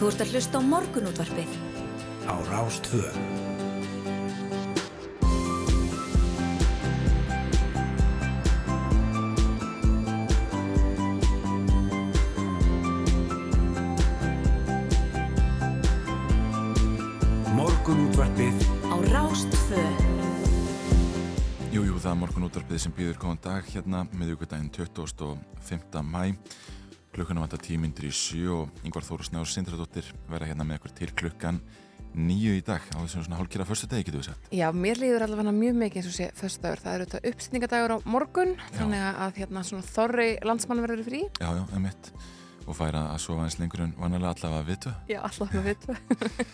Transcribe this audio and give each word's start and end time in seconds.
Þú 0.00 0.08
ert 0.08 0.22
að 0.24 0.30
hlusta 0.32 0.56
á 0.56 0.62
morgunútvarpið. 0.64 1.50
Á 2.24 2.34
Rástvö. 2.48 3.04
Morgunútvarpið 17.52 18.56
Á 18.88 18.96
Rástvö. 19.12 19.84
Jú, 21.76 21.84
jú, 21.84 22.00
það 22.00 22.12
er 22.14 22.20
morgunútvarpið 22.24 22.86
sem 22.88 22.96
býður 22.96 23.20
góðan 23.20 23.44
dag 23.44 23.68
hérna 23.68 24.06
miðugudaginn 24.16 24.72
25. 24.72 26.00
mæ 26.08 26.32
klukkuna 27.14 27.42
vantar 27.44 27.60
tímyndir 27.62 28.06
í 28.08 28.12
sjö 28.14 28.48
og 28.62 28.82
yngvar 28.86 29.04
Þóru 29.06 29.26
Snár 29.26 29.48
Sindradóttir 29.50 30.06
vera 30.30 30.46
hérna 30.48 30.66
með 30.66 30.80
okkur 30.80 30.92
til 31.00 31.10
klukkan 31.18 31.60
nýju 32.10 32.56
í 32.58 32.62
dag 32.66 32.82
á 32.90 32.98
þessum 33.04 33.22
svona 33.22 33.38
hálkjara 33.38 33.66
förstu 33.68 33.86
degi, 33.90 34.08
getur 34.08 34.18
við 34.18 34.28
sagt. 34.32 34.48
Já, 34.54 34.66
mér 34.74 34.98
líður 34.98 35.24
allavega 35.26 35.52
mjög 35.54 35.76
mikið 35.78 36.00
eins 36.00 36.08
og 36.10 36.16
sé 36.16 36.26
föstudagur. 36.34 36.82
Það 36.82 36.96
eru 36.96 37.06
þetta 37.06 37.30
uppsendingadagur 37.30 37.94
á 37.94 37.98
morgun, 38.10 38.54
þannig 38.74 39.04
að 39.26 39.38
hérna 39.38 39.62
svona 39.68 39.86
þorri 39.86 40.28
landsmann 40.46 40.82
verður 40.82 41.04
frí. 41.06 41.20
Já, 41.38 41.48
já, 41.54 41.62
emitt 41.78 42.10
og 42.70 42.76
færa 42.76 43.04
að 43.14 43.22
sofa 43.24 43.46
eins 43.46 43.56
lengur 43.58 43.80
en 43.86 43.94
vanalega 43.98 44.34
allavega 44.34 44.66
vitu. 44.68 44.90
Já, 45.10 45.20
allavega 45.26 45.62
vitu. 45.64 45.94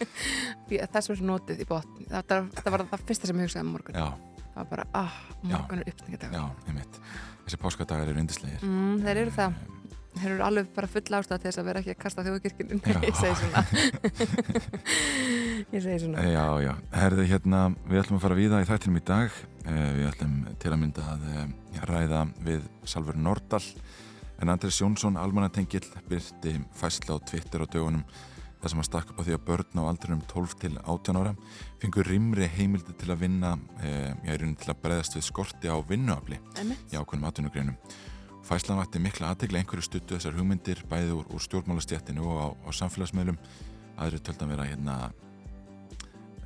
Þess 0.92 1.10
var 1.10 1.18
svo 1.18 1.26
notið 1.28 1.64
í 1.64 1.68
botn. 1.68 2.04
Þetta, 2.09 2.38
þetta 2.56 2.73
var 2.73 2.84
það 2.92 3.06
fyrsta 3.09 3.28
sem 3.30 3.40
ég 3.40 3.48
hugsaði 3.48 3.64
um 3.66 3.73
morgun. 3.76 3.98
Já, 4.00 4.36
Það 4.56 4.60
var 4.62 4.68
bara, 4.70 4.84
ah, 4.96 5.16
morgun 5.45 5.80
er 5.82 5.90
uppsendingadagur. 5.90 6.36
já, 6.36 6.70
emitt. 6.73 7.00
Þessi 7.46 7.59
páskadagar 7.60 8.09
eru 8.09 8.23
yndislegir. 8.23 8.62
Mm, 8.64 9.02
þeir 9.04 9.20
eru 9.24 9.34
það. 9.36 9.59
Þeir 10.16 10.30
eru 10.32 10.44
alveg 10.46 10.68
bara 10.76 10.88
full 10.88 11.02
ástæða 11.18 11.38
til 11.42 11.50
þess 11.50 11.60
að 11.60 11.66
vera 11.68 11.80
ekki 11.82 11.92
að 11.92 11.98
kasta 12.04 12.24
þjóðkirkjunum. 12.26 12.80
Já. 12.86 12.98
ég 13.08 13.18
segi 13.20 13.34
svona. 13.42 13.62
ég 15.74 15.82
segi 15.84 15.98
svona. 16.04 16.24
Já, 16.24 16.46
já, 16.64 16.72
herðu 16.96 17.26
hérna, 17.28 17.60
við 17.90 18.00
ætlum 18.02 18.18
að 18.20 18.24
fara 18.24 18.38
víða 18.38 18.62
í 18.64 18.68
þættinum 18.70 19.00
í 19.00 19.04
dag. 19.10 19.36
Eh, 19.66 19.90
Við 19.98 20.08
ætlum 20.12 20.34
til 20.62 20.73
að 20.73 20.80
mynda 20.82 21.04
að 21.12 21.28
eh, 21.34 21.45
ræða 21.90 22.23
við 22.46 22.64
Salfur 22.86 23.18
Nordal 23.18 23.62
en 24.40 24.52
Andris 24.52 24.78
Jónsson, 24.82 25.16
almannatengill, 25.20 25.84
byrti 26.10 26.56
fæsla 26.76 27.16
á 27.16 27.24
Twitter 27.26 27.64
á 27.64 27.66
dögunum 27.73 28.02
þar 28.60 28.73
sem 28.73 28.80
að 28.82 28.86
stakka 28.88 29.12
upp 29.14 29.20
á 29.20 29.26
því 29.26 29.34
að 29.36 29.45
börn 29.46 29.80
á 29.80 29.82
aldrinum 29.90 30.20
12 30.32 30.54
til 30.62 30.73
18 30.80 31.18
ára 31.20 31.32
fengur 31.82 32.08
rimri 32.08 32.48
heimildi 32.56 32.95
til 32.98 33.10
að 33.12 33.20
vinna, 33.24 33.54
já, 33.80 34.12
í 34.24 34.36
rauninni 34.36 34.60
til 34.60 34.73
að 34.73 34.80
breðast 34.84 35.16
við 35.18 35.26
skorti 35.28 35.73
á 35.73 35.76
vinnuafli 35.88 36.38
í 36.38 36.96
ákveðnum 36.98 37.28
atvinnugreinum. 37.30 37.76
Fæslan 38.46 38.78
vakti 38.78 39.00
mikla 39.02 39.32
aðtegla 39.34 39.58
einhverju 39.62 39.82
stuttu 39.88 40.14
þessar 40.16 40.36
hugmyndir 40.38 40.82
bæði 40.90 41.16
úr, 41.16 41.24
úr 41.34 41.42
stjórnmálastjættinu 41.42 42.26
og 42.30 42.36
á, 42.38 42.46
á 42.62 42.70
samfélagsmiðlum 42.78 43.38
aðri 43.98 44.20
töldan 44.22 44.52
vera 44.52 44.66
hérna 44.68 44.94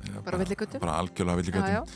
eh, 0.07 0.17
Bara 0.25 0.39
villigötum? 0.41 0.81
bara 0.81 0.97
algjörlega 1.03 1.41
villigötum 1.43 1.91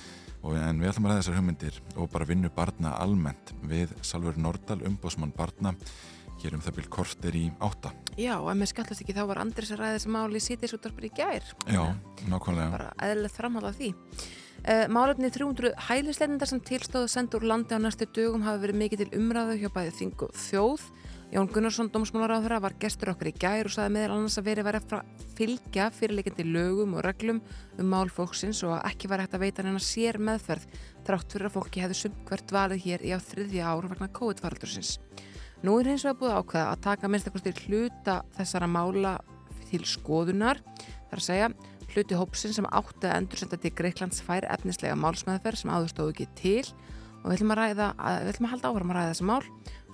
en 0.46 0.78
við 0.78 0.92
ætlum 0.92 1.08
að 1.08 1.12
ræða 1.16 1.22
þessar 1.24 1.38
hugmyndir 1.40 1.80
og 1.98 2.12
bara 2.14 2.28
vinnu 2.30 2.52
barna 2.54 2.92
almennt 3.02 3.56
við 3.66 3.96
Salver 4.06 4.38
Nordal, 4.38 4.78
umbósmann 4.86 5.34
barna 5.34 5.74
hér 6.44 6.54
um 6.54 6.62
það 6.62 6.78
byrj 6.78 6.90
kort 6.94 7.26
er 7.26 7.38
í 7.40 7.46
átta 7.66 7.96
Já, 8.20 8.36
en 8.38 8.60
með 8.62 8.70
skallast 8.76 9.02
ekki 9.02 9.16
þá 9.18 9.24
var 9.32 9.42
Andris 9.42 9.74
að 9.74 9.82
ræða 9.82 9.98
þessi 9.98 10.12
máli 10.14 10.38
í 10.38 10.44
sítis 10.46 10.76
útvarpir 10.78 11.10
í 11.10 11.14
gær. 11.18 11.50
já, 11.66 11.82
nákvæmlega 12.30 12.70
bara 12.78 12.92
eðlilegt 13.08 13.36
framhald 13.40 13.68
af 13.72 13.80
því. 13.80 13.90
Uh, 14.66 14.88
málefni 14.90 15.30
300 15.30 15.76
hælisleinindar 15.78 16.50
sem 16.50 16.58
tilstóðu 16.66 17.06
sendur 17.14 17.44
landi 17.46 17.78
á 17.78 17.80
næstu 17.80 18.08
dögum 18.10 18.42
hafa 18.42 18.64
verið 18.64 18.80
mikið 18.80 19.02
til 19.04 19.20
umræðu 19.20 19.60
hjá 19.62 19.70
bæði 19.76 19.92
þing 20.00 20.24
og 20.26 20.32
þjóð. 20.42 20.86
Jón 21.36 21.50
Gunnarsson, 21.54 21.92
dómsmálaráðurra, 21.94 22.58
var 22.64 22.74
gestur 22.82 23.12
okkar 23.12 23.30
í 23.30 23.34
gær 23.38 23.70
og 23.70 23.76
saði 23.76 23.94
meðal 23.94 24.16
annars 24.16 24.40
að 24.42 24.48
verið 24.48 24.66
væri 24.66 24.80
að 24.82 25.12
fylgja 25.38 25.86
fyrirleikandi 25.94 26.48
lögum 26.50 26.96
og 26.98 27.06
reglum 27.06 27.44
um 27.78 27.94
mál 27.94 28.10
fólksins 28.10 28.64
og 28.66 28.74
að 28.80 28.90
ekki 28.90 29.12
var 29.12 29.22
hægt 29.22 29.38
að 29.38 29.46
veita 29.46 29.62
hennar 29.62 29.86
sér 29.86 30.18
meðferð 30.18 30.66
þrátt 31.06 31.38
fyrir 31.38 31.52
að 31.52 31.56
fólki 31.60 31.86
hefði 31.86 32.00
sumt 32.00 32.26
hvert 32.26 32.56
valið 32.58 32.84
hér 32.88 33.06
í 33.06 33.14
á 33.14 33.20
þriðja 33.22 33.70
ár 33.70 33.90
vegna 33.92 34.10
COVID-faraldursins. 34.18 34.96
Nú 35.62 35.78
er 35.78 35.92
hins 35.92 36.08
vegar 36.10 36.18
búið 36.24 36.38
ákveða 36.40 36.66
að 36.72 36.84
taka 36.90 37.14
minnstakosti 37.14 37.54
hluta 37.68 38.20
þessara 38.40 38.72
mála 38.72 39.18
til 39.70 39.86
skoðunar, 39.86 40.62
þar 41.10 41.22
að 41.22 41.28
segja 41.30 41.54
hluti 41.96 42.20
hópsin 42.20 42.54
sem 42.56 42.68
átti 42.68 43.08
að 43.08 43.18
endursenda 43.22 43.60
til 43.62 43.74
Greiklands 43.76 44.22
fær 44.26 44.46
efnislega 44.52 44.98
málsmeðferð 45.00 45.62
sem 45.62 45.72
áður 45.72 45.92
stóðu 45.94 46.16
ekki 46.16 46.30
til. 46.38 46.64
Og 47.24 47.32
við 47.32 47.38
ætlum 47.40 47.56
að 47.56 47.62
ræða, 47.62 47.90
við 48.22 48.32
ætlum 48.34 48.48
að 48.48 48.54
halda 48.54 48.72
áfram 48.72 48.92
að 48.92 49.00
ræða 49.00 49.14
þessi 49.14 49.28
mál. 49.32 49.44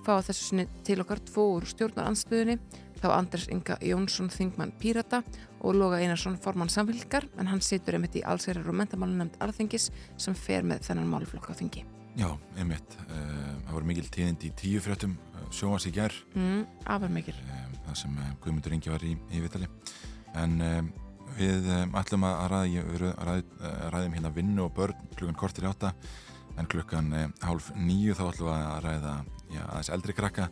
Fá 0.02 0.14
þessu 0.26 0.48
sinni 0.48 0.64
til 0.82 0.98
okkar 1.04 1.22
tvo 1.22 1.44
úr 1.56 1.68
stjórnaranstöðunni 1.70 2.58
þá 3.02 3.08
Andres 3.16 3.48
Inga 3.50 3.76
Jónsson 3.82 4.30
Þingmann 4.30 4.74
Pírata 4.78 5.22
og 5.62 5.76
Loga 5.78 5.98
Einarsson 6.02 6.38
formann 6.42 6.70
samfélgar 6.70 7.26
en 7.38 7.50
hann 7.50 7.62
situr 7.64 7.98
einmitt 7.98 8.18
í 8.18 8.22
allsærir 8.26 8.66
og 8.66 8.76
mentamálunemnd 8.78 9.38
alþingis 9.42 9.90
sem 10.20 10.36
fer 10.38 10.66
með 10.66 10.86
þennan 10.88 11.10
málflokk 11.10 11.50
á 11.50 11.54
þingi. 11.58 11.84
já, 12.16 12.28
einmitt, 12.58 12.96
uh, 13.08 13.54
það 13.64 13.72
voru 13.72 13.88
mikil 13.88 14.08
tíðindi 14.12 14.50
í 14.50 14.56
tíu 14.58 14.82
fréttum 14.84 15.16
uh, 15.16 15.46
sjóas 15.50 15.86
í 15.88 15.94
gær. 15.94 16.14
Mm, 16.34 16.66
afar 16.84 17.10
mikil. 17.10 17.34
um, 17.46 17.78
það 17.86 17.96
sem 18.02 18.18
Guðmundur 18.42 18.76
Ingi 18.76 18.92
var 18.92 19.06
í, 19.06 19.16
í 19.32 19.40
vitali 19.42 19.70
en 20.34 20.60
við 21.38 21.68
um, 21.72 21.96
ætlum 21.98 22.26
að 22.28 22.44
ræða, 22.52 22.84
við 22.90 23.02
ræð, 23.28 23.42
uh, 23.60 23.80
ræðum 23.94 24.14
hérna 24.16 24.32
vinnu 24.34 24.66
og 24.66 24.76
börn 24.76 25.08
klukkan 25.16 25.38
kortir 25.38 25.66
í 25.66 25.70
átta 25.70 25.92
en 26.60 26.68
klukkan 26.70 27.10
uh, 27.16 27.26
hálf 27.44 27.70
nýju 27.76 28.16
þá 28.18 28.22
ætlum 28.28 28.50
við 28.50 28.68
að 28.68 28.78
ræða 28.86 29.14
já, 29.52 29.62
aðeins 29.66 29.92
eldri 29.96 30.16
krakka 30.16 30.48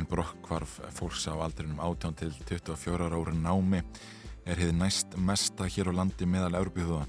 en 0.00 0.08
brokk 0.08 0.50
fólks 0.96 1.26
á 1.28 1.34
aldrinum 1.36 1.80
18 1.82 2.16
til 2.22 2.32
24 2.48 3.10
ára 3.10 3.34
námi 3.36 3.82
er 4.46 4.56
hefði 4.56 4.76
næst 4.78 5.16
mesta 5.20 5.68
hér 5.68 5.92
á 5.92 5.98
landi 6.00 6.28
meðal 6.28 6.56
Európiðuða 6.62 7.04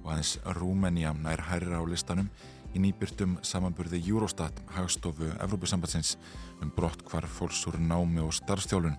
og 0.00 0.08
aðeins 0.14 0.36
Rúmenía 0.56 1.12
nær 1.16 1.42
hærra 1.50 1.82
á 1.82 1.84
listanum 1.84 2.30
í 2.74 2.80
nýbyrtum 2.82 3.36
samanburði 3.46 4.00
Eurostat 4.06 4.62
hagstofu 4.76 5.32
Evrópusambatsins 5.42 6.16
um 6.62 6.70
brott 6.76 7.02
hvar 7.08 7.26
fólks 7.26 7.66
úr 7.68 7.80
námi 7.82 8.22
og 8.22 8.32
starfstjálun 8.36 8.96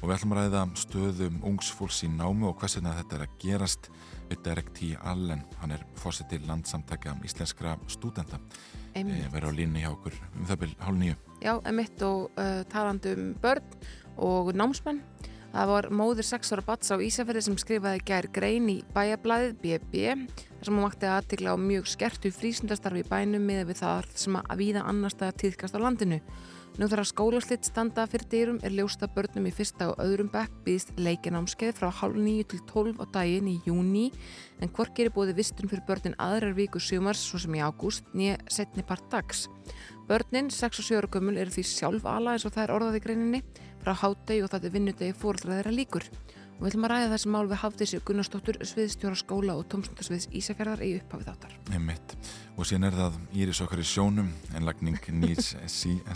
og 0.00 0.08
við 0.08 0.14
ætlum 0.16 0.34
að 0.34 0.40
ræða 0.40 0.66
stöðum 0.80 1.40
ungs 1.50 1.70
fólks 1.76 2.02
í 2.06 2.10
námi 2.12 2.48
og 2.48 2.56
hvers 2.60 2.78
vegna 2.78 2.96
þetta 2.98 3.18
er 3.18 3.24
að 3.26 3.38
gerast 3.42 3.90
við 4.30 4.44
Derek 4.46 4.70
T. 4.76 4.92
Allen, 5.12 5.42
hann 5.60 5.74
er 5.74 5.82
fórsetið 6.00 6.46
landsamtækja 6.48 7.16
íslenskra 7.26 7.76
stúdenta 7.90 8.40
Einmitt. 8.94 9.24
e, 9.26 9.32
verið 9.34 9.50
á 9.50 9.58
línni 9.58 9.82
hjá 9.84 9.90
okkur 9.92 10.16
um 10.36 10.46
það 10.48 10.62
byrj 10.64 10.78
hálf 10.84 11.00
nýju 11.00 11.18
Já, 11.40 11.54
emitt 11.64 12.02
og 12.04 12.30
uh, 12.36 12.60
talandi 12.68 13.14
um 13.16 13.34
börn 13.40 13.64
og 14.20 14.52
námsmenn. 14.52 15.00
Það 15.50 15.70
var 15.72 15.86
móðir 15.90 16.26
6 16.28 16.52
ára 16.54 16.62
bats 16.62 16.92
á 16.94 16.96
Ísafjörði 17.02 17.42
sem 17.42 17.56
skrifaði 17.58 18.02
gær 18.06 18.28
grein 18.30 18.68
í 18.70 18.76
bæjablaðið 18.94 19.56
BB 19.64 20.02
þar 20.12 20.68
sem 20.68 20.76
hún 20.76 20.84
vakti 20.84 21.08
aðtikla 21.10 21.54
á 21.54 21.58
mjög 21.58 21.88
skertu 21.90 22.30
frísundastarfi 22.30 23.02
í 23.02 23.08
bænum 23.08 23.48
með 23.48 23.72
við 23.72 23.80
það 23.80 24.12
sem 24.22 24.36
að 24.38 24.60
víða 24.60 24.84
annars 24.86 25.18
það 25.18 25.40
tíðkast 25.42 25.74
á 25.74 25.80
landinu. 25.82 26.20
Nú 26.78 26.86
þar 26.86 27.02
að 27.02 27.08
skólaslitt 27.10 27.66
standa 27.66 28.04
fyrir 28.08 28.28
dyrum 28.30 28.58
er 28.62 28.72
ljósta 28.72 29.08
börnum 29.10 29.48
í 29.48 29.52
fyrsta 29.52 29.88
og 29.90 30.02
öðrum 30.04 30.30
bekk 30.30 30.60
býðist 30.64 30.92
leikinámskeið 31.02 31.74
frá 31.80 31.88
hálf 31.90 32.16
nýju 32.16 32.46
til 32.52 32.60
12 32.70 33.02
á 33.02 33.04
daginn 33.16 33.50
í 33.50 33.56
júni 33.66 34.06
en 34.62 34.70
hvorki 34.70 35.04
er 35.04 35.12
búið 35.14 35.34
vistun 35.40 35.70
fyrir 35.70 35.82
börnin 35.88 36.16
aðrar 36.22 36.54
viku 36.54 36.80
sumars 36.80 37.24
svo 37.26 37.42
sem 37.42 37.58
í 37.58 37.64
ágúst 37.64 38.06
nýja 38.14 38.38
setni 38.46 38.86
part 38.86 39.08
dags. 39.10 39.48
Börnin, 40.06 40.50
6 40.50 40.80
og 40.80 40.86
7 40.86 41.00
ára 41.00 41.10
gömul, 41.10 41.36
eru 41.38 41.52
því 41.54 41.66
sjálf 41.66 42.06
ala 42.06 42.36
eins 42.36 42.46
og 42.46 42.54
það 42.54 42.64
er 42.64 42.74
orðað 42.76 43.00
í 43.00 43.02
greininni 43.04 43.42
frá 43.82 43.94
hátegi 43.94 44.44
og 44.44 44.50
það 44.54 44.66
er 44.66 44.74
vinnudegi 44.78 45.18
fóröldra 45.18 45.58
þeirra 45.58 45.74
líkur. 45.74 46.06
Og 46.60 46.66
við 46.66 46.74
ætlum 46.74 46.84
að 46.84 46.90
ræða 46.92 47.12
þessi 47.14 47.30
mál 47.32 47.46
við 47.48 47.58
Hafdísi 47.62 47.98
Gunnarsdóttur, 48.04 48.56
sviðstjóra 48.68 49.16
skóla 49.16 49.54
og 49.56 49.62
tómsundasviðs 49.72 50.26
Ísafjörðar 50.36 50.82
í 50.84 50.90
upphafið 50.98 51.30
áttar. 51.32 51.54
Einmitt. 51.72 52.12
og 52.60 52.68
síðan 52.68 52.84
er 52.90 52.98
það 52.98 53.16
Íris 53.40 53.60
okkar 53.64 53.80
í 53.80 53.86
sjónum 53.88 54.28
en 54.52 54.66
lagning 54.68 54.98
nýs 55.22 55.54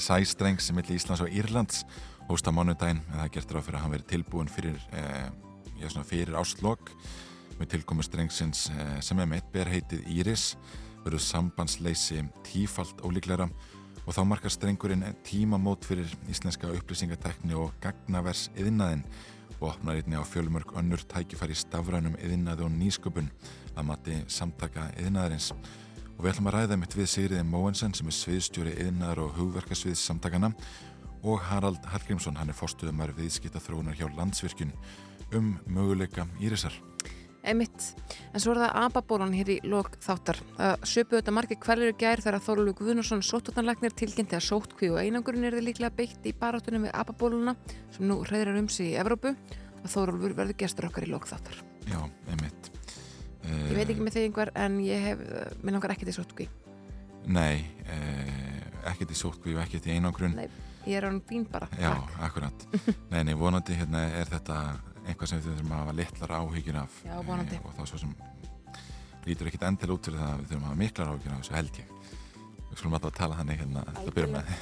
sæstrengs 0.05 0.69
millir 0.77 0.99
Íslands 0.99 1.25
og 1.25 1.33
Írlands 1.33 1.87
hósta 2.29 2.53
mánudaginn 2.53 3.01
en 3.01 3.23
það 3.23 3.33
gertur 3.39 3.61
á 3.61 3.65
fyrir 3.65 3.79
að 3.79 3.87
hann 3.87 3.95
veri 3.97 4.09
tilbúin 4.13 4.53
fyrir, 4.53 4.77
eh, 4.93 5.31
já, 5.81 5.89
svona 5.89 6.05
fyrir 6.05 6.37
áslokk 6.37 6.93
með 7.57 7.71
tilkomu 7.79 8.05
strengsins 8.05 8.67
eh, 8.69 8.99
sem 9.01 9.25
er 9.25 9.31
meitt 9.31 9.49
ber 9.55 9.73
heitið 9.73 10.05
Íris 10.13 10.51
verður 11.07 11.25
sambandsleysi 11.25 12.21
tífalt 12.45 13.01
ólíklæra 13.01 13.49
og 14.05 14.13
þá 14.13 14.25
markar 14.29 14.53
strengurinn 14.53 15.05
tímamót 15.25 15.89
fyrir 15.89 16.11
íslenska 16.29 16.69
upplýsingatekni 16.77 17.57
og 17.57 17.73
gagnavers 17.81 18.51
yðnaðin 18.61 19.05
og 19.65 19.71
opnar 19.73 19.97
einni 19.97 20.19
á 20.21 20.25
fjölmörg 20.29 20.75
önnur 20.77 21.01
tækifæri 21.09 21.55
stafrænum 21.57 22.19
yðnaði 22.21 22.67
og 22.67 22.73
nýsköpun 22.75 23.31
að 23.73 23.87
mati 23.89 24.17
samtaka 24.29 24.91
yðnaðarins 25.01 25.53
og 25.55 26.21
við 26.21 26.33
ætlum 26.35 26.51
að 26.51 26.57
ræða 26.59 26.77
mitt 26.83 26.97
við 26.99 27.09
Sigriði 27.09 27.47
Móensen 27.49 27.95
sem 27.97 28.11
er 28.11 28.17
sviðstjóri 28.19 28.75
yðnaðar 28.85 29.23
og 29.25 29.39
hugverkasviðs 29.39 30.05
samtakana 30.05 30.53
og 31.25 31.41
Harald 31.49 31.81
Hallgrímsson, 31.89 32.37
hann 32.37 32.53
er 32.53 32.59
fórstuðumar 32.59 33.15
viðskipta 33.17 33.63
þróunar 33.65 33.97
hjá 33.97 34.05
Landsvirkjun 34.13 34.75
um 35.33 35.55
möguleika 35.65 36.29
Írisar. 36.45 36.77
Einmitt. 37.45 37.91
En 38.33 38.41
svo 38.41 38.55
er 38.55 38.63
það 38.63 38.79
ababólan 38.87 39.35
hér 39.37 39.51
í 39.53 39.59
lok 39.69 39.99
þáttar. 40.03 40.39
Það 40.57 40.87
söpu 40.89 41.19
þetta 41.19 41.35
margir 41.37 41.61
hverjur 41.61 41.99
gær 42.01 42.23
þegar 42.25 42.45
Þorlur 42.47 42.77
Guðnarsson 42.79 43.25
sóttutanlegnir 43.27 43.93
tilkynnti 43.93 44.39
að 44.39 44.47
sóttkví 44.49 44.91
og 44.95 45.03
einangurinn 45.03 45.45
er 45.45 45.59
þið 45.59 45.69
líklega 45.69 45.97
beitt 45.99 46.25
í 46.25 46.33
barátunum 46.41 46.89
við 46.89 46.97
ababóluna 46.97 47.57
sem 47.93 48.09
nú 48.09 48.23
reyðrar 48.25 48.63
um 48.63 48.71
sig 48.73 48.95
í 48.95 48.99
Evrópu 49.03 49.35
Þórólfur 49.85 50.33
verður 50.33 50.57
gestur 50.63 50.89
okkar 50.89 51.05
í 51.05 51.11
lókþáttar. 51.13 51.59
Já, 51.91 51.99
einmitt. 52.33 52.71
Ég 53.45 53.75
veit 53.77 53.91
ekki 53.91 54.05
með 54.05 54.17
þig 54.17 54.29
yngvar 54.31 54.51
en 54.57 54.79
ég 54.81 55.03
hef, 55.11 55.25
minn 55.61 55.77
langar 55.77 55.93
ekkert 55.93 56.09
í 56.09 56.17
sótkví. 56.17 56.47
Nei, 57.29 57.65
eh, 57.93 58.63
ekkert 58.89 59.13
í 59.13 59.19
sótkví 59.19 59.57
og 59.57 59.61
ekkert 59.65 59.89
í 59.91 59.99
einangrun. 59.99 60.37
Nei, 60.39 60.49
ég 60.89 60.97
er 60.97 61.09
án 61.11 61.21
fín 61.29 61.45
bara. 61.51 61.69
Já, 61.77 61.93
Takk. 61.93 62.17
akkurat. 62.29 62.67
Nei, 63.13 63.23
nei, 63.29 63.35
vonandi 63.37 63.77
hérna 63.77 64.07
er 64.23 64.33
þetta 64.33 64.59
einhvað 65.05 65.31
sem 65.31 65.41
við 65.41 65.51
þurfum 65.51 65.75
að 65.75 65.83
hafa 65.83 65.97
litlar 65.99 66.33
áhyggjur 66.39 66.79
af. 66.81 66.97
Já. 67.05 67.17
Eh, 67.21 67.59
og 67.61 67.75
það 67.77 67.91
svo 67.91 68.01
sem 68.03 68.15
lítur 69.25 69.51
ekkit 69.51 69.67
endil 69.69 69.93
út 69.95 70.09
fyrir 70.09 70.21
það 70.21 70.33
að 70.33 70.41
við 70.41 70.51
þurfum 70.51 70.65
að 70.65 70.71
hafa 70.71 70.81
miklar 70.81 71.13
áhyggjur 71.13 71.35
af 71.35 71.43
þessu 71.43 71.57
held 71.59 71.79
ég. 71.81 71.93
Við 72.65 72.81
skulum 72.81 72.97
alltaf 72.99 73.15
tala 73.15 73.39
þannig 73.39 73.61
hérna 73.61 73.85
til 73.91 74.05
að 74.05 74.17
byrja 74.17 74.33
með. 74.33 74.53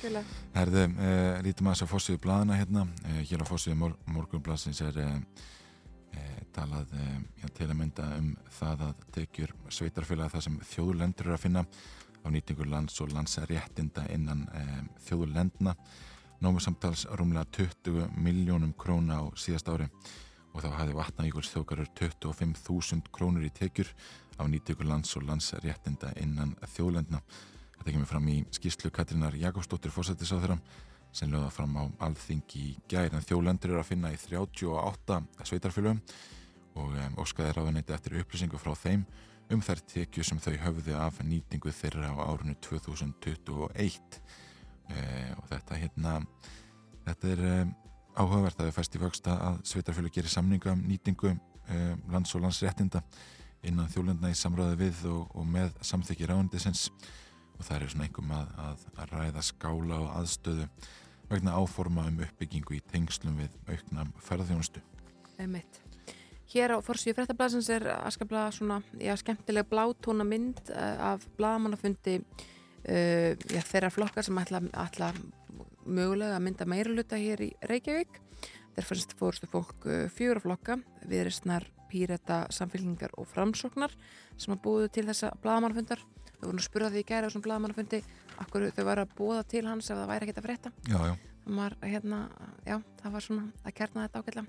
Herðu, 0.58 0.84
uh, 0.90 1.38
lítum 1.46 1.70
að 1.70 1.76
þess 1.76 1.86
að 1.86 1.92
fórsíðu 1.92 2.22
blaðina 2.24 2.58
hérna. 2.58 2.84
Uh, 3.04 3.22
hér 3.30 3.44
á 3.46 3.50
fórsíðu 3.50 3.78
mor 3.78 3.96
morgunblaðsins 4.10 4.82
er 4.88 5.00
talað 6.50 6.90
til 7.54 7.68
að 7.68 7.76
mynda 7.78 8.04
um 8.16 8.32
það 8.56 8.80
að 8.88 9.02
tekjur 9.14 9.52
sveitarfélaga 9.70 10.32
það 10.32 10.42
sem 10.48 10.56
þjóðlendur 10.72 11.28
eru 11.28 11.36
að 11.36 11.44
finna 11.44 11.62
á 11.62 12.26
nýtingur 12.34 12.66
lands 12.66 12.98
og 13.04 13.12
landsréttinda 13.14 14.08
innan 14.10 14.42
þjóðlendna. 15.06 15.76
Nómu 16.40 16.56
samtals 16.60 17.04
rúmlega 17.04 17.44
20 17.52 18.16
miljónum 18.16 18.70
króna 18.72 19.20
á 19.20 19.28
síðast 19.36 19.68
ári. 19.68 19.90
Og 20.56 20.62
þá 20.64 20.70
hafði 20.72 20.94
vatnavíkuls 20.96 21.50
þjókarur 21.52 21.90
25.000 22.00 23.10
krónur 23.12 23.44
í 23.44 23.50
tekjur 23.52 23.90
á 24.40 24.48
nýtingur 24.48 24.88
lands 24.88 25.12
og 25.20 25.26
landsréttinda 25.28 26.14
innan 26.16 26.54
þjóðlendna. 26.72 27.20
Þetta 27.76 27.92
kemur 27.92 28.08
fram 28.08 28.32
í 28.32 28.38
skýrslu 28.56 28.88
Katrínar 28.88 29.36
Jakobsdóttir 29.36 29.92
fórsættisáþuram 29.92 30.64
sem 31.12 31.28
lögða 31.28 31.52
fram 31.52 31.76
á 31.76 31.84
alþingi 32.08 32.64
í 32.70 32.74
gær. 32.88 33.12
En 33.12 33.28
þjólendur 33.28 33.74
eru 33.74 33.84
að 33.84 33.90
finna 33.92 34.16
í 34.16 34.16
38 34.16 35.20
sveitarfélögum 35.44 36.00
og 36.80 36.96
óskaði 37.20 37.52
ráðunæti 37.52 37.92
eftir 37.92 38.16
upplýsingu 38.22 38.56
frá 38.56 38.72
þeim 38.80 39.04
um 39.52 39.60
þær 39.60 39.84
tekju 39.92 40.24
sem 40.24 40.40
þau 40.40 40.54
höfðu 40.64 40.96
af 40.96 41.20
nýtingu 41.20 41.68
þeirra 41.68 42.14
á 42.16 42.32
árunni 42.32 42.56
2021 42.64 44.22
e, 44.94 45.04
og 45.36 45.46
þetta 45.50 45.78
hérna 45.80 46.14
þetta 47.06 47.32
er 47.34 47.44
um, 47.48 47.74
áhugavert 48.18 48.60
að 48.60 48.70
við 48.70 48.78
fæst 48.78 48.96
í 48.96 49.02
vöxta 49.02 49.36
að 49.48 49.60
sveitarfélög 49.70 50.14
gerir 50.14 50.32
samninga 50.32 50.74
um 50.74 50.86
nýtingu 50.88 51.34
um, 51.34 52.02
lands 52.12 52.34
og 52.34 52.44
landsréttinda 52.44 53.02
innan 53.66 53.90
þjólendna 53.92 54.32
í 54.32 54.38
samráði 54.38 54.78
við 54.80 55.04
og, 55.10 55.34
og 55.36 55.46
með 55.48 55.74
samþykki 55.84 56.30
ráðundisins 56.30 56.88
og 57.58 57.66
það 57.66 57.76
er 57.76 57.92
svona 57.92 58.06
einhverjum 58.08 58.34
að, 58.38 58.56
að, 58.64 58.88
að 58.96 59.14
ræða 59.14 59.44
skála 59.44 60.00
og 60.00 60.10
aðstöðu 60.20 60.66
vegna 61.30 61.54
áforma 61.54 62.06
um 62.10 62.22
uppbyggingu 62.24 62.78
í 62.78 62.82
tengslum 62.90 63.36
við 63.38 63.54
auknam 63.68 64.10
ferðjónustu. 64.24 64.82
Einmitt. 65.38 65.82
Hér 66.50 66.74
á 66.74 66.78
Forsvíu 66.82 67.14
fréttablasins 67.14 67.68
er 67.70 67.84
askabla 67.94 68.48
svona, 68.50 68.80
já, 68.98 69.12
skemmtileg 69.20 69.68
blátóna 69.70 70.26
mynd 70.26 70.58
uh, 70.72 71.12
af 71.12 71.26
bladamannafundi 71.38 72.16
uh, 72.86 73.32
já, 73.36 73.60
þeirra 73.72 73.92
flokkar 73.94 74.26
sem 74.26 74.40
ætla, 74.42 74.62
ætla 74.84 75.12
mögulega 75.86 76.36
að 76.38 76.46
mynda 76.46 76.68
meira 76.68 76.94
luta 76.94 77.18
hér 77.20 77.44
í 77.48 77.50
Reykjavík. 77.70 78.20
Þeir 78.76 78.86
fyrst 78.86 79.16
fórstu 79.18 79.50
fólk 79.50 79.88
uh, 79.88 80.06
fjóra 80.14 80.42
flokka, 80.42 80.78
viðristnar, 81.10 81.66
píreta, 81.90 82.44
samfélkingar 82.54 83.16
og 83.18 83.28
framsóknar 83.30 83.94
sem 84.38 84.54
að 84.54 84.62
búðu 84.64 84.90
til 84.94 85.08
þessa 85.08 85.32
bladamannafundar. 85.42 86.04
Við 86.40 86.46
vorum 86.46 86.60
að 86.62 86.68
spura 86.68 86.88
því 86.92 87.02
í 87.02 87.08
gæra 87.08 87.26
á 87.26 87.28
þessum 87.28 87.42
bladamannafundi 87.44 88.00
akkur 88.40 88.70
þau 88.72 88.84
var 88.88 89.02
að 89.02 89.10
búða 89.18 89.42
til 89.50 89.66
hans 89.68 89.90
ef 89.90 89.98
það 89.98 90.08
væri 90.08 90.26
ekkert 90.26 90.40
að 90.40 90.46
frétta 90.48 90.72
Já, 90.88 90.98
já. 91.10 91.29
Var, 91.46 91.76
hérna, 91.82 92.20
já, 92.66 92.76
það 93.00 93.14
var 93.14 93.24
svona 93.24 93.44
að 93.64 93.76
kærna 93.78 94.06
þetta 94.06 94.20
ágætla 94.20 94.44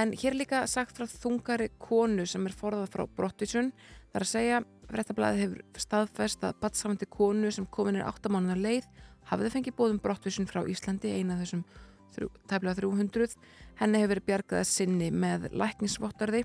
en 0.00 0.12
hér 0.12 0.32
er 0.32 0.38
líka 0.40 0.62
sagt 0.70 0.96
frá 0.96 1.06
þungari 1.10 1.68
konu 1.78 2.26
sem 2.26 2.46
er 2.46 2.54
forðað 2.56 2.92
frá 2.94 3.04
brottvísun. 3.18 3.72
Það 4.10 4.20
er 4.20 4.24
að 4.24 4.30
segja, 4.32 4.60
frettablaðið 4.90 5.42
hefur 5.44 5.82
staðfest 5.82 6.46
að 6.46 6.56
badsamandi 6.62 7.08
konu 7.10 7.50
sem 7.52 7.66
komin 7.66 8.00
er 8.00 8.08
8 8.08 8.32
mánuðar 8.32 8.62
leið 8.62 8.88
hafið 9.30 9.52
fengið 9.56 9.76
bóðum 9.78 10.00
brottvísun 10.02 10.48
frá 10.50 10.62
Íslandi 10.70 11.12
eina 11.16 11.38
þessum 11.40 11.64
tæflega 12.48 12.76
300 12.78 13.34
henni 13.80 14.00
hefur 14.00 14.14
verið 14.14 14.26
bjargað 14.30 14.62
að 14.62 14.70
sinni 14.70 15.10
með 15.12 15.50
læknisvottarði 15.52 16.44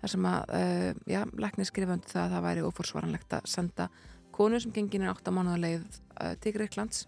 þar 0.00 0.10
sem 0.10 0.26
að, 0.26 0.54
uh, 0.58 0.88
já, 1.06 1.20
læknis 1.38 1.70
skrifandi 1.70 2.10
það 2.10 2.24
að 2.24 2.34
það 2.34 2.46
væri 2.48 2.66
óforsvaranlegt 2.66 3.36
að 3.38 3.48
senda 3.52 3.88
konu 4.34 4.58
sem 4.62 4.74
gengin 4.74 5.06
er 5.06 5.12
8 5.12 5.34
mánuðar 5.34 5.62
leið 5.62 5.84
uh, 5.84 6.32
til 6.42 6.54
Greiklands 6.56 7.06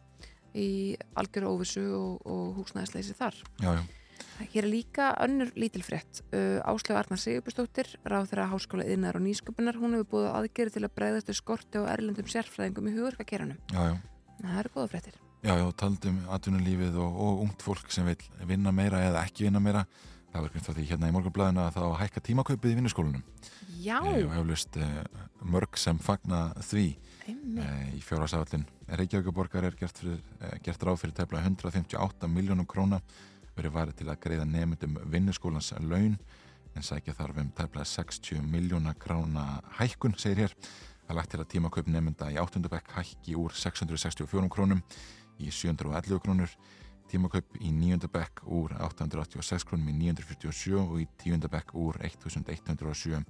í 0.54 0.94
algjöru 1.18 1.52
óvissu 1.54 1.84
og, 1.98 2.24
og 2.26 2.56
húsnæðisleysi 2.60 3.16
þar. 3.18 3.38
Já, 3.62 3.70
já. 3.78 3.84
Hér 4.50 4.64
er 4.64 4.70
líka 4.70 5.10
önnur 5.22 5.52
lítilfrétt. 5.54 6.22
Uh, 6.34 6.58
Áslöf 6.66 6.96
Arnar 6.98 7.20
Sigurbjörnsdóttir, 7.22 7.92
ráð 8.02 8.32
þeirra 8.32 8.48
háskóla 8.50 8.86
yðnar 8.86 9.18
og 9.18 9.22
nýsköpunar, 9.26 9.78
hún 9.78 9.94
hefur 9.94 10.08
búið 10.14 10.30
aðgerið 10.32 10.78
til 10.78 10.82
að 10.86 10.94
bregðast 10.96 11.30
við 11.30 11.38
skorti 11.38 11.78
og 11.82 11.86
erlendum 11.92 12.30
sérfræðingum 12.30 12.90
í 12.90 12.94
hugurkakeranum. 12.96 13.60
Já, 13.70 13.92
já. 13.92 13.94
Það 14.40 14.58
eru 14.64 14.74
góða 14.74 14.88
fréttir. 14.94 15.20
Já, 15.44 15.52
já, 15.60 15.66
taldum 15.76 16.18
atvinnulífið 16.34 16.98
og, 17.04 17.16
og 17.20 17.44
ungt 17.44 17.62
fólk 17.62 17.90
sem 17.94 18.06
vil 18.08 18.18
vinna 18.48 18.72
meira 18.74 19.02
eða 19.06 19.22
ekki 19.28 19.46
vinna 19.46 19.62
meira. 19.62 19.84
Það 20.32 20.46
var 20.46 20.50
ekki 20.50 20.74
því 20.74 20.84
hérna 20.88 21.10
í 21.10 21.14
morgunblæðinu 21.14 21.60
að 21.62 21.74
það 21.76 21.84
á 21.84 21.90
að 21.92 21.98
hækka 22.00 22.22
tímakaupið 22.26 22.72
í 22.72 22.78
vinnuskólunum. 22.80 23.26
Já, 23.84 23.98
E, 24.02 24.24
og 24.24 24.32
heflust 24.34 24.78
e, 24.80 24.88
mörg 25.44 25.76
sem 25.78 26.00
fagna 26.02 26.46
því 26.64 26.86
í 27.94 28.00
fjórasafallin. 28.04 28.66
Reykjavíkuborgar 29.00 29.64
er 29.64 29.76
gert, 29.78 29.96
fyrir, 29.96 30.20
e, 30.40 30.58
gert 30.64 30.82
ráð 30.84 31.00
fyrir 31.00 31.14
tefla 31.16 31.40
158 31.40 32.28
miljónum 32.28 32.66
króna 32.68 33.00
verið 33.56 33.72
varið 33.72 33.98
til 34.00 34.08
að 34.10 34.20
greiða 34.20 34.44
nefndum 34.44 34.98
vinnuskólans 35.12 35.72
laun 35.80 36.18
en 36.74 36.82
sækja 36.82 37.14
þarf 37.14 37.40
um 37.40 37.50
tefla 37.54 37.84
60 37.84 38.42
miljóna 38.42 38.94
króna 38.98 39.62
hækkun, 39.78 40.18
segir 40.18 40.44
hér. 40.44 40.56
Það 41.06 41.16
lagt 41.16 41.30
til 41.30 41.40
að 41.40 41.50
tímakaup 41.52 41.88
nefnda 41.88 42.30
í 42.32 42.38
8. 42.40 42.68
bekk 42.68 42.94
hækki 42.98 43.36
úr 43.38 43.52
664 43.56 44.48
krónum 44.50 44.82
í 45.38 45.50
711 45.50 46.20
krónur 46.24 46.56
tímakaup 47.08 47.56
í 47.60 47.70
9. 47.72 48.08
bekk 48.12 48.44
úr 48.48 48.74
886 48.80 49.68
krónum 49.68 49.88
í 49.92 49.96
947 50.10 50.80
og 50.80 51.00
í 51.00 51.08
10. 51.22 51.48
bekk 51.52 51.76
úr 51.76 52.00
1107 52.02 53.24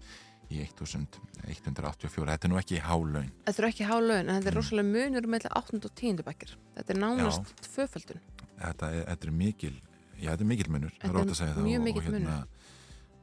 í 0.50 0.60
1184 0.60 2.28
þetta 2.34 2.46
er 2.48 2.52
nú 2.52 2.58
ekki 2.60 2.80
hálaun 2.84 3.30
Þetta 3.46 3.58
eru 3.62 3.68
ekki 3.70 3.86
hálaun, 3.88 4.28
en 4.28 4.34
þetta 4.38 4.50
er 4.50 4.54
Mm. 4.54 4.60
rosalega 4.60 4.88
munur 4.92 5.26
með 5.34 5.46
8. 5.50 5.84
og 5.84 5.94
10. 5.94 6.22
bekkir. 6.24 6.54
Þetta 6.76 6.90
er 6.94 6.98
nánast 7.00 7.54
tvöföldun. 7.68 8.20
þetta 8.60 8.90
er, 8.92 9.04
þetta 9.10 9.26
er 9.26 9.30
mikil 9.32 9.74
já, 10.20 10.30
þetta 10.30 10.40
er 10.40 10.50
mikil 10.52 10.70
munur, 10.70 10.92
Þetta 11.00 11.08
er 11.08 11.48
er 11.58 11.62
mjög 11.64 11.78
og, 11.80 11.84
mikill 11.84 12.02
og, 12.02 12.12
hérna, 12.14 12.34
munur. 12.34 12.46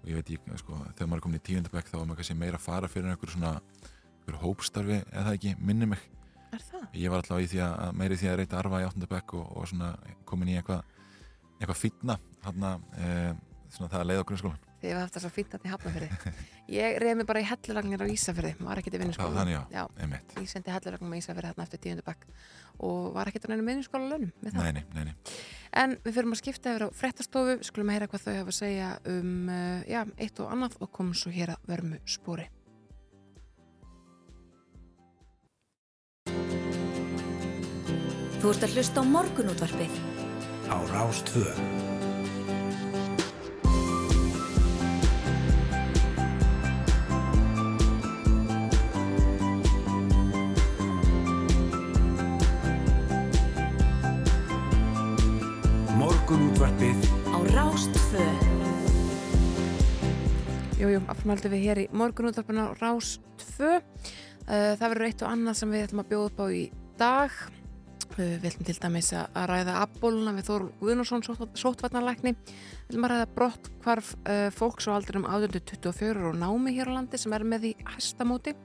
og 0.02 0.10
ég 0.10 0.16
veit 0.16 0.30
ekki, 0.30 0.58
sko, 0.58 0.74
þegar 0.96 1.08
maður 1.08 1.18
er 1.18 1.26
komin 1.26 1.40
í 1.40 1.44
10. 1.44 1.70
bekk 1.72 1.88
þá 1.92 1.96
er 2.02 2.06
maður 2.06 2.18
kannski 2.22 2.38
meira 2.38 2.58
að 2.58 2.66
fara 2.66 2.88
fyrir 2.88 3.12
einhver 3.12 3.30
svona 3.32 3.62
einhver 4.22 4.42
hópstarfi, 4.42 4.98
eða 5.12 5.34
ekki, 5.38 5.56
minni 5.60 5.86
mig 5.86 6.00
Er 6.52 6.60
það? 6.60 6.88
ég 6.94 7.10
var 7.10 7.22
alltaf 7.22 7.40
í 7.40 7.48
því 7.48 7.60
að 7.64 7.94
meiri 7.96 8.16
því 8.18 8.28
að 8.28 8.38
reyta 8.42 8.58
arfa 8.60 8.82
í 8.82 8.88
8. 8.90 9.08
bekk 9.08 9.34
og, 9.40 9.58
og 9.58 9.68
svona 9.68 9.96
komin 10.26 10.50
í 10.52 10.58
eitthvað 10.60 10.84
eitthvað 11.62 11.78
fýtna 11.80 12.18
þarna, 12.44 12.72
e, 12.98 13.34
svona 13.72 13.90
það 13.90 14.02
að 14.02 14.08
leiða 14.10 14.22
á 14.22 14.28
grunnskólan 14.28 14.60
Þið 14.82 14.90
hefur 14.90 15.02
haft 15.04 15.16
þess 15.18 15.28
að 15.28 15.34
fýnda 15.36 15.58
þetta 15.58 15.68
í 15.68 15.72
hafnafyrði. 15.76 16.36
Ég 16.82 16.96
reyði 17.04 17.16
mig 17.20 17.28
bara 17.30 17.42
í 17.42 17.48
hellulagnir 17.52 18.02
á 18.02 18.08
Ísafyrði, 18.10 18.52
var 18.66 18.80
ekkert 18.82 18.96
í 18.96 18.98
það 18.98 19.04
vinnuskóla. 19.06 19.36
þannig 19.38 19.54
já, 19.54 19.62
Já, 19.76 19.84
einmitt 20.02 20.36
ég 20.40 20.50
sendi 20.50 20.74
hellulagnir 20.74 21.12
með 21.12 21.22
Ísafyrði 21.22 21.52
hérna 21.52 21.66
eftir 21.68 21.82
10. 21.86 22.04
bekk 22.08 22.24
og 22.82 23.10
var 23.14 23.30
ekkert 23.30 23.46
á 23.46 23.50
nefnum 23.52 23.70
vinnuskóla 23.70 24.08
launum 24.10 24.32
með 24.42 24.56
það. 24.56 24.64
nei, 24.64 24.72
nei, 24.72 24.86
nei, 24.96 25.04
nei. 25.12 25.44
En 25.82 25.94
við 26.02 26.16
fyrir 26.18 26.32
að 26.32 26.40
skipta 26.42 26.74
yfir 26.74 26.88
á 26.88 26.90
frettastofu, 27.02 27.58
skulum 27.68 27.92
að 27.92 28.00
heyra 28.00 28.10
hvað 28.12 28.26
þau 28.26 28.34
hafa 28.40 28.56
að 28.56 28.58
segja 28.58 28.90
um 29.12 29.36
uh, 29.52 29.84
já, 29.92 30.02
eitt 30.18 30.42
og 30.42 30.56
annað 30.56 30.80
og 30.82 30.92
komum 30.98 31.14
svo 31.16 31.32
hér 31.36 31.54
að 31.54 31.70
vermu 31.70 32.02
spóri. 32.10 32.48
Þú 38.42 38.56
ert 38.56 38.64
að 38.66 38.74
hlusta 38.74 39.04
á 39.04 39.06
morgunútvarpið. 39.06 40.02
á 40.72 41.81
Rástvö. 56.32 56.40
Morgunútvarpið 56.40 57.00
Á 57.28 57.38
Rástfö. 57.52 58.26
Jújú, 60.80 61.02
afnaldum 61.12 61.52
við 61.52 61.64
hér 61.66 61.82
í 61.84 61.86
morgunútvarpinu 61.92 62.72
á 62.72 62.80
Rás 62.80 63.20
2. 63.60 63.82
Uh, 64.48 64.72
það 64.80 64.86
verður 64.86 65.08
eitt 65.10 65.24
og 65.26 65.32
annað 65.34 65.58
sem 65.60 65.74
við 65.76 65.84
ætlum 65.90 66.04
að 66.06 66.08
bjóða 66.14 66.30
upp 66.30 66.40
á 66.40 66.48
í 66.48 66.62
dag. 67.02 67.36
Uh, 68.16 68.38
við 68.40 68.48
ætlum 68.48 68.70
til 68.70 68.78
dæmis 68.80 69.12
að 69.12 69.50
ræða 69.52 69.76
abbóluna 69.82 70.36
við 70.38 70.48
Þór 70.48 70.68
Guðnarsson 70.80 71.28
sóttvarnarlækni. 71.52 72.36
Við 72.40 72.88
ætlum 72.94 73.10
að 73.10 73.14
ræða 73.18 73.30
brott 73.36 73.72
hvarf 73.84 74.16
uh, 74.24 74.48
fólks 74.56 74.88
á 74.88 74.96
aldrinum 74.96 75.28
1824 75.28 76.32
og 76.32 76.40
námi 76.40 76.78
hér 76.80 76.96
á 76.96 76.96
landi 76.96 77.20
sem 77.20 77.36
er 77.36 77.44
með 77.44 77.74
í 77.74 77.78
hæstamóti. 77.92 78.56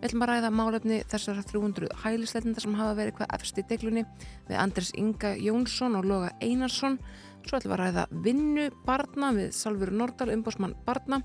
Við 0.00 0.08
ætlum 0.08 0.24
að 0.24 0.30
ræða 0.32 0.50
málefni 0.56 1.00
þessara 1.12 1.42
300 1.44 1.90
hælisleitenda 2.02 2.62
sem 2.64 2.76
hafa 2.78 2.94
verið 2.96 3.18
hvað 3.18 3.34
efst 3.36 3.58
í 3.60 3.66
deglunni 3.68 4.06
við 4.48 4.56
Andres 4.56 4.94
Inga 4.96 5.34
Jónsson 5.36 5.98
og 5.98 6.08
Loga 6.08 6.30
Einarsson 6.40 6.96
Svo 7.46 7.56
ætlum 7.56 7.72
við 7.72 7.76
að 7.76 7.80
ræða 7.80 8.02
vinnu 8.24 8.64
barna 8.84 9.30
við 9.36 9.52
Salfur 9.56 9.92
Nordal, 9.96 10.28
umbósmann 10.34 10.74
barna. 10.86 11.20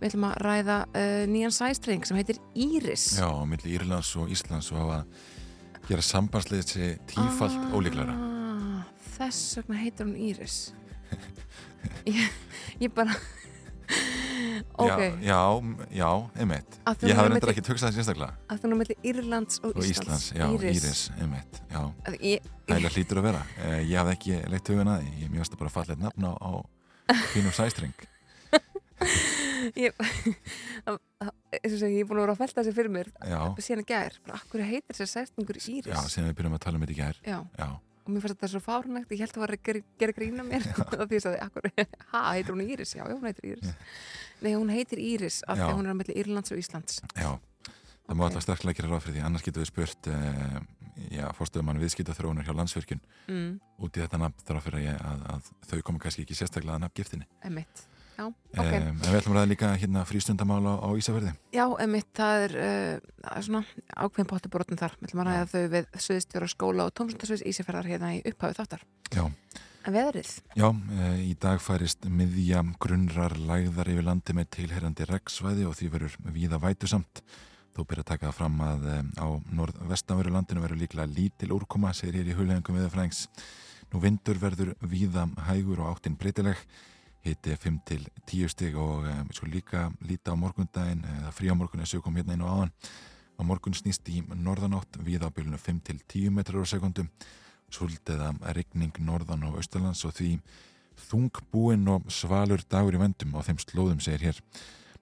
Við 0.00 0.08
ætlum 0.08 0.26
að 0.28 0.34
ræða 0.42 0.78
uh, 0.88 1.22
nýjan 1.30 1.54
sæstreng 1.54 2.06
sem 2.08 2.18
heitir 2.18 2.40
Íris. 2.58 3.04
Já, 3.20 3.28
á 3.30 3.46
milli 3.46 3.76
Írlands 3.76 4.10
og 4.18 4.32
Íslands 4.32 4.72
og 4.74 4.80
hafa 4.82 4.98
gera 5.86 6.04
sambandslega 6.06 6.66
þessi 6.66 6.90
tífalt 7.10 7.58
Ah, 7.60 7.76
ólíklara. 7.78 8.16
Þess 9.14 9.60
vegna 9.60 9.78
heitir 9.84 10.08
hún 10.08 10.18
Íris. 10.18 10.58
ég, 12.10 12.26
ég 12.82 12.94
bara... 12.94 13.14
ok, 14.78 14.88
Já, 14.88 15.08
já, 15.26 15.40
já, 15.92 16.08
einmitt. 16.40 16.78
Að 16.88 17.04
Ég 17.08 17.16
hafði 17.18 17.32
reyndar 17.34 17.52
ekki 17.52 17.64
tugsað 17.66 17.88
það 17.90 17.96
sérstaklega. 17.98 18.36
að 18.48 18.60
það 18.62 18.70
er 18.72 18.78
melli 18.80 18.96
Írlands 19.12 19.60
og, 19.62 19.76
Íslands, 19.84 20.28
já, 20.32 20.46
Íris, 20.56 21.02
einmitt. 21.20 21.60
Að 21.72 22.16
Það 22.72 22.86
er 22.88 22.96
hlýtur 22.96 23.20
að 23.20 23.26
vera. 23.28 23.42
Eh, 23.58 23.80
Ég 23.90 23.98
hafði 24.00 24.16
ekki 24.16 24.38
leitt 24.54 24.68
hugan 24.72 24.88
að 24.94 25.02
því. 25.02 25.12
Ég 25.24 25.30
mjögst 25.36 25.52
að 25.56 25.58
bara 25.64 25.74
falla 25.76 25.92
eitt 25.96 26.02
nafn 26.06 26.24
á, 26.24 26.32
á 26.40 26.50
fínum 27.34 27.52
sæstring. 27.52 27.94
ég, 29.82 29.94
að- 30.86 30.98
að- 31.22 31.32
er 31.52 31.70
búin 32.08 32.18
að 32.20 32.24
vera 32.26 32.34
að 32.34 32.40
felta 32.42 32.62
þessi 32.62 32.74
fyrir 32.76 32.92
mér 32.92 33.08
að 33.82 33.88
gær, 33.92 34.16
bara 34.26 34.38
akkur 34.40 34.62
heitir 34.66 34.96
þessi 34.96 35.12
sæstingur 35.12 35.58
Íris 35.76 35.92
já, 35.92 36.00
síðan 36.12 36.30
við 36.32 36.36
byrjum 36.40 36.56
að 36.58 36.62
tala 36.66 36.78
um 36.80 36.84
þetta 36.86 36.94
í 36.96 37.00
gær. 37.02 37.18
Já, 37.26 37.38
Já, 37.60 37.68
og 38.02 38.08
mér 38.10 38.24
fannst 38.24 38.36
þetta 38.38 38.50
svo 38.54 38.62
fárnægt 38.64 39.12
ég 39.14 39.22
held 39.22 39.36
að 39.36 39.42
var 39.44 39.52
að 39.54 39.62
gera, 39.68 39.82
grína 40.16 40.46
mér 40.46 40.66
og 40.98 41.04
því 43.42 43.52
ég 43.52 43.62
nei, 44.42 44.52
hún 44.58 44.70
heitir 44.74 44.98
Íris 45.02 45.40
af 45.48 45.58
því 45.58 45.72
hún 45.78 45.86
er 45.88 45.94
á 45.94 45.96
melli 45.98 46.14
Írlands 46.18 46.52
og 46.52 46.58
Íslands 46.60 47.00
já. 47.16 47.38
Það 48.02 48.16
má 48.18 48.24
Ok. 48.26 48.32
alltaf 48.32 48.42
sterklega 48.42 48.76
gera 48.80 48.88
ráð 48.92 49.04
fyrir 49.06 49.14
því. 49.16 49.24
Annars 49.24 49.42
getum 49.46 49.62
við 49.62 49.68
spurt, 49.70 50.08
uh, 50.10 50.58
já, 51.14 51.28
fórstöðumann 51.38 51.78
viðskipta 51.80 52.12
þróunur 52.18 52.44
hjá 52.44 52.52
landsvirkjun 52.58 53.00
mm, 53.30 53.52
út 53.78 53.96
í 53.96 54.02
þetta 54.02 54.18
nafn 54.18 54.42
þarf 54.44 54.66
fyrir 54.66 54.90
að, 54.90 55.06
að, 55.06 55.22
að 55.32 55.50
þau 55.70 55.82
komu 55.86 55.98
kannski 56.02 56.24
ekki 56.26 56.34
sérstaklega 56.36 56.74
að 56.76 56.82
nafngiftinni. 56.84 57.26
emitt 57.46 57.86
já, 58.18 58.26
ok, 58.26 58.58
Okay. 58.58 58.80
en 58.82 58.98
við 59.00 59.16
ætlum 59.22 59.32
að 59.32 59.38
ræða 59.38 59.48
líka 59.54 59.70
hérna 59.80 60.02
frístundamála 60.04 60.74
á, 60.76 60.84
á 60.84 60.88
Ísafjörði. 60.98 61.32
já, 61.54 61.64
emitt 61.86 62.10
það 62.18 62.42
er 62.44 62.56
uh, 62.58 63.00
það 63.22 63.36
er 63.38 63.46
svona 63.46 63.62
ákveðin 63.96 64.30
pottibrotn 64.34 64.76
þar 64.82 64.96
við 64.98 65.08
ætlum 65.08 65.22
að 65.22 65.30
ræða 65.30 65.46
þau 65.54 65.62
við 65.72 65.86
og 69.82 69.88
en 69.90 69.96
veðrið, 69.96 70.28
já 70.54 70.68
e, 70.70 71.06
í 71.26 71.32
dag 71.42 71.58
færist 71.58 72.04
miðja 72.06 72.60
grunnrar 72.82 73.32
lægðar 73.34 73.88
yfir 73.90 74.04
landi 74.06 74.34
með 74.38 74.52
tilherrandi 74.54 75.06
regnsvæði 75.08 75.66
og 75.66 75.74
því 75.74 75.88
verður 75.90 76.14
víða 76.36 76.60
vætusamt. 76.62 77.22
Þó 77.74 77.80
byrja 77.88 78.04
að 78.04 78.10
taka 78.12 78.28
það 78.28 78.36
fram 78.36 78.60
að 78.62 78.86
e, 78.86 79.00
á 79.18 79.26
norð-vestanveru 79.58 80.34
landinu 80.36 80.62
verður 80.62 80.82
líklega 80.84 81.08
lítil 81.10 81.50
úrkoma, 81.56 81.90
segir 81.98 82.20
hér 82.20 82.30
í 82.30 82.38
hulengum 82.38 82.78
viðafræðings. 82.78 83.24
Nú 83.90 84.04
vindur 84.04 84.38
verður 84.38 84.72
víða 84.86 85.26
hægur 85.48 85.82
og 85.82 85.96
áttinn 85.96 86.18
breytileg, 86.20 86.62
hiti 87.26 87.58
5 87.58 87.82
til 87.90 88.06
10 88.30 88.54
stig 88.54 88.78
og 88.78 89.08
e, 89.10 89.18
við 89.26 89.40
sko 89.40 89.50
líka 89.50 89.88
líta 90.06 90.36
á 90.36 90.38
morgundaginn, 90.38 91.02
eða 91.18 91.34
frí 91.34 91.50
á 91.50 91.58
morgun 91.58 91.82
eins 91.82 91.98
og 91.98 92.06
kom 92.06 92.22
hérna 92.22 92.38
inn 92.38 92.46
á 92.46 92.54
áðan. 92.54 92.74
Á 93.34 93.42
morgun 93.42 93.74
snýst 93.74 94.06
í 94.14 94.22
norðanátt 94.30 95.02
víða 95.02 95.26
á 95.26 95.34
bylunu 95.34 95.58
5 95.58 95.86
til 95.90 95.98
10 96.06 96.36
metrar 96.38 96.62
á 96.62 96.70
sekundum 96.70 97.10
Súld 97.72 98.10
eða 98.12 98.32
rigning 98.52 98.98
norðan 99.00 99.46
og 99.48 99.58
austurlands 99.60 100.04
og 100.04 100.14
því 100.18 100.34
þungbúinn 101.08 101.88
og 101.88 102.10
svalur 102.12 102.62
dagur 102.68 102.98
í 102.98 103.00
vendum 103.00 103.34
á 103.36 103.40
þeim 103.46 103.60
slóðum 103.62 104.02
segir 104.04 104.28
hér. 104.28 104.40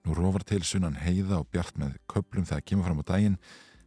Nú 0.04 0.14
rofar 0.16 0.44
til 0.48 0.62
sunnan 0.64 1.00
heiða 1.02 1.40
og 1.42 1.50
bjart 1.52 1.76
með 1.80 1.98
köplum 2.08 2.46
þegar 2.48 2.64
kemur 2.64 2.88
fram 2.88 3.02
á 3.02 3.10
daginn 3.10 3.40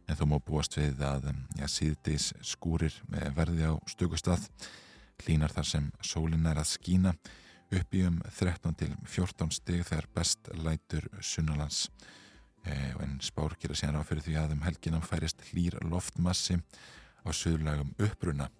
en 0.04 0.18
þó 0.18 0.26
má 0.28 0.36
búast 0.44 0.76
við 0.76 1.00
að 1.02 1.30
ja, 1.58 1.68
síðdeis 1.70 2.32
skúrir 2.44 2.94
eh, 3.16 3.30
verði 3.34 3.70
á 3.70 3.74
stökustað. 3.88 4.44
Hlínar 5.24 5.54
þar 5.54 5.70
sem 5.70 5.88
sólinn 6.04 6.46
er 6.50 6.60
að 6.60 6.74
skína 6.74 7.14
upp 7.74 7.96
í 7.96 8.02
um 8.06 8.20
13 8.28 8.76
til 8.78 8.90
14 9.08 9.54
stig 9.54 9.86
þegar 9.88 10.10
best 10.14 10.52
lætur 10.60 11.08
sunnalands. 11.24 11.88
Eh, 12.64 12.92
en 13.00 13.16
spár 13.24 13.56
gera 13.60 13.76
síðan 13.76 14.00
á 14.00 14.06
fyrir 14.06 14.26
því 14.28 14.36
að 14.40 14.54
um 14.54 14.66
helginam 14.66 15.04
færist 15.04 15.42
hlýr 15.50 15.80
loftmassi 15.88 16.60
á 17.24 17.30
söðurlægum 17.32 17.94
uppruna 18.06 18.50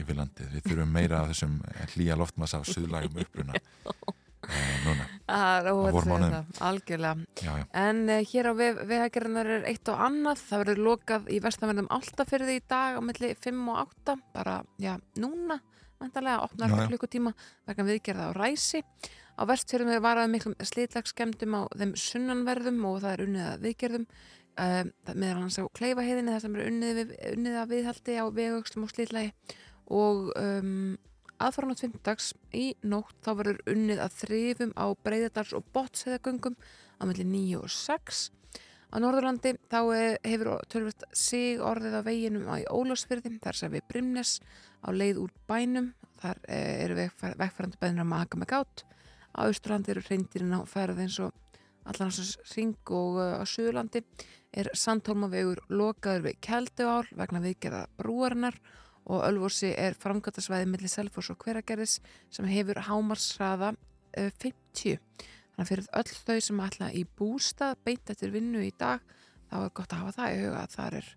yfir 0.00 0.16
landið. 0.18 0.54
Við 0.56 0.66
þurfum 0.70 0.92
meira 0.96 1.20
af 1.22 1.30
þessum 1.32 1.58
hlýja 1.94 2.16
loftmassa 2.18 2.60
á 2.60 2.64
söðurlægum 2.64 3.20
uppruna 3.24 3.56
eh, 4.50 4.76
núna. 4.86 5.06
það 5.28 5.68
er 5.70 5.78
vormánuðum. 5.94 6.36
þetta, 6.36 6.64
algjörlega 6.70 7.44
Já, 7.44 7.50
já, 7.60 7.64
En 7.82 8.00
uh, 8.08 8.20
hér 8.32 8.48
á 8.48 8.52
vegagerðinar 8.56 9.50
er 9.58 9.66
eitt 9.70 9.90
og 9.92 10.00
annað. 10.06 10.44
Það 10.48 10.62
verður 10.64 10.82
lokað 10.88 11.28
í 11.30 11.40
vestanverðum 11.44 11.90
áltafyrði 11.92 12.56
í 12.58 12.64
dag 12.72 12.96
á 12.96 13.00
milli 13.04 13.34
5 13.36 13.60
og 13.74 13.82
8. 13.84 14.16
Bara, 14.34 14.56
já, 14.80 14.94
núna, 15.20 15.60
mæntalega, 16.00 16.40
opnar 16.48 16.72
já. 16.72 16.86
klukkutíma 16.88 17.34
vegna 17.68 17.88
viðgerða 17.92 18.30
á 18.32 18.36
ræsi. 18.40 18.82
Á 19.40 19.42
vestfjörðum 19.48 19.94
er 19.94 20.02
varaði 20.04 20.32
miklum 20.34 20.56
slitlagsskemdum 20.68 21.54
á 21.56 21.62
þeim 21.76 21.94
sunnanverðum 21.96 22.82
og 22.88 22.98
það 23.04 23.12
er 23.14 23.22
unnið 23.24 23.46
að 23.46 23.62
viðgerðum. 23.68 24.06
Uh, 24.58 24.82
meðal 25.14 25.44
hans 25.44 25.60
á 25.60 25.64
kleifaheiðinni 25.78 26.34
þar 26.34 26.42
sem 26.42 26.56
er 26.58 26.66
unnið, 26.68 26.98
unnið 27.30 27.54
að 27.60 27.70
viðhaldi 27.70 28.16
á 28.18 28.24
vegaukstum 28.34 28.84
og 28.84 28.90
slitlagi. 28.92 29.30
Og 29.90 30.26
um, 30.36 30.98
aðfaran 31.40 31.72
á 31.72 31.80
tvindags 31.80 32.32
í 32.52 32.66
nótt 32.84 33.16
þá 33.24 33.30
verður 33.38 33.62
unnið 33.72 34.02
að 34.04 34.18
þrifum 34.18 34.74
á 34.76 34.86
breyðardals 35.06 35.54
og 35.56 35.70
bottsheðagöngum 35.74 36.58
á 37.00 37.02
milli 37.08 37.24
9 37.24 37.62
og 37.62 37.72
6 37.72 38.20
á 38.90 38.96
Norðurlandi 39.00 39.54
þá 39.70 39.80
eh, 39.94 40.18
hefur 40.26 40.52
tölvöld 40.70 41.06
sig 41.16 41.62
orðið 41.62 41.96
á 41.96 42.02
veginum 42.06 42.48
á 42.50 42.58
Ólásfyrði 42.68 43.38
þar 43.42 43.58
sem 43.58 43.72
við 43.72 43.86
Brimnes 43.88 44.36
á 44.82 44.88
leið 44.90 45.22
úr 45.24 45.34
bænum. 45.48 45.92
Þar 46.20 46.40
eh, 46.52 46.84
eru 46.84 46.98
vegfærandi 46.98 47.80
bænir 47.80 48.04
að 48.04 48.10
maka 48.12 48.40
með 48.40 48.52
gátt 48.52 48.84
á 49.30 49.46
Austurlandi 49.46 49.94
eru 49.94 50.02
reyndirinn 50.04 50.58
á 50.58 50.60
ferð 50.68 51.04
eins 51.04 51.20
og 51.22 51.32
allan 51.88 52.10
hans 52.10 52.36
ring 52.54 52.76
og 52.90 53.20
uh, 53.20 53.40
á 53.40 53.44
Suðurlandi 53.48 54.02
er 54.50 54.70
Sandholmavegur 54.74 55.62
lokaður 55.70 56.26
við 56.28 56.38
Kelduál 56.44 57.06
vegna 57.16 57.42
viðgerða 57.44 57.84
brúarinnar 58.00 58.58
og 59.10 59.24
Ölfossi 59.26 59.72
er 59.78 59.96
framgötasvæði 59.98 60.68
millir 60.70 60.92
Selfoss 60.92 61.32
og 61.32 61.40
Hveragerðis 61.44 61.98
sem 62.32 62.48
hefur 62.50 62.82
hámarsraða 62.88 63.72
uh, 63.74 64.30
50. 64.42 65.00
Þannig 65.00 65.64
að 65.64 65.72
fyrir 65.72 65.90
öll 66.00 66.14
þau 66.14 66.38
sem 66.46 66.62
ætla 66.66 66.92
í 66.92 67.06
bústað 67.18 67.80
beint 67.86 68.12
eftir 68.12 68.34
vinnu 68.34 68.62
í 68.64 68.72
dag 68.78 69.02
þá 69.50 69.58
er 69.64 69.74
gott 69.74 69.92
að 69.92 70.04
hafa 70.04 70.16
það 70.20 70.36
í 70.36 70.40
huga 70.44 70.62
að 70.62 70.78
þar 70.78 71.00
er, 71.00 71.10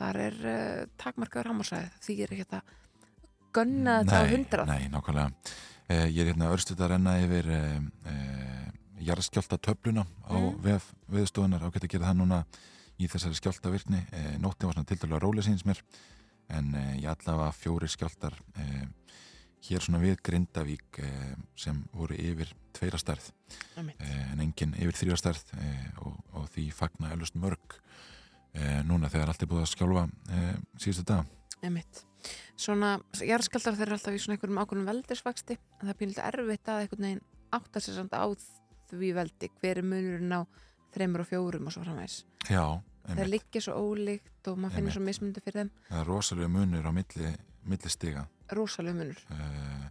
þar 0.00 0.20
er 0.26 0.42
uh, 0.42 0.84
takmarkaður 1.00 1.52
hámarsraði 1.52 2.04
því 2.06 2.20
er 2.24 2.36
ekki 2.36 2.46
þetta 2.48 2.66
á 3.58 4.22
hundrað. 4.28 4.70
Nei, 4.70 4.88
nákvæmlega. 4.92 5.32
Eh, 5.88 6.06
ég 6.12 6.20
er 6.22 6.32
hérna 6.32 6.50
örstuð 6.52 6.82
að 6.84 6.90
renna 6.92 7.14
yfir 7.22 7.46
eh, 7.48 7.78
eh, 8.10 8.66
jarðskjálta 9.04 9.58
töfluna 9.62 10.04
á 10.26 10.34
Mm. 10.38 10.60
vef 10.62 10.92
viðstofunar 11.10 11.62
á 11.64 11.68
geta 11.70 11.86
að 11.86 11.90
gera 11.94 12.08
það 12.10 12.18
núna 12.20 12.44
í 12.98 13.06
þessari 13.06 13.38
skjáltavirkni. 13.38 14.00
Eh, 14.12 14.38
nóttin 14.38 14.66
var 14.66 14.74
svona 14.74 14.86
tildalega 14.90 15.20
rólega 15.22 15.46
síns 15.46 15.64
mér 15.64 15.82
en 16.50 16.74
eh, 16.74 16.96
ég 17.02 17.08
allavega 17.10 17.52
fjóri 17.52 17.88
skjáltar 17.88 18.34
eh, 18.56 18.86
hér 19.68 19.80
svona 19.80 20.00
við 20.02 20.16
Grindavík 20.22 21.00
sem 21.56 21.84
voru 21.92 22.14
yfir 22.14 22.52
tveira 22.72 22.98
stærð 22.98 23.32
Einmitt. 23.76 24.00
eh, 24.00 24.32
en 24.32 24.40
engin 24.40 24.74
yfir 24.74 25.12
eh, 25.12 25.90
og, 26.00 26.18
og 26.32 26.48
því 26.48 26.72
fagna 26.72 27.12
eflust 27.12 27.34
mörg 27.34 27.80
núna 28.88 29.08
þegar 29.08 29.28
allt 29.28 29.42
er 29.42 29.46
búið 29.46 29.62
að 29.62 29.70
skjálfa 29.70 30.08
síðustu 30.80 31.04
dag. 31.04 31.26
Einmitt. 31.62 32.04
Svona, 32.58 32.98
jarðskaldar 33.22 33.76
þeir 33.76 33.86
eru 33.86 33.96
alltaf 33.98 34.14
í 34.16 34.18
svona 34.18 34.34
einhverjum 34.34 34.58
ákveðnum 34.62 34.88
veldisvaksti 34.88 35.54
en 35.58 35.84
það 35.84 35.92
er 35.92 35.98
pínlítið 36.00 36.24
erfitt 36.26 36.70
að 36.72 36.80
einhvern 36.82 37.04
veginn 37.06 37.22
átta 37.54 37.82
sér 37.82 37.98
samt 38.00 38.16
á 38.18 38.26
því 38.96 39.10
veldi 39.18 39.50
hver 39.60 39.78
er 39.82 39.86
munurinn 39.86 40.32
á 40.32 40.40
þreymur 40.94 41.20
og 41.24 41.28
fjórum 41.28 41.66
og 41.68 41.74
svo 41.74 41.84
framvegs. 41.84 42.22
Já, 42.48 42.64
Það 43.08 43.14
einmitt. 43.14 43.30
liggja 43.32 43.60
svo 43.64 43.74
ólíkt 43.80 44.48
og 44.48 44.58
maður 44.58 44.74
finnir 44.78 44.92
svo 44.96 45.02
mismundi 45.04 45.40
fyrir 45.44 45.60
þeim. 45.62 45.70
Það 45.88 46.00
er 46.00 46.06
rosalega 46.08 46.48
munur 46.48 46.88
á 46.88 46.92
milli, 46.92 47.32
milli 47.64 47.92
stiga. 47.92 48.26
Rosalega 48.52 48.96
munur. 48.96 49.22
uh, 49.30 49.88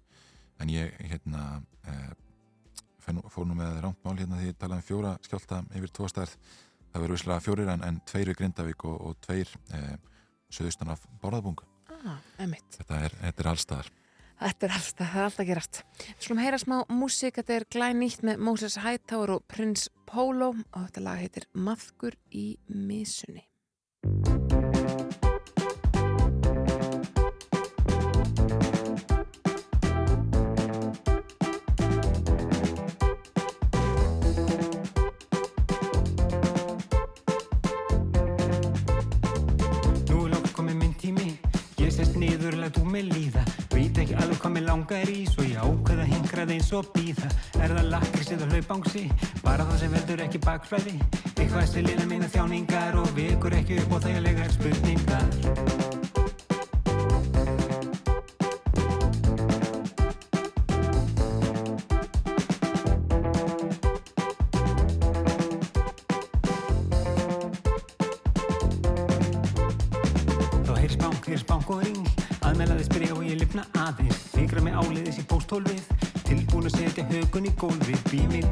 en 0.59 0.69
ég 0.73 0.93
hérna 1.11 1.61
uh, 1.87 2.11
fór 3.29 3.45
nú 3.47 3.55
með 3.55 3.79
rámt 3.85 4.01
mál 4.03 4.17
hérna 4.17 4.37
því 4.41 4.51
ég 4.51 4.57
talaði 4.57 4.81
um 4.83 4.87
fjóra 4.89 5.13
skjálta 5.21 5.61
yfir 5.77 5.93
tvo 5.93 6.07
stærð. 6.11 6.33
Það 6.91 7.01
verður 7.03 7.17
visslega 7.17 7.43
fjórir 7.45 7.69
en, 7.73 7.83
en 7.83 7.99
tveir 8.09 8.31
við 8.31 8.37
Grindavík 8.41 8.85
og, 8.89 9.01
og 9.01 9.17
tveir 9.21 9.49
uh, 9.73 9.95
söðustan 10.49 10.89
af 10.93 11.05
Borðabung 11.21 11.61
Ah, 12.07 12.19
þetta 12.37 12.97
er, 13.03 13.13
er 13.25 13.47
allstaðar 13.49 13.87
Þetta 14.37 14.67
er 14.67 14.73
alltaf, 14.77 15.07
það 15.09 15.17
er 15.17 15.27
alltaf 15.27 15.47
gerast. 15.49 15.79
Við 15.97 16.25
skulum 16.27 16.41
heyra 16.43 16.59
smá 16.61 16.75
músík, 16.93 17.39
þetta 17.39 17.55
er 17.55 17.65
glænýtt 17.73 18.21
með 18.27 18.43
Moses 18.45 18.77
Hightower 18.83 19.33
og 19.33 19.45
Prince 19.49 19.89
Polo 20.05 20.53
og 20.53 20.83
þetta 20.85 21.05
lag 21.07 21.21
heitir 21.23 21.49
Maðkur 21.57 22.13
í 22.29 22.53
misunni. 22.69 23.47
Nú 40.07 40.25
er 40.27 40.35
langt 40.35 40.53
komið 40.53 40.77
minn 40.77 40.93
tími 41.01 41.31
Ég 41.81 41.89
sest 41.89 42.19
niður, 42.21 42.61
úr 42.69 42.91
mig 42.93 43.09
líða 43.09 43.56
hvað 44.47 44.53
mig 44.55 44.63
langar 44.67 45.09
í 45.11 45.25
Svo 45.27 45.43
ég 45.43 45.59
ákveð 45.59 46.53
eins 46.55 46.69
og 46.75 46.87
býða 46.95 47.27
Er 47.59 47.73
það 47.73 47.91
lakrís 47.91 48.31
eða 48.35 48.47
hlaupangsi? 48.53 49.03
Bara 49.43 49.67
það 49.67 49.81
sem 49.81 49.93
veldur 49.97 50.23
ekki 50.27 50.43
bakflæði. 50.45 50.95
Eitthvað 51.35 51.69
sem 51.73 51.87
lina 51.89 52.07
mína 52.07 52.31
þjáningar 52.31 52.99
Og 53.03 53.13
vikur 53.17 53.59
ekki 53.59 53.81
upp 53.83 53.95
á 53.95 53.97
þægilegar 54.07 54.51
spurningar 54.55 55.96
beaming 78.07 78.46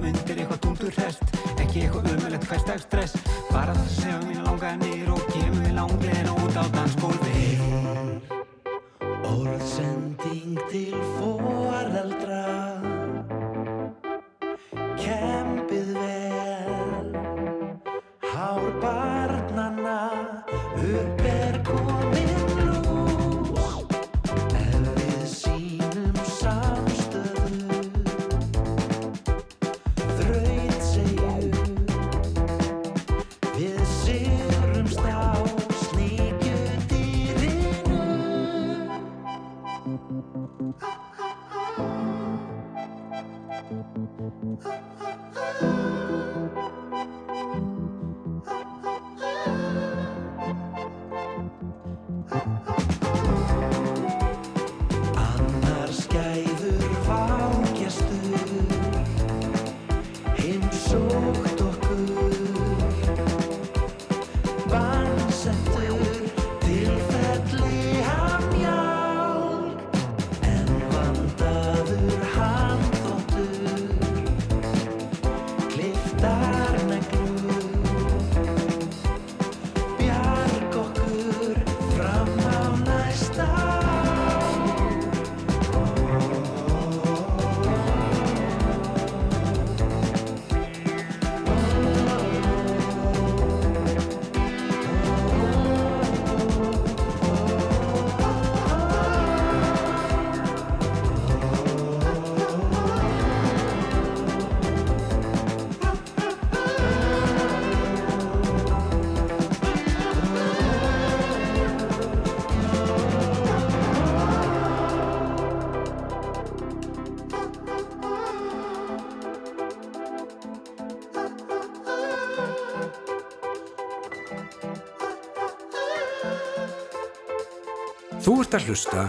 ert 128.56 128.64
að 128.64 128.70
hlusta 128.72 129.02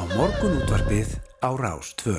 á 0.00 0.02
morgunútvarpið 0.16 1.10
á 1.44 1.52
Rás 1.60 1.92
2. 2.00 2.16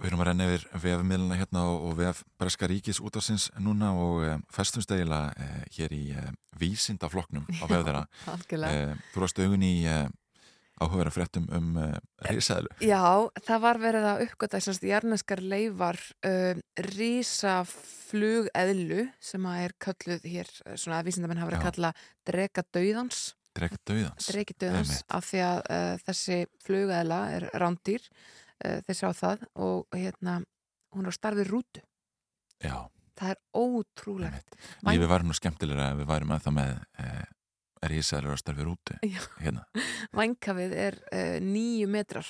Við 0.00 0.08
erum 0.08 0.22
að 0.22 0.28
renna 0.30 0.46
yfir 0.48 0.62
vefmiðluna 0.80 1.36
hérna 1.36 1.68
og, 1.68 1.92
vef 1.98 2.22
Breska 2.40 2.64
Ríkis 2.70 3.02
útafsins 3.04 3.50
núna 3.60 3.92
og 4.00 4.24
um, 4.24 4.40
festumstegila 4.48 5.28
uh, 5.28 5.68
hér 5.76 5.92
í 5.92 6.16
uh, 6.16 6.32
vísindaflokknum 6.56 7.44
á 7.44 7.68
vef 7.68 7.84
þeirra. 7.84 8.08
Uh, 8.24 8.96
þú 9.12 9.20
rást 9.20 9.36
augun 9.44 9.68
í 9.68 9.84
uh, 9.84 10.08
áhugaverða 10.80 11.12
fréttum 11.18 11.44
um 11.52 11.76
uh, 11.82 12.00
risaðlu. 12.30 12.72
Já, 12.80 13.28
það 13.44 13.58
var 13.66 13.76
verið 13.84 14.04
að 14.14 14.24
uppgöta 14.30 14.56
þessast 14.56 14.80
jarneskar 14.88 15.40
leifar 15.44 16.00
rísaflugeðlu 16.94 19.04
sem 19.20 19.44
að 19.52 19.60
er 19.66 19.72
kölluð 19.84 20.24
hér, 20.38 20.48
svona 20.80 20.96
að 21.02 21.06
vísindamenn 21.10 21.44
hafa 21.44 21.52
verið 21.52 21.60
að 21.60 21.68
kalla 21.68 21.92
drega 22.24 22.64
Dregt 23.52 23.82
döðans. 23.88 24.28
dregi 24.30 24.56
döðans 24.60 25.02
af 25.12 25.26
því 25.28 25.42
að 25.44 25.60
uh, 25.60 25.92
þessi 26.06 26.38
flugeðla 26.64 27.20
er 27.36 27.46
rándýr 27.60 28.06
uh, 28.08 28.78
þeir 28.86 28.98
sjá 28.98 29.10
það 29.18 29.44
og 29.60 29.98
hérna 29.98 30.38
hún 30.94 31.06
er 31.06 31.12
á 31.12 31.18
starfi 31.18 31.46
rútu 31.48 31.82
Já, 32.62 32.88
það 33.18 33.34
er 33.34 33.40
ótrúlegt 33.58 34.58
Lífið 34.88 35.12
væri 35.12 35.28
nú 35.28 35.36
skemmtilega 35.36 35.90
ef 35.92 36.00
við 36.00 36.10
værum 36.14 36.34
að 36.36 36.46
það 36.46 36.56
með 36.60 36.74
uh, 37.04 37.22
risaðlu 37.92 38.30
að 38.30 38.38
starfi 38.38 38.64
rúti. 38.66 38.96
Já. 39.02 39.20
Hérna. 39.42 39.64
Vængkafið 40.18 40.74
er 40.78 40.98
uh, 41.10 41.38
nýju 41.42 41.88
metrar 41.90 42.28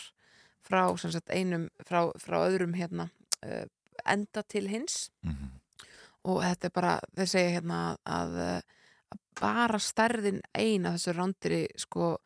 frá, 0.65 0.87
sagt, 0.97 1.29
einum, 1.29 1.67
frá, 1.85 2.07
frá 2.23 2.39
öðrum 2.47 2.73
hérna, 2.79 3.11
uh, 3.45 3.67
enda 4.09 4.43
til 4.49 4.65
hins 4.73 5.11
Mm 5.21 5.59
og 6.29 6.43
þetta 6.45 6.69
er 6.69 6.75
bara, 6.75 6.93
þeir 7.17 7.31
segja 7.31 7.55
hérna 7.57 7.79
að, 7.91 8.37
að 8.39 8.61
bara 9.41 9.79
stærðin 9.81 10.41
ein 10.55 10.87
af 10.87 10.99
þessu 10.99 11.15
rándýri 11.17 11.63
sko 11.81 12.17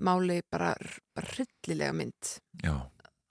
máli 0.00 0.40
bara, 0.50 0.74
hryllilega 1.16 1.92
mynd 1.96 2.32
Já, 2.64 2.74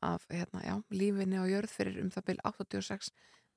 af 0.01 0.25
hérna, 0.29 0.61
já, 0.65 0.75
lífinni 0.91 1.37
á 1.37 1.45
jörð 1.49 1.69
fyrir 1.73 2.01
um 2.03 2.09
það 2.13 2.25
byrj 2.31 2.41
86 2.43 3.11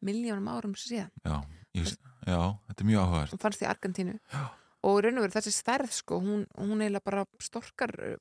miljónum 0.04 0.48
árum 0.52 0.74
síðan. 0.78 1.10
já, 1.24 1.40
ég, 1.74 1.88
já, 2.26 2.40
þetta 2.68 2.82
er 2.84 2.86
mjög 2.90 3.02
áhugavert. 3.02 3.32
Hún 3.32 3.40
fannst 3.42 3.62
í 3.62 3.66
Argentínu 3.68 4.18
Já. 4.32 4.44
og 4.82 5.00
raun 5.02 5.18
og 5.18 5.24
veru 5.26 5.34
þessi 5.38 5.52
stærð 5.56 5.90
sko, 5.92 6.20
hún, 6.20 6.44
hún 6.58 6.80
eiginlega 6.84 7.04
bara 7.04 7.24
storkar 7.42 7.94
uh, 7.98 8.16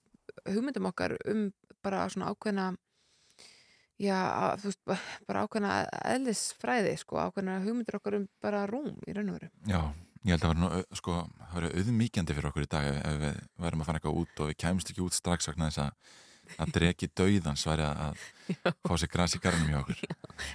hugmyndum 0.50 0.88
okkar 0.90 1.18
um 1.30 1.52
bara 1.84 2.08
svona 2.10 2.32
ákveðna 2.34 2.72
já, 4.02 4.18
þú 4.62 4.70
veist, 4.72 4.82
ba- 4.86 5.00
bara 5.28 5.44
ákveðna 5.46 5.76
eðlisfræði 6.16 6.96
sko, 7.02 7.20
ákveðna 7.28 7.60
hugmyndur 7.66 8.00
okkar 8.00 8.18
um 8.20 8.28
bara 8.42 8.66
rúm 8.70 8.96
í 9.08 9.14
raun 9.16 9.32
og 9.34 9.40
veru. 9.40 9.50
Já, 9.70 9.82
ég 10.24 10.34
held 10.34 10.44
að 10.44 10.46
það 10.46 10.54
var 10.54 10.62
nú, 10.62 11.00
sko, 11.00 11.18
auðmíkjandi 11.58 12.38
fyrir 12.38 12.50
okkur 12.52 12.68
í 12.68 12.72
dag 12.72 12.88
ef, 12.94 13.20
við 13.22 13.42
værum 13.66 13.84
að 13.84 13.90
fara 13.90 14.02
eitthvað 14.02 14.22
út 14.24 14.42
og 14.44 14.52
við 14.52 14.60
kæmst 14.64 14.94
ekki 14.94 15.06
út 15.06 15.18
strax 15.18 15.50
vegna 15.52 15.70
þess 15.70 15.86
að 15.88 16.16
að 16.56 16.74
dregi 16.78 17.10
dauðans 17.18 17.66
væri 17.68 17.86
að 17.86 18.02
að 18.08 18.76
fá 18.88 18.94
sér 19.02 19.12
gras 19.12 19.36
í 19.36 19.40
garnum 19.44 19.72
hjá 19.72 19.80
okkur. 19.82 20.02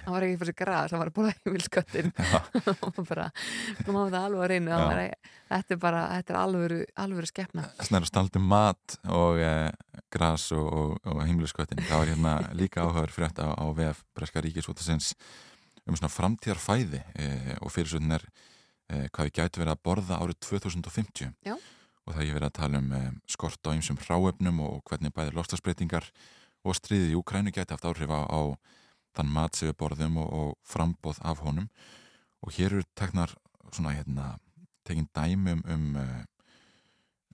Hann 0.05 0.15
var 0.15 0.25
ekki 0.25 0.39
fyrir 0.39 0.49
sig 0.49 0.57
græð, 0.57 0.93
hann 0.93 1.01
var 1.03 1.11
að 1.11 1.17
bóla 1.17 1.33
heimilsköttin 1.37 2.11
og 2.87 2.99
bara, 3.05 3.27
þú 3.83 3.95
máum 3.95 4.09
það 4.13 4.19
alveg 4.19 4.43
að 4.43 4.51
reyna 4.53 4.79
Já. 4.81 5.07
þetta 5.51 5.75
er 5.75 5.81
bara, 5.83 6.03
þetta 6.15 6.33
er 6.33 6.39
alvöru, 6.41 6.79
alvöru 7.05 7.29
skeppna. 7.29 7.65
Snæður 7.85 8.09
staldum 8.09 8.47
mat 8.49 8.97
og 9.13 9.41
e, 9.43 9.53
gras 10.13 10.47
og, 10.55 10.65
og, 10.65 10.95
og 11.13 11.21
heimiliskvötin 11.27 11.83
það 11.85 12.01
var 12.01 12.13
hérna 12.13 12.35
líka 12.57 12.85
áhugaður 12.85 13.15
frétt 13.19 13.43
á, 13.43 13.53
á 13.53 13.65
VF 13.77 14.03
Breska 14.17 14.43
Ríkisútasins 14.43 15.13
um 15.83 15.97
svona 15.99 16.11
framtíðarfæði 16.13 17.03
e, 17.19 17.29
og 17.59 17.73
fyrirsögn 17.73 18.17
er 18.17 18.25
hvað 19.13 19.27
við 19.27 19.35
gætu 19.37 19.61
verið 19.61 19.73
að 19.73 19.83
borða 19.87 20.19
árið 20.21 20.39
2050 20.47 21.33
Já. 21.45 21.55
og 21.55 22.15
það 22.15 22.27
ég 22.27 22.37
verið 22.37 22.49
að 22.49 22.57
tala 22.59 22.81
um 22.81 22.93
e, 22.97 23.01
skort 23.31 23.69
á 23.69 23.75
ýmsum 23.75 23.99
hráefnum 24.01 24.61
og 24.65 24.81
hvernig 24.89 25.13
bæði 25.15 25.35
loftasbreytingar 25.37 26.09
og 26.63 26.77
stríðið 26.79 27.13
í 27.13 27.19
Ukrænu 27.19 27.53
gæti 27.53 27.75
haft 27.75 27.87
áhrif 27.87 28.11
á, 28.11 28.21
á 28.27 28.41
þann 29.13 29.31
mat 29.33 29.57
sem 29.57 29.69
við 29.69 29.79
borðum 29.81 30.19
og, 30.23 30.29
og 30.33 30.53
frambóð 30.67 31.21
af 31.21 31.43
honum 31.45 31.69
og 32.43 32.53
hér 32.57 32.77
eru 32.77 32.87
teknar 32.97 33.35
svona 33.71 33.95
hérna 33.95 34.35
tekin 34.87 35.09
dæmi 35.15 35.55
um, 35.55 35.63
um 35.69 35.97
eh, 36.01 36.23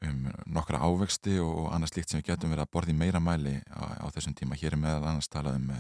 um 0.07 0.19
nokkra 0.47 0.79
ávexti 0.79 1.39
og 1.43 1.73
annað 1.73 1.93
slíkt 1.93 2.13
sem 2.13 2.21
við 2.21 2.29
getum 2.29 2.53
verið 2.53 2.63
að 2.63 2.73
borða 2.75 2.93
í 2.93 2.99
meira 2.99 3.19
mæli 3.19 3.57
á, 3.67 3.99
á 3.99 4.07
þessum 4.15 4.35
tíma. 4.37 4.55
Hér 4.55 4.77
er 4.77 4.79
meðal 4.79 5.09
annars 5.09 5.27
talað 5.27 5.57
um 5.59 5.73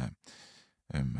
um 0.89 1.13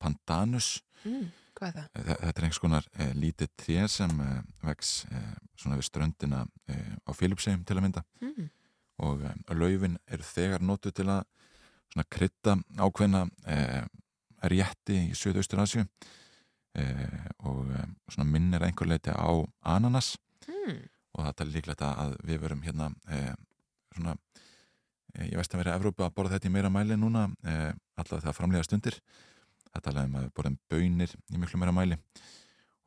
pandanus 0.00 0.80
Mm, 1.04 1.28
hvað 1.58 1.68
er 1.68 1.74
það? 1.78 1.88
Þe- 2.08 2.18
Þetta 2.24 2.40
er 2.40 2.46
einhvers 2.48 2.62
konar 2.64 2.88
uh, 2.98 3.12
lítið 3.14 3.50
tré 3.62 3.88
sem 3.88 4.20
uh, 4.20 4.42
vex 4.66 4.92
uh, 5.10 5.32
svona 5.60 5.78
við 5.80 5.86
ströndina 5.88 6.42
á 7.06 7.10
Filipsheim 7.14 7.64
til 7.64 7.76
að 7.78 7.84
mynda 7.88 8.04
Mm. 8.24 8.50
og 9.04 9.22
laufin 9.58 9.96
eru 10.06 10.22
þegar 10.22 10.62
notuð 10.62 10.92
til 11.00 11.08
að 11.10 11.24
svona 11.92 12.04
krydda 12.14 12.52
ákveðna 12.78 13.24
rétti 14.44 14.96
í 15.10 15.14
Suðaustur 15.18 15.62
Asju 15.64 15.82
og 17.44 17.70
svona 18.10 18.26
minnir 18.28 18.62
að 18.62 18.68
einhver 18.70 18.90
leiti 18.90 19.10
á 19.14 19.30
ananas 19.62 20.14
Mm. 20.44 20.78
og 21.14 21.24
þetta 21.24 21.44
er 21.44 21.52
líklegt 21.54 21.82
að 21.86 22.16
við 22.26 22.40
verum 22.42 22.62
hérna 22.62 22.88
svona 23.94 24.16
ég 25.24 25.36
veist 25.38 25.54
að 25.54 25.62
vera 25.62 25.76
Evrópu 25.78 26.04
að 26.04 26.14
borða 26.16 26.34
þetta 26.36 26.48
í 26.50 26.52
meira 26.52 26.70
mæli 26.74 26.96
núna 26.98 27.28
allavega 27.96 28.26
það 28.26 28.36
framlega 28.36 28.66
stundir 28.66 28.98
þetta 29.74 29.92
er 29.92 30.00
um 30.04 30.18
að 30.20 30.30
borðum 30.36 30.58
bönir 30.70 31.14
í 31.32 31.40
miklu 31.40 31.60
meira 31.60 31.74
mæli 31.74 31.98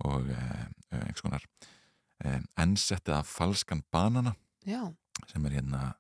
og 0.05 0.29
uh, 0.29 0.65
einhvers 0.93 1.23
konar 1.25 1.45
uh, 1.45 2.41
ensetti 2.63 3.13
af 3.15 3.29
falskan 3.29 3.83
banana 3.91 4.35
Já, 4.67 4.83
sem 5.31 5.45
er 5.47 5.57
hérna 5.59 5.93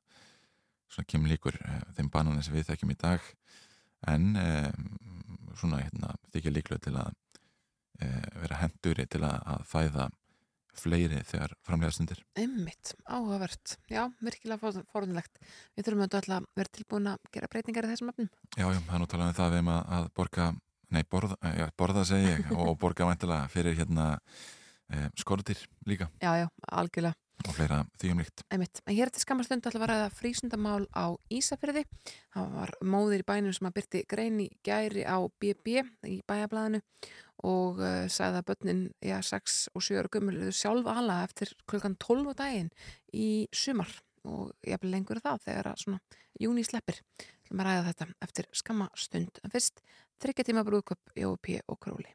svona 0.91 1.09
kemur 1.09 1.33
líkur 1.33 1.57
uh, 1.59 1.81
þeim 1.97 2.11
banana 2.13 2.43
sem 2.45 2.55
við 2.55 2.69
þekkjum 2.71 2.93
í 2.93 3.01
dag 3.01 3.33
en 4.07 4.29
svona 5.57 5.79
hérna 5.81 6.11
þykja 6.29 6.51
líklega 6.53 6.83
til 6.85 6.93
að 7.01 7.15
vera 7.97 8.59
henduri 8.61 9.07
til 9.09 9.23
að, 9.25 9.39
að 9.41 9.63
fæða 9.65 10.03
fleiri 10.77 11.23
þegar 11.25 11.55
framlega 11.65 11.95
stundir 11.95 12.19
einmitt, 12.37 12.91
áhugavert. 13.09 13.73
Já, 13.89 14.03
virkilega 14.21 14.71
fórunlegt. 14.91 15.39
Við 15.73 15.87
þurfum 15.87 16.03
að 16.05 16.45
vera 16.59 16.73
tilbúin 16.77 17.09
að 17.09 17.31
gera 17.33 17.49
breytingar 17.49 17.87
í 17.87 17.91
þessum 17.95 18.11
öfnum. 18.13 18.29
Já, 18.53 18.67
já, 18.69 18.77
það 18.77 18.93
er 18.93 19.01
nú 19.01 19.09
talað 19.09 19.31
um 19.31 19.37
það 19.39 19.49
við 19.49 19.59
erum 19.61 19.73
að, 19.73 19.81
að 19.97 20.09
borga 20.19 20.47
nei, 20.93 21.03
borða, 21.03 21.37
já, 21.57 21.67
borða 21.77 22.05
segi 22.07 22.31
ég 22.31 22.51
og 22.55 22.75
borga 22.81 23.07
væntilega 23.09 23.47
fyrir 23.51 23.77
hérna 23.77 24.09
uh, 24.17 25.07
skortir 25.19 25.59
líka 25.87 26.09
Já, 26.21 26.31
já, 26.43 26.47
algjörlega. 26.71 27.15
og 27.45 27.53
fleira 27.53 27.83
því 28.01 28.11
um 28.13 28.21
líkt 28.23 28.43
Einmitt. 28.49 28.81
En 28.87 28.95
hér 28.97 29.11
til 29.13 29.21
skamastund 29.21 29.67
ætla 29.67 29.77
að 29.77 29.85
vera 29.85 30.09
frísundamál 30.09 30.87
á 30.95 31.13
Ísafyrði. 31.29 31.83
Það 32.33 32.55
var 32.55 32.73
móðir 32.81 33.21
í 33.21 33.27
bænum 33.27 33.53
sem 33.53 33.67
að 33.69 33.75
byrti 33.77 34.03
grein 34.09 34.39
í 34.41 34.49
gæri 34.65 35.05
á 35.05 35.17
BB 35.37 35.83
í 36.09 36.17
bæjablaðinu 36.27 36.81
og 37.45 37.77
uh, 37.83 38.07
sagði 38.09 38.41
að 38.41 38.47
börnin, 38.49 38.83
já, 39.05 39.19
6 39.21 39.59
og 39.75 39.85
7 39.85 39.99
ára 40.01 40.13
gömul 40.15 40.37
eru 40.39 40.55
sjálf 40.55 40.89
ala 40.89 41.19
eftir 41.27 41.53
klukkan 41.69 41.97
12 42.01 42.31
á 42.31 42.33
daginn 42.41 42.71
í 43.13 43.45
sumar 43.53 43.91
og 44.27 44.55
ég 44.65 44.81
vil 44.81 44.91
lengur 44.95 45.21
það 45.21 45.43
þegar 45.45 45.69
að 45.71 45.83
svona 45.83 45.99
júni 46.41 46.65
sleppir. 46.65 47.03
Það 47.47 47.59
maður 47.59 47.69
ræða 47.71 47.85
þetta 47.89 48.07
eftir 48.27 48.49
skamma 48.61 48.89
stund. 48.95 49.39
En 49.43 49.53
fyrst, 49.53 49.83
þryggja 50.23 50.49
tíma 50.49 50.65
brúðköp, 50.67 51.15
Jópi 51.15 51.61
og 51.67 51.79
Króli. 51.83 52.11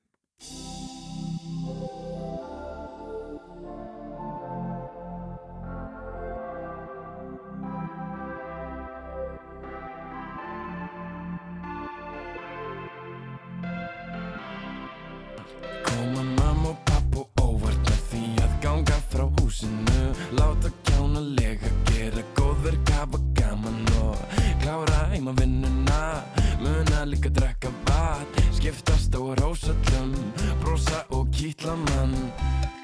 Klára 25.22 25.30
heima 25.30 25.32
vinnuna 25.32 26.22
Muna 26.60 27.04
líka 27.04 27.28
drekka 27.28 27.68
vat, 27.86 28.26
skiptast 28.52 29.14
á 29.14 29.34
rósallum 29.40 30.14
Brosa 30.60 31.04
og 31.10 31.28
kýtla 31.30 31.76
mann, 31.76 32.32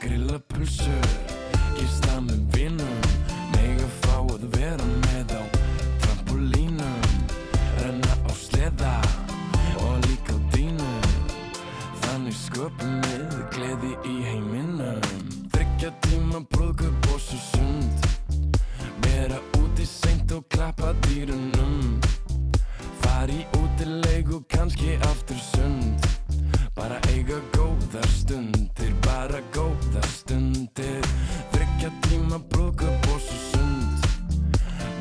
grilla 0.03 0.39
pulsur 0.49 1.09
Gista 1.77 2.21
með 2.21 2.41
vinnum, 2.55 3.03
mega 3.55 3.87
fá 4.03 4.21
að 4.23 4.49
vera 4.57 4.85
með 4.85 5.35
á 5.35 5.43
trampolínum 6.01 7.03
Renna 7.83 8.15
á 8.27 8.33
sleða 8.35 9.01
og 9.79 10.03
líka 10.09 10.35
á 10.35 10.39
dýnum. 10.51 11.07
Þannig 12.03 12.35
sköpum 12.35 12.97
við 13.07 13.37
gleði 13.55 13.93
í 14.03 14.15
heiminum. 14.27 15.05
Þryggja 15.55 15.93
tíma 16.03 16.43
brúðköp 16.51 17.11
og 17.13 17.21
svo 17.23 17.39
sund. 17.53 18.09
Vera 19.07 19.39
úti 19.61 19.87
seint 19.87 20.35
og 20.35 20.49
klappa 20.51 20.91
dýrunum 21.07 21.78
Út 23.19 23.81
í 23.83 24.23
og 24.31 24.45
kannski 24.47 24.93
aftur 25.03 25.39
sund. 25.43 26.05
Bara 26.77 27.01
eiga 27.11 27.41
góðar 27.51 28.07
stundir, 28.15 28.93
bara 29.03 29.41
góðar 29.51 30.07
stundir. 30.07 31.03
Þryggja 31.51 31.91
tíma 32.07 32.39
brúðköp 32.39 33.11
og 33.11 33.19
svo 33.19 33.41
sund. 33.49 34.07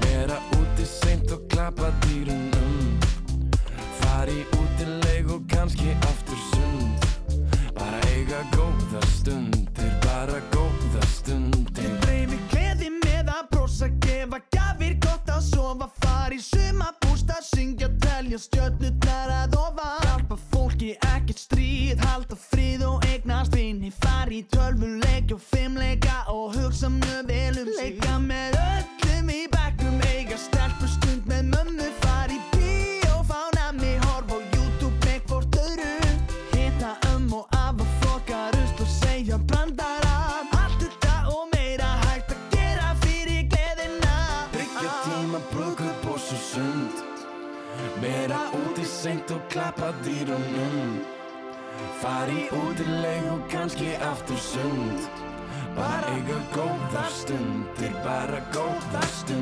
Vera 0.02 0.42
úti 0.58 0.90
seint 0.90 1.30
og 1.32 1.46
klappa 1.54 1.94
dýrunum 2.08 2.98
út 4.58 4.82
í 4.82 5.22
og 5.30 5.46
kannski 5.54 5.94
aftur 6.10 6.42
sund. 6.50 7.10
Bara 7.78 8.02
eiga 8.16 8.42
góða 8.58 9.06
stundir, 9.14 9.94
bara 10.02 10.42
góða 10.42 10.42
stundir 10.42 10.57
telja 18.38 18.44
stjörnurnar 18.44 19.32
að 19.34 19.56
ofa 19.58 19.88
Hjálpa 20.04 20.38
fólki, 20.52 20.92
ekkert 21.16 21.40
stríð, 21.40 22.02
halda 22.06 22.36
fríð 22.38 22.84
og 22.86 23.06
eignast 23.10 23.56
vini. 23.56 23.92
Far 23.92 24.30
í 24.30 24.44
tölvuleik 24.54 25.34
og 25.34 25.42
fimmleika 25.42 26.24
og 26.30 26.54
hugsa 26.56 26.90
mjög 26.90 27.28
vel 27.32 27.64
um 27.64 27.74
sig 27.80 27.97
Bara 56.28 56.44
góðar 56.52 57.12
stundir, 57.16 57.94
bara 58.04 58.42
góðar 58.52 59.06
stundir 59.16 59.37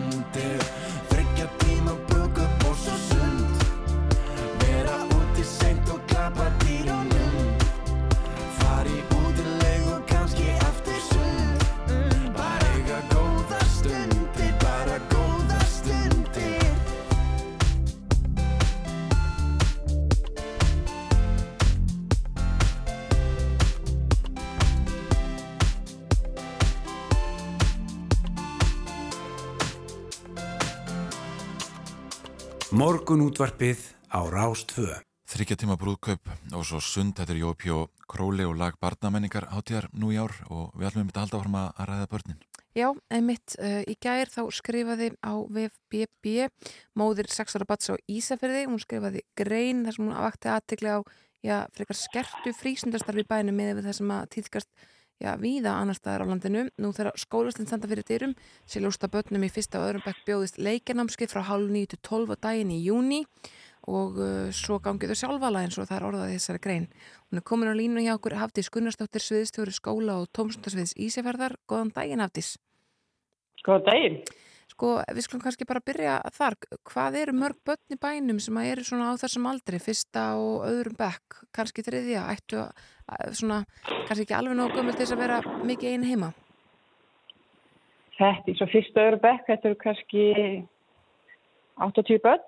Morgun 33.05 33.27
útvarpið 33.29 33.83
á 34.09 34.25
Rástvö. 34.33 34.95
Þryggja 35.29 35.59
tíma 35.61 35.75
brúðkaup 35.77 36.25
og 36.57 36.63
svo 36.65 36.79
sund, 36.81 37.13
þetta 37.13 37.35
er 37.35 37.37
Jópi 37.37 37.69
og 37.69 37.91
Króli 38.09 38.47
og 38.49 38.55
lag 38.57 38.79
barnamenningar 38.81 39.45
hátíðar 39.51 39.85
nú 39.93 40.09
í 40.09 40.17
ár 40.17 40.33
og 40.49 40.71
við 40.73 40.87
ætlum 40.87 41.11
við 41.11 41.13
að 41.13 41.21
halda 41.21 41.37
áfram 41.37 41.57
að 41.59 41.67
að 41.69 41.91
ræða 41.91 42.07
börnin. 42.15 42.39
Já, 42.73 42.87
einmitt, 43.13 43.57
uh, 43.61 43.83
í 43.85 43.93
gær 44.01 44.33
þá 44.33 44.41
skrifaði 44.57 45.11
á 45.21 45.37
VFBB 45.37 46.49
móðir 46.97 47.29
6 47.29 47.59
ára 47.59 47.69
bats 47.69 47.93
á 47.93 47.95
Ísafyrði, 48.09 48.65
hún 48.71 48.81
skrifaði 48.81 49.21
grein 49.37 49.85
þar 49.85 49.99
sem 49.99 50.07
hún 50.07 50.17
vakti 50.25 50.53
aðtekli 50.55 50.97
á 50.97 50.99
já, 51.45 51.57
frekar 51.77 52.01
skertu 52.01 52.57
frísundastarfi 52.57 53.21
í 53.21 53.29
bænum 53.29 53.61
með 53.61 53.85
það 53.85 53.99
sem 54.01 54.17
að 54.17 54.29
týðkast 54.33 54.89
já, 55.21 55.31
víða 55.41 55.75
annar 55.79 55.97
staðar 55.97 56.25
á 56.25 56.31
landinu. 56.31 56.65
Nú 56.81 56.91
þegar 56.95 57.19
skólastinn 57.19 57.69
standa 57.69 57.89
fyrir 57.91 58.07
dyrum, 58.07 58.35
sé 58.67 58.81
ljósta 58.83 59.09
börnum 59.11 59.45
í 59.45 59.51
fyrsta 59.51 59.81
og 59.81 59.89
öðrum 59.89 60.05
bekk 60.05 60.23
bjóðist 60.27 60.59
leikjarnámskeið 60.59 61.35
frá 61.35 61.43
hálf 61.49 61.71
9 61.71 61.93
til 61.93 62.01
12 62.01 62.35
á 62.35 62.35
daginn 62.47 62.73
í 62.75 62.81
júni 62.83 63.23
og 63.85 64.17
uh, 64.17 64.47
svo 64.55 64.79
gangið 64.81 65.13
þau 65.13 65.19
sjálfala 65.19 65.61
eins 65.65 65.77
og 65.77 65.85
það 65.89 65.97
er 65.97 66.07
orðað 66.07 66.31
þessari 66.33 66.63
grein. 66.63 66.87
Hún 67.29 67.41
er 67.41 67.45
komin 67.45 67.69
á 67.69 67.75
línu 67.77 68.05
hjá 68.05 68.15
okkur 68.15 68.37
Hafdís 68.39 68.71
Gunnarsdóttir 68.73 69.21
sviðstjóri 69.21 69.75
skóla 69.75 70.17
og 70.23 70.31
tómsundasviðs 70.33 70.95
Ísafjörðar. 70.97 71.59
Góðan 71.69 71.93
daginn 71.93 72.25
Hafdís. 72.25 72.55
Góðan 73.61 73.85
daginn. 73.91 74.17
Sko, 74.75 74.89
við 75.13 75.23
skulum 75.23 75.43
kannski 75.45 75.67
bara 75.69 75.83
byrja 75.85 76.17
þar. 76.35 76.57
Hvað 76.89 77.19
eru 77.21 77.35
mörg 77.37 77.59
börn 77.67 77.93
í 77.93 77.99
bænum 78.01 78.41
sem 78.43 78.57
eru 78.63 78.83
svona 78.83 79.13
á 79.13 79.21
þessum 79.21 79.45
aldri, 79.47 79.79
fyrsta 79.79 80.25
og 80.41 80.65
öðrum 80.67 80.97
bekk, 80.99 81.37
kannski 81.55 81.85
þriðja, 81.85 82.25
ættu 82.33 82.59
að, 82.63 82.89
svona, 83.35 83.61
kannski 84.07 84.25
ekki 84.25 84.37
alveg 84.37 84.57
nógu 84.57 84.75
gömul 84.75 84.95
til 84.95 85.03
þess 85.03 85.15
að 85.15 85.23
vera 85.23 85.39
mikið 85.67 85.93
einu 85.93 86.09
heima? 86.09 86.31
Þetta 88.15 88.51
er 88.51 88.59
svo 88.59 88.67
fyrsta 88.71 89.07
öðru 89.09 89.21
bekk, 89.25 89.47
þetta 89.49 89.69
eru 89.69 89.79
kannski 89.81 90.25
80 91.83 92.21
börn. 92.23 92.45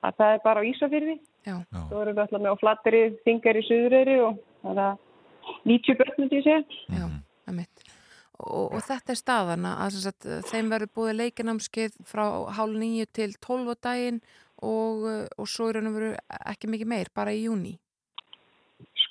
Það 0.00 0.16
það 0.18 0.30
er 0.32 0.40
bara 0.44 0.62
á 0.64 0.68
Ísafyrði. 0.70 1.16
Já. 1.46 1.56
Svo 1.90 2.00
erum 2.00 2.16
við 2.16 2.22
alltaf 2.24 2.40
með 2.40 2.56
á 2.56 2.62
flatteri, 2.62 3.02
þingar 3.26 3.60
í 3.60 3.66
Suðureyri 3.66 4.16
og 4.24 4.40
það 4.64 4.80
er 4.86 4.96
90 5.68 6.00
börn, 6.00 6.16
myndi 6.16 6.40
ég 6.40 6.46
segja. 6.46 6.80
Já, 6.96 7.06
það 7.44 7.58
mitt. 7.60 7.84
Og, 8.36 8.74
og 8.76 8.82
þetta 8.84 9.14
er 9.14 9.20
staðana 9.20 9.76
að 9.84 9.94
sem 9.94 10.04
sagt, 10.08 10.26
þeim 10.50 10.72
verður 10.72 10.92
búið 10.98 11.14
leikinámskeið 11.20 11.94
frá 12.08 12.24
hálf 12.56 12.76
nýju 12.76 13.06
til 13.16 13.30
12 13.32 13.72
á 13.72 13.76
daginn 13.88 14.18
og, 14.64 15.06
og 15.36 15.48
svo 15.48 15.70
er 15.70 15.80
hann 15.80 15.94
veru 15.94 16.10
ekki 16.52 16.68
mikið 16.72 16.90
meir, 16.90 17.12
bara 17.16 17.32
í 17.32 17.46
júni. 17.46 17.76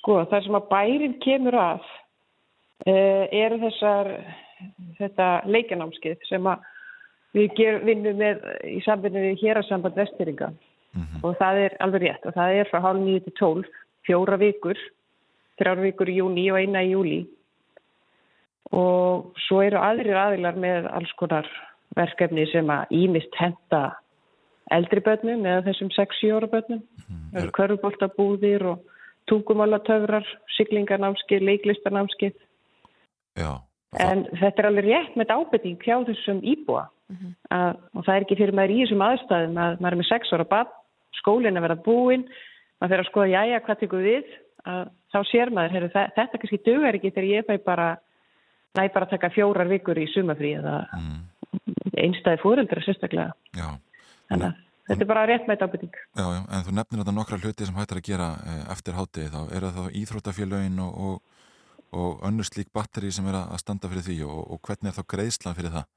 Sko, 0.06 0.20
það 0.30 0.44
sem 0.44 0.54
að 0.54 0.66
bærin 0.70 1.14
kemur 1.18 1.54
að 1.58 1.80
uh, 1.82 3.24
eru 3.34 3.56
þessar, 3.64 4.10
þetta 5.00 5.26
leikanámskið 5.50 6.22
sem 6.28 6.46
að 6.46 6.68
við 7.34 7.56
ger, 7.58 7.80
vinnum 7.82 8.20
með 8.20 8.46
í 8.70 8.76
sambinu 8.86 9.24
við 9.24 9.42
hérarsamband 9.42 9.98
vestfyringa 9.98 10.52
og 11.26 11.34
það 11.42 11.60
er 11.64 11.76
alveg 11.82 12.06
rétt 12.06 12.30
og 12.30 12.38
það 12.38 12.60
er 12.60 12.70
frá 12.70 12.78
hálf 12.86 13.02
nýju 13.02 13.24
til 13.26 13.34
12, 13.42 13.74
fjóra 14.06 14.38
vikur, 14.38 14.86
þrjára 15.58 15.88
vikur 15.88 16.14
í 16.14 16.18
júni 16.20 16.46
og 16.54 16.62
eina 16.62 16.86
í 16.86 16.94
júli 16.94 17.20
og 18.78 19.34
svo 19.48 19.66
eru 19.66 19.82
aðrir 19.82 20.22
aðilar 20.22 20.62
með 20.62 20.90
alls 20.94 21.18
konar 21.18 21.50
verkefni 21.98 22.46
sem 22.54 22.70
að 22.70 22.94
ímist 23.02 23.34
henda 23.42 23.88
eldri 24.70 25.02
börnum 25.02 25.42
eða 25.42 25.66
þessum 25.66 25.90
6-7 25.98 26.36
ára 26.38 26.54
börnum. 26.54 26.86
Það 27.34 27.42
eru 27.42 27.56
körfuboltabúðir 27.58 28.70
og 28.70 28.92
tungumálatöfrar, 29.30 30.26
siglingarnámskið, 30.56 31.46
leiklistanámskið. 31.50 32.36
Já, 33.36 33.50
En 34.02 34.26
þetta 34.36 34.60
er 34.60 34.68
alveg 34.68 34.86
rétt 34.90 35.14
með 35.16 35.32
ábyrting 35.32 35.84
hjá 35.84 35.96
þessum 36.08 36.42
íbúa. 36.44 36.86
Að, 37.54 37.78
og 37.94 38.02
það 38.02 38.16
er 38.16 38.24
ekki 38.24 38.38
fyrir 38.40 38.56
maður 38.56 38.74
í 38.74 38.80
þessum 38.82 39.04
aðstæðum 39.06 39.60
að 39.62 39.76
maður 39.78 39.94
er 39.94 40.00
með 40.00 40.08
6 40.10 40.32
ára 40.34 40.46
bann, 40.50 40.72
skólinn 41.20 41.56
er 41.56 41.64
verið 41.64 41.84
búinn, 41.86 42.24
maður 42.80 42.92
fyrir 42.92 43.04
að 43.04 43.10
skoða 43.10 43.28
jæja 43.30 43.60
hvað 43.66 43.80
tekur 43.82 44.04
við, 44.04 44.32
að 44.66 44.82
þá 45.14 45.18
sér 45.30 45.52
maður, 45.54 45.76
heru, 45.76 45.90
þetta 45.94 46.40
kannski 46.42 46.60
dögar 46.66 46.98
ekki 46.98 47.12
þegar 47.14 47.28
ég 47.30 47.46
fæ 47.46 47.54
bara 47.64 47.88
næ 48.76 48.82
bara 48.92 49.06
að 49.06 49.14
taka 49.14 49.32
fjórar 49.32 49.70
vikur 49.70 50.02
í 50.02 50.08
sumafrí 50.12 50.52
eða 50.58 50.74
einstæði 51.96 52.42
fóreldra 52.42 52.82
sérstaklega. 52.84 53.32
já, 53.56 53.68
Þannig 54.28 54.50
að 54.50 54.65
þetta 54.86 55.02
er 55.02 55.10
bara 55.10 55.26
rétt 55.28 55.48
með 55.48 55.64
ábyrting. 55.66 55.96
já, 55.96 56.24
já, 56.24 56.40
en 56.50 56.66
þú 56.66 56.74
nefnir 56.76 57.02
þetta 57.02 57.16
nokkra 57.16 57.40
hluti 57.42 57.66
sem 57.66 57.78
hættar 57.78 58.00
að 58.00 58.08
gera 58.10 58.28
eh, 58.46 58.62
eftir 58.74 58.96
hátegi 58.96 59.32
þá, 59.34 59.40
eru 59.56 59.72
það 59.72 59.88
þá 59.88 59.98
íþróttafélögin 60.02 60.82
og, 60.84 61.00
og, 61.06 61.42
og 62.02 62.26
önnur 62.28 62.48
slík 62.48 62.72
batteri 62.74 63.12
sem 63.14 63.26
er 63.30 63.40
að 63.42 63.60
standa 63.62 63.90
fyrir 63.92 64.06
því 64.06 64.18
og, 64.28 64.40
og 64.54 64.62
hvernig 64.66 64.92
er 64.92 64.98
þá 64.98 65.10
greiðslan 65.14 65.58
fyrir 65.58 65.74
það? 65.74 65.88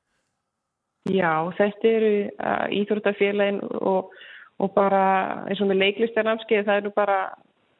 Já, 1.09 1.33
þetta 1.57 1.93
eru 1.95 2.13
uh, 2.27 2.65
íþróttafélagin 2.81 3.61
og, 3.79 4.11
og 4.59 4.73
bara 4.75 5.03
eins 5.47 5.61
og 5.63 5.69
með 5.69 5.83
leiklistarnámskeið 5.85 6.67
það 6.67 6.81
eru 6.83 6.93
bara 6.97 7.19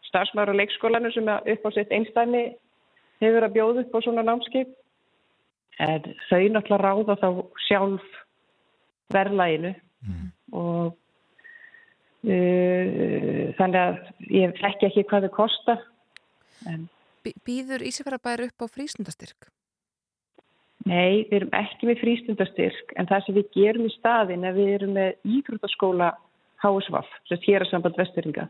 starfsmæður 0.10 0.54
og 0.54 0.60
leikskólanur 0.62 1.13
sem 1.13 1.30
er 1.30 1.54
upp 1.54 1.67
á 1.67 1.69
sitt 1.76 1.91
einstæmi 1.93 2.43
hefur 3.19 3.45
að 3.45 3.56
bjóða 3.58 3.84
upp 3.84 3.98
á 3.98 4.00
svona 4.06 4.26
námskeið 4.26 4.72
en 5.84 6.10
þau 6.30 6.41
náttúrulega 6.54 6.82
ráða 6.84 7.15
þá 7.19 7.30
sjálf 7.67 8.08
verðlæginu 9.13 9.74
og 10.55 10.95
uh, 12.25 13.43
þannig 13.59 13.81
að 13.83 13.95
ég 14.35 14.57
þekki 14.59 14.89
ekki 14.89 15.07
hvað 15.09 15.27
þau 15.27 15.35
kosta 15.41 15.79
Býður 17.45 17.83
Ísifjörðabæri 17.88 18.49
upp 18.49 18.63
á 18.63 18.67
frístundastyrk? 18.71 19.49
Nei, 20.88 21.27
við 21.27 21.35
erum 21.41 21.55
ekki 21.59 21.89
með 21.89 22.01
frístundastyrk 22.03 22.93
en 22.99 23.07
það 23.09 23.25
sem 23.25 23.38
við 23.38 23.49
gerum 23.55 23.88
í 23.88 23.93
staðin 23.97 24.47
er 24.47 24.55
við 24.55 24.69
erum 24.77 24.93
með 24.95 25.17
íþróttaskóla 25.27 26.13
HSVAF, 26.63 27.09
sem 27.27 27.41
hér 27.45 27.63
er 27.63 27.69
samband 27.69 27.99
vesteringa 27.99 28.47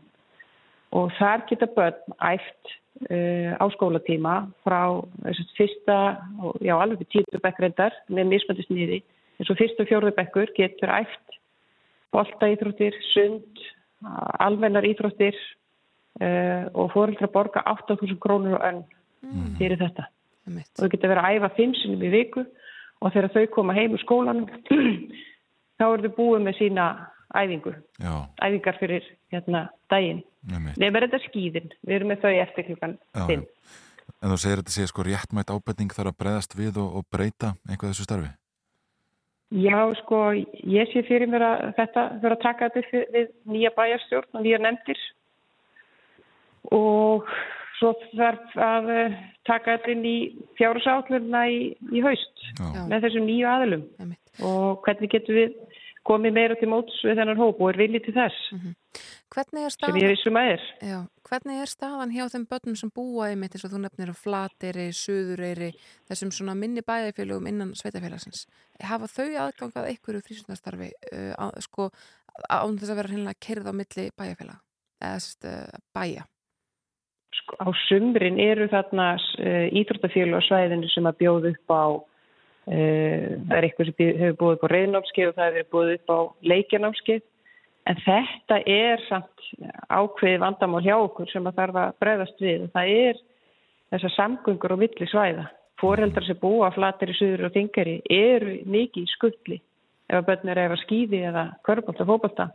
og 0.96 1.10
þar 1.18 1.44
geta 1.50 1.68
börn 1.74 2.14
æft 2.30 2.72
uh, 3.10 3.52
á 3.58 3.64
skólatíma 3.74 4.36
frá 4.66 4.80
þess, 5.26 5.52
fyrsta, 5.58 5.98
og, 6.42 6.56
já 6.62 6.74
alveg 6.78 7.02
til 7.02 7.24
tíu 7.26 7.42
bekk 7.42 7.60
reyndar 7.62 7.98
með 8.08 8.32
mismöndi 8.32 8.66
sniði 8.66 9.02
eins 9.40 9.50
og 9.50 9.58
fyrsta 9.58 9.84
og 9.84 9.90
fjórðu 9.90 10.14
bekkur 10.18 10.54
getur 10.56 10.94
æft 11.00 11.39
bolta 12.14 12.48
íþróttir, 12.50 12.96
sund, 13.12 13.64
almennar 14.40 14.86
íþróttir 14.88 15.36
uh, 15.36 16.66
og 16.74 16.90
fóreldra 16.94 17.30
borga 17.32 17.64
8.000 17.68 18.18
krónur 18.22 18.58
og 18.58 18.66
önn 18.66 18.82
fyrir 19.58 19.78
þetta 19.80 20.08
og 20.50 20.80
þau 20.80 20.88
geta 20.90 21.10
verið 21.10 21.22
að 21.22 21.36
æfa 21.36 21.50
fimm 21.58 21.74
sinum 21.76 22.02
í 22.02 22.10
viku 22.12 22.44
og 23.00 23.12
þegar 23.12 23.34
þau 23.34 23.44
koma 23.54 23.76
heim 23.76 23.94
úr 23.96 24.02
skólanum 24.02 24.48
þá 25.78 25.84
eru 25.86 26.08
þau 26.08 26.16
búið 26.16 26.46
með 26.46 26.58
sína 26.60 26.86
æfingu, 27.30 27.74
Já, 28.02 28.14
æfingar 28.42 28.78
fyrir 28.80 29.04
hérna 29.30 29.68
daginn. 29.92 30.24
nefnir. 30.50 31.04
Þetta 31.04 31.22
skýðin, 31.28 31.70
við 31.86 31.96
erum 31.98 32.10
með 32.10 32.24
þau 32.24 32.32
eftir 32.42 32.66
klukkan 32.70 32.96
Já, 32.98 33.24
fimm. 33.28 33.46
En 34.20 34.32
þú 34.32 34.38
segir 34.42 34.60
þetta 34.60 34.74
sé 34.74 34.86
sko 34.90 35.04
réttmætt 35.06 35.52
ábending 35.54 35.94
þarf 35.94 36.10
að 36.10 36.18
breyðast 36.20 36.56
við 36.58 36.80
og, 36.82 36.98
og 36.98 37.06
breyta 37.12 37.54
einhvað 37.68 37.92
þessu 37.92 38.08
starfi? 38.08 38.32
Já, 39.50 39.78
sko, 39.98 40.18
ég 40.62 40.92
sé 40.92 41.02
fyrir 41.08 41.26
mér 41.30 41.42
að 41.42 41.62
þetta 41.78 42.04
fyrir 42.20 42.34
að 42.36 42.42
taka 42.44 42.68
þetta 42.68 42.90
fyrir, 42.90 43.08
við 43.14 43.30
nýja 43.50 43.72
bæjarstjórn 43.74 44.38
og 44.38 44.44
nýja 44.44 44.60
nefndir. 44.62 45.00
Og 46.76 47.32
svo 47.80 47.90
þarf 48.12 48.54
að 48.60 48.90
eh, 48.94 49.18
taka 49.48 49.74
þetta 49.74 49.92
inn 49.94 50.06
í 50.06 50.16
fjársállurna 50.60 51.42
í, 51.50 51.60
í 51.90 52.02
haust 52.04 52.44
Já. 52.60 52.84
með 52.92 53.06
þessum 53.06 53.26
nýju 53.26 53.48
aðlum 53.50 53.86
og 54.46 54.84
hvernig 54.84 55.12
getum 55.14 55.38
við 55.40 55.56
komið 56.06 56.36
meira 56.36 56.58
til 56.60 56.70
móts 56.70 57.00
við 57.04 57.18
þennan 57.20 57.40
hóp 57.40 57.60
og 57.60 57.72
er 57.72 57.80
viljið 57.80 58.06
til 58.06 58.16
þess 58.16 58.68
Hvernig 59.30 59.62
er 59.62 59.70
sem 59.70 59.78
staðan? 59.78 60.00
ég 60.02 60.10
vissum 60.10 60.38
að 60.40 60.48
er. 60.52 60.62
Já, 60.82 60.96
hvernig 61.28 61.60
er 61.62 61.70
staðan 61.70 62.14
hjá 62.14 62.24
þeim 62.32 62.46
börnum 62.50 62.78
sem 62.80 62.90
búa 62.94 63.28
einmitt 63.30 63.54
eins 63.54 63.66
og 63.68 63.70
þú 63.70 63.82
nefnir 63.84 64.10
á 64.10 64.16
Flateri, 64.18 64.88
Suðureyri, 64.96 65.68
þessum 66.10 66.32
svona 66.34 66.56
minni 66.58 66.82
bæðifélugum 66.82 67.46
innan 67.46 67.70
sveitafélagsins? 67.78 68.48
Hafa 68.82 69.06
þau 69.12 69.28
aðgangað 69.44 69.92
einhverju 69.92 70.24
frísundastarfi 70.26 70.90
uh, 71.14 71.30
á, 71.38 71.46
sko, 71.62 71.92
án 72.50 72.74
þess 72.80 72.90
að 72.90 73.00
vera 73.02 73.14
hreinlega 73.14 73.42
kerð 73.46 73.70
á 73.70 73.72
milli 73.78 74.10
bæjafélag 74.18 74.60
eða 74.98 75.22
sérst, 75.22 75.46
uh, 75.46 75.80
bæja? 75.94 76.26
Sko, 77.38 77.62
á 77.62 77.68
sumrin 77.86 78.42
eru 78.42 78.66
þarna 78.74 79.12
uh, 79.14 79.66
íþróttafélag 79.78 80.42
á 80.42 80.48
svæðinu 80.50 80.90
sem 80.90 81.06
að 81.06 81.20
bjóða 81.22 81.54
upp 81.54 81.70
á 81.78 81.84
uh, 81.86 83.28
það 83.46 83.58
er 83.60 83.66
eitthvað 83.68 83.92
sem 83.94 84.14
hefur 84.24 84.40
búið 84.42 84.58
upp 84.58 84.66
á 84.66 84.72
reyðnámskeið 84.74 85.30
og 85.30 85.38
það 85.38 85.60
hefur 85.60 85.76
búið 85.76 85.98
upp 86.00 86.10
á 86.10 86.18
leikjarnámskeið 86.50 87.28
en 87.88 88.00
þetta 88.04 88.60
er 88.66 89.02
samt 89.08 89.46
ákveði 89.88 90.42
vandamál 90.42 90.82
hjá 90.84 90.96
okkur 90.98 91.30
sem 91.32 91.46
að 91.48 91.58
þarf 91.60 91.80
að 91.82 91.96
bregðast 92.04 92.44
við. 92.44 92.66
Og 92.66 92.74
það 92.74 92.92
er 92.96 93.22
þessar 93.94 94.16
samgöngur 94.16 94.76
á 94.76 94.82
milli 94.82 95.10
svæða. 95.10 95.46
Foreldrar 95.80 96.26
sem 96.26 96.40
búa 96.40 96.68
flatir 96.74 97.14
í 97.14 97.16
suður 97.16 97.48
og 97.48 97.54
þingari 97.56 98.00
eru 98.12 98.58
mikið 98.68 99.06
í 99.06 99.14
skulli 99.14 99.60
ef 100.10 100.18
að 100.18 100.26
börn 100.26 100.52
er 100.52 100.64
eða 100.66 100.80
skýði 100.82 101.22
eða 101.30 101.46
körbólta, 101.64 102.04
fótbolta. 102.04 102.50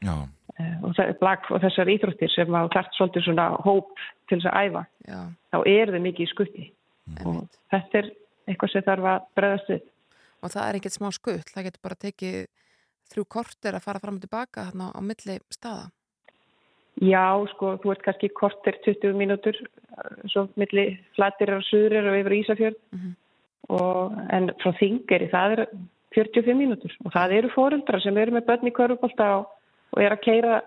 Já, 0.00 0.16
Eh, 0.60 0.76
og, 0.82 0.96
og 0.98 1.62
þessar 1.62 1.90
íþróttir 1.92 2.30
sem 2.32 2.50
á 2.52 2.66
þart 2.72 2.96
svolítið 2.96 3.26
svona 3.28 3.46
hóp 3.64 3.92
til 4.28 4.40
þess 4.40 4.48
að 4.50 4.66
æfa 4.66 4.82
Já, 5.06 5.20
þá 5.52 5.58
er 5.70 5.92
þau 5.94 6.00
mikið 6.06 6.24
í 6.24 6.30
skutti 6.30 6.64
og 6.66 7.20
einmitt. 7.22 7.58
þetta 7.72 8.00
er 8.00 8.08
eitthvað 8.50 8.72
sem 8.72 8.86
þarf 8.88 9.08
að 9.12 9.28
bregðast 9.38 9.70
við. 9.70 9.84
Og 10.40 10.52
það 10.54 10.66
er 10.66 10.78
ekkert 10.80 10.96
smá 10.96 11.08
skull, 11.14 11.38
það 11.52 11.66
getur 11.68 11.84
bara 11.86 11.98
tekið 12.04 12.36
þrjú 13.12 13.24
korter 13.28 13.74
að 13.78 13.84
fara 13.86 14.00
fram 14.02 14.18
og 14.20 14.24
tilbaka 14.24 14.68
þarna 14.70 14.90
á 14.94 15.00
milli 15.02 15.38
staða. 15.52 15.88
Já, 17.00 17.26
sko, 17.54 17.76
þú 17.80 17.92
ert 17.94 18.02
kannski 18.04 18.28
kortir 18.36 18.76
20 18.84 19.14
mínútur 19.16 19.56
eh, 19.56 20.26
svo 20.32 20.48
milli 20.60 20.98
flatir 21.16 21.54
og 21.54 21.62
suðurir 21.68 22.08
og 22.10 22.18
yfir 22.20 22.36
Ísafjörð 22.40 22.76
Mhm. 22.92 23.14
og, 23.70 24.18
en 24.34 24.50
frá 24.60 24.72
þingeri 24.80 25.30
það 25.30 25.52
er 25.56 25.66
45 26.16 26.58
mínútur 26.58 26.92
og 27.04 27.12
það 27.14 27.32
eru 27.38 27.48
fóreldrar 27.54 28.02
sem 28.02 28.16
eru 28.18 28.32
með 28.34 28.46
börn 28.48 28.66
í 28.68 28.72
körfubólta 28.74 29.28
og, 29.38 29.46
og 29.94 30.02
er 30.02 30.12
að 30.16 30.24
keira 30.26 30.60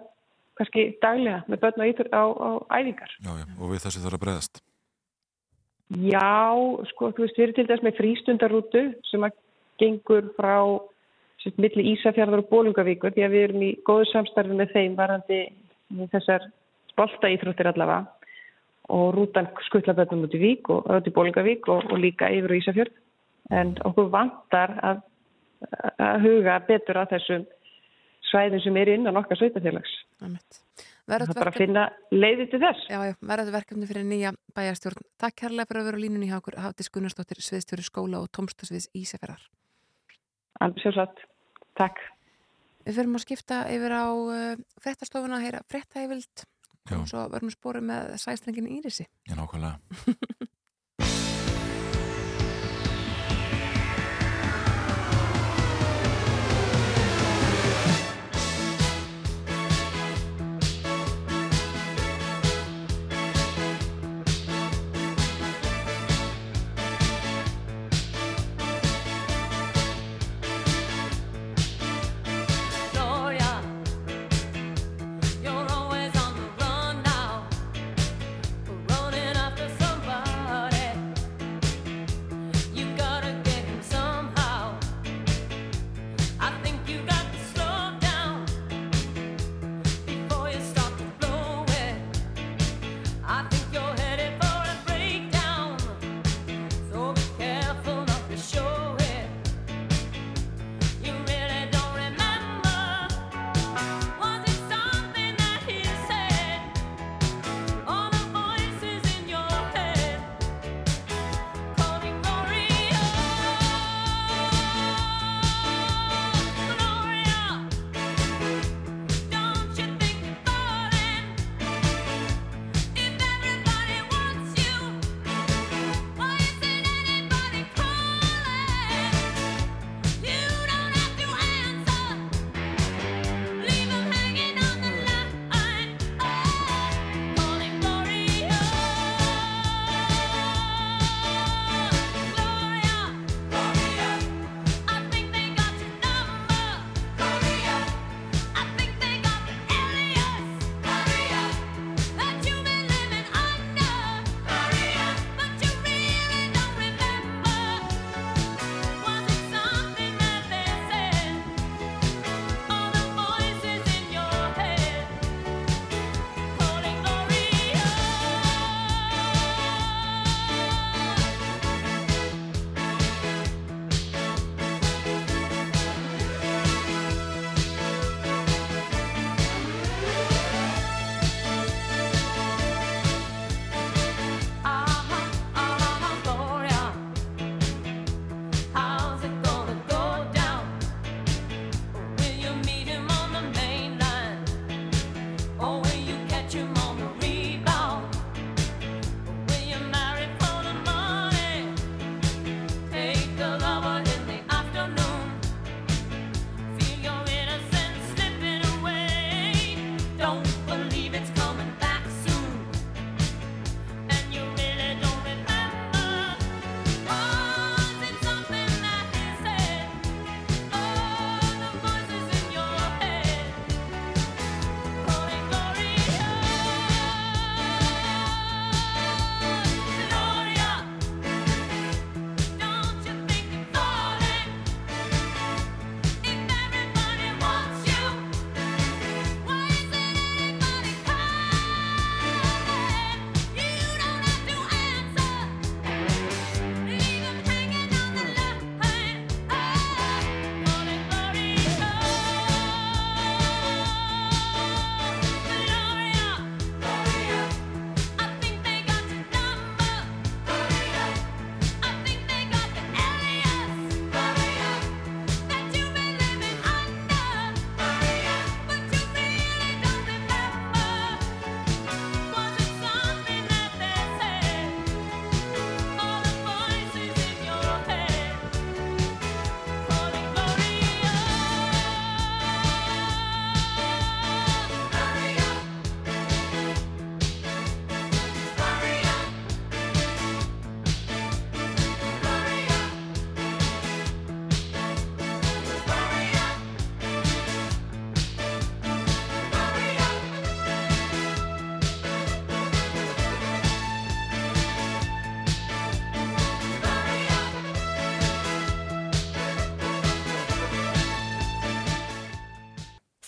kannski 0.57 0.85
daglega 1.01 1.43
með 1.49 1.59
börn 1.59 1.81
á, 1.83 1.87
á, 2.15 2.23
á 2.23 2.49
æfingar. 2.79 3.11
já, 3.19 3.31
já, 3.41 3.45
og 3.59 3.69
við 3.73 3.83
þessu 3.83 4.03
þarf 4.05 4.17
að 4.17 4.23
breyðast. 4.23 4.61
Já, 5.93 6.55
sko, 6.89 7.11
þú 7.13 7.25
veist, 7.25 7.37
við 7.37 7.43
erum 7.43 7.55
til 7.59 7.67
dæs 7.69 7.83
með 7.85 7.97
frístundarútu 7.99 8.83
sem 9.11 9.25
að 9.27 9.35
gengur 9.81 10.29
frá 10.37 10.55
sérst, 11.43 11.61
milli 11.61 11.85
Ísafjörður 11.93 12.43
og 12.43 12.49
Bólungavíkur 12.51 13.13
því 13.15 13.27
að 13.27 13.35
við 13.35 13.47
erum 13.47 13.63
í 13.67 13.71
góðu 13.87 14.09
samstarfi 14.11 14.57
með 14.57 14.75
þeim 14.75 14.97
varandi 14.99 15.39
þessar 16.11 16.49
bolta 16.97 17.31
íþróttir 17.33 17.69
allavega 17.69 18.03
og 18.93 19.15
rútan 19.15 19.47
skuttlaböndum 19.69 20.25
út 20.27 20.35
í 20.35 20.41
Vík 20.41 20.69
og 20.73 20.89
út 20.91 21.07
í 21.07 21.15
Bólungavík 21.15 21.69
og, 21.71 21.87
og 21.91 21.99
líka 21.99 22.31
yfir 22.33 22.55
á 22.55 22.59
Ísafjörð 22.59 23.01
en 23.53 23.75
okkur 23.87 24.11
vantar 24.13 24.77
að 24.81 25.03
að 26.01 26.25
huga 26.27 26.57
betur 26.67 26.99
að 27.01 27.15
þessum 27.15 27.45
svæðin 28.29 28.63
sem 28.63 28.77
er 28.81 28.93
innan 28.95 29.19
okkar 29.19 29.39
sveitafélags. 29.39 29.93
Það 31.03 31.25
er 31.25 31.33
bara 31.35 31.51
að 31.51 31.59
finna 31.59 31.83
leiði 32.15 32.47
til 32.51 32.61
þess. 32.63 32.85
Já, 32.91 32.99
já, 33.09 33.15
verður 33.31 33.55
verkefni 33.57 33.89
fyrir 33.89 34.07
nýja 34.07 34.31
bæjarstjórn. 34.55 35.03
Takk 35.19 35.37
kærlega 35.43 35.69
fyrir 35.69 35.83
að 35.83 35.89
vera 35.89 35.99
á 35.99 36.03
línunni 36.03 36.29
hjá 36.31 36.37
okkur 36.39 36.59
Hafdís 36.63 36.89
Gunnarsdóttir, 36.93 37.43
sviðstjóri 37.43 37.85
skóla 37.85 38.23
og 38.23 38.31
tómstasviðs 38.35 38.89
Ísefjörðar. 38.95 39.43
Alveg 40.63 40.85
sjálfsagt. 40.85 41.25
Takk. 41.79 42.01
Við 42.83 42.97
fyrir 42.99 43.13
að 43.15 43.23
skipta 43.23 43.59
yfir 43.71 43.95
á 43.95 44.05
uh, 44.11 44.63
frettastofuna 44.83 45.39
að 45.39 45.45
heyra 45.47 45.61
frettæfild 45.71 46.47
og 46.91 47.05
svo 47.07 47.27
verðum 47.31 47.49
við 47.49 47.55
spórið 47.55 47.85
með 47.87 48.09
sæstrengin 48.19 48.67
Írisi. 48.67 49.07
Já, 49.29 49.37
nákvæmlega. 49.39 49.79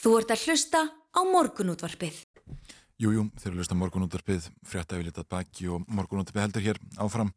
Þú 0.06 0.12
ert 0.20 0.32
að 0.36 0.42
hlusta 0.46 0.80
á 0.86 1.22
morgunútvarpið. 1.26 2.18
Jújú, 3.02 3.24
þeir 3.42 3.48
eru 3.48 3.56
að 3.56 3.62
hlusta 3.64 3.78
morgunútvarpið, 3.80 4.50
frétta 4.62 5.00
við 5.00 5.08
litað 5.08 5.26
baki 5.34 5.66
og 5.74 5.88
morgunútvarpið 5.90 6.44
heldur 6.44 6.66
hér 6.68 6.80
áfram. 7.02 7.32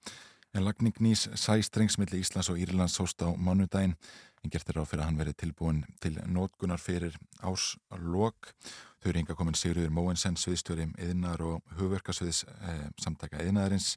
En 0.53 0.66
lagning 0.66 1.01
nýs 1.01 1.23
sæstrengsmiðli 1.33 2.21
Íslands 2.21 2.53
og 2.53 2.61
Írlands 2.61 2.99
hóst 3.01 3.25
á 3.25 3.33
mánudaginn 3.33 3.97
en 3.97 4.53
gert 4.53 4.69
er 4.69 4.83
á 4.83 4.85
fyrir 4.85 5.01
að 5.01 5.09
hann 5.09 5.23
verið 5.23 5.39
tilbúin 5.41 5.81
til 6.05 6.21
nótgunar 6.29 6.85
fyrir 6.85 7.16
áslokk. 7.41 8.53
Þau 9.01 9.11
eru 9.14 9.25
yngar 9.25 9.41
komin 9.41 9.57
Sigurður 9.57 9.97
Móensen, 9.97 10.37
sviðstjóri 10.37 10.91
yðnar 11.09 11.41
og 11.49 11.75
hugverkasviðs 11.81 12.45
eh, 12.53 12.87
samtaka 13.01 13.41
yðnaðarins 13.49 13.95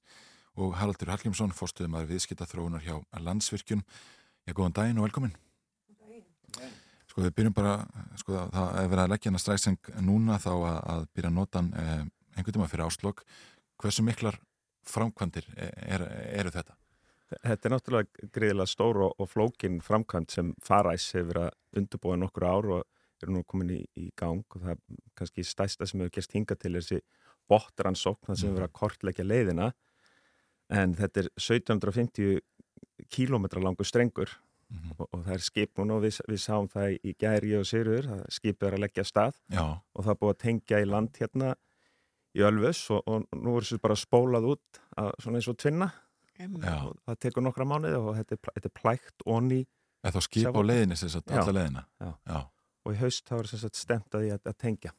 og 0.56 0.80
Haraldur 0.80 1.12
Hallgrímsson, 1.12 1.52
fórstuðum 1.52 2.00
að 2.00 2.14
viðskita 2.16 2.48
þróunar 2.48 2.88
hjá 2.88 3.02
landsvirkjun. 3.20 3.84
Já, 4.48 4.56
góðan 4.56 4.80
daginn 4.80 5.04
og 5.04 5.12
velkomin. 5.12 5.36
Sko 7.12 7.26
við 7.26 7.34
byrjum 7.36 7.56
bara, 7.58 7.74
sko 8.16 8.46
það 8.54 8.78
er 8.80 8.92
verið 8.92 9.04
að 9.04 9.10
leggja 9.12 9.32
hana 9.32 9.40
strækseng 9.44 9.90
núna 10.08 10.38
þá 10.40 10.52
að, 10.54 10.78
að 10.94 11.02
byrja 11.12 11.32
að 11.32 11.36
nota 11.36 11.60
hann 11.60 11.72
eh, 11.76 12.04
einhvern 12.38 12.56
tíma 12.56 12.68
fyrir 12.72 12.86
áslokk. 12.86 13.26
Hversu 13.82 14.06
miklar 14.08 14.38
framkvæmdir 14.88 15.50
er, 15.58 16.06
eru 16.40 16.54
þetta? 16.54 16.78
Þetta 17.32 17.68
er 17.68 17.74
náttúrulega 17.74 18.30
greiðilega 18.36 18.72
stór 18.72 19.02
og, 19.06 19.20
og 19.20 19.30
flókin 19.32 19.80
framkvæmt 19.84 20.34
sem 20.36 20.54
faræs 20.64 21.10
hefur 21.16 21.30
verið 21.34 21.50
að 21.50 21.82
undurbúa 21.82 22.18
nokkur 22.20 22.48
ár 22.48 22.70
og 22.78 22.88
eru 23.22 23.36
nú 23.36 23.44
komin 23.48 23.74
í, 23.76 23.82
í 24.00 24.10
gang 24.18 24.44
og 24.56 24.64
það 24.64 24.74
er 24.74 25.02
kannski 25.20 25.46
stæsta 25.48 25.88
sem 25.88 26.02
hefur 26.02 26.16
gerst 26.18 26.36
hinga 26.36 26.58
til 26.60 26.74
þessi 26.78 27.00
bottransókn 27.52 28.30
það 28.30 28.40
sem 28.40 28.50
hefur 28.50 28.60
verið 28.60 28.70
að 28.70 28.78
kortleggja 28.80 29.28
leiðina 29.28 29.68
en 30.72 30.96
þetta 30.98 31.24
er 31.24 31.30
1750 31.36 32.42
kílómetra 33.12 33.64
langu 33.64 33.88
strengur 33.88 34.34
mm 34.72 34.78
-hmm. 34.78 34.94
og, 34.98 35.08
og 35.12 35.26
það 35.26 35.34
er 35.34 35.44
skip 35.46 35.78
núna 35.78 35.98
og 35.98 36.06
við, 36.06 36.22
við 36.28 36.42
sáum 36.42 36.70
það 36.72 36.96
í 37.04 37.16
gæri 37.20 37.56
og 37.60 37.66
sérur, 37.68 38.08
skipið 38.30 38.68
er 38.68 38.78
að 38.78 38.84
leggja 38.86 39.04
stað 39.04 39.36
Já. 39.52 39.66
og 39.94 40.06
það 40.06 40.14
er 40.14 40.22
búið 40.22 40.34
að 40.34 40.44
tengja 40.46 40.80
í 40.82 40.88
land 40.88 41.18
hérna 41.20 41.56
í 42.32 42.46
Ölfus 42.48 42.86
og, 42.96 43.04
og 43.08 43.28
nú 43.36 43.58
er 43.58 43.66
þessu 43.66 43.82
bara 43.84 44.00
spólað 44.00 44.48
út 44.56 44.82
að, 44.98 45.12
svona 45.20 45.38
eins 45.42 45.52
og 45.52 45.58
tvinna 45.58 45.92
og 46.42 46.98
það 47.06 47.20
tekur 47.20 47.44
nokkra 47.44 47.68
mánuði 47.68 48.00
og 48.00 48.16
þetta 48.18 48.36
er, 48.38 48.42
þetta 48.56 48.70
er 48.72 48.82
plækt 48.82 49.26
onni 49.26 49.62
Eða 50.02 50.18
þá 50.18 50.22
skip 50.26 50.56
á 50.58 50.62
leiðinni 50.66 50.98
alla 51.30 51.54
leiðina 51.54 51.84
já. 52.02 52.12
Já. 52.26 52.40
og 52.86 52.94
í 52.96 52.98
haust 52.98 53.28
þá 53.30 53.36
er 53.38 53.50
þetta 53.52 53.78
stemt 53.78 54.16
að 54.16 54.24
því 54.24 54.32
að, 54.34 54.48
að 54.50 54.58
tengja 54.58 54.94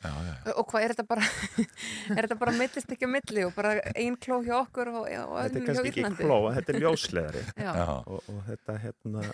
já, 0.00 0.12
og 0.54 0.66
hvað 0.70 0.86
er 0.86 0.94
þetta 0.94 1.06
bara 1.10 1.28
er 2.16 2.22
þetta 2.24 2.40
bara 2.40 2.56
millist 2.56 2.94
ekki 2.96 3.08
að 3.08 3.14
milli 3.18 3.46
og 3.46 3.54
bara 3.56 3.76
einn 3.92 4.18
kló 4.20 4.40
hjá 4.46 4.56
okkur 4.62 4.92
og, 4.94 5.06
og 5.06 5.36
þetta 5.36 5.60
er 5.60 5.68
kannski 5.68 5.92
ekki 5.94 6.10
kló, 6.22 6.38
þetta 6.56 6.74
er 6.74 6.82
ljósleðari 6.84 7.46
og, 7.70 8.18
og 8.18 8.42
þetta 8.48 8.76
er 8.76 8.84
hérna, 8.88 9.24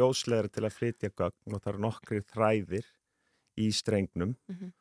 ljósleðari 0.00 0.52
til 0.52 0.66
að 0.66 0.76
flytja 0.78 1.14
gögn 1.14 1.56
og 1.56 1.62
það 1.62 1.72
eru 1.74 1.86
nokkri 1.88 2.22
þræðir 2.32 2.92
í 3.60 3.72
strengnum. 3.72 4.36
Mm 4.48 4.56
-hmm. 4.56 4.72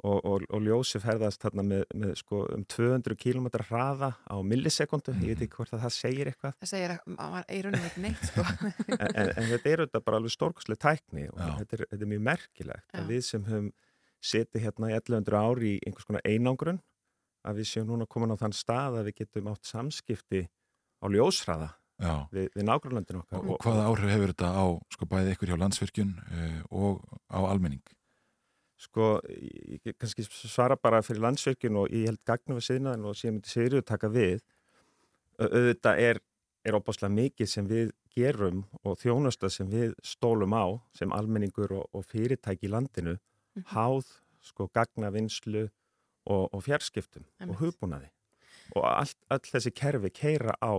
Og, 0.00 0.24
og, 0.24 0.42
og 0.48 0.62
ljósi 0.64 0.96
ferðast 0.96 1.42
þarna 1.44 1.62
með, 1.62 1.82
með 1.94 2.14
sko, 2.16 2.46
um 2.54 2.62
200 2.64 3.16
km 3.20 3.50
hraða 3.68 4.14
á 4.24 4.36
millisekundu, 4.40 5.12
ég 5.20 5.34
veit 5.34 5.42
ekki 5.44 5.58
hvort 5.58 5.74
að 5.76 5.82
það 5.82 5.92
segir 5.92 6.30
eitthvað. 6.30 6.54
Það 6.62 6.70
segir 6.70 6.94
að 6.94 7.44
eirunum 7.48 7.84
ekki 7.84 8.00
neitt 8.00 8.22
sko. 8.24 8.44
en, 8.96 9.10
en, 9.10 9.32
en 9.36 9.50
þetta 9.50 9.68
er 9.68 9.82
auðvitað 9.82 10.06
bara 10.06 10.16
alveg 10.16 10.32
stórkoslega 10.32 10.80
tækni 10.86 11.26
og 11.28 11.36
þetta 11.42 11.76
er, 11.76 11.84
þetta 11.90 12.06
er 12.06 12.12
mjög 12.14 12.24
merkilegt 12.30 12.88
Já. 12.88 13.00
að 13.02 13.12
við 13.12 13.22
sem 13.28 13.44
höfum 13.44 13.68
setið 14.20 14.66
hérna 14.66 14.90
í 14.92 14.96
1100 14.98 15.40
ári 15.40 15.74
í 15.76 15.82
einhvers 15.86 16.08
konar 16.08 16.24
einangrun 16.28 16.80
að 17.46 17.60
við 17.60 17.70
séum 17.70 17.88
núna 17.88 18.08
komin 18.08 18.34
á 18.36 18.40
þann 18.40 18.56
stað 18.56 19.00
að 19.00 19.10
við 19.10 19.22
getum 19.22 19.48
átt 19.52 19.68
samskipti 19.68 20.42
á 21.00 21.06
ljóshraða 21.08 21.70
við, 22.32 22.50
við 22.54 22.66
nágrunlandin 22.68 23.20
okkar. 23.22 23.40
Og, 23.40 23.54
og 23.54 23.64
hvaða 23.64 23.86
áhrif 23.88 24.12
hefur 24.14 24.34
þetta 24.34 24.50
á 24.52 24.64
sko, 24.94 25.08
bæði 25.08 25.34
ykkur 25.34 25.52
hjá 25.52 25.58
landsvirkjun 25.60 26.12
uh, 26.20 26.60
og 26.70 27.00
á 27.32 27.40
almenning? 27.48 27.82
Sko, 28.80 29.18
ég 29.28 29.92
kannski 30.00 30.24
svara 30.24 30.78
bara 30.80 31.02
fyrir 31.04 31.20
landsverkjun 31.26 31.82
og 31.82 31.92
ég 31.92 32.08
held 32.08 32.22
gagnu 32.24 32.56
við 32.56 32.66
síðan 32.70 33.04
og 33.04 33.16
síðan 33.18 33.36
myndi 33.36 33.52
Sigurður 33.52 33.84
taka 33.90 34.08
við 34.08 34.40
auðvitað 35.40 36.00
er, 36.04 36.20
er 36.64 36.76
opáslega 36.78 37.12
mikið 37.12 37.50
sem 37.52 37.68
við 37.68 37.90
gerum 38.16 38.62
og 38.84 38.96
þjónusta 39.00 39.50
sem 39.52 39.68
við 39.70 39.92
stólum 40.04 40.56
á 40.56 40.80
sem 40.96 41.12
almenningur 41.12 41.76
og, 41.76 41.84
og 41.92 42.06
fyrirtæki 42.08 42.68
í 42.68 42.72
landinu. 42.72 43.18
Háð, 43.72 44.14
sko, 44.44 44.68
gagnavinslu 44.74 45.66
og, 46.26 46.48
og 46.54 46.64
fjarskiptum 46.64 47.26
Amen. 47.40 47.54
og 47.54 47.60
hugbúnaði 47.64 48.10
og 48.76 48.86
all, 48.86 49.12
all 49.30 49.42
þessi 49.42 49.72
kerfi 49.74 50.12
keira 50.14 50.54
á 50.62 50.72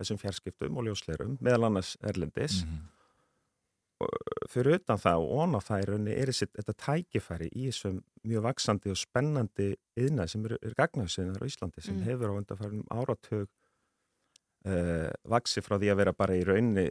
þessum 0.00 0.20
fjarskiptum 0.20 0.76
og 0.76 0.88
ljósleirum 0.88 1.38
meðal 1.40 1.70
annars 1.70 1.96
Erlendis 2.02 2.64
mm 2.64 2.70
-hmm 2.70 2.92
fyrir 4.52 4.76
utan 4.76 5.00
það 5.00 5.22
og 5.24 5.42
ón 5.42 5.56
á 5.56 5.60
rauninni 5.88 6.14
er 6.14 6.30
þessi, 6.30 6.48
þetta 6.52 6.74
tækifæri 6.82 7.48
í 7.48 7.68
þessum 7.70 8.00
mjög 8.28 8.44
vaksandi 8.44 8.92
og 8.92 8.98
spennandi 9.00 9.68
yðna 9.96 10.26
sem 10.28 10.44
eru 10.44 10.58
er 10.60 10.74
gagnaðsynnar 10.76 11.40
á 11.40 11.48
Íslandi 11.48 11.84
sem 11.84 11.96
mm. 11.96 12.04
hefur 12.04 12.34
á 12.34 12.38
undarfærum 12.40 12.84
áratög 12.92 13.46
uh, 14.68 15.08
vaksi 15.24 15.64
frá 15.64 15.78
því 15.78 15.92
að 15.92 16.00
vera 16.02 16.16
bara 16.16 16.36
í 16.36 16.44
rauninni 16.44 16.90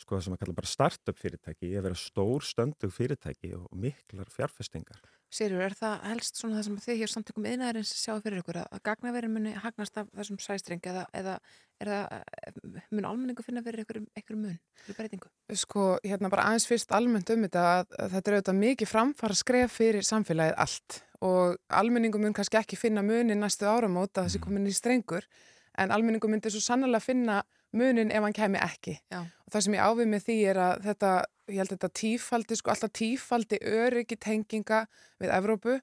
sko 0.00 0.16
það 0.16 0.26
sem 0.26 0.36
að 0.36 0.42
kalla 0.42 0.58
bara 0.58 0.70
start-up 0.70 1.20
fyrirtæki 1.20 1.72
að 1.76 1.88
vera 1.88 1.98
stór 1.98 2.44
stöndug 2.46 2.92
fyrirtæki 2.94 3.54
og 3.58 3.70
miklar 3.76 4.30
fjárfestingar 4.32 5.00
Sérjur, 5.30 5.62
er 5.62 5.76
það 5.78 6.06
helst 6.08 6.40
svona 6.40 6.56
það 6.58 6.64
sem 6.66 6.78
þið 6.82 6.96
hér 7.00 7.10
samtökum 7.12 7.44
yðnaðarins 7.46 7.90
sjáu 7.94 8.16
fyrir 8.18 8.40
ykkur 8.40 8.56
að 8.64 8.80
gagnaverin 8.88 9.30
muni 9.30 9.52
hagnast 9.62 10.00
af 10.00 10.08
þessum 10.18 10.40
sæstring 10.42 10.88
eða, 10.90 11.04
eða 11.14 11.36
er 11.78 11.90
það, 11.92 12.16
eh, 12.16 12.80
mun 12.90 13.06
almenningu 13.06 13.44
finna 13.46 13.62
fyrir 13.62 13.84
ykkur, 13.84 14.00
ykkur 14.18 14.40
mun, 14.40 14.56
ykkur 14.80 14.98
breytingu? 14.98 15.30
Sko, 15.54 15.84
hérna 16.02 16.32
bara 16.32 16.48
aðeins 16.50 16.66
fyrst 16.66 16.90
almennt 16.96 17.30
um 17.30 17.46
þetta 17.46 17.62
að, 17.76 17.94
að 17.94 18.16
þetta 18.16 18.32
er 18.32 18.38
auðvitað 18.40 18.60
mikið 18.64 18.90
framfara 18.90 19.38
skref 19.38 19.78
fyrir 19.78 20.08
samfélagið 20.10 20.58
allt 20.66 20.98
og 21.22 21.56
almenningu 21.78 22.18
mun 22.18 22.34
kannski 22.34 22.58
ekki 22.58 22.80
finna 22.80 23.06
muni 23.06 23.38
næstu 23.38 23.70
áramót 23.70 24.16
að 24.16 24.26
þessi 24.32 24.42
komin 24.42 24.66
í 24.66 24.74
strengur 24.74 25.30
en 25.78 25.94
almenningu 25.94 26.26
myndi 26.26 26.50
svo 26.50 26.64
sannlega 26.64 27.04
finna 27.04 27.42
munin 27.76 28.10
ef 28.12 28.24
hann 28.24 28.36
kemi 28.36 28.60
ekki. 28.62 28.98
Já. 29.12 29.22
og 29.24 29.54
það 29.54 29.64
sem 29.66 29.76
ég 29.76 29.88
ávið 29.88 30.10
með 30.10 30.26
því 30.26 30.36
er 30.52 30.60
að 30.64 30.84
þetta, 30.88 31.14
ég 31.50 31.58
held 31.60 31.72
að 31.72 31.76
þetta 31.76 31.90
tífaldi, 32.00 32.58
sko 32.58 32.72
alltaf 32.74 32.92
tífaldi 32.94 33.58
öryggi 33.66 34.18
tenginga 34.20 34.84
við 35.22 35.34
Evrópu, 35.36 35.80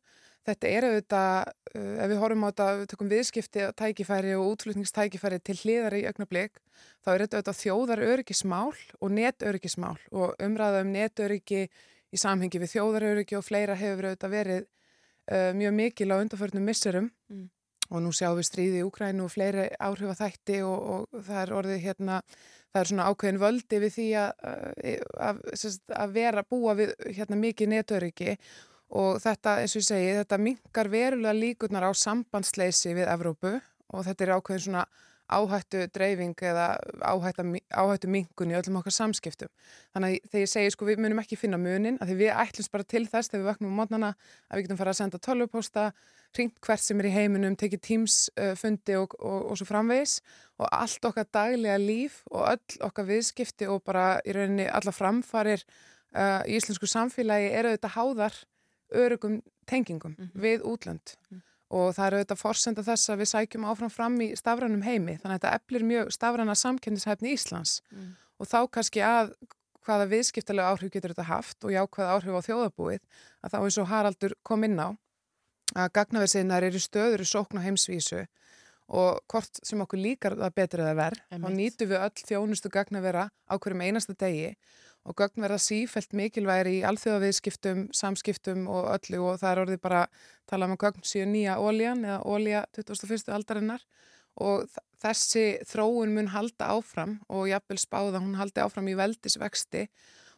þetta 0.47 0.69
er 0.71 0.87
auðvitað, 0.87 1.51
uh, 1.73 1.97
ef 2.03 2.11
við 2.13 2.21
horfum 2.21 2.47
á 2.47 2.49
þetta, 2.49 2.69
við 2.79 2.87
tökum 2.93 3.11
viðskipti 3.11 3.67
tækifæri 3.81 4.37
og 4.37 4.53
útflutningstækifæri 4.53 5.41
til 5.43 5.57
hliðar 5.63 5.97
í 5.97 6.05
ögnablik, 6.07 6.61
þá 7.03 7.11
er 7.13 7.25
þetta 7.25 7.41
auðvitað 7.41 7.61
þjóðar 7.63 8.05
öryggismál 8.07 8.71
og 9.01 9.13
netöryggismál 9.17 9.97
og 10.11 10.47
umræða 10.47 10.85
um 10.85 10.95
netöryggi 10.95 11.67
í 11.67 12.17
samhengi 12.21 12.63
við 12.63 12.77
þjóðaröryggi 12.77 13.35
og 13.35 13.43
fleira 13.43 13.75
hefur 13.75 14.13
auðvitað 14.13 14.35
verið 14.37 14.63
uh, 14.63 15.51
mjög 15.59 15.77
mikil 15.81 16.11
á 16.15 16.21
undarförnum 16.23 16.67
missurum 16.71 17.11
mm 17.27 17.47
og 17.89 18.03
nú 18.03 18.13
sjáum 18.15 18.37
við 18.39 18.47
stríði 18.49 18.81
í 18.81 18.85
Úkrænu 18.87 19.25
og 19.25 19.33
fleiri 19.33 19.67
áhrif 19.79 20.13
að 20.13 20.21
þætti 20.21 20.61
og, 20.67 20.87
og 20.93 21.25
það 21.27 21.41
er 21.41 21.53
orðið 21.59 21.83
hérna, 21.85 22.21
það 22.71 22.81
er 22.81 22.91
svona 22.91 23.09
ákveðin 23.11 23.41
völdi 23.43 23.81
við 23.83 23.93
því 23.95 24.07
að, 24.21 24.31
að, 25.29 25.41
að 26.01 26.15
vera 26.17 26.45
búa 26.47 26.75
við 26.79 26.93
hérna 27.07 27.39
mikið 27.41 27.71
netöryggi. 27.73 28.37
Og 28.97 29.17
þetta, 29.19 29.57
eins 29.61 29.75
og 29.75 29.81
ég 29.81 29.87
segi, 29.89 30.11
þetta 30.21 30.39
mingar 30.39 30.89
verulega 30.91 31.35
líkurnar 31.35 31.89
á 31.89 31.91
sambandsleysi 31.91 32.93
við 32.95 33.09
Evrópu. 33.11 33.57
Og 33.95 34.03
þetta 34.07 34.23
er 34.23 34.33
ákveðin 34.37 34.65
svona 34.67 34.85
áhættu 35.27 35.87
dreifing 35.93 36.35
eða 36.49 36.67
áhættu, 37.01 37.45
áhættu 37.71 38.09
mingun 38.11 38.51
í 38.53 38.57
öllum 38.57 38.79
okkar 38.79 38.95
samskiptum. 38.95 39.49
Þannig 39.95 40.17
að 40.17 40.29
þegar 40.31 40.43
ég 40.43 40.51
segi 40.51 40.73
sko 40.75 40.87
við 40.87 41.01
munum 41.03 41.21
ekki 41.23 41.39
finna 41.39 41.59
munin, 41.61 41.99
að 42.01 42.11
því 42.11 42.19
við 42.21 42.31
ætlumst 42.43 42.71
bara 42.71 42.87
til 42.87 43.03
þess 43.07 43.31
þegar 43.31 43.43
við 43.43 43.49
vaknum 43.51 43.73
á 43.75 43.77
mótnana 43.81 44.13
að 44.47 44.55
við 44.55 44.67
getum 44.67 44.79
fara 44.81 44.93
að 44.93 44.99
senda 45.01 45.21
tölvupósta, 45.27 45.85
ringt 46.37 46.59
hvert 46.63 46.83
sem 46.83 46.99
er 47.01 47.09
í 47.09 47.13
heiminum, 47.15 47.55
tekið 47.59 47.83
tímsfundi 47.87 48.97
og, 48.99 49.15
og, 49.19 49.51
og 49.51 49.59
svo 49.59 49.67
framvegis 49.69 50.19
og 50.59 50.67
allt 50.71 51.07
okkar 51.09 51.27
daglega 51.33 51.77
líf 51.81 52.21
og 52.31 52.49
öll 52.51 52.81
okkar 52.87 53.07
viðskipti 53.07 53.69
og 53.71 53.83
bara 53.87 54.17
í 54.27 54.35
rauninni 54.35 54.67
alla 54.67 54.93
framfarir 54.93 55.63
uh, 55.63 56.43
í 56.45 56.57
íslensku 56.59 56.89
samfélagi 56.89 57.51
eru 57.57 57.73
þetta 57.75 57.93
háðar 57.95 58.37
örugum 58.95 59.41
tengingum 59.67 60.15
mm 60.17 60.25
-hmm. 60.25 60.41
við 60.41 60.61
útlönd 60.61 61.15
mm 61.15 61.37
-hmm. 61.37 61.41
Og 61.67 61.91
það 61.97 62.05
eru 62.07 62.21
þetta 62.23 62.39
forsenda 62.39 62.85
þess 62.87 63.11
að 63.11 63.21
við 63.21 63.31
sækjum 63.33 63.67
áfram 63.67 63.91
fram 63.91 64.15
í 64.23 64.29
stafrænum 64.39 64.85
heimi 64.85 65.17
þannig 65.19 65.33
að 65.33 65.37
þetta 65.37 65.53
eflir 65.59 65.87
mjög 65.87 66.11
stafræna 66.15 66.55
samkendishæfni 66.55 67.33
Íslands 67.35 67.81
mm. 67.91 68.13
og 68.39 68.49
þá 68.51 68.59
kannski 68.77 69.03
að 69.03 69.33
hvaða 69.87 70.07
viðskiptalega 70.11 70.71
áhrif 70.71 70.93
getur 70.93 71.13
þetta 71.13 71.27
haft 71.27 71.67
og 71.67 71.73
já 71.75 71.81
hvaða 71.83 72.15
áhrif 72.15 72.39
á 72.39 72.47
þjóðabúið 72.47 73.03
að 73.43 73.53
þá 73.53 73.59
eins 73.59 73.79
og 73.81 73.91
Haraldur 73.91 74.35
kom 74.47 74.63
inn 74.67 74.79
á 74.79 74.89
að 75.75 75.93
gagnaversiðnar 75.99 76.67
eru 76.67 76.79
stöður 76.79 77.23
í 77.23 77.27
sókn 77.27 77.59
og 77.59 77.65
heimsvísu 77.67 78.23
og 78.87 79.19
hvort 79.27 79.59
sem 79.67 79.81
okkur 79.83 79.99
líkar 79.99 80.37
það 80.39 80.53
betur 80.55 80.83
eða 80.85 80.95
verð, 80.95 81.23
þá 81.27 81.49
nýtu 81.51 81.87
við 81.89 82.03
öll 82.05 82.27
þjónustu 82.29 82.71
gagnavera 82.71 83.27
á 83.27 83.53
hverjum 83.59 83.83
einasta 83.83 84.15
degi 84.15 84.53
og 85.07 85.15
gagnverða 85.15 85.59
sífælt 85.61 86.11
mikilværi 86.17 86.79
í 86.79 86.83
alþjóðaviðskiptum, 86.87 87.87
samskiptum 87.95 88.65
og 88.71 88.89
öllu 88.97 89.21
og 89.23 89.39
það 89.41 89.51
er 89.51 89.61
orðið 89.63 89.81
bara 89.85 90.03
talað 90.49 90.67
um 90.67 90.75
að 90.75 90.81
gagn 90.83 91.07
síðan 91.07 91.33
nýja 91.35 91.55
óljan 91.63 92.03
eða 92.03 92.19
ólja 92.27 92.63
21. 92.75 93.31
aldarinnar 93.37 93.85
og 94.43 94.67
þessi 95.01 95.45
þróun 95.69 96.13
mun 96.15 96.31
halda 96.33 96.73
áfram 96.75 97.17
og 97.31 97.47
jafnvel 97.49 97.79
spáða 97.81 98.21
hún 98.21 98.37
haldi 98.37 98.61
áfram 98.63 98.89
í 98.91 98.97
veldisvexti 98.99 99.87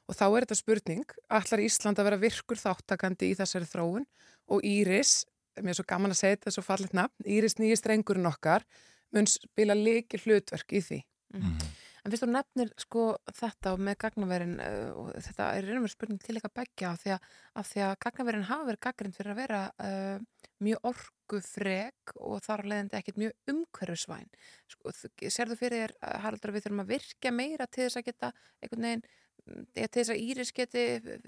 og 0.10 0.18
þá 0.18 0.26
er 0.28 0.46
þetta 0.46 0.58
spurning, 0.58 1.10
allar 1.30 1.62
Ísland 1.66 2.00
að 2.00 2.10
vera 2.10 2.22
virkur 2.22 2.60
þáttakandi 2.60 3.30
í 3.30 3.36
þessari 3.38 3.68
þróun 3.70 4.08
og 4.50 4.64
Íris, 4.66 5.24
mér 5.60 5.76
er 5.76 5.80
svo 5.80 5.86
gaman 5.90 6.16
að 6.16 6.22
segja 6.22 6.40
þetta 6.40 6.56
svo 6.56 6.64
fallet 6.66 6.96
nafn, 6.98 7.28
Íris 7.30 7.60
nýjist 7.60 7.90
reyngurinn 7.90 8.30
okkar 8.30 8.66
mun 9.14 9.30
spila 9.30 9.78
leiki 9.78 10.22
hlutverk 10.24 10.74
í 10.78 10.82
því. 10.86 11.00
Mm. 11.38 11.60
En 12.10 12.14
fyrst 12.16 12.24
þú 12.26 12.32
nefnir 12.34 12.70
sko 12.82 13.01
þetta 13.38 13.76
með 13.78 13.95
gagnaverin 14.01 14.55
uh, 14.66 14.95
og 14.97 15.10
þetta 15.28 15.49
er 15.53 15.68
einhverjum 15.68 15.91
spurning 15.93 16.22
til 16.24 16.34
eitthvað 16.34 16.55
begja 16.57 16.89
af 16.89 17.03
því 17.03 17.12
að, 17.14 17.28
af 17.62 17.68
því 17.70 17.84
að 17.86 17.91
gagnaverin 18.05 18.45
hafa 18.47 18.66
verið 18.72 18.82
gaggrind 18.88 19.18
fyrir 19.20 19.34
að 19.36 19.41
vera 19.43 19.60
uh, 19.86 20.47
mjög 20.66 20.88
orgufreg 20.89 22.16
og 22.18 22.41
þar 22.47 22.66
leðandi 22.72 22.97
ekkert 22.97 23.22
mjög 23.22 23.53
umhverfisvæn. 23.53 24.34
Sko, 24.74 24.95
þú 24.97 25.60
fyrir 25.60 25.78
þér, 25.84 25.95
Haraldur, 26.26 26.49
að 26.49 26.57
við 26.57 26.66
þurfum 26.66 26.84
að 26.88 26.91
virkja 26.95 27.36
meira 27.36 27.70
til 27.70 27.86
þess 27.86 28.01
að 28.01 28.07
geta 28.10 28.34
einhvern 28.57 28.89
veginn 28.89 29.07
til 29.78 29.88
þess 29.93 30.16
að 30.16 30.26
Íris 30.26 30.55
geti 30.57 30.88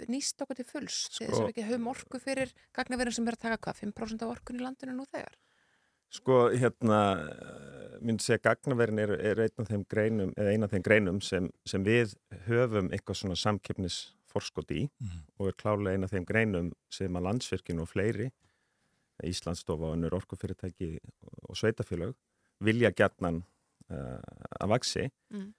nýst 0.09 0.41
okkur 0.41 0.57
til 0.57 0.67
fulls, 0.67 1.05
sko, 1.05 1.19
til 1.19 1.29
þess 1.29 1.37
að 1.37 1.45
við 1.45 1.53
ekki 1.53 1.69
höfum 1.69 1.93
orgu 1.93 2.25
fyrir 2.25 2.57
gagnaverin 2.73 3.19
sem 3.19 3.29
er 3.29 3.37
að 3.37 3.45
taka 3.45 3.61
hvað, 3.67 3.85
5% 3.85 4.25
af 4.25 4.33
orgun 4.33 4.57
í 4.57 4.65
landinu 4.65 4.97
nú 4.97 5.05
þegar? 5.13 5.37
Sko, 6.11 6.49
hérna, 6.51 6.97
myndi 8.03 8.25
segja 8.25 8.41
gagnaverin 8.49 8.99
er, 8.99 9.13
er 9.15 9.39
einn 9.45 9.63
af 9.63 9.69
þeim 9.69 9.85
greinum, 9.91 10.33
af 10.35 10.73
þeim 10.73 10.83
greinum 10.83 11.21
sem, 11.23 11.47
sem 11.67 11.85
við 11.85 12.17
höfum 12.47 12.89
eitthvað 12.91 13.21
svona 13.21 13.37
samkeppnisforskot 13.39 14.73
í 14.75 14.81
mm. 14.89 15.21
og 15.39 15.51
er 15.51 15.57
klálega 15.61 15.95
einn 15.95 16.07
af 16.07 16.11
þeim 16.11 16.27
greinum 16.27 16.73
sem 16.91 17.15
að 17.15 17.27
landsvirkinu 17.29 17.85
og 17.85 17.91
fleiri, 17.93 18.27
Íslandsstofa 19.21 19.85
og 19.85 19.95
önnur 19.95 20.17
orkufyrirtæki 20.17 20.95
og 21.45 21.57
sveitafélag 21.59 22.15
vilja 22.65 22.89
gætnan 22.89 23.43
uh, 23.93 24.17
að 24.57 24.71
vaksi. 24.73 25.07
Mm. 25.29 25.49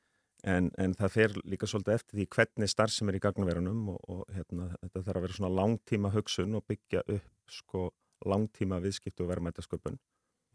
En, 0.42 0.70
en 0.82 0.96
það 0.98 1.12
fer 1.14 1.36
líka 1.46 1.68
svolítið 1.70 1.94
eftir 1.94 2.18
því 2.18 2.24
hvernig 2.34 2.70
starf 2.72 2.90
sem 2.90 3.09
er 3.09 3.20
í 3.20 3.22
gagnaverunum 3.22 3.92
og, 3.94 4.00
og 4.11 4.22
hérna, 4.34 4.72
þetta 4.80 5.05
þarf 5.07 5.20
að 5.20 5.26
vera 5.28 5.36
svona 5.36 5.55
langtíma 5.55 6.11
hugsun 6.11 6.59
og 6.59 6.66
byggja 6.66 7.05
upp 7.07 7.53
sko 7.61 7.84
langtíma 8.26 8.80
viðskiptu 8.82 9.22
og 9.22 9.30
verðmætasköpun 9.30 10.00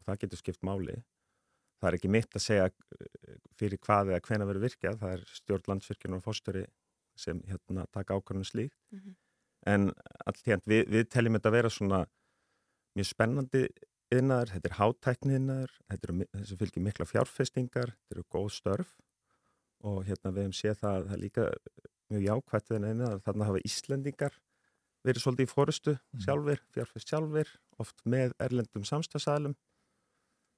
það 0.07 0.19
getur 0.23 0.41
skipt 0.41 0.65
máli. 0.65 0.97
Það 1.77 1.89
er 1.89 1.97
ekki 1.99 2.11
mitt 2.11 2.35
að 2.35 2.45
segja 2.47 2.67
eh, 2.67 3.37
fyrir 3.59 3.81
hvað 3.83 4.13
eða 4.13 4.23
hvena 4.27 4.49
verður 4.49 4.65
virkjað, 4.65 4.99
það 5.03 5.15
er 5.17 5.25
stjórn 5.37 5.71
landsvirkjum 5.71 6.17
og 6.17 6.23
fórstöri 6.25 6.65
sem 7.17 7.41
hérna, 7.49 7.85
taka 7.93 8.17
ákvörðun 8.17 8.47
slíkt. 8.47 8.77
Mm 8.93 8.99
-hmm. 8.99 9.17
En 9.67 9.91
allt 10.25 10.45
hérna, 10.45 10.63
við, 10.65 10.87
við 10.93 11.09
teljum 11.09 11.37
þetta 11.37 11.49
að 11.49 11.57
vera 11.57 11.69
svona 11.69 12.01
mjög 12.95 13.07
spennandi 13.11 13.67
yðnaður, 14.13 14.53
þetta 14.53 14.69
er 14.69 14.77
hátækni 14.77 15.37
yðnaður, 15.37 15.73
þetta 15.91 16.07
er 16.07 16.27
þessu 16.39 16.57
fylgir 16.61 16.83
mikla 16.85 17.05
fjárfestingar, 17.05 17.93
þetta 17.93 18.15
eru 18.15 18.25
góð 18.31 18.49
störf 18.55 18.95
og 19.85 20.03
hérna 20.07 20.31
við 20.33 20.47
hefum 20.47 20.57
séð 20.57 20.77
það, 20.81 21.07
það 21.09 21.21
líka 21.21 21.47
mjög 22.11 22.23
jákvæmt 22.23 22.71
við 22.71 22.83
neina 22.85 23.09
að 23.11 23.23
þarna 23.25 23.49
hafa 23.49 23.63
Íslendingar 23.67 24.37
verið 25.07 25.23
svolítið 25.23 25.47
í 25.47 25.51
fórustu 25.51 25.93
mm. 25.93 26.21
sjálfur, 26.25 26.61
fjárfæst 26.75 27.11
sjálfur, 27.11 27.51
oft 27.83 28.05
með 28.07 28.33
erlendum 28.43 28.87
samstagsælum 28.87 29.55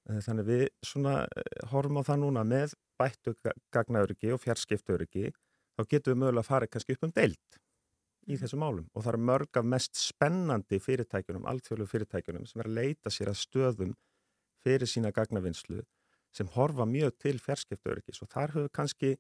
þannig 0.09 0.47
við 0.47 0.65
svona 0.85 1.15
eh, 1.27 1.65
horfum 1.71 2.01
á 2.01 2.03
það 2.07 2.21
núna 2.23 2.43
með 2.47 2.75
bættu 2.99 3.35
gagnauriki 3.73 4.33
og 4.33 4.41
fjarskiptauriki 4.43 5.29
þá 5.29 5.83
getum 5.87 6.13
við 6.13 6.21
mögulega 6.23 6.43
að 6.43 6.49
fara 6.49 6.69
kannski 6.71 6.97
upp 6.97 7.07
um 7.07 7.15
deilt 7.15 7.59
í 8.29 8.35
mm. 8.35 8.41
þessum 8.41 8.63
málum 8.63 8.89
og 8.93 9.05
það 9.05 9.13
er 9.13 9.25
mörg 9.29 9.61
af 9.61 9.69
mest 9.75 10.01
spennandi 10.01 10.81
fyrirtækjunum, 10.83 11.47
alþjóðlu 11.49 11.87
fyrirtækjunum 11.89 12.49
sem 12.49 12.63
er 12.63 12.69
að 12.69 12.77
leita 12.81 13.13
sér 13.13 13.31
að 13.31 13.41
stöðum 13.43 13.95
fyrir 14.63 14.89
sína 14.89 15.13
gagnavinnslu 15.15 15.81
sem 16.35 16.49
horfa 16.53 16.85
mjög 16.85 17.15
til 17.23 17.37
fjarskiptaurikis 17.41 18.21
og 18.25 18.29
þar 18.33 18.55
höfum 18.57 18.75
kannski 18.75 19.15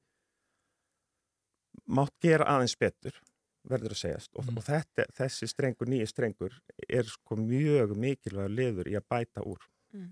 mátt 1.89 2.15
gera 2.21 2.47
aðeins 2.53 2.75
betur 2.79 3.15
verður 3.69 3.95
að 3.95 4.01
segjast 4.01 4.31
og, 4.35 4.45
mm. 4.45 4.57
og 4.59 4.65
þetta, 4.65 5.05
þessi 5.17 5.49
strengur, 5.49 5.89
nýja 5.89 6.09
strengur 6.09 6.55
er 6.87 7.09
sko 7.09 7.37
mjög 7.39 7.95
mikilvæg 7.99 8.53
liður 8.53 8.89
í 8.91 8.97
að 8.99 9.07
bæta 9.11 9.43
úr 9.45 9.61
mm. 9.95 10.09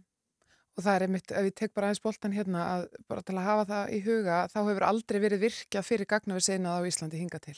Og 0.78 0.84
það 0.86 0.96
er 0.96 1.04
einmitt, 1.08 1.32
ef 1.32 1.48
ég 1.48 1.56
tek 1.58 1.74
bara 1.74 1.88
aðeins 1.90 2.04
bóltan 2.04 2.36
hérna 2.38 2.66
að 2.76 2.84
bara 3.10 3.24
til 3.26 3.38
að 3.38 3.48
hafa 3.48 3.66
það 3.72 3.94
í 3.98 4.02
huga 4.06 4.42
þá 4.52 4.60
hefur 4.60 4.86
aldrei 4.86 5.20
verið 5.24 5.44
virkjað 5.48 5.88
fyrir 5.88 6.10
gagnaverð 6.12 6.46
senað 6.46 6.78
á 6.78 6.88
Íslandi 6.88 7.22
hinga 7.22 7.40
til 7.42 7.58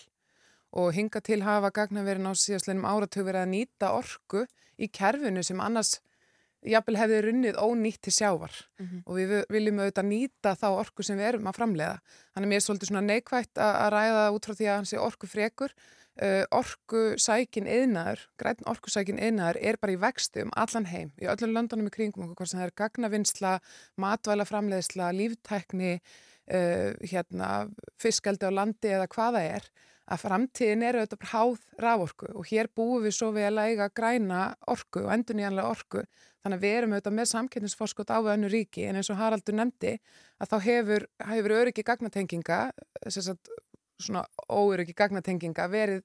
og 0.80 0.94
hinga 0.94 1.22
til 1.26 1.42
hafa 1.44 1.72
gagnaverðin 1.74 2.30
á 2.30 2.34
síðastlega 2.38 2.94
áratug 2.94 3.26
verið 3.26 3.42
að 3.42 3.52
nýta 3.56 3.92
orku 3.98 4.46
í 4.78 4.88
kerfinu 4.94 5.44
sem 5.44 5.60
annars 5.60 5.98
jafnvel 6.68 6.98
hefði 7.00 7.20
runnið 7.24 7.60
ónýtt 7.62 8.02
til 8.04 8.14
sjávar 8.14 8.52
mm 8.80 8.86
-hmm. 8.86 9.02
og 9.06 9.16
við 9.16 9.46
viljum 9.50 9.80
auðvitað 9.80 10.06
nýta 10.06 10.56
þá 10.56 10.68
orku 10.68 11.04
sem 11.04 11.18
við 11.18 11.28
erum 11.28 11.48
að 11.48 11.56
framleiða. 11.56 12.00
Þannig 12.34 12.48
að 12.48 12.50
mér 12.50 12.60
er 12.60 12.66
svolítið 12.66 12.88
svona 12.88 13.08
neikvægt 13.08 13.58
að 13.58 13.90
ræða 13.94 14.32
út 14.32 14.46
frá 14.46 14.54
því 14.56 14.66
að 14.68 14.76
hans 14.76 14.94
er 14.94 15.00
orku 15.00 15.28
frekur. 15.28 15.72
Uh, 16.20 16.44
orku 16.52 17.14
sækin 17.16 17.68
eðnaður, 17.70 18.26
græn 18.42 18.66
orku 18.68 18.92
sækin 18.92 19.22
eðnaður 19.24 19.62
er 19.70 19.78
bara 19.80 19.94
í 19.94 20.00
vextu 20.02 20.44
um 20.44 20.50
allan 20.60 20.90
heim, 20.90 21.14
í 21.16 21.30
öllum 21.32 21.54
löndunum 21.56 21.88
í 21.88 21.94
kringum 21.96 22.26
okkur, 22.26 22.42
hvort 22.42 22.52
sem 22.52 22.60
það 22.60 22.66
er 22.66 22.74
gagnavinnsla, 22.82 23.54
matvæla 24.04 24.48
framleiðsla, 24.50 25.14
líftækni, 25.16 25.94
uh, 26.52 26.92
hérna, 27.08 27.52
fiskaldi 28.04 28.50
á 28.50 28.52
landi 28.52 28.92
eða 28.98 29.08
hvaða 29.16 29.46
er 29.48 29.70
að 30.10 30.24
framtíðin 30.24 30.86
eru 30.88 31.02
auðvitað 31.04 31.22
bara 31.22 31.32
háð 31.34 31.66
rávorku 31.84 32.30
og 32.34 32.48
hér 32.50 32.70
búum 32.76 33.04
við 33.06 33.16
svo 33.20 33.30
vel 33.36 33.54
að 33.54 33.74
eiga 33.74 33.90
græna 33.94 34.42
orku 34.72 35.04
og 35.06 35.12
endur 35.14 35.38
nýjanlega 35.38 35.70
orku 35.70 36.04
þannig 36.42 36.58
að 36.58 36.64
við 36.66 36.78
erum 36.78 36.96
auðvitað 36.96 37.18
með 37.20 37.30
samkynningsforskot 37.34 38.14
á 38.16 38.18
önnu 38.34 38.50
ríki 38.50 38.88
en 38.90 39.00
eins 39.00 39.12
og 39.14 39.20
Haraldur 39.20 39.58
nefndi 39.60 39.96
að 40.42 40.54
þá 40.54 40.58
hefur, 40.66 41.06
hefur 41.30 41.56
öryggi 41.60 41.86
gagnatenginga 41.86 42.60
svona 44.00 44.26
óöryggi 44.50 44.96
gagnatenginga 44.98 45.68
verið 45.72 46.04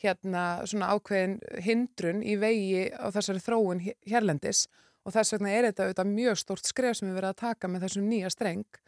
hérna 0.00 0.44
svona 0.68 0.92
ákveðin 0.94 1.38
hindrun 1.64 2.22
í 2.24 2.36
vegi 2.40 2.86
á 2.92 3.08
þessari 3.12 3.42
þróun 3.44 3.82
hérlendis 4.08 4.66
og 5.04 5.14
þess 5.16 5.34
vegna 5.36 5.52
er 5.52 5.68
þetta 5.68 5.88
auðvitað 5.88 6.14
mjög 6.14 6.40
stórt 6.40 6.68
skref 6.68 6.98
sem 6.98 7.08
við 7.08 7.18
verðum 7.18 7.34
að 7.34 7.42
taka 7.42 7.68
með 7.68 7.86
þessum 7.86 8.08
nýja 8.08 8.32
streng 8.32 8.80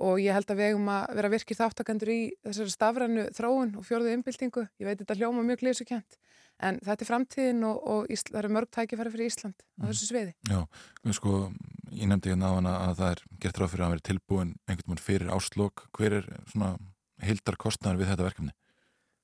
og 0.00 0.20
ég 0.22 0.34
held 0.34 0.50
að 0.50 0.60
við 0.60 0.70
hefum 0.70 0.90
að 0.94 1.16
vera 1.18 1.30
virkir 1.34 1.58
þáttakandur 1.58 2.12
í 2.12 2.20
þessari 2.46 2.72
stafrannu 2.72 3.26
þróun 3.36 3.74
og 3.76 3.84
fjörðu 3.84 4.14
umbyltingu. 4.16 4.64
Ég 4.80 4.88
veit 4.88 5.02
þetta 5.02 5.16
hljóma 5.18 5.44
mjög 5.44 5.64
glísukent 5.64 6.16
en 6.60 6.78
þetta 6.84 7.04
er 7.04 7.08
framtíðin 7.08 7.66
og, 7.68 7.82
og 7.84 8.12
Ísl, 8.12 8.30
það 8.32 8.40
eru 8.42 8.52
mörg 8.56 8.70
tækifæri 8.72 9.12
fyrir 9.12 9.30
Ísland 9.30 9.64
á 9.80 9.82
þessu 9.90 10.08
sviði. 10.08 10.34
Já, 10.48 10.60
sko, 11.16 11.34
ég 11.92 12.10
nefndi 12.10 12.32
hérna 12.32 12.52
á 12.52 12.56
hana 12.56 12.74
að 12.86 12.94
það 13.00 13.12
er 13.12 13.22
gert 13.44 13.60
ráð 13.60 13.72
fyrir 13.74 13.86
að 13.86 13.94
vera 13.94 14.06
tilbúin 14.10 14.54
einhvern 14.66 14.88
veginn 14.88 15.04
fyrir 15.04 15.34
áslokk. 15.36 15.86
Hver 15.96 16.18
er 16.20 16.30
svona 16.52 16.74
heildar 17.24 17.58
kostnæður 17.60 18.02
við 18.02 18.12
þetta 18.12 18.26
verkefni? 18.26 18.54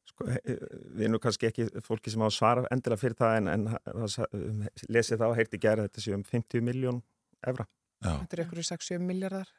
Sko, 0.06 0.28
við 0.30 1.04
erum 1.08 1.20
kannski 1.20 1.50
ekki 1.50 1.68
fólki 1.84 2.12
sem 2.12 2.22
á 2.22 2.28
að 2.28 2.36
svara 2.38 2.66
endilega 2.70 3.02
fyrir 3.02 3.18
það 3.18 3.36
en, 3.40 3.48
en 3.52 4.66
lesið 4.88 5.22
þá 5.22 5.28
heiti 5.36 5.60
gera 5.60 5.86
þetta 5.88 6.04
séum 6.04 6.24
50 6.24 6.64
miljón 6.64 7.02
evra. 7.46 7.66
Já. 8.04 8.12
Þetta 8.22 8.36
er 8.36 8.44
ykkur 8.46 8.62
60 8.70 9.02
miljardar 9.02 9.50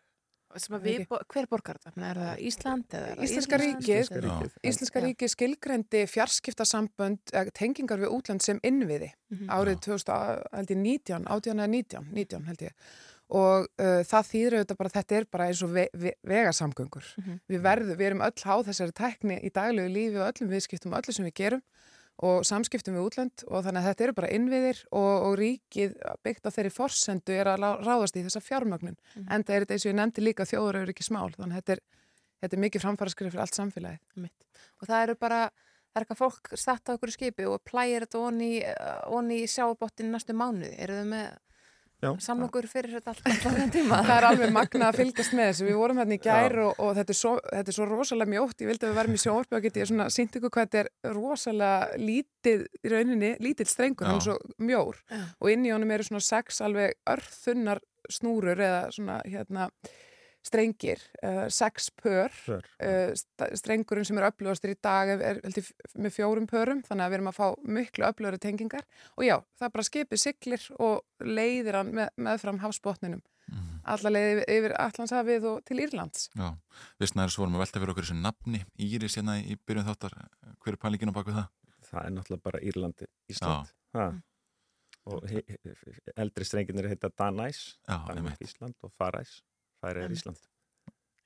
Við, 0.55 1.03
hver 1.27 1.47
borgar 1.51 1.77
þetta? 1.81 1.91
Er 2.07 2.19
það 2.21 2.41
Ísland? 2.47 2.93
Íslenska 3.25 3.57
ríkið 3.59 4.11
Íslenska 4.65 5.01
ríkið 5.03 5.31
skilgrendi 5.33 6.03
fjarskiptasambönd 6.07 7.33
tengingar 7.57 7.99
við 7.99 8.13
útland 8.15 8.45
sem 8.45 8.61
innviði 8.63 9.11
mm 9.11 9.38
-hmm. 9.38 9.51
árið 9.51 9.81
2019 9.89 11.27
18 11.27 11.59
eða 11.59 11.67
19, 11.67 12.07
19 12.15 12.47
held 12.47 12.61
ég 12.63 12.73
og 13.28 13.67
uh, 13.82 14.01
það 14.07 14.30
þýður 14.32 14.55
auðvitað 14.57 14.80
bara 14.80 14.93
þetta 14.93 15.17
er 15.17 15.25
bara 15.32 15.47
eins 15.49 15.63
og 15.65 15.73
ve 15.75 15.88
ve 15.93 16.13
vegasamgöngur 16.23 17.07
mm 17.17 17.23
-hmm. 17.23 17.39
við 17.51 17.61
verðum, 17.65 17.97
við 17.99 18.07
erum 18.07 18.23
öll 18.23 18.43
háð 18.43 18.67
þessari 18.69 18.95
tekni 18.95 19.39
í 19.43 19.51
daglegu 19.51 19.91
lífi 19.91 20.21
og 20.21 20.30
öllum 20.30 20.51
viðskiptum 20.53 20.93
og 20.93 21.01
öllu 21.01 21.13
sem 21.13 21.25
við 21.25 21.36
gerum 21.36 21.63
og 22.17 22.45
samskiptum 22.47 22.95
við 22.97 23.05
útlönd 23.05 23.43
og 23.45 23.63
þannig 23.65 23.84
að 23.84 23.88
þetta 23.91 24.03
eru 24.03 24.13
bara 24.17 24.32
innviðir 24.34 24.80
og, 24.89 25.25
og 25.28 25.36
ríkið 25.38 25.93
byggt 26.25 26.47
á 26.47 26.55
þeirri 26.55 26.73
forsendu 26.73 27.36
er 27.36 27.51
að 27.51 27.65
ráðast 27.86 28.17
í 28.17 28.23
þessa 28.25 28.41
fjármögnun 28.41 28.97
mm. 28.97 29.28
en 29.30 29.43
það 29.43 29.55
er 29.55 29.65
þetta 29.65 29.73
eins 29.75 29.86
og 29.86 29.91
ég 29.91 29.97
nefndi 29.99 30.23
líka 30.25 30.47
þjóður 30.49 30.82
eru 30.82 30.95
ekki 30.95 31.05
smál 31.05 31.30
þannig 31.36 31.51
að 31.51 31.61
þetta 31.61 31.75
er, 31.75 31.82
þetta 32.41 32.57
er 32.57 32.63
mikið 32.63 32.86
framfæra 32.86 33.15
fyrir 33.19 33.39
allt 33.43 33.59
samfélagið 33.59 34.23
Mitt. 34.23 34.63
og 34.82 34.89
það 34.89 35.03
eru 35.03 35.15
bara, 35.15 35.41
það 35.91 35.99
er 35.99 36.07
eitthvað 36.07 36.21
fólk 36.23 36.53
starta 36.55 36.95
okkur 36.97 37.13
í 37.13 37.17
skipi 37.19 37.45
og 37.45 37.61
plægir 37.67 38.07
þetta 38.07 38.23
onni 38.23 39.36
í, 39.38 39.43
í 39.43 39.51
sjábottin 39.51 40.09
næstu 40.09 40.34
mánuði 40.34 40.73
eru 40.73 40.97
þau 40.97 41.11
með 41.13 41.30
samlokur 42.21 42.67
fyrir 42.69 42.97
þetta 42.97 43.13
alltaf 43.13 43.57
tíma 43.75 44.01
það 44.05 44.13
er 44.17 44.27
alveg 44.29 44.53
magna 44.53 44.89
að 44.91 44.99
fylgjast 45.01 45.35
með 45.37 45.51
þessu. 45.51 45.67
Við 45.67 45.79
vorum 45.81 46.01
hérna 46.01 46.17
í 46.17 46.21
gær 46.21 46.57
og, 46.63 46.81
og 46.83 46.95
þetta, 46.97 47.13
er 47.13 47.19
svo, 47.21 47.33
þetta 47.49 47.73
er 47.73 47.77
svo 47.77 47.87
rosalega 47.89 48.33
mjótt, 48.33 48.61
ég 48.61 48.71
vildi 48.71 48.85
að 48.85 48.93
við 48.93 48.99
varum 49.01 49.17
í 49.17 49.21
sjónvarpi 49.23 49.57
og 49.57 49.65
geti 49.65 49.83
ég 49.83 49.89
svona 49.91 50.09
sínt 50.13 50.37
ykkur 50.37 50.53
hvað 50.53 50.67
þetta 50.67 50.83
er 50.83 51.17
rosalega 51.17 52.01
lítið 52.01 52.65
í 52.67 52.93
rauninni 52.93 53.31
lítill 53.43 53.69
strengur, 53.71 54.09
hann 54.09 54.21
er 54.21 54.27
svo 54.27 54.37
mjór. 54.61 55.01
Já. 55.09 55.23
og 55.41 55.53
inn 55.53 55.65
í 55.65 55.73
honum 55.73 55.95
eru 55.95 56.05
svona 56.07 56.25
sex 56.27 56.61
alveg 56.65 56.97
örþunnar 57.09 57.81
snúrur 58.13 58.61
eða 58.61 58.83
svona 58.93 59.21
hérna 59.25 59.71
strengir, 60.47 61.03
uh, 61.21 61.45
sex 61.53 61.89
pör 62.01 62.33
uh, 62.47 63.11
strengurinn 63.59 64.07
sem 64.07 64.19
er 64.19 64.29
upplöðastur 64.29 64.73
í 64.73 64.79
dag 64.83 65.13
er, 65.15 65.23
er, 65.33 65.41
er 65.43 65.71
með 65.99 66.17
fjórum 66.17 66.49
pörum 66.49 66.83
þannig 66.87 67.05
að 67.05 67.13
við 67.13 67.19
erum 67.19 67.31
að 67.31 67.39
fá 67.39 67.71
miklu 67.77 68.07
upplöðari 68.09 68.43
tengingar. 68.43 68.85
Og 69.17 69.27
já, 69.27 69.37
það 69.59 69.69
er 69.69 69.73
bara 69.77 69.89
skipið 69.91 70.23
siklir 70.23 70.69
og 70.77 71.01
leiðir 71.23 71.81
hann 71.81 71.91
með, 71.95 72.13
með 72.27 72.45
fram 72.45 72.61
hafsbótninum 72.63 73.23
mm. 73.51 73.81
alla 73.93 74.11
leiði 74.13 74.45
yfir 74.57 74.75
Allandshafið 74.81 75.49
og 75.51 75.59
til 75.67 75.81
Írlands. 75.83 76.29
Já, 76.37 76.49
vissna 77.01 77.25
er 77.25 77.33
svo 77.33 77.47
að 77.47 77.59
velta 77.61 77.81
fyrir 77.81 77.93
okkur 77.93 78.07
þessu 78.07 78.19
nafni 78.21 78.63
Íris 78.87 79.17
hérna 79.19 79.37
í 79.41 79.57
byrjun 79.67 79.87
þáttar. 79.89 80.17
Hver 80.63 80.77
er 80.77 80.81
pælingin 80.83 81.13
á 81.13 81.17
baku 81.17 81.35
það? 81.35 81.51
Það 81.87 82.01
er 82.03 82.15
náttúrulega 82.15 82.47
bara 82.49 82.63
Írlandi, 82.63 83.11
Ísland. 83.31 83.75
Og 85.07 85.23
eldri 86.19 86.47
strengin 86.47 86.81
er 86.81 86.89
að 86.89 86.97
heita 86.97 87.13
Danæs 87.15 87.61
Ísland 88.43 88.75
og 88.83 88.91
Faræs 88.99 89.37
færi 89.84 90.05
er 90.05 90.13
Ísland 90.15 90.45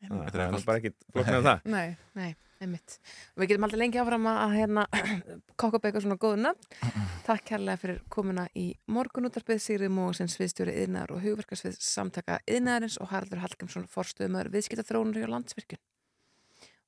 Þetta 0.02 0.24
er 0.26 0.32
Það 0.32 0.56
er 0.58 0.66
bara 0.66 0.82
ekki 0.82 0.92
floknað 1.14 1.36
en 1.38 1.46
það. 1.46 1.68
Nei, 1.70 1.98
Nei, 2.18 2.30
einmitt. 2.64 2.96
Og 3.36 3.44
við 3.44 3.52
getum 3.52 3.68
alltaf 3.68 3.82
lengi 3.82 4.00
áfram 4.02 4.30
að, 4.32 4.56
hérna, 4.58 4.86
kokka 5.62 5.78
upp 5.78 5.86
eitthvað 5.86 6.06
svona 6.08 6.18
góðu 6.24 6.40
nafn. 6.42 6.80
Takk 7.28 7.46
kærlega 7.52 7.82
fyrir 7.84 8.02
komuna 8.16 8.48
í 8.58 8.66
morgunútarpið 8.90 9.62
Sigrið 9.62 9.94
Mósen, 9.94 10.32
sviðstjóri 10.32 10.74
yðnaðar 10.86 11.16
og 11.16 11.24
hugverkarsvið 11.28 11.78
samtaka 11.86 12.42
yðnaðarins 12.50 12.98
og 13.04 13.14
Haraldur 13.14 13.44
Hallgrímsson, 13.46 13.88
forstöðumöður 13.94 14.52
viðskiptaþróunur 14.58 15.22
hjá 15.22 15.32
landsvirkjun. 15.36 15.84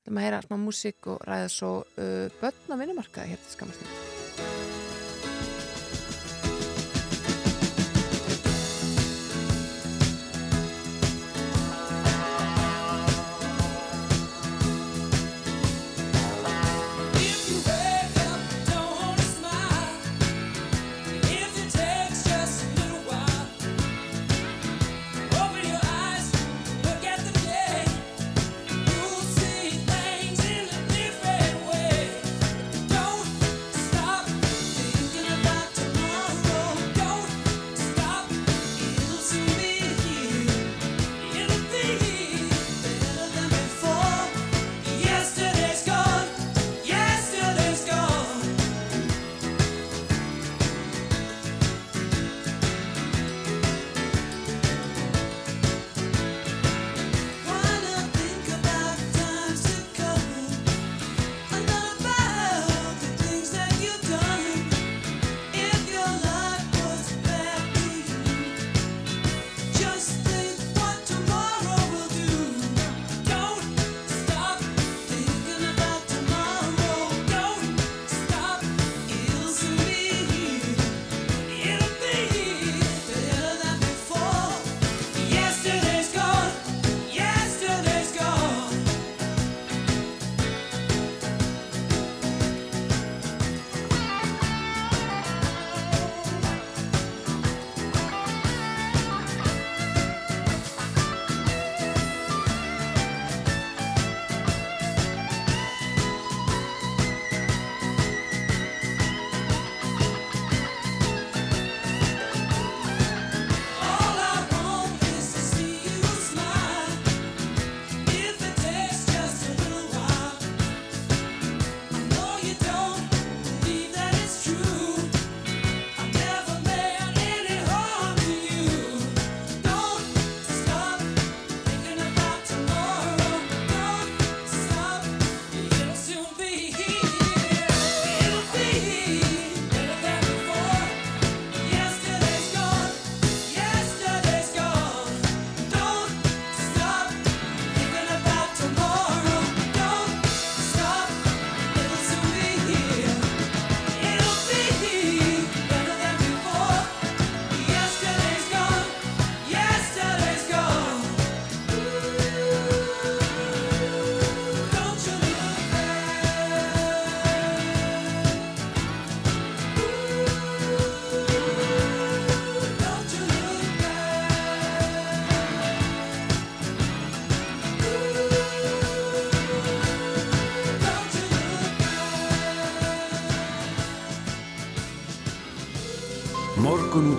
Þú 0.03 0.18
maður 0.18 0.26
að 0.26 0.30
heyra 0.32 0.43
smá 0.49 0.59
músík 0.66 1.14
og 1.14 1.24
ræða 1.30 1.53
svo 1.53 1.74
uh, 1.86 2.28
börn 2.41 2.74
á 2.74 2.76
vinnumarkaði 2.82 3.36
hér 3.36 3.45
til 3.45 3.55
skamastund. 3.55 4.22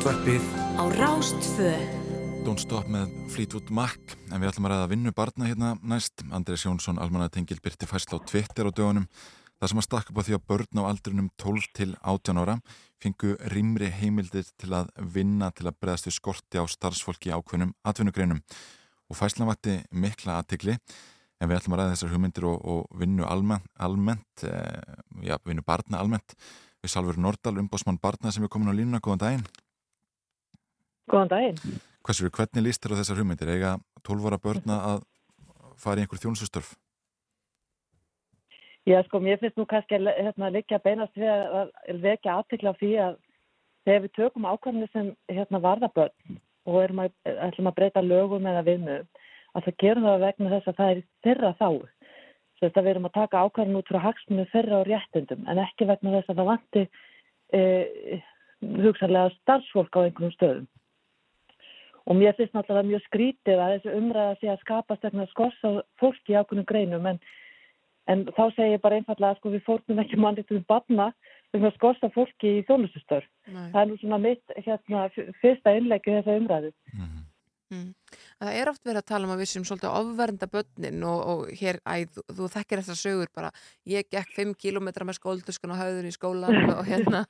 Morgunútvarpið 0.04 0.48
á 0.76 0.84
Rástfö. 1.00 1.68
Don't 2.44 2.60
Stop 2.60 2.90
með 2.92 3.08
Fleetwood 3.32 3.70
Mac. 3.72 3.96
En 4.28 4.42
við 4.42 4.50
ætlum 4.50 4.66
að 4.68 4.74
ræða 4.74 4.88
vinnu 4.90 5.12
barna 5.16 5.46
hérna 5.48 5.70
næst. 5.80 6.20
Andrés 6.28 6.66
Jónsson, 6.66 7.00
almanatengil, 7.00 7.56
byrti 7.64 7.88
fæsla 7.88 8.20
á 8.20 8.26
Twitter 8.28 8.68
á 8.68 8.72
dögunum. 8.76 9.06
Það 9.56 9.72
sem 9.72 9.80
að 9.80 9.86
stakka 9.86 10.12
á 10.12 10.20
því 10.26 10.36
að 10.36 10.44
börn 10.52 10.76
á 10.76 10.82
aldrinum 10.90 11.30
12 11.40 11.70
til 11.72 11.88
18 12.04 12.36
ára 12.36 12.58
fengu 13.00 13.32
rýmri 13.48 13.88
heimildir 13.96 14.44
til 14.60 14.74
að 14.76 14.92
vinna 15.00 15.48
til 15.56 15.70
að 15.72 15.80
breðast 15.80 16.10
við 16.10 16.18
skorti 16.18 16.60
á 16.60 16.68
starfsfólki 16.68 17.32
ákveðnum 17.32 17.72
atvinnugreinum. 17.88 18.44
Og 19.08 19.16
fæslan 19.16 19.48
vatti 19.48 19.80
mikla 19.88 20.42
aðtikli 20.42 20.76
en 20.76 21.48
við 21.48 21.62
ætlum 21.62 21.78
að 21.78 21.84
ræða 21.86 21.96
þessar 21.96 22.12
hugmyndir 22.12 22.50
og, 22.52 22.60
og 22.60 23.00
vinnu 23.00 23.24
almennt, 23.24 23.72
almennt 23.80 24.44
eh, 24.44 25.00
já, 25.24 25.40
vinnu 25.48 25.64
barna 25.64 26.04
almennt. 26.04 26.36
Við 26.84 26.92
Salfur 26.92 27.16
Nordal, 27.16 27.56
umbósmann 27.56 27.96
barna 27.96 28.28
sem 28.28 28.44
er 28.44 28.52
komin 28.52 28.68
á 28.68 28.76
línuna, 28.76 29.00
góðan 29.00 29.24
daginn 29.24 29.52
Góðan 31.10 31.32
daginn. 31.32 31.58
Hversu, 32.04 32.30
hvernig 32.32 32.64
líst 32.64 32.84
þér 32.84 32.96
á 32.96 33.00
þessar 33.00 33.20
hugmyndir? 33.20 33.52
Eiga 33.52 33.76
12 34.04 34.28
ára 34.28 34.40
börna 34.40 34.80
að 34.92 35.04
fara 35.80 36.00
í 36.00 36.04
einhver 36.04 36.20
þjónusustörf? 36.22 36.74
Já, 38.84 38.98
sko, 39.06 39.20
mér 39.24 39.38
finnst 39.40 39.56
nú 39.56 39.64
kannski 39.68 39.96
að 39.96 40.10
hérna, 40.12 40.50
liggja 40.52 40.80
beinast 40.84 41.14
við 41.16 41.30
að, 41.32 41.70
vekja 42.04 42.34
aðtikla 42.36 42.74
á 42.76 42.80
því 42.80 42.90
að 43.00 43.14
þegar 43.84 44.02
við 44.04 44.12
tökum 44.18 44.48
ákvæmni 44.48 44.88
sem 44.92 45.08
hérna, 45.32 45.60
varða 45.64 45.88
börn 45.96 46.40
og 46.68 46.76
erum 46.82 47.00
að, 47.04 47.14
ætlum 47.46 47.70
að 47.70 47.76
breyta 47.78 48.02
lögum 48.04 48.48
eða 48.48 48.64
viðmöðum, 48.68 49.08
að 49.54 49.66
það 49.66 49.78
gerum 49.84 50.08
það 50.08 50.26
vegna 50.26 50.52
þess 50.52 50.70
að 50.70 50.78
það 50.80 50.92
er 50.92 51.02
þeirra 51.26 51.54
þá. 51.60 51.68
Þess 52.60 52.76
að 52.78 52.84
við 52.84 52.92
erum 52.92 53.08
að 53.08 53.16
taka 53.16 53.42
ákvæmni 53.44 53.80
út 53.80 53.90
frá 53.92 54.00
hagsmunum 54.04 54.52
þeirra 54.52 54.78
og 54.80 54.86
réttindum, 54.88 55.48
en 55.48 55.60
ekki 55.64 55.88
vegna 55.88 56.14
þess 56.18 56.32
að 56.32 56.40
það 56.40 56.50
vanti 56.52 56.84
e, 57.56 57.62
hugsanlega 58.84 59.34
starfsfólk 59.40 60.00
á 60.00 60.04
einhverjum 60.04 60.36
stöðum. 60.36 60.68
Og 62.04 62.18
mér 62.18 62.34
finnst 62.36 62.52
náttúrulega 62.52 62.90
mjög 62.90 63.06
skrítið 63.06 63.60
að 63.64 63.72
þessu 63.74 63.96
umræða 63.96 64.34
sé 64.40 64.50
að 64.52 64.60
skapast 64.60 65.06
vegna 65.06 65.24
skors 65.30 65.56
á 65.64 65.70
fólki 66.00 66.34
í 66.34 66.36
ákveðnum 66.36 66.68
greinum, 66.68 67.06
en 67.08 67.20
En 68.10 68.26
þá 68.36 68.42
segir 68.52 68.74
ég 68.74 68.82
bara 68.84 68.98
einfallega 69.00 69.32
að 69.32 69.38
sko, 69.38 69.50
við 69.54 69.62
fórnum 69.64 70.00
ekki 70.02 70.18
mannið 70.20 70.48
til 70.50 70.60
barna 70.68 71.06
um 71.56 71.64
að 71.64 71.76
skorsta 71.78 72.10
fólki 72.12 72.58
í 72.58 72.64
þjónustustörf. 72.68 73.28
Það 73.48 73.78
er 73.80 73.88
nú 73.88 73.98
svona 74.00 74.18
mitt 74.20 74.56
hérna, 74.58 75.06
fyrsta 75.40 75.72
innleggi 75.78 76.18
þessa 76.18 76.36
umræðu. 76.40 76.72
Mm. 76.92 77.22
að 77.72 78.03
það 78.42 78.58
er 78.60 78.70
oft 78.70 78.84
verið 78.84 79.00
að 79.00 79.08
tala 79.10 79.28
um 79.28 79.32
að 79.34 79.40
við 79.42 79.50
sem 79.50 79.66
svolítið 79.68 79.96
ofvernda 80.00 80.48
börnin 80.50 81.06
og, 81.08 81.20
og 81.32 81.52
hér, 81.60 81.78
æ, 81.84 81.94
þú, 82.14 82.24
þú 82.38 82.48
þekkir 82.54 82.82
þessar 82.82 83.00
sögur 83.00 83.32
bara, 83.36 83.50
ég 83.90 84.08
gekk 84.12 84.34
5 84.36 84.54
kilometra 84.64 85.06
með 85.08 85.18
skólduskan 85.20 85.74
á 85.74 85.80
höfðun 85.82 86.10
í 86.10 86.14
skólan 86.14 86.72
og 86.74 86.82
hérna, 86.90 87.24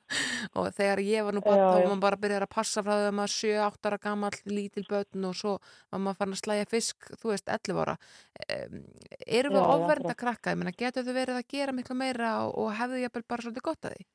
og 0.55 0.71
þegar 0.75 1.03
ég 1.05 1.27
var 1.27 1.37
nú 1.37 1.43
bara, 1.45 1.69
þá 1.69 1.77
var 1.77 1.87
maður 1.91 2.03
bara 2.07 2.19
að 2.19 2.25
byrja 2.25 2.41
að 2.41 2.55
passa 2.57 2.85
frá 2.85 2.93
þau 2.95 3.07
að 3.09 3.17
maður 3.19 3.35
7-8 3.35 3.91
ára 3.91 4.01
gamall 4.07 4.41
lítil 4.49 4.85
börn 4.89 5.29
og 5.29 5.39
svo 5.39 5.55
var 5.61 6.03
maður 6.05 6.19
farin 6.21 6.37
að 6.37 6.43
slæja 6.43 6.69
fisk, 6.71 7.11
þú 7.21 7.33
veist, 7.33 7.53
11 7.59 7.83
ára. 7.85 7.97
Um, 8.45 8.81
erum 9.25 9.55
við 9.55 9.71
ofvernda 9.75 10.17
krakka, 10.17 10.55
ég 10.55 10.61
meina, 10.61 10.75
getur 10.75 11.05
þau 11.07 11.15
verið 11.15 11.39
að 11.39 11.49
gera 11.55 11.75
miklu 11.75 11.97
meira 11.99 12.35
og, 12.45 12.57
og 12.65 12.75
hefðu 12.79 13.01
ég 13.03 13.15
bara 13.15 13.45
svolítið 13.45 13.67
gott 13.69 13.89
að 13.89 13.97
því? 13.97 14.07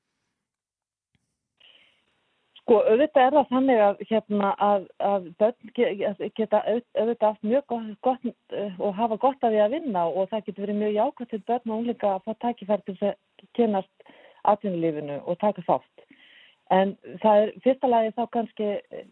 Sko, 2.70 2.84
auðvitað 2.86 3.24
er 3.24 3.34
það 3.34 3.46
þannig 3.50 3.80
að, 3.82 4.02
hérna, 4.06 4.48
að, 4.62 4.82
að 5.02 5.24
börn 5.42 5.70
ge- 5.74 6.28
geta 6.38 6.60
au- 6.70 7.00
auðvitað 7.00 7.24
haft 7.32 7.48
mjög 7.50 7.64
gott, 7.72 7.88
gott 8.06 8.28
eh, 8.54 8.76
og 8.78 8.92
hafa 8.94 9.16
gott 9.24 9.42
af 9.42 9.50
því 9.50 9.58
að 9.64 9.72
vinna 9.74 10.04
og 10.06 10.28
það 10.30 10.44
getur 10.46 10.62
verið 10.62 10.78
mjög 10.78 10.92
jákvæmt 10.94 11.30
til 11.32 11.40
börn 11.48 11.72
og 11.72 11.80
unglinga 11.80 12.12
að 12.12 12.28
fá 12.28 12.36
tækifæri 12.44 12.86
til 12.86 12.94
þess 13.00 13.08
að 13.08 13.48
kynast 13.58 14.14
atvinnulífinu 14.52 15.16
og 15.26 15.40
taka 15.40 15.64
þátt. 15.66 16.04
En 16.70 16.94
það 17.24 17.40
er 17.42 17.52
fyrsta 17.66 17.90
lagi 17.90 18.14
þá 18.20 18.22
kannski 18.38 18.70
eh, 18.78 19.04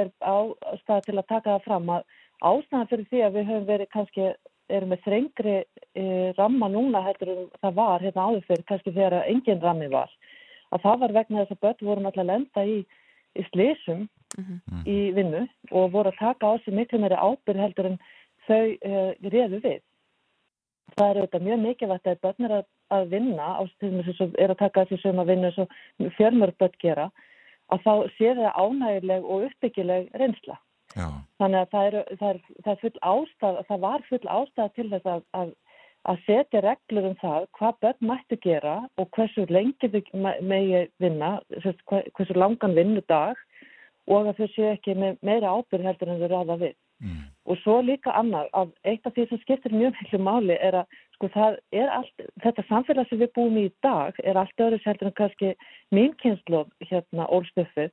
er 0.00 0.12
ástæða 0.32 1.00
til 1.10 1.18
að 1.18 1.28
taka 1.34 1.58
það 1.58 1.68
fram 1.68 1.94
að 1.98 2.18
ástæðan 2.40 2.90
fyrir 2.94 3.10
því 3.12 3.22
að 3.28 3.36
við 3.36 3.48
höfum 3.52 3.70
verið 3.74 3.92
kannski 3.92 4.30
erum 4.72 4.94
með 4.94 5.04
þrengri 5.04 5.58
e, 5.60 6.04
ramma 6.40 6.72
núna 6.72 7.04
heldur 7.04 7.28
en 7.36 7.48
það 7.60 7.76
var 7.76 8.00
hérna 8.00 8.24
áður 8.30 8.46
fyrir 8.48 8.64
kannski 8.72 8.96
þegar 8.96 9.20
engin 9.26 9.60
rammi 9.60 9.92
var 9.92 10.08
að 10.72 10.84
það 10.86 11.00
var 11.02 11.14
vegna 11.18 11.42
þess 11.42 11.54
að 11.56 11.62
börn 11.66 11.88
voru 11.88 12.04
náttúrulega 12.04 12.32
lenda 12.32 12.64
í, 12.64 12.76
í 13.38 13.44
slísum 13.50 14.08
í 14.88 14.98
vinnu 15.16 15.46
og 15.70 15.92
voru 15.92 16.12
að 16.12 16.20
taka 16.20 16.52
á 16.52 16.54
sig 16.64 16.74
miklu 16.74 17.00
meiri 17.02 17.16
ábyrð 17.16 17.64
heldur 17.64 17.90
en 17.90 17.98
þau 18.48 18.64
uh, 18.72 19.10
réðu 19.34 19.60
við. 19.64 19.82
Það 20.96 21.08
er 21.08 21.20
auðvitað 21.20 21.44
mjög 21.46 21.60
mikilvægt 21.62 22.08
að 22.10 22.22
börn 22.24 22.48
er 22.48 22.54
að, 22.58 22.64
að 22.92 23.04
vinna 23.12 23.46
á 23.56 23.62
stundum 23.74 24.16
sem 24.16 24.34
er 24.38 24.52
að 24.52 24.60
taka 24.60 24.84
þessi 24.84 25.02
sögum 25.02 25.22
að 25.22 25.30
vinna 25.32 25.50
eins 25.50 25.60
og 25.62 26.16
fjörmörg 26.18 26.58
börn 26.60 26.80
gera 26.82 27.06
að 27.72 27.86
þá 27.86 27.92
sé 28.18 28.34
það 28.36 28.58
ánægileg 28.60 29.24
og 29.24 29.46
uppbyggileg 29.48 30.10
reynsla. 30.20 30.58
Já. 30.92 31.08
Þannig 31.40 31.60
að 31.62 31.70
það 31.72 31.86
er, 31.86 31.98
það 32.20 32.28
er, 32.28 32.40
það 32.64 32.72
er 32.72 32.80
full 32.82 32.98
ástæð, 33.12 33.60
það 33.68 33.84
var 33.86 34.06
full 34.08 34.26
ástæð 34.36 34.74
til 34.76 34.88
þess 34.92 35.08
að, 35.14 35.22
að, 35.40 35.54
að 36.10 36.22
setja 36.26 36.62
reglur 36.64 37.10
um 37.10 37.16
það 37.20 37.46
hvað 37.58 37.76
börn 37.84 38.06
mættu 38.10 38.38
gera 38.42 38.76
og 38.98 39.10
hversu 39.16 39.46
lengi 39.48 39.90
þau 39.92 40.02
me- 40.14 40.40
megi 40.40 40.86
vinna, 40.98 41.40
hversu 41.50 42.34
langan 42.34 42.74
vinnudag 42.74 43.36
og 44.10 44.26
að 44.26 44.40
þau 44.40 44.48
séu 44.54 44.70
ekki 44.72 44.96
með 44.98 45.20
meira 45.22 45.52
ábyrð 45.52 45.86
heldur 45.86 46.08
en 46.10 46.22
þau 46.22 46.30
ráða 46.32 46.56
við. 46.64 46.74
Og 47.50 47.58
svo 47.58 47.80
líka 47.82 48.12
annar, 48.14 48.48
að 48.54 48.70
eitt 48.84 49.06
af 49.06 49.14
því 49.14 49.28
sem 49.28 49.38
skiptir 49.42 49.72
mjög 49.74 49.96
miklu 49.98 50.18
máli 50.22 50.54
er 50.62 50.74
að 50.82 50.86
sko 51.14 51.30
er 51.72 51.88
allt, 51.90 52.26
þetta 52.42 52.62
samfélag 52.68 53.08
sem 53.08 53.18
við 53.18 53.32
búum 53.34 53.56
í 53.58 53.64
í 53.66 53.72
dag 53.82 54.14
er 54.22 54.38
allt 54.38 54.62
öðru 54.62 54.78
heldur 54.84 55.10
en 55.10 55.18
kannski 55.18 55.54
mín 55.90 56.14
kynslof 56.22 56.68
hérna 56.90 57.26
ólstöfið 57.26 57.90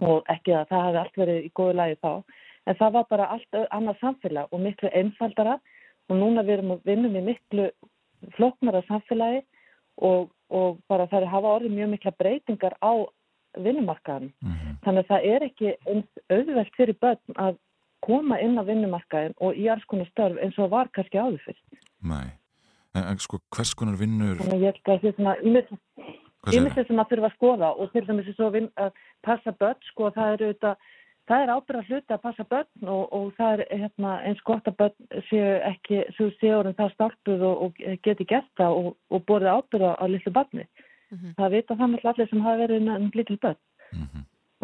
og 0.00 0.22
ekki 0.28 0.54
að 0.54 0.68
það 0.70 0.84
hefði 0.86 1.00
allt 1.02 1.16
verið 1.16 1.44
í 1.44 1.50
góðu 1.54 1.74
lagi 1.74 1.98
þá, 2.02 2.22
en 2.66 2.78
það 2.78 2.92
var 2.92 3.06
bara 3.10 3.26
allt 3.34 3.60
annað 3.70 4.00
samfélag 4.00 4.46
og 4.52 4.60
miklu 4.60 4.90
einfaldara 4.92 5.58
og 6.08 6.18
núna 6.20 6.44
við 6.46 6.58
erum 6.58 6.74
að 6.76 6.88
vinnum 6.88 7.18
í 7.18 7.24
miklu 7.26 7.68
flóknara 8.36 8.82
samfélagi 8.86 9.42
og, 9.96 10.30
og 10.52 10.80
bara 10.90 11.06
það 11.10 11.20
er 11.20 11.28
að 11.28 11.34
hafa 11.34 11.54
orðið 11.58 11.76
mjög 11.76 11.92
mikla 11.94 12.14
breytingar 12.20 12.76
á 12.80 12.92
vinnumarkaðan. 13.56 14.32
Þannig 14.84 15.04
að 15.04 15.12
það 15.12 15.28
er 15.32 15.46
ekki 15.46 15.74
auðvelt 16.32 16.74
fyrir 16.76 16.98
börn 17.00 17.38
að 17.40 17.60
koma 18.04 18.38
inn 18.44 18.58
á 18.60 18.62
vinnumarkaðin 18.66 19.36
og 19.42 19.56
í 19.56 19.68
alls 19.72 19.86
konar 19.90 20.08
störf 20.12 20.38
eins 20.42 20.58
og 20.60 20.70
var 20.74 20.90
kannski 20.94 21.18
áður 21.18 21.40
fyrst. 21.46 21.80
Nei. 22.04 22.36
En, 22.96 23.18
sko, 23.20 23.40
hvers 23.52 23.74
konar 23.76 23.96
vinnur, 24.00 24.38
Þannig 24.40 24.54
að 24.56 24.62
ég 24.64 24.76
held 24.76 24.78
að 24.80 25.02
það 25.02 25.08
er 25.08 25.16
svona 25.16 25.34
ímyndið 26.56 26.86
sem 26.88 27.00
að 27.02 27.10
þurfa 27.10 27.28
að 27.28 27.34
skoða 27.34 27.70
og 27.74 27.90
til 27.92 28.04
dæmis 28.06 28.38
vin, 28.54 28.68
að 28.80 29.00
passa 29.26 29.52
börn, 29.52 29.82
sko, 29.90 30.10
það 30.14 30.30
er 30.32 30.44
auðvitað, 30.46 30.86
það 31.26 31.42
er 31.42 31.52
ábyrða 31.56 31.82
hluti 31.88 32.14
að 32.14 32.22
passa 32.22 32.46
börn 32.50 32.90
og, 32.92 33.02
og 33.16 33.32
það 33.38 33.52
er 33.62 33.80
hérna, 33.82 34.12
eins 34.28 34.42
gott 34.46 34.68
að 34.70 34.76
börn 34.82 35.24
séu 35.30 35.56
ekki, 35.70 36.04
séu 36.16 36.30
séu 36.40 36.54
orðin 36.60 36.78
það 36.78 36.94
startuð 36.94 37.44
og, 37.48 37.64
og 37.66 37.82
geti 38.06 38.28
gert 38.28 38.48
það 38.60 38.78
og, 38.80 38.88
og 39.10 39.26
borðið 39.28 39.58
ábyrða 39.58 39.92
á 39.98 40.04
litlu 40.10 40.32
barni. 40.36 40.66
Það 41.38 41.52
vita 41.54 41.76
það 41.78 41.92
með 41.92 42.08
allir 42.12 42.30
sem 42.30 42.46
hafa 42.46 42.62
verið 42.62 42.82
innan 42.82 43.10
litlu 43.14 43.38
börn. 43.42 43.60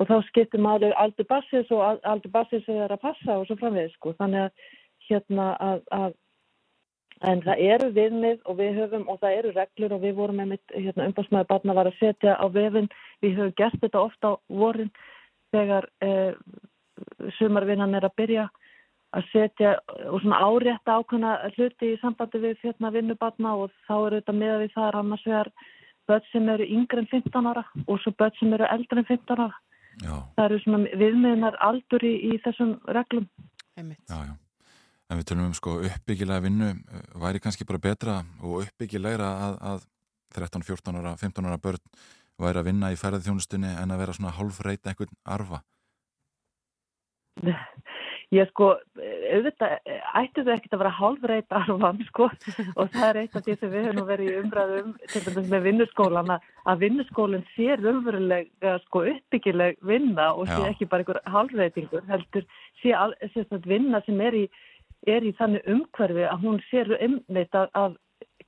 Og 0.01 0.09
þá 0.09 0.17
skiptir 0.31 0.63
máli 0.63 0.89
aldur 0.97 1.29
bassis 1.29 1.71
og 1.71 1.83
al- 1.85 2.03
aldur 2.09 2.33
bassis 2.33 2.69
er 2.69 2.91
að 2.91 3.03
passa 3.03 3.39
og 3.39 3.47
svo 3.47 3.59
framvegis, 3.61 3.95
sko. 3.99 4.15
Þannig 4.19 4.47
að 4.47 4.69
hérna 5.09 5.53
að, 5.61 5.87
að 5.93 6.19
En 7.23 7.39
það 7.45 7.61
eru 7.71 7.89
viðmið 7.95 8.41
og 8.51 8.57
við 8.59 8.79
höfum 8.81 9.05
og 9.07 9.21
það 9.23 9.37
eru 9.39 9.51
reglur 9.55 9.93
og 9.95 10.01
við 10.03 10.15
vorum 10.19 10.41
með 10.41 10.49
mitt 10.57 10.73
hérna, 10.75 11.05
umbásmaður 11.07 11.49
barna 11.53 11.77
var 11.79 11.91
að 11.91 11.99
setja 12.01 12.35
á 12.35 12.47
vefin. 12.51 12.89
Við 13.23 13.37
höfum 13.39 13.53
gert 13.61 13.79
þetta 13.79 14.01
ofta 14.03 14.33
á 14.35 14.41
vorin 14.51 14.91
þegar 15.53 15.89
eh, 16.05 16.35
sumarvinnan 17.39 17.95
er 17.99 18.09
að 18.09 18.19
byrja 18.21 18.49
að 19.13 19.29
setja 19.29 19.75
og 20.09 20.23
svona 20.23 20.41
árétta 20.41 20.97
ákveðna 20.97 21.33
hluti 21.57 21.93
í 21.93 21.99
sambandi 22.01 22.41
við 22.41 22.63
hérna, 22.63 22.93
vinnubarna 22.95 23.55
og 23.61 23.73
þá 23.87 23.95
eru 23.99 24.21
þetta 24.21 24.35
með 24.39 24.55
við 24.63 24.75
það 24.77 24.99
annars 25.03 25.27
vegar 25.29 25.51
börn 26.09 26.29
sem 26.33 26.49
eru 26.55 26.69
yngre 26.77 27.03
en 27.03 27.11
15 27.11 27.51
ára 27.51 27.65
og 27.87 28.01
svo 28.03 28.15
börn 28.19 28.39
sem 28.39 28.55
eru 28.57 28.69
eldri 28.69 29.03
en 29.03 29.09
15 29.11 29.37
ára. 29.37 29.51
Já. 30.01 30.15
Það 30.37 30.47
eru 30.47 30.61
svona 30.63 31.01
viðmiðnar 31.03 31.59
aldur 31.61 32.07
í, 32.09 32.15
í 32.33 32.41
þessum 32.45 32.79
reglum. 32.97 33.29
Já, 33.77 34.17
já. 34.17 34.35
En 35.13 35.21
við 35.21 35.29
tölum 35.29 35.51
um 35.51 35.57
sko 35.57 35.77
uppbyggilega 35.85 36.47
vinnu 36.47 36.71
eh, 36.73 37.07
væri 37.21 37.43
kannski 37.45 37.69
bara 37.69 37.83
betra 37.85 38.19
og 38.41 38.63
uppbyggilegra 38.65 39.29
að, 39.47 39.59
að 39.73 39.87
13, 40.33 40.65
14 40.65 41.01
ára, 41.03 41.17
15 41.21 41.51
ára 41.51 41.61
börn 41.61 41.83
væri 42.41 42.63
að 42.63 42.69
vinna 42.71 42.93
í 42.93 42.99
ferðarþjónustunni 43.01 43.75
en 43.83 43.95
að 43.95 44.03
vera 44.05 44.17
svona 44.17 44.37
hálfreita 44.37 44.93
einhvern 44.93 45.17
arfa. 45.37 45.63
Ég 48.33 48.49
sko, 48.49 48.71
auðvitað 48.97 49.91
ættu 50.17 50.43
þau 50.47 50.55
ekkert 50.55 50.75
að 50.75 50.81
vera 50.81 50.93
hálfreit 50.97 51.55
arfan 51.57 51.99
sko 52.09 52.31
og 52.31 52.87
það 52.95 53.05
er 53.11 53.19
eitt 53.23 53.35
af 53.37 53.45
því 53.45 53.57
sem 53.61 53.73
við 53.75 53.89
höfum 53.91 54.07
verið 54.09 54.31
í 54.31 54.37
umræðum 54.41 54.95
til 55.13 55.23
dæmis 55.27 55.51
með 55.53 55.67
vinnuskólan 55.67 56.33
að, 56.33 56.47
að 56.73 56.85
vinnuskólinn 56.87 57.45
sé 57.53 57.77
raunverulega 57.77 58.79
sko 58.87 59.05
uppbyggileg 59.11 59.77
vinna 59.85 60.31
og 60.33 60.49
sé 60.49 60.63
Já. 60.63 60.71
ekki 60.71 60.89
bara 60.89 61.05
einhver 61.05 61.21
hálfreitingur 61.35 62.09
heldur 62.09 62.47
sé 62.81 62.95
al, 62.97 63.13
sé 63.35 63.45
svona 63.45 63.69
vinna 63.69 64.01
sem 64.07 64.25
er 64.25 64.39
í, 64.41 64.47
er 65.13 65.29
í 65.29 65.35
þannig 65.37 65.69
umhverfi 65.75 66.25
að 66.31 66.47
hún 66.47 66.63
sé 66.71 66.87
umveit 66.89 67.61
að, 67.61 67.69
að 67.77 68.01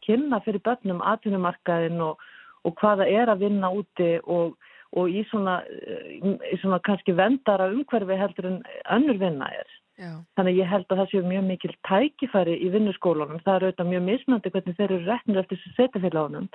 kynna 0.06 0.40
fyrir 0.46 0.64
börnum 0.64 1.04
atvinnumarkaðin 1.12 2.00
og, 2.08 2.24
og 2.64 2.76
hvaða 2.80 3.08
er 3.08 3.32
að 3.32 3.44
vinna 3.46 3.70
úti 3.72 4.16
og 4.24 4.56
og 4.94 5.10
í 5.10 5.24
svona, 5.30 5.62
eh, 5.66 6.20
í 6.54 6.58
svona 6.60 6.78
kannski 6.86 7.14
vendara 7.18 7.70
umhverfi 7.72 8.18
heldur 8.18 8.46
en 8.46 8.60
önnur 8.94 9.18
vinna 9.18 9.48
er. 9.50 9.66
Já. 9.98 10.10
Þannig 10.36 10.58
ég 10.58 10.70
held 10.70 10.86
að 10.88 10.98
það 10.98 11.10
séu 11.10 11.24
mjög 11.26 11.44
mikil 11.48 11.74
tækifæri 11.86 12.54
í 12.62 12.70
vinnuskólunum. 12.74 13.42
Það 13.42 13.56
er 13.56 13.66
auðvitað 13.66 13.90
mjög 13.90 14.04
mismöndi 14.08 14.50
hvernig 14.54 14.76
þeir 14.78 14.90
eru 14.90 15.06
reknir 15.06 15.40
eftir 15.42 15.58
þessu 15.58 15.74
setjafélagunum. 15.78 16.48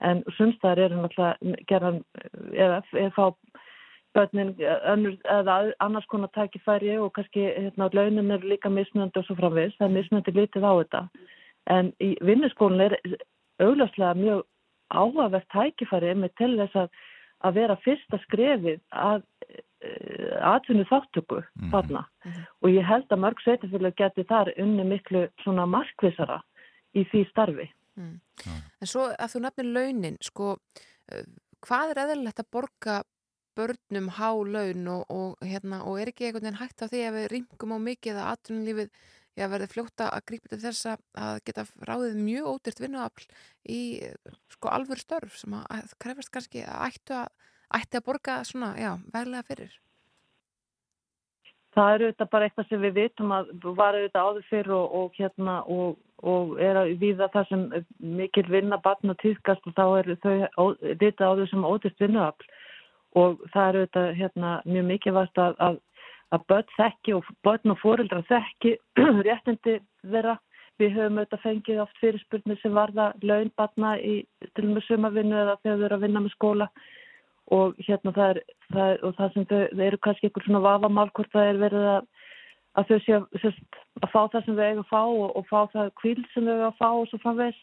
En 0.00 0.22
sumstaðar 0.36 0.84
eru 0.86 1.00
náttúrulega 1.02 1.66
gerðan 1.70 2.00
eða, 2.54 2.82
eða 2.94 3.10
fá 3.14 3.26
börnin 4.14 4.54
önnur, 4.90 5.18
eða 5.30 5.72
annars 5.78 6.06
konar 6.10 6.30
tækifæri 6.34 6.96
og 6.98 7.12
kannski 7.14 7.46
hérna, 7.46 7.90
launin 7.94 8.30
eru 8.30 8.48
líka 8.50 8.70
mismöndi 8.70 9.18
og 9.18 9.26
svo 9.26 9.38
framvegis. 9.38 9.76
Það 9.78 9.86
er 9.86 9.96
mismöndi 9.98 10.34
litið 10.34 10.66
á 10.66 10.72
þetta. 10.82 11.02
En 11.70 11.92
í 12.02 12.16
vinnuskólun 12.26 12.86
er 12.88 12.98
augljóslega 13.60 14.14
mjög 14.18 14.42
áhugavert 14.90 15.48
tækifæri 15.54 16.14
með 16.18 16.36
til 16.40 16.52
þess 16.58 16.84
að 16.84 17.00
að 17.40 17.56
vera 17.56 17.76
fyrsta 17.80 18.18
skrefið 18.26 18.80
að 18.92 19.22
atvinnu 20.44 20.84
þáttöku 20.90 21.40
þarna 21.72 22.02
og 22.60 22.66
ég 22.68 22.84
held 22.84 23.08
að 23.08 23.22
mörg 23.22 23.40
sveitafélag 23.40 23.96
geti 23.96 24.26
þar 24.28 24.52
unni 24.60 24.84
miklu 24.84 25.24
svona 25.44 25.64
markvisara 25.68 26.40
í 26.92 27.06
því 27.08 27.22
starfi. 27.30 27.66
Mm. 27.96 28.18
En 28.80 28.90
svo 28.90 29.06
að 29.14 29.32
þú 29.32 29.42
nefnir 29.44 29.70
launin, 29.70 30.18
sko, 30.24 30.56
eh, 31.12 31.24
hvað 31.64 31.94
er 31.94 32.02
eðlilegt 32.04 32.42
að 32.42 32.50
borga 32.52 32.98
börnum 33.56 34.10
há 34.16 34.30
laun 34.30 34.88
og, 34.88 35.02
og, 35.08 35.40
hérna, 35.44 35.80
og 35.86 36.00
er 36.00 36.12
ekki 36.12 36.28
einhvern 36.28 36.48
veginn 36.48 36.60
hægt 36.60 36.84
á 36.84 36.90
því 36.90 37.02
að 37.06 37.16
við 37.18 37.28
ringum 37.34 37.74
á 37.76 37.78
mikið 37.88 38.20
að 38.20 38.30
atvinnulífið 38.34 38.92
já, 39.38 39.46
verði 39.50 39.68
fljóta 39.70 40.08
að 40.10 40.24
grípa 40.30 40.50
til 40.50 40.60
þess 40.62 40.86
að- 40.92 41.42
geta 41.46 41.66
ráðið 41.86 42.18
mjög 42.24 42.48
ódýrt 42.54 42.82
vinnuafl 42.82 43.28
í 43.68 43.80
sko 44.56 44.72
alvöru 44.72 45.00
störf 45.02 45.36
sem 45.38 45.54
að, 45.54 45.94
krefast 45.98 46.32
kannski 46.34 46.64
að 46.64 46.90
ættu 46.90 47.14
að, 47.14 47.28
ætti 47.80 48.00
að 48.00 48.06
borga 48.06 48.42
svona, 48.44 48.74
já, 48.78 48.92
veglega 49.12 49.46
fyrir. 49.46 49.78
Það 51.70 51.92
eru 51.94 52.06
þetta 52.10 52.26
bara 52.30 52.46
eitthvað 52.48 52.68
sem 52.68 52.80
við 52.82 52.96
vitum 52.98 53.32
að 53.34 53.50
var 53.78 53.94
auðvitað 53.94 54.24
áður 54.26 54.46
fyrir 54.48 54.72
og, 54.74 54.94
og 55.00 55.12
hérna 55.20 55.58
og, 55.70 56.00
og 56.18 56.56
er 56.58 56.80
að 56.80 56.96
viða 56.98 57.28
það 57.30 57.46
sem 57.52 57.62
mikil 57.98 58.46
vinna 58.50 58.78
barn 58.82 59.12
og 59.12 59.20
týðkast 59.22 59.68
og 59.70 59.76
þá 59.78 59.84
eru 60.00 60.16
þau 60.24 60.74
vitað 60.98 61.28
áður 61.28 61.52
sem 61.52 61.68
ódýrt 61.68 62.02
vinnuafl 62.02 62.50
og 63.20 63.38
það 63.52 63.68
eru 63.68 63.84
auðvitað 63.84 64.10
hérna 64.18 64.50
mjög 64.66 64.88
mikilvægt 64.90 65.38
að, 65.38 65.54
að, 65.68 65.78
að 66.34 66.46
börn 66.52 66.70
þekki 66.76 67.16
og 67.16 67.32
börn 67.46 67.74
og 67.74 67.80
fóreldrar 67.82 68.26
þekki 68.28 68.76
réttindi 69.26 69.80
þeirra. 70.04 70.38
Við 70.80 70.94
höfum 70.96 71.18
auðvitað 71.20 71.42
fengið 71.44 71.82
oft 71.82 71.98
fyrirspurnir 72.00 72.60
sem 72.62 72.72
varða 72.72 73.10
launbarna 73.20 73.96
í 74.00 74.14
til 74.56 74.64
og 74.70 74.76
með 74.78 74.86
sumavinnu 74.86 75.36
eða 75.36 75.58
þegar 75.60 75.76
þau 75.76 75.84
eru 75.88 75.96
að 75.98 76.04
vinna 76.06 76.22
með 76.24 76.34
skóla 76.36 76.68
og 77.50 77.82
hérna 77.84 78.14
það 78.16 78.30
er, 78.32 78.40
það 78.70 78.92
er 78.92 79.04
og 79.04 79.18
það 79.18 79.34
sem 79.34 79.46
þau, 79.50 79.60
þau 79.74 79.84
eru 79.88 79.98
kannski 80.06 80.28
einhver 80.28 80.46
svona 80.46 80.62
vafamál 80.64 81.10
hvort 81.10 81.34
það 81.34 81.50
er 81.50 81.60
verið 81.60 81.88
að, 81.90 82.08
að 82.78 82.88
þau 82.88 82.98
séu 83.04 83.18
að 84.00 84.08
fá 84.14 84.20
það 84.22 84.46
sem 84.46 84.56
þau 84.56 84.64
eiga 84.64 84.84
að 84.84 84.90
fá 84.94 85.02
og, 85.02 85.26
og 85.36 85.46
fá 85.50 85.58
það 85.74 85.92
kvíl 86.00 86.16
sem 86.32 86.48
þau 86.48 86.54
eiga 86.54 86.70
að 86.70 86.80
fá 86.80 86.88
og 86.88 87.06
svo 87.10 87.20
framvegs. 87.26 87.60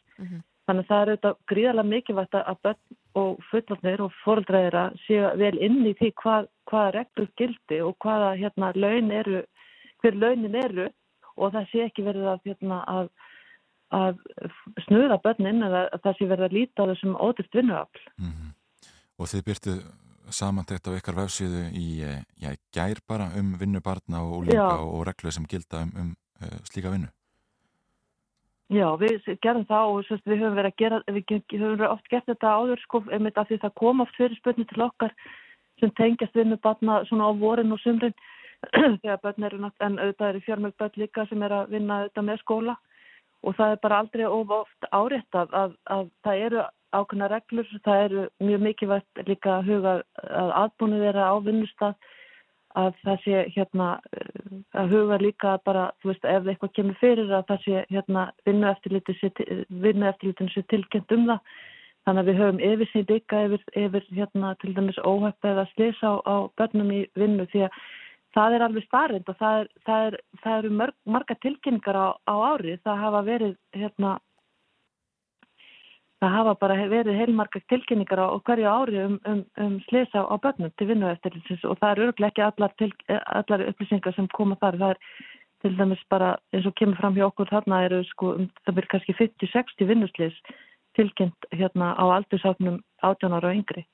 Þannig 0.67 0.83
að 0.83 0.89
það 0.91 1.01
er 1.01 1.11
auðvitað 1.13 1.37
gríðarlega 1.53 1.91
mikilvægt 1.93 2.37
að 2.37 2.61
börn 2.67 2.81
og 3.17 3.41
fullorðnir 3.49 4.03
og 4.05 4.15
fóreldræðira 4.23 4.83
séu 5.05 5.31
vel 5.39 5.55
inn 5.63 5.81
í 5.87 5.93
því 5.97 6.11
hvað, 6.21 6.49
hvaða 6.69 6.93
reglur 6.97 7.29
gildi 7.39 7.81
og 7.85 7.95
hvaða 8.03 8.33
hérna 8.39 8.71
laun 8.75 9.11
eru, 9.15 9.43
hver 10.03 10.19
launin 10.21 10.57
eru 10.57 10.89
og 11.37 11.53
það 11.55 11.71
sé 11.71 11.85
ekki 11.87 12.05
verið 12.07 12.29
að, 12.33 12.43
hérna, 12.49 12.81
að, 12.89 13.09
að 13.97 14.19
snuða 14.87 15.19
börnin 15.23 15.63
eða 15.67 15.85
að 15.91 16.03
það 16.05 16.19
sé 16.19 16.29
verið 16.33 16.47
að 16.49 16.57
líta 16.57 16.85
á 16.85 16.89
þessum 16.91 17.17
ódýrt 17.27 17.59
vinnuafl. 17.59 18.03
og 19.17 19.31
þið 19.31 19.45
byrtu 19.47 19.75
samantækt 20.33 20.89
á 20.91 20.97
ykkar 20.97 21.17
vefsíðu 21.21 21.63
í, 21.71 21.87
eh, 22.03 22.23
já, 22.41 22.51
gær 22.75 22.99
bara 23.07 23.31
um 23.39 23.55
vinnu 23.59 23.81
barna 23.81 24.23
og 24.25 24.41
úlinga 24.41 24.81
og 24.83 25.05
reglur 25.07 25.31
sem 25.33 25.45
gilda 25.47 25.85
um, 25.85 25.93
um 25.95 26.15
uh, 26.41 26.59
slíka 26.67 26.91
vinnu. 26.91 27.07
Já, 28.67 28.87
við 28.99 29.23
gerum 29.39 29.63
það 29.67 29.89
og 29.93 30.07
sérst, 30.07 30.25
við 30.27 30.41
höfum 30.41 30.57
verið 30.57 30.73
að 30.73 30.81
gera, 30.81 30.97
við 31.07 31.59
höfum 31.61 31.83
oft 31.87 32.09
gert 32.11 32.25
þetta 32.27 32.55
áður 32.59 32.81
sko, 32.83 32.99
einmitt 33.15 33.37
af 33.39 33.47
því 33.47 33.59
það 33.61 33.77
kom 33.79 34.03
oft 34.03 34.17
fyrir 34.19 34.35
spurning 34.41 34.67
til 34.67 34.83
okkar 34.83 35.13
sem 35.79 35.93
tengjast 35.95 36.35
við 36.35 36.49
með 36.51 36.59
barna 36.65 36.97
svona 37.07 37.29
á 37.29 37.39
vorin 37.39 37.71
og 37.71 37.79
sumrin 37.79 38.15
þegar 39.01 39.21
börn 39.23 39.47
eru 39.47 39.61
nátt, 39.61 39.77
en 39.79 39.95
auðvitað 40.01 40.33
eru 40.33 40.43
fjármjög 40.47 40.75
börn 40.81 40.99
líka 40.99 41.25
sem 41.29 41.47
er 41.47 41.55
að 41.61 41.71
vinna 41.77 42.01
auðvitað 42.01 42.27
með 42.27 42.43
skóla. 42.43 42.75
Og 43.45 43.55
það 43.55 43.71
er 43.71 43.81
bara 43.85 43.99
aldrei 44.01 44.25
of 44.25 44.51
oft 44.51 44.87
áréttað 44.91 45.53
að, 45.55 45.75
að 45.93 46.07
það 46.25 46.43
eru 46.47 46.63
ákveðna 46.97 47.31
reglur, 47.31 47.73
það 47.85 48.03
eru 48.07 48.27
mjög 48.49 48.63
mikilvægt 48.65 49.27
líka 49.27 49.57
að 49.59 49.71
huga 49.71 49.93
að 50.43 50.53
aðbúinu 50.63 51.01
þeirra 51.03 51.29
á 51.31 51.35
vinnustað 51.45 52.09
að 52.77 52.99
það 53.03 53.23
sé 53.23 53.43
hérna 53.55 53.87
eh, 54.17 54.51
að 54.77 54.93
huga 54.95 55.17
líka 55.21 55.55
bara, 55.65 55.87
þú 56.01 56.11
veist, 56.11 56.27
ef 56.27 56.47
eitthvað 56.51 56.75
kemur 56.77 56.99
fyrir 57.01 57.33
að 57.33 57.47
það 57.51 57.63
sé 57.65 57.85
hérna 57.93 58.27
vinnu 58.45 58.69
eftirlítinu 58.71 60.53
sé 60.53 60.63
tilkynnt 60.71 61.15
um 61.17 61.25
það. 61.31 61.55
Þannig 62.07 62.21
að 62.23 62.27
við 62.29 62.37
höfum 62.39 62.59
yfirsýn 62.63 63.07
líka 63.09 63.39
yfir, 63.43 63.63
yfir 63.75 64.03
hérna 64.15 64.53
til 64.61 64.73
dæmis 64.77 64.99
óhæpp 65.03 65.47
eða 65.49 65.65
slis 65.73 65.97
á, 65.99 66.15
á 66.23 66.35
börnum 66.55 66.93
í 66.95 67.01
vinnu 67.19 67.47
því 67.51 67.65
að 67.67 67.81
það 68.37 68.55
er 68.55 68.63
alveg 68.67 68.85
starind 68.85 69.31
og 69.31 69.37
það, 69.41 69.59
er, 69.59 69.67
það, 69.87 70.05
er, 70.07 70.17
það 70.43 70.57
eru 70.61 70.71
marga 71.17 71.37
tilkynningar 71.43 71.99
á, 71.99 72.07
á 72.15 72.35
ári 72.53 72.77
það 72.85 73.03
hafa 73.03 73.21
verið 73.27 73.53
hérna 73.75 74.13
það 76.21 76.33
hafa 76.33 76.53
bara 76.61 76.75
verið 76.89 77.19
heilmarga 77.19 77.61
tilkynningar 77.69 78.21
á 78.21 78.27
hverju 78.47 78.69
ári 78.69 79.01
um, 79.03 79.17
um, 79.29 79.41
um 79.61 79.75
slisa 79.85 80.23
á 80.25 80.35
börnum 80.41 80.71
til 80.77 80.87
vinnu 80.89 81.09
eftir 81.11 81.35
og 81.63 81.77
það 81.77 81.91
eru 81.91 82.07
örglega 82.07 82.31
ekki 82.31 82.45
allar, 82.45 82.73
til, 82.77 82.91
allar 83.09 83.65
upplýsingar 83.69 84.15
sem 84.15 84.29
koma 84.33 84.57
þar. 84.61 84.79
Það 84.81 84.95
er 84.95 84.97
til 85.61 85.77
dæmis 85.77 86.01
bara 86.09 86.35
eins 86.53 86.65
og 86.65 86.75
kemur 86.77 86.97
fram 86.97 87.15
hjá 87.17 87.27
okkur 87.27 87.49
þarna 87.51 87.83
eru 87.85 88.01
sko 88.11 88.33
um, 88.37 88.49
það 88.65 88.79
verður 88.79 88.91
kannski 88.95 89.17
50-60 89.21 89.91
vinnuslis 89.91 90.41
tilkynnt 90.97 91.49
hérna 91.53 91.93
á 91.93 92.05
aldursáknum 92.17 92.81
18 93.05 93.37
ára 93.37 93.51
og 93.51 93.61
yngri. 93.61 93.85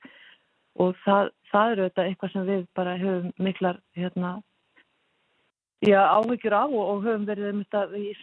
Og 0.80 0.96
það, 1.04 1.30
það 1.52 1.72
eru 1.72 1.88
þetta 1.88 2.08
eitthvað 2.08 2.32
sem 2.32 2.48
við 2.48 2.66
bara 2.74 2.98
höfum 2.98 3.32
miklar 3.38 3.80
hérna 3.96 4.38
já, 5.84 6.00
áhyggjur 6.00 6.56
á 6.56 6.64
og, 6.64 6.84
og 6.88 7.04
höfum 7.04 7.28
verið 7.28 7.52
einmitt 7.52 7.76
að 7.76 7.98
í 8.00 8.14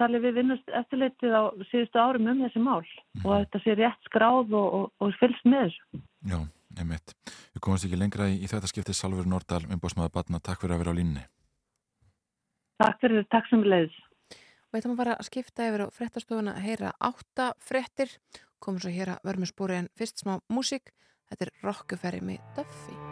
samtali 0.00 0.20
við 0.22 0.38
vinnust 0.40 0.70
eftirleitið 0.72 1.34
á 1.36 1.42
síðustu 1.68 2.00
árum 2.00 2.28
um 2.30 2.40
þessi 2.40 2.60
mál 2.64 2.84
og 3.24 3.32
að 3.34 3.42
þetta 3.44 3.60
sé 3.64 3.74
rétt 3.76 4.08
skráð 4.08 4.54
og, 4.56 4.68
og, 4.78 4.86
og 5.00 5.12
fylgst 5.20 5.44
með 5.44 5.66
þessu. 5.66 6.00
Já, 6.30 6.38
einmitt. 6.78 7.14
Við 7.52 7.60
komumst 7.60 7.84
ekki 7.84 8.00
lengra 8.00 8.28
í, 8.30 8.38
í 8.40 8.48
þetta 8.48 8.70
skiptið 8.70 8.96
Salfur 8.96 9.28
Nordal, 9.28 9.66
umbóðsmaður 9.68 10.14
barna. 10.14 10.40
Takk 10.40 10.62
fyrir 10.62 10.76
að 10.76 10.82
vera 10.84 10.96
á 10.96 10.98
línni. 11.00 11.26
Takk 12.80 13.04
fyrir, 13.04 13.28
takk 13.28 13.50
sem 13.50 13.60
við 13.60 13.74
leiðis. 13.74 14.00
Og 14.70 14.78
þetta 14.78 14.88
maður 14.88 15.02
bara 15.02 15.18
að 15.18 15.28
skipta 15.28 15.68
yfir 15.68 15.84
á 15.84 15.86
fréttastofuna 15.92 16.56
að 16.56 16.66
heyra 16.70 16.96
átta 16.96 17.52
fréttir. 17.60 18.16
Komum 18.60 18.80
svo 18.80 18.92
hér 18.94 19.16
að 19.18 19.36
með 19.36 19.52
spóri 19.52 19.80
en 19.82 19.92
fyrst 19.98 20.24
smá 20.24 20.38
músík. 20.48 20.94
Þetta 21.28 21.48
er 21.48 21.56
Rokkuferri 21.66 22.24
með 22.24 22.44
Duffy. 22.56 23.09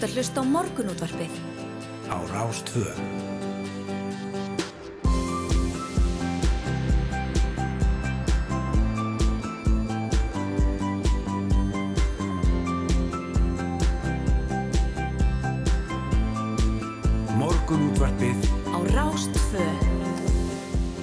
Ert 0.00 0.08
að 0.08 0.14
hlusta 0.16 0.40
á 0.40 0.44
morgunútvarpið 0.48 1.32
á 2.08 2.16
Rás 2.32 2.62
2. 2.72 2.88
Morgunútvarpið 17.36 18.40
á 18.72 18.80
Rás 18.96 19.28
2. 19.52 19.60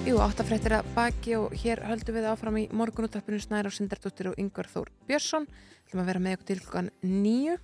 Jú, 0.09 0.17
áttafrættir 0.25 0.73
að 0.81 0.89
baki 0.97 1.37
og 1.37 1.53
hér 1.53 1.85
höldum 1.85 2.17
við 2.17 2.31
áfram 2.33 2.57
í 2.57 2.67
morgunúttarpinu 2.73 3.37
Snæra 3.45 3.69
og 3.69 3.77
Sindardóttir 3.77 4.33
og 4.33 4.41
Yngvar 4.41 4.73
Þór 4.73 4.89
Björnsson. 5.05 5.45
Þú 5.85 5.85
ætlum 5.85 6.01
að 6.01 6.15
vera 6.15 6.25
með 6.25 6.39
okkur 6.39 6.49
til 6.49 6.61
klukkan 6.65 6.95
nýju. 7.05 7.61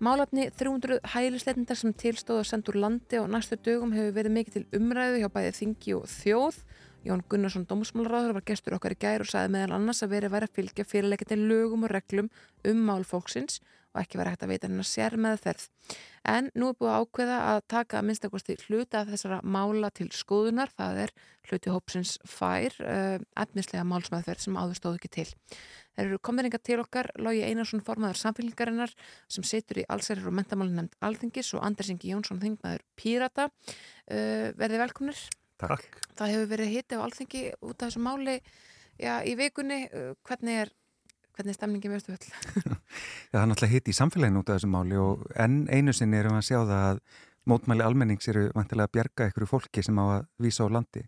Málefni 0.00 0.46
300 0.56 1.02
hælisleitindar 1.12 1.76
sem 1.76 1.92
tilstóð 1.92 2.38
að 2.40 2.46
senda 2.48 2.72
úr 2.72 2.78
landi 2.80 3.18
og 3.20 3.26
næstu 3.28 3.58
dögum 3.60 3.90
hefur 3.92 4.14
verið 4.16 4.32
mikið 4.32 4.54
til 4.54 4.78
umræðu 4.78 5.18
hjá 5.20 5.28
bæði 5.34 5.50
þingi 5.58 5.96
og 5.98 6.06
þjóð. 6.08 6.60
Jón 7.04 7.24
Gunnarsson, 7.28 7.66
dómsmálaráður, 7.68 8.38
var 8.38 8.46
gestur 8.48 8.78
okkar 8.78 8.94
í 8.96 8.98
gær 9.00 9.20
og 9.20 9.28
sagði 9.28 9.52
meðal 9.58 9.76
annars 9.76 10.00
að 10.00 10.14
verið 10.14 10.32
væri 10.32 10.48
að 10.48 10.56
fylgja 10.56 10.86
fyrirleikandi 10.88 11.38
lögum 11.42 11.84
og 11.84 11.92
reglum 11.92 12.32
um 12.72 12.80
mál 12.88 13.04
fólksins 13.04 13.60
og 13.92 14.00
ekki 14.00 14.22
verið 14.22 14.38
hægt 14.38 14.46
að 14.46 14.52
veita 14.54 14.70
hennar 14.70 14.88
sér 14.88 15.18
meðferð. 15.20 15.68
En 16.28 16.50
nú 16.52 16.68
er 16.68 16.76
búið 16.76 16.90
að 16.92 17.02
ákveða 17.04 17.36
að 17.48 17.58
taka 17.72 17.98
að 17.98 18.06
minnstakosti 18.10 18.56
hluta 18.66 19.00
af 19.00 19.08
þessara 19.08 19.38
mála 19.40 19.88
til 19.96 20.10
skoðunar, 20.12 20.68
það 20.76 20.98
er 21.06 21.12
hluti 21.48 21.72
hópsins 21.72 22.16
fær, 22.28 22.76
uh, 22.84 23.16
etnislega 23.40 23.86
málsmeðferð 23.88 24.44
sem 24.44 24.58
áður 24.60 24.76
stóð 24.76 24.98
ekki 24.98 25.10
til. 25.16 25.26
Þeir 25.96 26.04
eru 26.04 26.20
komðringa 26.28 26.60
til 26.60 26.78
okkar, 26.82 27.08
Lógi 27.16 27.40
Einarsson 27.46 27.84
formaður 27.84 28.20
samfélgingarinnar 28.20 28.92
sem 29.32 29.46
situr 29.48 29.80
í 29.80 29.86
allsærir 29.88 30.28
og 30.28 30.36
mentamálin 30.36 30.76
nefnd 30.76 30.98
Alþingis 31.08 31.54
og 31.56 31.64
Anders 31.66 31.90
Ingi 31.92 32.12
Jónsson 32.12 32.42
þingmaður 32.42 32.84
Pírata. 33.00 33.48
Uh, 34.04 34.52
verðið 34.60 34.84
velkomnir. 34.84 35.22
Takk. 35.60 36.02
Það 36.16 36.34
hefur 36.34 36.52
verið 36.52 36.74
hitti 36.74 37.00
á 37.00 37.04
Alþingi 37.04 37.46
út 37.64 37.80
af 37.80 37.88
þessu 37.88 38.04
máli 38.04 38.36
já, 39.00 39.20
í 39.24 39.34
vikunni. 39.40 39.86
Uh, 39.88 40.12
hvernig 40.28 40.66
er, 40.66 40.74
hvernig 41.40 41.54
er 41.54 41.58
stemningi 41.58 41.90
með 41.90 42.12
öll? 42.12 42.28
Já, 43.32 43.34
það 43.34 43.42
er 43.42 43.50
náttúrulega 43.50 43.74
hitt 43.74 43.88
í 43.88 43.96
samfélaginu 43.96 44.42
út 44.42 44.50
af 44.50 44.58
þessu 44.58 44.70
máli 44.70 44.98
og 45.00 45.24
enn 45.40 45.62
einu 45.72 45.94
sinni 45.96 46.20
erum 46.20 46.36
við 46.36 46.42
að 46.42 46.48
sjá 46.50 46.58
það 46.58 46.82
að 46.90 47.00
mótmæli 47.48 47.84
almennings 47.84 48.28
eru 48.30 48.48
vantilega 48.54 48.88
að 48.88 48.94
bjarga 48.96 49.28
ykkur 49.30 49.48
fólki 49.48 49.84
sem 49.84 49.96
á 49.96 50.04
að 50.04 50.26
vísa 50.44 50.66
á 50.68 50.74
landi 50.76 51.04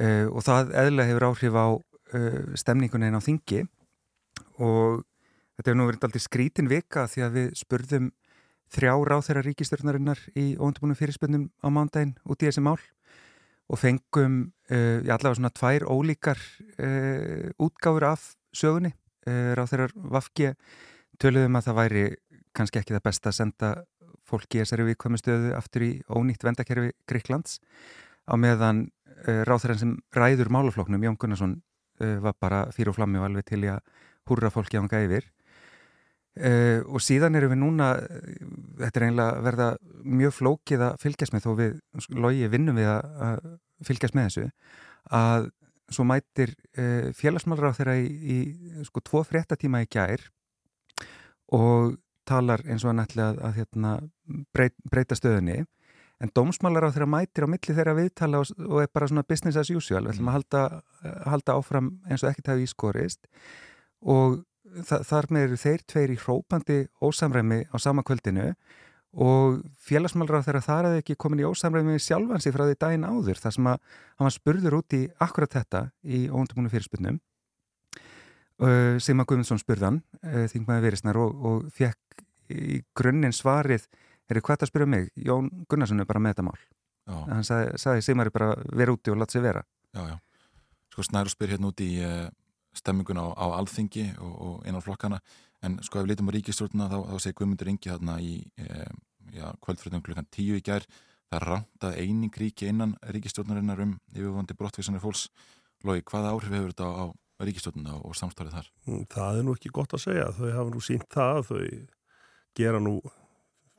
uh, 0.00 0.26
og 0.32 0.40
það 0.46 0.72
eðlega 0.84 1.10
hefur 1.10 1.28
áhrif 1.28 1.58
á 1.60 1.66
uh, 1.76 2.40
stemningunni 2.56 3.10
en 3.10 3.20
á 3.20 3.26
þingi 3.26 3.62
og 4.56 5.04
þetta 5.56 5.68
hefur 5.68 5.80
nú 5.80 5.88
verið 5.90 6.08
aldrei 6.08 6.24
skrítin 6.24 6.72
vika 6.72 7.06
því 7.12 7.26
að 7.26 7.38
við 7.40 7.54
spurðum 7.60 8.10
þrjá 8.72 8.92
ráþæra 9.12 9.44
ríkistörnarinnar 9.46 10.20
í 10.34 10.54
óundabunum 10.56 10.98
fyrirspöndum 10.98 11.50
á 11.60 11.68
mándaginn 11.70 12.16
út 12.24 12.40
í 12.40 12.48
þessi 12.48 12.64
mál 12.64 12.80
og 13.66 13.80
fengum 13.82 14.40
uh, 14.72 15.04
allavega 15.04 15.36
svona 15.36 15.52
tvær 15.54 15.84
ólíkar 15.90 16.40
útgáfur 17.60 18.08
af 18.14 18.32
sögunni 18.56 18.94
uh, 19.26 19.52
ráþærar 19.58 19.94
Vafki 19.94 20.52
töluðum 21.20 21.58
að 21.58 21.68
það 21.68 21.78
væri 21.80 22.06
kannski 22.56 22.80
ekki 22.80 22.96
það 22.96 23.06
best 23.08 23.28
að 23.28 23.38
senda 23.38 23.70
fólki 24.26 24.58
í 24.58 24.64
þessari 24.64 24.88
viðkvæmu 24.90 25.20
stöðu 25.20 25.54
aftur 25.56 25.84
í 25.86 25.92
ónýtt 26.10 26.44
vendakerfi 26.46 26.92
Greiklands 27.08 27.60
á 28.26 28.34
meðan 28.40 28.86
uh, 29.26 29.42
ráþæran 29.46 29.80
sem 29.80 29.94
ræður 30.16 30.50
málafloknum, 30.54 31.04
Jón 31.06 31.18
Gunnarsson 31.20 31.56
uh, 32.02 32.18
var 32.24 32.36
bara 32.40 32.66
fyrir 32.74 32.92
og 32.92 32.98
flammi 32.98 33.20
og 33.20 33.28
alveg 33.28 33.46
til 33.46 33.62
að 33.70 33.82
húrra 34.26 34.50
fólki 34.50 34.80
ánga 34.80 35.04
yfir. 35.06 35.28
Uh, 36.36 36.82
og 36.92 37.00
síðan 37.00 37.38
erum 37.38 37.54
við 37.54 37.62
núna 37.62 37.92
þetta 38.82 38.98
er 38.98 39.04
eiginlega 39.06 39.44
verða 39.46 39.68
mjög 40.04 40.34
flókið 40.36 40.82
að 40.84 40.98
fylgjast 41.00 41.32
með 41.32 41.46
þó 41.46 41.52
við 41.62 41.78
logi 42.12 42.50
vinnum 42.52 42.76
við 42.76 42.90
að 42.90 43.46
fylgjast 43.86 44.18
með 44.18 44.28
þessu 44.28 44.44
að 45.16 45.48
svo 45.92 46.06
mætir 46.08 46.54
uh, 46.78 47.12
félagsmálra 47.16 47.70
á 47.70 47.76
þeirra 47.76 47.96
í, 48.00 48.06
í 48.06 48.86
sko 48.88 49.02
tvo 49.04 49.22
fréttatíma 49.26 49.84
í 49.84 49.88
gær 49.90 50.24
og 51.54 51.96
talar 52.26 52.64
eins 52.66 52.84
og 52.84 52.90
hann 52.90 53.04
ætla 53.04 53.30
að, 53.30 53.40
að 53.46 53.58
hérna, 53.60 53.92
breyt, 54.54 54.74
breyta 54.90 55.18
stöðunni. 55.18 55.62
En 56.16 56.32
dómsmálar 56.34 56.88
á 56.88 56.94
þeirra 56.94 57.10
mætir 57.12 57.44
á 57.44 57.52
milli 57.52 57.76
þeirra 57.76 57.94
viðtala 57.98 58.40
og, 58.40 58.50
og 58.66 58.80
er 58.82 58.90
bara 58.90 59.06
svona 59.10 59.26
business 59.28 59.60
as 59.60 59.70
usual. 59.70 60.02
Við 60.06 60.16
ætlum 60.16 60.30
að 60.32 60.38
halda, 60.38 60.62
halda 61.28 61.56
áfram 61.60 61.90
eins 62.08 62.24
og 62.24 62.30
ekkert 62.32 62.54
hafi 62.54 62.66
ískorist 62.66 63.28
og 64.02 64.40
þa 64.86 65.00
þar 65.06 65.28
með 65.32 65.46
eru 65.46 65.60
þeir 65.60 65.84
tveir 65.92 66.12
í 66.12 66.18
hrópandi 66.20 66.78
ósamræmi 67.04 67.60
á 67.70 67.76
sama 67.78 68.04
kvöldinu 68.06 68.50
og 69.16 69.62
félagsmálra 69.80 70.42
þegar 70.44 70.64
þar 70.64 70.88
hefði 70.90 71.02
ekki 71.02 71.16
komin 71.20 71.40
í 71.40 71.46
ósamræmi 71.48 71.96
sjálfansi 72.02 72.52
frá 72.52 72.66
því 72.66 72.76
daginn 72.82 73.06
áður 73.08 73.40
þar 73.40 73.54
sem 73.56 73.70
að 73.70 73.94
hann 74.20 74.34
spurður 74.34 74.78
út 74.82 74.96
í 74.96 75.02
akkurat 75.24 75.56
þetta 75.56 75.82
í 76.04 76.26
óundumúnu 76.28 76.72
fyrirspunnum 76.72 77.20
uh, 78.60 78.96
sem 79.00 79.22
að 79.22 79.28
Guðmundsson 79.30 79.62
spurðan 79.62 80.02
uh, 80.20 80.44
þingmaði 80.52 80.84
verisnar 80.84 81.20
og, 81.22 81.32
og 81.48 81.70
fekk 81.72 82.26
í 82.52 82.82
grunninn 82.96 83.34
svarið 83.34 83.88
er 84.28 84.38
þið 84.38 84.44
hvað 84.46 84.60
það 84.60 84.70
spyrja 84.72 84.90
mig? 84.90 85.08
Jón 85.16 85.50
Gunnarsson 85.70 86.02
er 86.02 86.08
bara 86.08 86.22
með 86.22 86.36
þetta 86.36 86.46
mál 86.50 86.60
Já. 87.06 87.16
hann 87.30 87.46
sagði, 87.46 87.80
sagði 87.80 88.04
Sigmari 88.04 88.34
bara 88.34 88.52
vera 88.74 88.94
úti 88.94 89.12
og 89.14 89.20
láta 89.20 89.36
sig 89.36 89.44
vera 89.46 89.64
Já, 89.96 90.02
já. 90.12 90.16
Sko 90.92 91.04
Snæru 91.06 91.32
spyr 91.32 91.54
hérna 91.54 91.70
út 91.72 91.80
í 91.80 91.90
uh, 92.04 92.28
stemmingun 92.76 93.20
á, 93.22 93.32
á 93.32 93.46
alþingi 93.56 94.10
og, 94.20 94.32
og 94.36 94.56
einan 94.66 94.84
flokkana 94.84 95.22
en 95.64 95.78
sko 95.84 96.00
ef 96.00 96.06
við 96.06 96.12
litum 96.14 96.30
á 96.30 96.34
ríkistjórnuna 96.36 96.88
þá, 96.92 96.98
þá 97.08 97.16
segir 97.22 97.38
Guðmundur 97.40 97.70
Ingi 97.72 97.92
þarna 97.92 98.16
í 98.20 98.32
uh, 98.60 98.90
já, 99.36 99.46
kvöldfröndum 99.64 100.02
klukkan 100.06 100.28
tíu 100.32 100.56
í 100.58 100.64
gær 100.64 100.86
það 101.26 101.38
er 101.40 101.46
ránt 101.50 101.86
að 101.86 102.00
eining 102.02 102.40
ríki 102.40 102.70
innan 102.70 102.96
ríkistjórnarinnar 103.14 103.82
um 103.84 103.94
yfirvandi 104.14 104.56
brottvísanir 104.58 105.02
fólks 105.02 105.28
Lógi, 105.84 106.02
hvaða 106.08 106.32
áhrif 106.32 106.54
hefur 106.54 106.72
þetta 106.72 106.88
á, 106.88 107.04
ríkistjórnuna 107.46 107.98
og 108.00 108.16
samstarið 108.16 108.56
þar? 108.56 108.68
Mm, 108.88 109.04
Það 109.12 109.38
er 109.38 109.46
nú 109.46 109.54
ekki 109.56 109.72
gott 109.76 109.94
að 109.94 110.04
segja. 110.06 110.26
Þau 110.32 110.50
hafa 110.54 110.72
nú 110.72 110.82
sínt 110.82 111.08
það 111.12 111.40
að 111.40 111.48
þau 111.50 111.62
gera 112.56 112.80
nú 112.80 112.94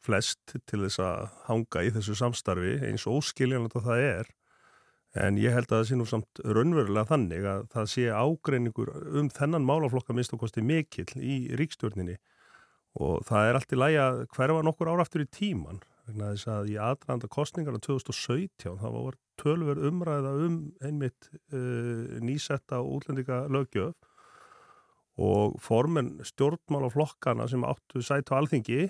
flest 0.06 0.56
til 0.70 0.84
þess 0.86 1.02
að 1.04 1.24
hanga 1.48 1.84
í 1.84 1.94
þessu 1.96 2.16
samstarfi 2.20 2.76
eins 2.88 3.08
og 3.10 3.18
óskiljanlega 3.22 3.84
það 3.88 4.04
er. 4.06 4.30
En 5.18 5.40
ég 5.42 5.56
held 5.56 5.72
að 5.72 5.80
það 5.80 5.88
sé 5.90 5.98
nú 5.98 6.06
samt 6.06 6.42
raunverulega 6.46 7.10
þannig 7.10 7.48
að 7.50 7.66
það 7.74 7.92
sé 7.96 8.06
ágreiningur 8.14 8.92
um 9.18 9.32
þennan 9.34 9.66
málaflokka 9.66 10.14
minnst 10.14 10.36
og 10.38 10.44
kosti 10.44 10.62
mikill 10.62 11.10
í 11.18 11.40
ríkstjórninni 11.58 12.20
og 12.98 13.22
það 13.28 13.50
er 13.50 13.60
allt 13.60 13.74
í 13.74 13.80
lægi 13.80 14.02
að 14.02 14.24
hverfa 14.34 14.66
nokkur 14.66 14.92
ára 14.92 15.06
aftur 15.06 15.24
í 15.24 15.30
tíman 15.30 15.82
vegna 16.08 16.32
þess 16.34 16.50
að 16.52 16.70
í 16.72 16.76
aðranda 16.82 17.30
kostningarna 17.32 17.82
2017 17.84 18.78
þá 18.80 18.88
var 18.94 19.18
tölver 19.42 19.82
umræða 19.90 20.34
um 20.46 20.60
einmitt 20.84 21.30
uh, 21.54 22.18
nýsetta 22.24 22.80
útlendinga 22.82 23.46
lögjöf 23.54 23.96
og 25.18 25.58
formen 25.62 26.16
stjórnmálaflokkana 26.26 27.48
sem 27.50 27.66
áttu 27.66 28.04
sætt 28.06 28.32
á 28.34 28.38
alþingi 28.38 28.88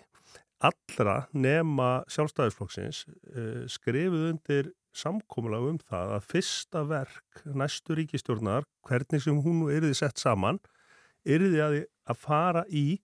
allra 0.68 1.22
nema 1.34 2.04
sjálfstæðisflokksins 2.12 3.06
uh, 3.08 3.64
skrifuð 3.72 4.30
undir 4.32 4.72
samkómulag 4.98 5.68
um 5.72 5.82
það 5.86 6.16
að 6.16 6.30
fyrsta 6.32 6.84
verk 6.90 7.44
næstu 7.46 7.98
ríkistjórnar, 7.98 8.66
hvernig 8.88 9.22
sem 9.24 9.38
hún 9.44 9.68
erði 9.70 9.94
sett 9.98 10.18
saman, 10.22 10.58
erði 11.28 11.62
að, 11.62 11.78
að 12.10 12.22
fara 12.24 12.64
í 12.70 12.98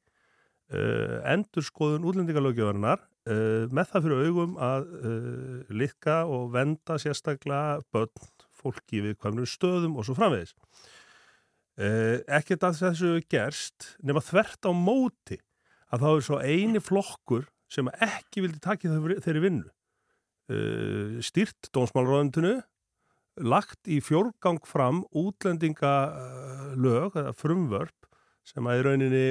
uh, 0.73 1.19
endurskoðun 1.33 2.05
útlendingalögjöfarnar 2.09 3.01
uh, 3.01 3.65
með 3.73 3.91
það 3.91 4.07
fyrir 4.07 4.25
augum 4.27 4.57
að 4.61 4.89
uh, 4.99 5.61
likka 5.73 6.17
og 6.29 6.51
venda 6.55 6.97
sérstaklega 7.01 7.79
börn, 7.93 8.27
fólki 8.63 9.03
við 9.05 9.17
hverjum 9.21 9.49
stöðum 9.49 9.97
og 9.99 10.07
svo 10.07 10.17
framvegis. 10.17 10.53
Ekkert 11.73 12.67
að 12.67 12.75
þessu 12.83 13.11
gerst 13.33 13.87
nema 14.05 14.21
þvert 14.21 14.67
á 14.69 14.71
móti 14.77 15.39
að 15.89 16.03
þá 16.03 16.09
er 16.11 16.25
svo 16.27 16.37
eini 16.45 16.81
flokkur 16.85 17.47
sem 17.65 17.89
ekki 17.97 18.43
vildi 18.45 18.61
takja 18.61 18.93
þeirri 19.25 19.41
vinnu 19.41 21.23
styrt 21.25 21.71
dómsmálráðundinu 21.73 22.59
lagt 23.41 23.89
í 23.89 23.97
fjórgang 24.05 24.61
fram 24.67 25.01
útlendingalög 25.17 27.17
eða 27.17 27.33
frumvörp 27.37 28.09
sem 28.45 28.67
að 28.69 28.77
í 28.77 28.83
rauninni 28.87 29.25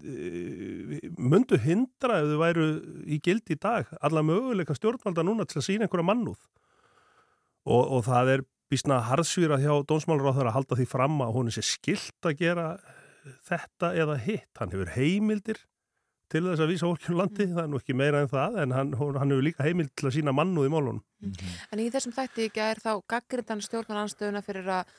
myndu 0.00 1.58
hindra 1.60 2.20
ef 2.22 2.30
þau 2.30 2.38
væru 2.40 2.68
í 3.04 3.20
gild 3.24 3.50
í 3.52 3.58
dag 3.60 3.90
alla 4.00 4.22
möguleika 4.24 4.76
stjórnvalda 4.76 5.24
núna 5.26 5.46
til 5.48 5.60
að 5.60 5.66
sína 5.66 5.86
einhverja 5.86 6.08
mannúð 6.08 6.40
og, 7.68 7.82
og 7.84 8.04
það 8.08 8.34
er 8.36 8.46
bísna 8.70 9.00
harðsvíra 9.08 9.58
hjá 9.60 9.72
dómsmálráður 9.88 10.50
að 10.50 10.56
halda 10.56 10.78
því 10.78 10.86
fram 10.88 11.18
að 11.24 11.34
hún 11.36 11.50
er 11.50 11.56
sér 11.58 11.66
skilt 11.66 12.28
að 12.28 12.38
gera 12.38 12.66
þetta 13.46 13.92
eða 13.98 14.16
hitt. 14.22 14.50
Hann 14.60 14.72
hefur 14.74 14.92
heimildir 14.94 15.60
til 16.30 16.44
þess 16.46 16.62
að 16.62 16.70
vísa 16.70 16.86
fólkjum 16.86 17.18
landi, 17.18 17.46
það 17.50 17.64
er 17.64 17.70
nú 17.72 17.78
ekki 17.80 17.96
meira 17.98 18.20
en 18.22 18.30
það, 18.30 18.58
en 18.62 18.74
hann, 18.76 18.92
hann 18.94 19.32
hefur 19.34 19.46
líka 19.48 19.66
heimild 19.66 19.90
til 19.98 20.06
að 20.06 20.14
sína 20.14 20.34
mannúð 20.36 20.68
í 20.68 20.72
málunum. 20.72 21.00
En 21.74 21.82
í 21.82 21.88
þessum 21.90 22.14
þætti 22.14 22.46
í 22.46 22.52
gær 22.54 22.78
þá 22.82 22.92
gaggrindan 23.10 23.64
stjórnarnanstöðuna 23.66 24.44
fyrir 24.46 24.70
að 24.76 24.92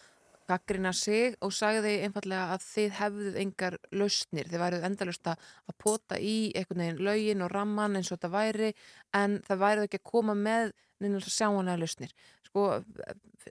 gaggrina 0.51 0.91
sig 0.95 1.37
og 1.41 1.53
sagði 1.55 1.97
einfallega 2.05 2.55
að 2.55 2.67
þið 2.67 2.93
hefðuð 2.99 3.39
engar 3.45 3.77
lausnir, 3.95 4.51
þið 4.51 4.63
væruð 4.65 4.87
endalust 4.89 5.31
að 5.31 5.49
pota 5.81 6.19
í 6.19 6.35
einhvern 6.51 6.83
veginn 6.85 7.03
lögin 7.07 7.45
og 7.45 7.51
ramman 7.55 7.97
eins 7.97 8.11
og 8.11 8.19
þetta 8.19 8.33
væri 8.35 8.71
en 9.17 9.39
það 9.47 9.63
væruð 9.65 9.87
ekki 9.87 10.01
að 10.01 10.11
koma 10.11 10.37
með 10.37 10.71
neina 11.01 11.23
sjáanlega 11.25 11.81
lausnir. 11.81 12.13
Sko, 12.45 12.67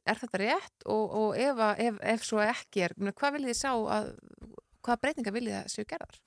er 0.04 0.22
þetta 0.22 0.40
rétt 0.44 0.86
og, 0.86 1.18
og 1.22 1.36
ef, 1.40 1.60
ef, 1.82 2.00
ef 2.14 2.24
svo 2.26 2.40
ekki 2.44 2.86
er, 2.86 2.96
hvað 3.10 3.36
viljið 3.38 3.52
þið 3.52 3.60
sjá 3.60 3.72
að, 3.96 4.10
hvaða 4.84 5.02
breytingar 5.04 5.36
viljið 5.36 5.56
það 5.56 5.70
séu 5.74 5.90
gerðar? 5.90 6.18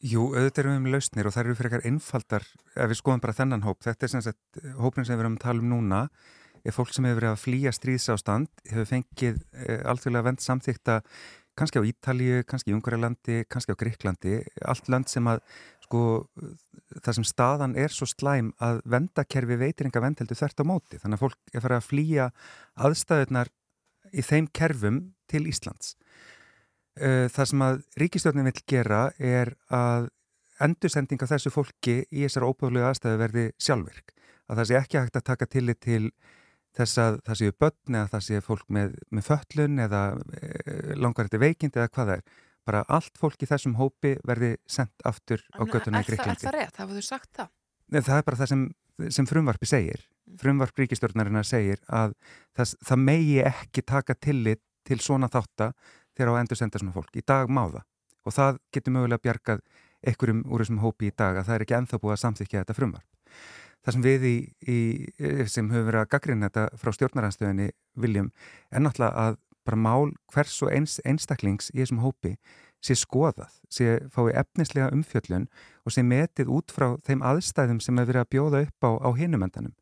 Jú, 0.00 0.30
auðvitað 0.32 0.62
erum 0.62 0.72
við 0.72 0.80
um 0.80 0.92
lausnir 0.94 1.28
og 1.28 1.34
það 1.34 1.42
eru 1.42 1.54
fyrir 1.58 1.74
eitthvað 1.74 1.90
einfaldar 1.90 2.44
ef 2.72 2.86
við 2.88 2.98
skoðum 3.02 3.20
bara 3.20 3.36
þennan 3.36 3.64
hóp. 3.66 3.82
Þetta 3.84 4.06
er 4.06 4.12
sem 4.14 4.22
sagt 4.24 4.60
hópin 4.80 5.04
sem 5.04 5.18
við 5.18 5.26
erum 5.26 5.36
að 5.36 5.42
tala 5.44 5.60
um 5.60 5.74
núna 5.74 5.98
er 6.64 6.74
fólk 6.76 6.92
sem 6.94 7.06
hefur 7.08 7.20
verið 7.20 7.34
að 7.34 7.42
flýja 7.44 7.72
stríðsástand 7.74 8.64
hefur 8.70 8.88
fengið 8.88 9.38
e, 9.52 9.76
alþjóðlega 9.90 10.26
vend 10.28 10.44
samþykta 10.44 10.96
kannski 11.58 11.82
á 11.82 11.84
Ítalíu, 11.84 12.40
kannski 12.48 12.72
í 12.72 12.76
Ungarlandi, 12.76 13.42
kannski 13.50 13.74
á 13.74 13.80
Greiklandi, 13.80 14.40
allt 14.64 14.88
lönd 14.92 15.10
sem 15.10 15.26
að 15.28 15.42
sko 15.84 16.02
það 17.02 17.16
sem 17.18 17.26
staðan 17.26 17.76
er 17.78 17.92
svo 17.92 18.06
slæm 18.08 18.52
að 18.62 18.80
vendakerfi 18.88 19.58
veitir 19.60 19.88
enga 19.88 20.02
vend 20.04 20.22
heldur 20.22 20.38
þvert 20.38 20.62
á 20.62 20.64
móti. 20.70 21.00
Þannig 21.02 21.18
að 21.18 21.24
fólk 21.24 21.54
er 21.54 21.64
farið 21.64 21.80
að 21.80 21.88
flýja 21.88 22.28
aðstæðunar 22.86 23.50
í 24.10 24.24
þeim 24.26 24.48
kerfum 24.54 25.00
til 25.30 25.44
Íslands. 25.50 25.96
Eh, 26.98 27.26
Það 27.30 27.50
sem 27.52 27.66
að 27.66 27.82
ríkistjórnin 28.02 28.50
vill 28.50 28.64
gera 28.70 29.02
er 29.18 29.54
að 29.68 30.10
endursending 30.60 31.22
af 31.22 31.32
þessu 31.32 31.52
fólki 31.54 32.02
í 32.10 32.24
þessar 32.26 32.46
óbúðlegu 32.50 32.86
aðstæðu 32.86 33.20
verði 33.20 33.46
sjálfvirk. 33.58 34.14
Að 34.50 34.60
það 34.60 34.68
sé 34.68 34.78
ekki 34.80 34.98
hægt 35.00 35.16
að 35.16 35.28
taka 35.30 35.48
tillit 35.50 35.80
til 35.80 36.10
þess 36.78 37.00
að 37.02 37.18
það 37.26 37.40
séu 37.40 37.54
börn 37.62 37.96
eða 37.98 38.10
það 38.12 38.24
séu 38.26 38.44
fólk 38.46 38.68
með, 38.76 38.94
með 39.10 39.26
föllun 39.26 39.82
eða 39.86 40.02
e, 40.38 40.50
langar 41.00 41.28
þetta 41.28 41.42
veikind 41.42 41.76
eða 41.78 41.90
hvað 41.90 42.12
það 42.12 42.14
er. 42.16 42.38
Bara 42.70 42.82
allt 42.92 43.18
fólk 43.18 43.42
í 43.42 43.48
þessum 43.50 43.74
hópi 43.80 44.14
verði 44.28 44.52
sendt 44.68 45.06
aftur 45.08 45.42
á 45.56 45.62
göttuna 45.64 46.02
í 46.02 46.04
það, 46.04 46.06
er 46.06 46.08
Greiklandi. 46.12 46.44
það 46.46 46.56
rétt? 46.58 46.80
Hafa 46.82 46.96
þau 46.98 47.06
sagt 47.08 47.30
það? 47.40 47.52
Nei, 47.90 48.00
Það 48.06 48.16
er 48.20 48.26
bara 48.28 48.40
það 48.40 48.50
sem, 48.52 48.64
sem 49.16 49.26
frumvarpi 49.26 49.66
segir. 49.66 50.04
Frumvarp 50.38 50.78
ríkistjórnarinnar 50.78 51.48
segir 51.48 51.80
að 51.88 52.14
það, 52.54 52.74
það 52.86 53.00
megi 53.08 53.38
ekki 53.50 53.82
taka 53.82 54.14
tillit 54.14 54.62
til 54.86 55.00
svona 55.02 55.30
þátta 55.32 55.72
þegar 56.14 56.36
á 56.36 56.40
endur 56.42 56.60
senda 56.60 56.78
svona 56.78 56.94
fólk. 56.94 57.10
Í 57.18 57.24
dag 57.26 57.50
má 57.50 57.64
það. 57.66 57.86
Og 58.28 58.36
það 58.36 58.60
getur 58.76 58.94
mögulega 58.94 59.24
bjargað 59.24 59.64
einhverjum 60.06 60.44
úr 60.46 60.62
þessum 60.62 60.82
hópi 60.84 61.08
í 61.10 61.16
dag 61.16 61.40
að 61.40 61.48
það 61.48 61.56
er 61.56 61.64
ekki 61.64 61.76
enþá 61.80 62.00
búið 62.00 62.14
að 62.14 62.22
samþykja 62.24 62.62
þetta 62.62 62.76
frumvarp. 62.76 63.08
Það 63.80 63.96
sem 63.96 64.02
við 64.04 64.26
í, 64.28 64.34
í 64.68 64.78
sem 65.48 65.70
höfum 65.72 65.86
verið 65.88 66.02
að 66.02 66.10
gaggrina 66.14 66.50
þetta 66.50 66.80
frá 66.80 66.92
stjórnaranstöðinni 66.96 67.70
viljum 68.00 68.32
er 68.70 68.84
náttúrulega 68.84 69.28
að 69.28 69.38
bara 69.68 69.76
mál 69.80 70.10
hvers 70.32 70.56
og 70.64 70.72
eins 70.74 70.98
einstaklings 71.04 71.70
í 71.74 71.80
þessum 71.80 72.02
hópi 72.04 72.34
sé 72.84 72.96
skoðað, 72.96 73.52
sé 73.72 73.98
fái 74.12 74.32
efnislega 74.40 74.88
umfjöllun 74.94 75.46
og 75.84 75.94
sé 75.94 76.04
metið 76.04 76.52
út 76.56 76.72
frá 76.72 76.94
þeim 77.04 77.24
aðstæðum 77.26 77.80
sem 77.84 77.98
hefur 78.00 78.12
verið 78.12 78.24
að 78.24 78.32
bjóða 78.34 78.62
upp 78.66 78.88
á, 78.88 78.90
á 79.04 79.10
hinumendanum. 79.20 79.74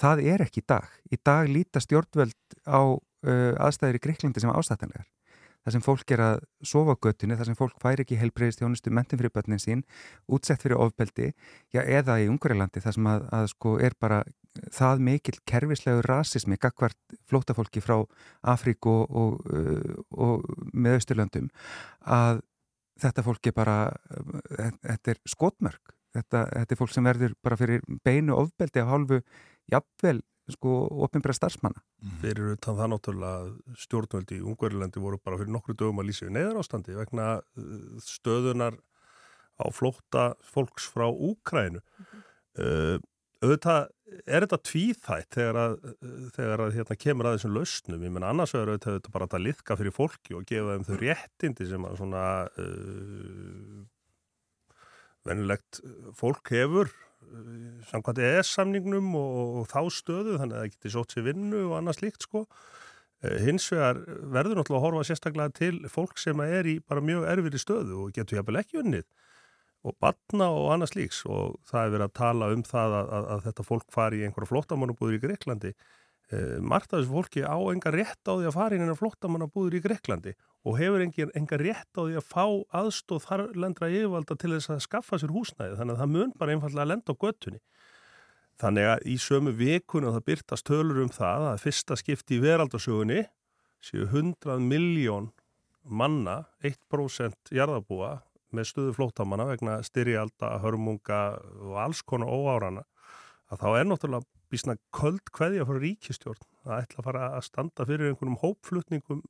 Það 0.00 0.24
er 0.34 0.44
ekki 0.44 0.60
í 0.60 0.68
dag. 0.68 0.88
Í 1.08 1.16
dag 1.24 1.48
líta 1.48 1.80
stjórnvöld 1.80 2.58
á 2.68 2.82
uh, 2.84 3.52
aðstæður 3.62 4.00
í 4.00 4.04
Greiklandi 4.04 4.42
sem 4.42 4.52
ástættanlegar. 4.52 5.08
Það 5.64 5.76
sem 5.76 5.84
fólk 5.84 6.12
er 6.12 6.20
að 6.20 6.38
sofa 6.66 6.92
á 6.92 7.02
göttunni, 7.06 7.36
það 7.40 7.50
sem 7.50 7.58
fólk 7.58 7.76
fær 7.80 8.02
ekki 8.04 8.18
helbreyðist 8.20 8.60
þjónustu 8.60 8.92
mentin 8.92 9.20
fyrir 9.20 9.32
börnin 9.32 9.62
sín, 9.62 9.84
útsett 10.28 10.64
fyrir 10.64 10.80
ofbeldi, 10.84 11.30
já 11.72 11.80
eða 11.82 12.18
í 12.20 12.28
Ungarilandi 12.28 12.82
það 12.84 12.98
sem 12.98 13.08
að, 13.08 13.28
að 13.38 13.46
sko 13.54 13.76
er 13.80 13.96
bara 14.00 14.22
það 14.74 15.02
mikill 15.08 15.38
kerfislegu 15.48 16.02
rasismi 16.06 16.58
gagvart 16.60 17.16
flótafólki 17.30 17.82
frá 17.82 17.96
Afríku 18.54 18.92
og, 18.92 19.16
og, 19.22 19.48
uh, 19.50 19.96
og 20.12 20.44
með 20.72 21.00
Östurlöndum 21.00 21.48
að 22.04 22.44
þetta 23.02 23.24
fólk 23.26 23.50
er 23.50 23.56
bara, 23.56 23.78
uh, 23.90 24.70
þetta 24.84 25.14
er 25.14 25.22
skotmörk. 25.28 25.96
Þetta, 26.14 26.44
þetta 26.46 26.74
er 26.74 26.78
fólk 26.78 26.92
sem 26.94 27.08
verður 27.08 27.32
bara 27.42 27.58
fyrir 27.58 27.80
beinu 28.06 28.36
ofbeldi 28.38 28.84
af 28.84 28.92
hálfu 28.92 29.18
jafnvel 29.72 30.20
sko 30.52 30.74
opinbæra 31.06 31.36
starfsmanna. 31.36 31.80
Fyrir 32.20 32.54
utan 32.56 32.76
það 32.76 32.90
náttúrulega 32.92 33.78
stjórnvöldi 33.80 34.40
í 34.40 34.44
Ungverilandi 34.44 35.00
voru 35.00 35.20
bara 35.22 35.38
fyrir 35.40 35.54
nokkru 35.54 35.76
dögum 35.78 36.02
að 36.02 36.10
lýsa 36.10 36.28
í 36.28 36.34
neyðar 36.34 36.60
ástandi 36.60 36.96
vegna 36.98 37.30
uh, 37.40 37.96
stöðunar 38.04 38.76
á 39.56 39.66
flótta 39.72 40.34
fólks 40.44 40.90
frá 40.92 41.06
Úkrænu. 41.08 41.80
uh, 42.60 42.98
auðvitað 43.44 43.88
er 44.24 44.44
þetta 44.44 44.58
tvíþætt 44.68 45.36
þegar 45.36 45.58
að, 45.58 45.74
þegar 46.36 46.62
að 46.64 46.76
hérna, 46.78 46.96
kemur 47.00 47.28
að 47.28 47.38
þessum 47.38 47.56
lausnum. 47.56 48.04
Ég 48.04 48.12
menn 48.14 48.26
annars 48.26 48.54
vegar 48.54 48.74
auðvitað, 48.74 48.94
auðvitað 48.94 49.16
bara 49.16 49.28
að 49.30 49.44
liðka 49.46 49.78
fyrir 49.80 49.96
fólki 49.96 50.36
og 50.36 50.46
gefa 50.48 50.76
þeim 50.76 50.86
þau 50.88 50.98
réttindi 51.00 51.68
sem 51.70 51.88
að 51.88 51.98
svona 52.00 52.24
uh, 52.60 53.80
venilegt 55.24 55.80
fólk 56.18 56.52
hefur 56.54 56.92
uh, 56.92 57.13
samkvæmt 57.90 58.20
ES-samningnum 58.24 59.12
og, 59.18 59.58
og 59.60 59.68
þá 59.70 59.80
stöðu 59.92 60.38
þannig 60.40 60.56
að 60.56 60.62
það 60.62 60.72
geti 60.72 60.94
sótt 60.94 61.14
sér 61.14 61.26
vinnu 61.28 61.60
og 61.68 61.76
annað 61.78 61.98
slíkt 62.00 62.26
sko. 62.26 62.44
Uh, 63.24 63.36
Hins 63.44 63.66
vegar 63.72 64.00
verður 64.04 64.60
náttúrulega 64.60 64.80
að 64.80 64.86
horfa 64.86 65.08
sérstaklega 65.10 65.56
til 65.58 65.76
fólk 65.92 66.20
sem 66.20 66.40
er 66.44 66.70
í 66.70 66.78
bara 66.84 67.04
mjög 67.04 67.28
erfiri 67.32 67.60
stöðu 67.60 68.00
og 68.04 68.16
getur 68.16 68.40
jafnvel 68.40 68.62
ekki 68.62 68.80
unnið 68.82 69.06
og 69.84 69.96
batna 70.00 70.48
og 70.48 70.70
annað 70.72 70.94
slíks 70.94 71.20
og 71.28 71.58
það 71.68 71.82
er 71.82 71.92
verið 71.94 72.06
að 72.06 72.16
tala 72.16 72.48
um 72.54 72.62
það 72.64 72.96
að, 72.98 73.10
að, 73.18 73.26
að 73.34 73.44
þetta 73.48 73.66
fólk 73.68 73.90
fari 73.92 74.22
í 74.22 74.24
einhverja 74.24 74.48
flottamannabúður 74.48 75.18
í 75.18 75.20
Greiklandi. 75.20 75.72
Eh, 76.32 76.54
margt 76.64 76.94
af 76.94 77.02
þessu 77.02 77.12
fólki 77.12 77.42
á 77.44 77.56
enga 77.68 77.92
rétt 77.92 78.24
á 78.24 78.32
því 78.32 78.48
að 78.48 78.56
fara 78.56 78.78
inn 78.78 78.88
í 78.88 78.96
flottamannabúður 78.96 79.76
í 79.76 79.82
Greiklandi 79.84 80.32
og 80.64 80.78
hefur 80.80 81.04
enga, 81.04 81.28
enga 81.36 81.58
rétt 81.60 81.98
á 81.98 82.00
því 82.00 82.18
að 82.18 82.28
fá 82.30 82.44
aðstóð 82.80 83.24
þarlendra 83.26 83.90
yfirvalda 83.92 84.36
til 84.40 84.52
þess 84.54 84.72
að 84.72 84.84
skaffa 84.86 85.20
sér 85.20 85.34
húsnæði 85.34 85.78
þannig 85.78 85.96
að 85.96 86.02
það 86.02 86.12
mun 86.16 86.34
bara 86.40 86.54
einfallega 86.54 86.84
að 86.86 86.92
lenda 86.92 87.12
á 87.12 87.22
göttunni. 87.24 87.60
Þannig 88.62 88.88
að 88.88 89.06
í 89.10 89.16
sömu 89.18 89.52
vikun 89.58 90.06
og 90.08 90.14
það 90.14 90.26
byrtast 90.30 90.68
tölur 90.68 91.02
um 91.02 91.10
það 91.12 91.48
að 91.50 91.62
fyrsta 91.64 91.98
skipti 92.00 92.38
í 92.38 92.44
veraldarsögunni 92.44 93.24
séu 93.84 94.06
100 94.06 94.62
miljón 94.64 95.32
manna, 95.84 96.44
1% 96.64 97.52
jarðabúa 97.52 98.22
með 98.54 98.70
stöðu 98.70 98.94
flóttamanna 98.96 99.48
vegna 99.50 99.80
styrjalda, 99.84 100.54
hörmunga 100.62 101.20
og 101.60 101.78
alls 101.82 102.00
konar 102.06 102.30
óárana 102.30 102.84
að 103.52 103.60
þá 103.60 103.68
er 103.74 103.88
náttúrulega 103.90 104.28
bísna 104.52 104.76
köld 104.94 105.32
kveðja 105.34 105.66
frá 105.66 105.80
ríkistjórn 105.82 106.46
að 106.64 106.76
ætla 106.78 107.00
að 107.00 107.08
fara 107.08 107.24
að 107.34 107.46
standa 107.48 107.86
fyrir 107.88 108.12
einhvernum 108.12 108.38
hópflutningum 108.40 109.24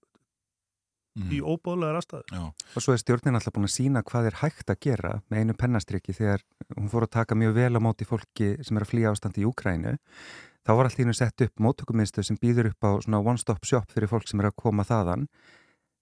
í 1.15 1.41
óbóðlegar 1.41 2.01
aðstæður. 2.01 2.39
Og 2.75 2.83
svo 2.83 2.95
er 2.95 3.01
stjórnin 3.03 3.39
alltaf 3.39 3.55
búin 3.55 3.69
að 3.69 3.75
sína 3.75 4.03
hvað 4.07 4.31
er 4.31 4.39
hægt 4.41 4.73
að 4.73 4.81
gera 4.83 5.13
með 5.31 5.41
einu 5.41 5.55
pennastriki 5.59 6.15
þegar 6.17 6.43
hún 6.75 6.91
fór 6.91 7.07
að 7.07 7.15
taka 7.19 7.39
mjög 7.39 7.55
vel 7.55 7.79
á 7.79 7.81
móti 7.87 8.09
fólki 8.09 8.49
sem 8.67 8.77
er 8.77 8.87
að 8.87 8.91
flýja 8.91 9.13
ástandi 9.15 9.45
í 9.45 9.49
Úkrænu. 9.49 9.95
Þá 10.65 10.73
var 10.75 10.89
allt 10.89 10.99
í 10.99 11.05
hennu 11.05 11.15
sett 11.15 11.45
upp 11.45 11.61
móttökumiðstöð 11.61 12.27
sem 12.27 12.41
býður 12.41 12.73
upp 12.73 12.89
á 12.89 12.91
svona 13.05 13.21
one-stop 13.21 13.67
shop 13.69 13.91
fyrir 13.93 14.11
fólk 14.11 14.27
sem 14.27 14.41
er 14.41 14.49
að 14.51 14.59
koma 14.65 14.87
þaðan. 14.89 15.29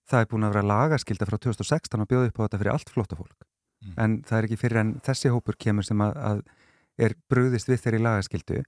Það 0.08 0.24
er 0.24 0.28
búin 0.30 0.46
að 0.46 0.54
vera 0.54 0.68
lagaskilda 0.70 1.28
frá 1.28 1.38
2016 1.38 2.04
og 2.04 2.08
bjóða 2.08 2.30
upp 2.30 2.38
á 2.38 2.44
þetta 2.46 2.60
fyrir 2.62 2.72
allt 2.72 2.92
flóta 2.94 3.18
fólk. 3.18 3.48
En 3.98 4.20
það 4.22 4.38
er 4.38 4.46
ekki 4.46 4.60
fyrir 4.60 4.80
en 4.80 4.92
þessi 5.02 5.32
hópur 5.34 5.58
kemur 5.58 5.86
sem 5.86 6.00
að, 6.04 6.14
að 6.22 6.42
er 7.00 7.14
brúðist 7.30 7.70
við 7.70 7.80
þeirri 7.84 8.00
lagaskildu 8.04 8.62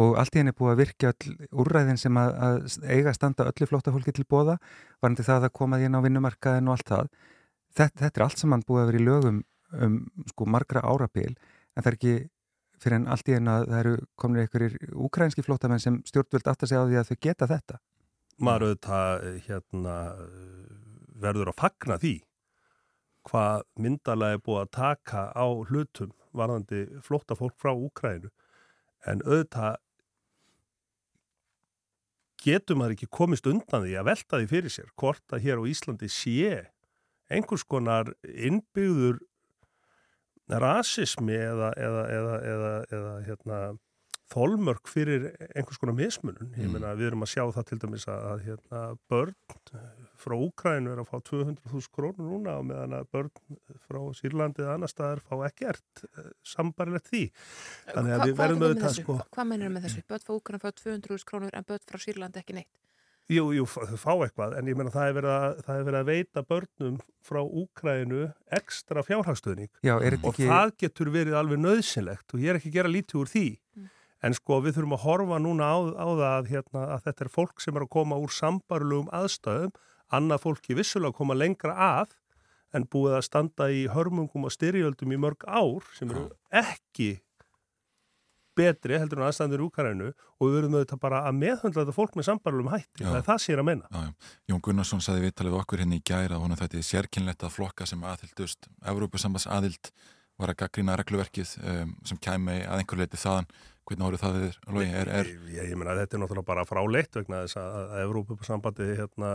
og 0.00 0.18
allt 0.18 0.34
í 0.34 0.40
henni 0.40 0.52
er 0.54 0.58
búið 0.58 0.72
að 0.72 0.80
virkja 0.82 1.12
úrræðin 1.50 2.00
sem 2.00 2.18
að, 2.18 2.34
að 2.46 2.76
eiga 2.90 3.12
að 3.12 3.16
standa 3.18 3.46
öllu 3.50 3.68
flóta 3.70 3.94
fólki 3.94 4.14
til 4.14 4.26
bóða, 4.26 4.58
varandi 5.02 5.26
það 5.26 5.48
að 5.48 5.56
koma 5.58 5.78
því 5.78 5.88
inn 5.88 5.98
á 5.98 6.04
vinnumarkaðin 6.04 6.70
og 6.70 6.76
allt 6.76 6.90
það. 6.90 7.10
Þetta, 7.74 8.00
þetta 8.04 8.20
er 8.20 8.26
allt 8.26 8.42
saman 8.42 8.64
búið 8.66 8.82
að 8.82 8.90
vera 8.90 9.00
í 9.00 9.06
lögum 9.08 9.42
um 9.84 9.98
sko 10.30 10.46
margra 10.46 10.84
árabil 10.86 11.32
en 11.32 11.82
það 11.82 11.90
er 11.90 11.98
ekki 11.98 12.14
fyrir 12.82 12.98
en 13.00 13.08
allt 13.10 13.30
í 13.30 13.34
henni 13.34 13.50
að 13.50 13.66
það 13.70 13.80
eru 13.80 13.94
komin 14.20 14.42
einhverjir 14.42 14.94
úkrænski 15.06 15.44
flótamenn 15.46 15.82
sem 15.82 15.98
stjórnvöld 16.06 16.50
aftar 16.50 16.70
sig 16.70 16.78
á 16.78 16.86
því 16.86 17.00
að 17.00 17.10
þau 17.10 17.18
geta 17.26 17.50
þetta. 17.50 17.80
Maður 18.44 18.66
auðvitað 18.68 19.26
hérna, 19.46 19.96
verður 21.22 21.52
að 21.52 21.60
fagna 21.62 21.98
því 22.02 22.14
hvað 23.28 23.64
myndalega 23.80 24.38
er 24.38 24.44
búið 24.44 24.62
að 24.64 24.72
taka 24.76 25.24
á 25.32 25.46
hlutum 25.70 26.12
varðandi 26.36 26.84
flótta 27.04 27.36
fólk 27.38 27.56
frá 27.62 27.72
Úkrænu 27.72 28.30
en 29.08 29.22
auðvitað 29.24 29.80
getur 32.44 32.76
maður 32.76 32.96
ekki 32.98 33.10
komist 33.12 33.46
undan 33.48 33.84
því 33.86 33.94
að 33.98 34.08
velta 34.10 34.40
því 34.40 34.48
fyrir 34.50 34.74
sér 34.74 34.90
hvort 35.00 35.32
að 35.32 35.46
hér 35.46 35.62
á 35.62 35.64
Íslandi 35.70 36.10
sé 36.12 36.56
einhvers 37.32 37.64
konar 37.64 38.10
innbyggður 38.28 39.22
rasismi 40.48 41.36
eða, 41.38 41.70
eða, 41.80 42.02
eða, 42.12 42.72
eða 42.92 43.12
hérna, 43.24 43.60
þolmörk 44.32 44.88
fyrir 44.88 45.26
einhvers 45.54 45.78
konar 45.78 45.94
mismunum. 45.98 46.48
Ég 46.58 46.70
meina 46.72 46.94
við 46.96 47.10
erum 47.10 47.24
að 47.26 47.30
sjá 47.34 47.42
það 47.54 47.66
til 47.68 47.78
dæmis 47.84 48.06
að 48.10 48.44
hérna, 48.46 48.82
börn 49.10 49.34
frá 50.24 50.34
Úkrænu 50.40 50.94
er 50.94 51.02
að 51.02 51.08
fá 51.10 51.18
200.000 51.28 51.90
krónur 51.92 52.30
núna 52.30 52.54
og 52.60 52.64
meðan 52.70 52.96
að 52.96 53.10
börn 53.12 53.30
frá 53.84 54.00
Sýrlandi 54.16 54.64
eða 54.64 54.78
annar 54.78 54.90
staðar 54.92 55.20
fá 55.26 55.34
ekkert 55.50 56.04
eh, 56.08 56.30
sambarilegt 56.54 57.10
því. 57.12 57.24
Þannig 57.92 58.14
að 58.16 58.22
Hva- 58.22 58.28
við 58.30 58.38
verðum 58.40 58.64
auðvitað 58.64 58.88
þessu? 58.88 59.04
sko 59.04 59.18
Hvað 59.36 59.50
mennir 59.52 59.74
með 59.76 59.86
þessu? 59.88 60.06
Börn 60.08 60.24
frá 60.24 60.34
Úkran 60.38 60.64
fá 60.64 60.70
200.000 60.72 61.28
krónur 61.28 61.58
en 61.60 61.68
börn 61.68 61.84
frá 61.90 62.00
Sýrlandi 62.06 62.40
ekki 62.42 62.56
neitt. 62.60 62.72
Jú, 63.32 63.46
jú, 63.56 63.64
þau 63.64 63.96
fá 63.96 64.10
eitthvað, 64.20 64.54
en 64.58 64.66
ég 64.68 64.76
meina 64.76 64.90
það 64.92 65.06
er 65.08 65.14
verið 65.16 65.30
að, 65.32 65.60
það 65.64 65.78
er 65.80 65.84
verið 65.86 66.00
að 66.02 66.08
veita 66.10 66.42
börnum 66.44 66.96
frá 67.24 67.38
Úkrænu 67.40 68.18
ekstra 68.52 69.00
fjárhagstöðning 69.06 69.70
er 69.88 70.16
og 70.18 70.26
ekki- 70.34 70.48
það 70.50 70.72
getur 70.82 71.08
verið 71.14 71.38
alveg 71.40 71.62
nöðsynlegt 71.64 72.34
og 72.36 72.42
ég 72.44 72.52
er 72.52 72.58
ekki 72.60 72.68
að 72.68 72.76
gera 72.76 72.92
lítið 72.92 73.20
úr 73.22 73.30
því 73.32 73.46
en 74.24 74.36
sko 74.36 74.60
við 74.64 74.78
þurfum 74.78 74.96
að 74.96 75.04
horfa 75.04 75.40
núna 75.42 75.68
á, 75.68 75.78
á 75.94 76.06
það 76.08 76.28
að, 76.30 76.50
hérna, 76.52 76.84
að 76.96 77.08
þetta 77.08 77.24
er 77.26 77.32
fólk 77.34 77.64
sem 77.64 77.76
er 77.76 77.84
að 77.86 77.92
koma 77.96 78.20
úr 78.20 78.32
sambarlegum 78.32 79.10
aðstæðum. 79.12 79.74
Annað 80.14 80.44
fólki 80.44 80.76
vissulega 80.78 81.12
að 81.12 81.18
koma 81.20 81.36
lengra 81.36 81.74
að 81.74 82.16
en 82.74 82.88
búið 82.90 83.18
að 83.18 83.26
standa 83.28 83.68
í 83.70 83.84
hörmungum 83.92 84.48
og 84.48 84.54
styrjöldum 84.54 85.14
í 85.14 85.20
mörg 85.20 85.46
ár 85.46 85.86
sem 85.94 86.10
eru 86.10 86.26
ekki 86.50 87.12
betri 88.54 88.98
heldur 88.98 89.20
en 89.20 89.28
aðstæðanir 89.28 89.62
í 89.62 89.66
Úkrænu 89.66 90.08
og 90.14 90.44
við 90.46 90.56
verðum 90.56 90.76
auðvitað 90.78 91.00
bara 91.02 91.22
að 91.26 91.38
meðhundla 91.40 91.82
þetta 91.82 91.94
fólk 91.96 92.18
með 92.18 92.26
sambarlegum 92.28 92.70
hætti, 92.70 93.02
Já. 93.02 93.08
það 93.08 93.16
er 93.18 93.24
það 93.26 93.46
er 93.50 93.62
að 93.62 93.68
menna 93.70 93.88
Já, 93.90 94.00
já. 94.04 94.34
Jón 94.50 94.64
Gunnarsson 94.66 95.02
saði 95.02 95.24
viðtalið 95.24 95.54
við 95.54 95.60
okkur 95.60 95.82
henni 95.82 95.98
í 95.98 96.04
gæra 96.06 96.36
að 96.36 96.44
hún 96.44 96.54
að 96.54 96.62
þetta 96.62 96.78
er 96.78 96.86
sérkynlegt 96.90 97.46
að 97.46 97.54
flokka 97.56 97.88
sem 97.90 98.06
aðhildust 98.10 98.68
Evrópusambands 98.92 99.48
aðhild 99.50 99.90
var 100.38 100.50
að 100.50 100.60
gaggrýna 100.62 100.98
regluverkið 100.98 101.56
um, 101.62 101.94
sem 102.06 102.20
kæmi 102.22 102.60
að 102.62 102.80
einhver 102.80 103.02
leiti 103.02 103.18
þaðan 103.18 103.50
hvernig 103.88 104.06
horfðu 104.06 104.20
það 104.20 104.36
við 104.38 104.58
Lói? 104.74 104.84
Er, 104.86 105.10
er... 105.20 105.30
Ég, 105.52 105.70
ég 105.70 105.78
meina 105.78 105.96
þetta 105.98 106.16
er 106.16 106.22
náttúrulega 106.22 106.48
bara 106.48 106.66
fráleitt 106.68 107.18
vegna 107.18 107.42
þess 107.44 107.58
að, 107.60 107.74
að 107.82 108.04
Evrópusambandi 108.04 108.86
hérna, 109.00 109.32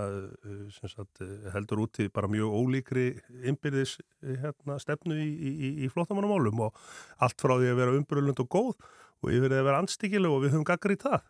sem 0.76 0.92
sagt, 0.92 1.22
uh, 1.26 1.50
heldur 1.54 1.84
út 1.86 2.00
í 2.02 2.08
bara 2.14 2.30
mjög 2.32 2.56
ólíkri 2.60 3.08
innbyrðis 3.52 3.98
uh, 4.02 4.36
hérna, 4.44 4.80
stefnu 4.82 5.18
í, 5.18 5.28
í, 5.30 5.52
í, 5.52 5.74
í 5.86 5.92
flottamannamálum 5.94 6.64
og 6.68 6.80
allt 7.22 7.42
frá 7.42 7.56
því 7.58 7.74
að 7.74 7.84
vera 7.84 7.98
umbröðlund 8.00 8.42
og 8.46 8.50
góð 8.56 8.72
og 9.20 9.36
yfir 9.36 9.52
því 9.52 9.60
að 9.60 9.70
vera 9.70 9.84
anstíkileg 9.84 10.34
og 10.34 10.44
við 10.46 10.56
höfum 10.56 10.68
gaggrið 10.70 11.06
það. 11.06 11.30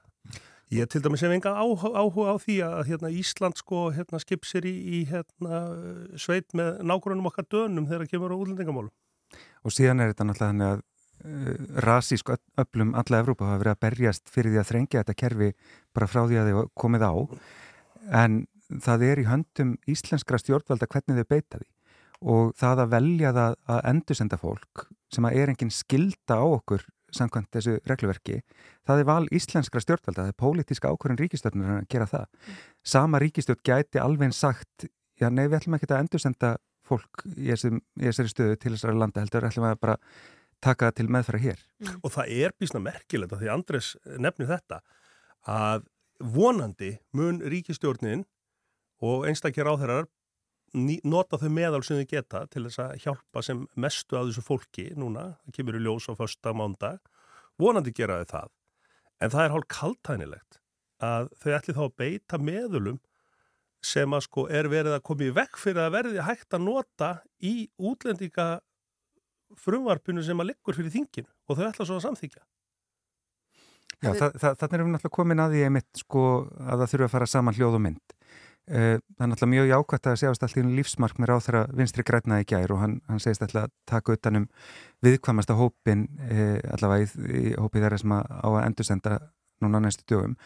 Ég 0.70 0.86
til 0.86 1.02
dæmis 1.02 1.24
hef 1.26 1.32
enga 1.34 1.56
áhuga, 1.58 1.90
áhuga 1.98 2.34
á 2.34 2.36
því 2.38 2.56
að 2.62 2.82
hérna, 2.92 3.10
Ísland 3.10 3.58
sko 3.58 3.88
hérna, 3.96 4.20
skip 4.22 4.46
sér 4.46 4.68
í, 4.70 4.76
í 4.78 5.00
hérna, 5.10 5.64
sveit 6.14 6.54
með 6.54 6.84
nágrunum 6.86 7.26
okkar 7.32 7.48
dönum 7.50 7.88
þegar 7.90 8.06
það 8.06 8.12
kemur 8.12 8.36
á 8.38 8.38
útlendingamálum. 8.38 8.94
Og 9.66 9.74
síðan 9.74 10.04
er 10.04 10.14
þetta 10.14 10.28
náttúrulega 10.30 10.52
þannig 10.54 10.70
að 10.70 10.84
uh, 11.24 11.56
rasísk 11.86 12.32
öll- 12.34 12.62
öflum 12.62 12.94
alla 12.98 13.24
Evrópa 13.24 13.48
hafa 13.50 13.64
verið 13.64 13.76
að 13.76 13.82
berjast 13.88 14.30
fyrir 14.32 14.54
því 14.54 14.62
að 14.62 14.70
þrengja 14.72 15.04
þetta 15.04 15.18
kerfi 15.24 15.50
bara 15.96 16.10
frá 16.12 16.22
því 16.26 16.40
að 16.40 16.52
þið 16.52 16.70
komið 16.84 17.08
á. 17.08 17.14
En 18.24 18.40
það 18.70 19.06
er 19.10 19.24
í 19.24 19.28
höndum 19.30 19.76
íslenskra 19.90 20.40
stjórnvalda 20.42 20.90
hvernig 20.90 21.20
þau 21.20 21.30
beita 21.34 21.60
því. 21.60 21.70
Og 22.20 22.54
það 22.60 22.84
að 22.84 22.94
velja 22.94 23.34
það 23.36 23.60
að 23.74 23.84
endursenda 23.94 24.40
fólk 24.40 24.88
sem 25.10 25.26
að 25.26 25.38
er 25.42 25.52
engin 25.54 25.74
skilda 25.74 26.38
á 26.38 26.46
okkur 26.46 26.84
samkvæmt 27.16 27.50
þessu 27.56 27.80
regluverki 27.90 28.42
það 28.86 29.02
er 29.02 29.08
val 29.08 29.26
íslenskra 29.34 29.82
stjórnvalda, 29.82 30.26
það 30.28 30.32
er 30.32 30.38
pólitíska 30.38 30.92
ákvörðin 30.94 31.22
ríkistjórnir 31.24 31.72
að 31.74 31.88
gera 31.90 32.08
það. 32.10 32.26
Sama 32.86 33.22
ríkistjórn 33.24 33.64
gæti 33.66 34.02
alveg 34.02 34.36
sagt 34.38 34.90
já 35.20 35.30
nei 35.30 35.48
við 35.48 35.60
ætlum 35.60 35.78
ekki 35.78 35.90
að 35.90 36.04
endursenda 36.04 36.52
fólk 36.90 37.26
í, 37.36 37.52
þessari 37.54 38.32
stöðu 38.32 38.60
til 38.60 38.74
þessari 38.74 38.98
landa 38.98 39.24
heldur 39.24 39.48
ætlum 39.50 39.68
að 39.70 39.82
bara 39.84 39.98
taka 40.64 40.92
til 40.96 41.08
meðfæra 41.12 41.42
hér. 41.44 41.62
Og 42.04 42.12
það 42.14 42.34
er 42.36 42.56
bísna 42.60 42.82
merkilegt 42.84 43.34
að 43.34 43.44
því 43.44 43.52
Andres 43.54 43.94
nefni 44.20 44.48
þetta 44.50 44.82
að 45.48 45.88
vonandi 46.20 46.98
mun 47.16 47.40
ríkistjórnin 47.40 48.26
og 49.00 49.28
einstakir 49.30 49.70
áþeirar 49.70 50.10
nota 51.08 51.40
þau 51.40 51.50
meðal 51.50 51.82
sem 51.86 52.02
þau 52.02 52.10
geta 52.12 52.46
til 52.52 52.66
þess 52.68 52.82
að 52.84 52.96
hjálpa 53.06 53.44
sem 53.46 53.66
mestu 53.80 54.18
að 54.18 54.30
þessu 54.30 54.46
fólki 54.46 54.90
núna, 55.00 55.40
það 55.46 55.56
kemur 55.56 55.78
í 55.80 55.84
ljós 55.86 56.10
á 56.12 56.14
första 56.20 56.54
mándag, 56.54 57.00
vonandi 57.58 57.94
gera 57.96 58.20
þau 58.22 58.30
það. 58.34 58.50
En 59.20 59.34
það 59.34 59.46
er 59.46 59.54
hálf 59.56 59.70
kaltænilegt 59.74 60.60
að 61.00 61.30
þau 61.40 61.54
ætli 61.56 61.76
þá 61.76 61.84
að 61.86 61.96
beita 61.98 62.38
meðulum 62.38 63.00
sem 63.82 64.14
að 64.14 64.26
sko 64.28 64.46
er 64.52 64.68
verið 64.70 64.98
að 64.98 65.06
koma 65.08 65.26
í 65.26 65.34
vekk 65.36 65.60
fyrir 65.60 65.86
að 65.86 65.94
verði 65.96 66.24
hægt 66.28 66.56
að 66.56 66.66
nota 66.66 67.12
í 67.40 67.54
útlendinga 67.80 68.50
frumvarpinu 69.58 70.24
sem 70.26 70.40
að 70.40 70.52
liggur 70.52 70.78
fyrir 70.78 70.94
þinginu 70.94 71.30
og 71.48 71.58
þau 71.58 71.66
ætla 71.70 71.88
svo 71.88 71.98
að 71.98 72.06
samþykja. 72.08 72.46
Já, 74.00 74.14
það, 74.16 74.38
það, 74.40 74.54
þannig 74.62 74.78
erum 74.78 74.88
við 74.88 74.94
náttúrulega 74.96 75.16
komin 75.18 75.44
að 75.44 75.56
því 75.56 75.66
einmitt 75.68 76.00
sko 76.00 76.22
að 76.64 76.84
það 76.84 76.92
þurfa 76.94 77.08
að 77.10 77.14
fara 77.16 77.28
saman 77.28 77.58
hljóð 77.58 77.76
og 77.76 77.84
mynd. 77.84 78.16
Eh, 78.70 78.96
Það 79.18 79.26
er 79.26 79.32
náttúrulega 79.32 79.52
mjög 79.56 79.70
jákvæmt 79.74 80.08
að 80.08 80.18
sjáast 80.22 80.44
allt 80.46 80.58
í 80.58 80.64
einu 80.64 80.76
lífsmark 80.78 81.20
með 81.20 81.32
ráþara 81.34 81.62
vinstri 81.76 82.06
grænaði 82.06 82.46
í 82.46 82.50
gær 82.54 82.74
og 82.76 82.82
hann, 82.84 82.96
hann 83.10 83.20
segist 83.24 83.44
alltaf 83.44 83.66
að 83.66 83.74
taka 83.90 84.16
utanum 84.16 84.46
viðkvamasta 85.04 85.58
hópin 85.60 86.06
eh, 86.30 86.60
allavega 86.76 87.08
í, 87.08 87.40
í 87.50 87.56
hópi 87.58 87.82
þeirra 87.82 88.00
sem 88.00 88.14
að, 88.14 88.30
á 88.30 88.48
að 88.54 88.66
endursenda 88.68 89.18
núna 89.60 89.82
næstu 89.84 90.06
dögum. 90.08 90.38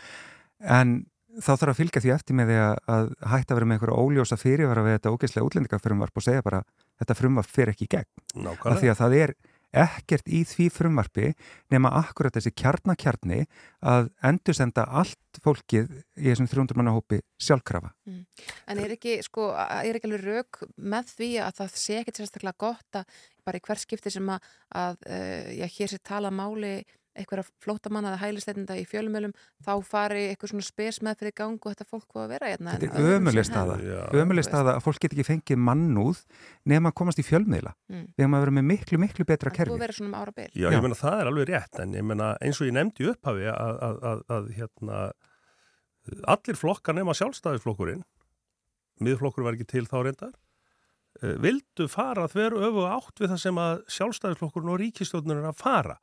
En 0.63 1.03
þá 1.41 1.51
þarf 1.51 1.73
að 1.73 1.79
fylgja 1.81 2.01
því 2.03 2.13
eftir 2.15 2.37
með 2.37 2.51
því 2.51 2.57
að, 2.63 2.75
að 2.95 3.11
hætta 3.33 3.53
að 3.53 3.59
vera 3.59 3.67
með 3.69 3.77
einhverja 3.77 4.01
óljósa 4.05 4.39
fyrirvara 4.39 4.85
við 4.85 4.97
þetta 4.97 5.13
ógeðslega 5.13 5.47
útlendingafrumvarp 5.47 6.17
og 6.17 6.25
segja 6.25 6.45
bara 6.45 6.63
þetta 7.03 7.19
frumvarp 7.19 7.51
fer 7.51 7.73
ekki 7.73 7.87
í 7.87 7.93
gegn. 7.97 8.11
Nákvæmlega. 8.33 8.71
Af 8.73 8.81
því 8.81 8.93
að 8.93 9.01
það 9.03 9.17
er 9.21 9.35
ekkert 9.73 10.29
í 10.29 10.43
því 10.45 10.67
frumvarpi 10.73 11.31
nema 11.73 11.91
akkurat 11.97 12.35
þessi 12.35 12.53
kjarnakjarni 12.61 13.39
að 13.89 14.11
endursenda 14.29 14.85
allt 14.85 15.41
fólkið 15.43 15.89
í 16.21 16.27
þessum 16.27 16.49
300 16.51 16.77
manna 16.77 16.93
hópi 16.93 17.23
sjálfkrafa. 17.41 17.93
Mm. 18.05 18.23
En 18.69 18.81
er 18.83 18.93
ekki, 18.95 19.17
sko, 19.25 19.49
er 19.57 19.97
ekki 19.97 20.11
alveg 20.11 20.27
rauk 20.27 20.61
með 20.77 21.15
því 21.17 21.31
að 21.47 21.61
það 21.61 21.79
sé 21.83 21.99
ekkert 22.01 22.21
sérstaklega 22.21 22.61
gott 22.67 23.01
að 23.01 23.21
bara 23.43 23.59
í 23.59 23.65
hver 23.65 23.81
skipti 23.81 24.13
sem 24.13 24.29
að, 24.29 24.51
að 24.77 25.07
uh, 25.09 25.49
já, 25.57 25.65
hér 25.77 25.93
sé 25.93 26.01
tala 26.05 26.31
máli 26.33 26.75
einhverja 27.17 27.45
flótamanna 27.63 28.13
eða 28.13 28.21
hælisleitenda 28.23 28.77
í 28.79 28.85
fjölumölum 28.89 29.33
þá 29.63 29.73
fari 29.85 30.27
eitthvað 30.31 30.53
svona 30.53 30.67
spes 30.67 30.99
með 31.05 31.19
fyrir 31.21 31.35
gang 31.37 31.57
og 31.59 31.73
þetta 31.73 31.87
fólk 31.89 32.07
hvað 32.07 32.23
að 32.25 32.33
vera 32.33 32.51
hérna. 32.53 32.77
Þetta 32.81 33.03
er 33.03 33.17
ömuleg 33.17 33.47
staða. 33.47 33.77
Ömuleg 34.23 34.47
staða 34.47 34.77
að 34.77 34.85
fólk 34.87 35.03
get 35.03 35.15
ekki 35.17 35.27
fengið 35.27 35.61
mannúð 35.69 36.23
nema 36.69 36.93
að 36.93 36.97
komast 37.01 37.21
í 37.21 37.27
fjölmiðla. 37.27 37.75
Mm. 37.91 38.07
Við 38.13 38.25
hefum 38.25 38.37
að 38.39 38.45
vera 38.45 38.55
með 38.57 38.67
miklu, 38.71 39.01
miklu 39.03 39.27
betra 39.29 39.51
Það 39.51 39.59
kerfi. 39.59 39.73
búið 39.73 39.79
að 39.81 39.85
vera 39.87 39.97
svona 39.99 40.11
um 40.11 40.17
ára 40.21 40.35
bil. 40.39 40.49
Já, 40.53 40.69
ég 40.73 40.85
meina 40.87 40.99
það 41.03 41.19
er 41.19 41.31
alveg 41.33 41.51
rétt 41.51 41.83
en 41.83 41.93
ég 41.99 42.07
meina 42.09 42.31
eins 42.41 42.61
og 42.61 42.69
ég 42.69 42.77
nefndi 42.77 43.05
í 43.05 43.11
upphafi 43.13 43.51
að, 43.53 43.77
að, 43.89 44.01
að, 44.13 44.25
að 44.37 44.49
hérna 44.57 45.03
allir 46.27 46.57
flokkar 46.59 46.97
nema 46.97 47.15
sjálfstæðisflokkurinn 47.17 48.03
miðflokkurinn 49.03 49.47
var 49.47 49.57
ekki 49.57 49.69
til 49.71 49.85
þá 49.89 49.95
reyndar 50.05 50.33
eh, 51.21 51.35
vildu 51.43 51.87
fara 51.91 52.27
þveru 52.31 52.63
öfu 52.67 52.85
átt 52.89 53.23
við 53.23 53.31
það 53.33 53.41
sem 53.45 53.61
að 53.63 53.85
sjálfstæðisflokkurinn 53.97 54.73
og 54.73 54.81
ríkistjórnur 54.83 55.41
er 55.41 55.49
að 55.51 55.61
fara 55.61 55.97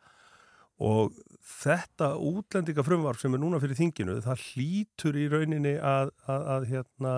og 0.81 1.13
þetta 1.61 2.15
útlendinga 2.17 2.85
frumvarf 2.87 3.21
sem 3.21 3.35
er 3.37 3.43
núna 3.43 3.61
fyrir 3.61 3.79
þinginu 3.79 4.21
það 4.25 4.47
hlýtur 4.49 5.19
í 5.19 5.27
rauninni 5.33 5.77
að, 5.77 6.13
að, 6.31 6.47
að 6.55 6.67
hérna, 6.71 7.15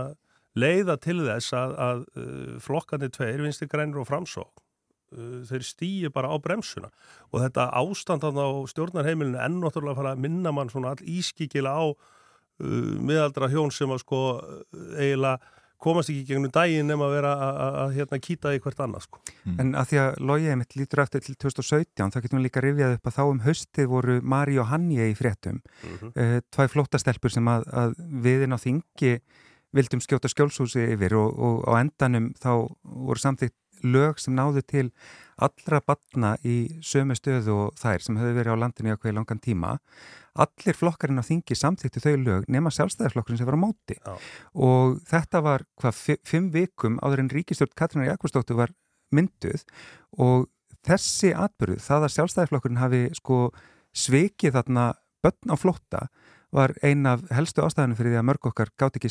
leiða 0.58 0.98
til 1.02 1.20
þess 1.22 1.54
að, 1.56 1.76
að 1.86 2.02
uh, 2.18 2.58
flokkandi 2.64 3.10
tveir, 3.14 3.44
vinsti 3.44 3.68
grænir 3.70 4.02
og 4.02 4.08
framsók 4.10 4.62
uh, 5.14 5.38
þeir 5.48 5.66
stýi 5.66 6.10
bara 6.12 6.32
á 6.32 6.36
bremsuna. 6.42 6.90
Og 7.30 7.44
þetta 7.44 7.70
ástandan 7.78 8.40
á 8.40 8.48
stjórnarheimilinu 8.72 9.40
enn 9.40 9.62
náttúrulega 9.62 10.00
fara 10.00 10.16
að 10.16 10.26
minna 10.26 10.52
mann 10.54 10.72
svona 10.72 10.92
all 10.96 11.06
ískikila 11.06 11.72
á 11.72 11.84
uh, 11.92 12.94
miðaldra 12.98 13.50
hjón 13.52 13.72
sem 13.74 13.92
að 13.94 14.02
sko 14.04 14.22
uh, 14.36 14.62
eiginlega 14.98 15.38
komast 15.82 16.12
ekki 16.12 16.24
gegnum 16.30 16.52
daginn 16.54 16.86
nema 16.88 17.08
að 17.08 17.14
vera 17.16 17.32
að- 17.34 17.60
að 17.66 17.78
að, 17.82 17.94
hérna 17.98 18.18
kýta 18.22 18.52
í 18.54 18.60
hvert 18.62 18.82
annað 18.84 19.02
sko. 19.08 19.20
En 19.58 19.72
að 19.74 19.86
því 19.90 19.98
að 20.02 20.20
logið 20.30 20.56
mitt 20.62 20.76
lítur 20.78 21.02
eftir 21.02 21.20
til 21.26 21.34
2017 21.34 22.10
þá 22.14 22.20
getum 22.22 22.38
við 22.38 22.46
líka 22.46 22.62
rifjað 22.64 22.94
upp 22.98 23.06
að 23.10 23.16
þá 23.18 23.22
um 23.30 23.40
haustið 23.46 23.88
voru 23.90 24.20
Mari 24.22 24.58
og 24.62 24.66
Hannje 24.70 25.08
í 25.10 25.16
fréttum 25.18 25.58
Mhm. 25.82 26.12
uh, 26.16 26.40
tvæ 26.54 26.68
flóttastelpur 26.70 27.30
sem 27.34 27.44
að, 27.50 27.64
að 27.72 27.94
viðinn 28.22 28.54
á 28.54 28.58
þingi 28.62 29.20
vildum 29.74 30.00
skjóta 30.04 30.28
skjólshúsi 30.28 30.86
yfir 30.94 31.14
og, 31.16 31.38
og 31.38 31.64
á 31.66 31.80
endanum 31.80 32.32
þá 32.38 32.68
voru 32.84 33.18
samþýtt 33.18 33.54
lög 33.82 34.18
sem 34.20 34.34
náðu 34.36 34.62
til 34.62 34.90
allra 35.42 35.80
batna 35.80 36.36
í 36.46 36.68
sömu 36.86 37.16
stöðu 37.18 37.50
og 37.56 37.74
þær 37.80 37.98
sem 38.04 38.16
höfðu 38.20 38.36
verið 38.36 38.52
á 38.54 38.62
landinu 38.62 38.92
í 38.92 38.94
okkur 38.94 39.16
langan 39.16 39.40
tíma 39.42 39.78
allir 40.34 40.76
flokkarinn 40.78 41.20
á 41.20 41.24
þingi 41.26 41.56
samþýttu 41.58 42.00
þau 42.00 42.14
lög 42.24 42.46
nema 42.48 42.70
sjálfstæðarflokkurinn 42.72 43.38
sem 43.42 43.46
var 43.50 43.58
á 43.58 43.64
móti. 43.64 43.96
Já. 43.98 44.14
og 44.54 45.00
þetta 45.10 45.42
var 45.44 45.64
hvað 45.80 45.94
fi- 45.98 46.20
fimm 46.24 46.50
vikum 46.54 46.98
áður 47.04 47.18
en 47.24 47.30
ríkistjórn 47.30 47.74
Katrínar 47.76 48.08
Jakobsdóttur 48.14 48.56
var 48.56 48.72
mynduð. 49.12 49.64
Og 50.18 50.48
þessi 50.86 51.34
atbyrðu, 51.36 51.76
það 51.84 52.06
að 52.08 52.14
sjálfstæðarflokkurinn 52.16 52.80
hafi 52.80 53.02
sko 53.14 53.52
svikið 53.92 54.56
þarna 54.56 54.86
börn 55.22 55.52
á 55.52 55.56
flótta 55.60 56.06
var 56.52 56.72
ein 56.84 57.06
af 57.06 57.22
helstu 57.32 57.62
ástæðinu 57.64 57.96
fyrir 57.96 58.12
því 58.12 58.18
að 58.20 58.26
mörg 58.28 58.46
okkar 58.50 58.68
gátt 58.80 58.96
ekki 58.98 59.08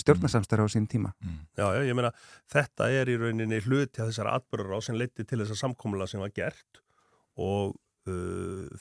stjórnarsamstæra 0.00 0.64
á 0.66 0.68
sín 0.70 0.86
tíma. 0.90 1.12
Já, 1.58 1.66
já, 1.76 1.82
ég 1.86 1.94
meina, 1.94 2.10
þetta 2.50 2.88
er 2.90 3.10
í 3.10 3.18
rauninni 3.20 3.60
hluti 3.62 4.00
af 4.02 4.08
þessara 4.10 4.32
atbyrður 4.38 4.74
á 4.74 4.80
sem 4.82 4.96
leiti 4.98 5.22
til 5.26 5.38
þessa 5.42 5.58
samkomula 5.60 6.06
sem 6.10 6.22
var 6.22 6.30
gert. 6.34 6.80
Og 7.38 7.76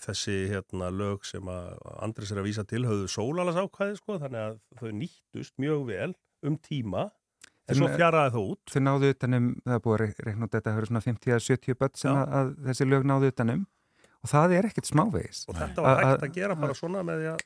þessi 0.04 0.36
hérna 0.52 0.90
lög 0.94 1.26
sem 1.28 1.52
að 1.52 1.78
Andris 2.06 2.34
er 2.34 2.42
að 2.42 2.50
vísa 2.50 2.66
til 2.68 2.84
höfðu 2.88 3.08
sólalas 3.12 3.60
ákvæði, 3.60 4.00
sko, 4.00 4.18
þannig 4.22 4.44
að 4.46 4.60
þau 4.82 4.92
nýttust 5.02 5.56
mjög 5.62 5.88
vel 5.90 6.12
um 6.48 6.56
tíma 6.64 7.10
en 7.70 7.78
svo 7.78 7.90
fjaraði 7.94 8.34
þó 8.34 8.40
út. 8.42 8.74
Þau 8.74 8.82
náðu 8.86 9.12
utanum, 9.14 9.50
það 9.66 9.76
er 9.76 9.84
búið 9.86 9.96
að 9.96 10.02
reikna 10.26 10.48
út 10.48 10.56
þetta, 10.56 10.72
það 10.72 10.82
eru 10.82 10.90
svona 10.90 11.04
50-70 11.06 11.80
börn 11.84 12.00
sem 12.02 12.18
að, 12.18 12.34
að 12.40 12.52
þessi 12.70 12.90
lög 12.90 13.08
náðu 13.10 13.32
utanum 13.34 13.66
og 14.20 14.34
það 14.34 14.56
er 14.58 14.68
ekkert 14.70 14.90
smávegis. 14.90 15.44
Og 15.50 15.60
þetta 15.60 15.86
var 15.86 16.04
hægt 16.04 16.26
að 16.28 16.38
gera 16.40 16.58
bara 16.60 16.78
svona 16.78 17.04
með 17.08 17.24
því 17.24 17.30
að 17.34 17.46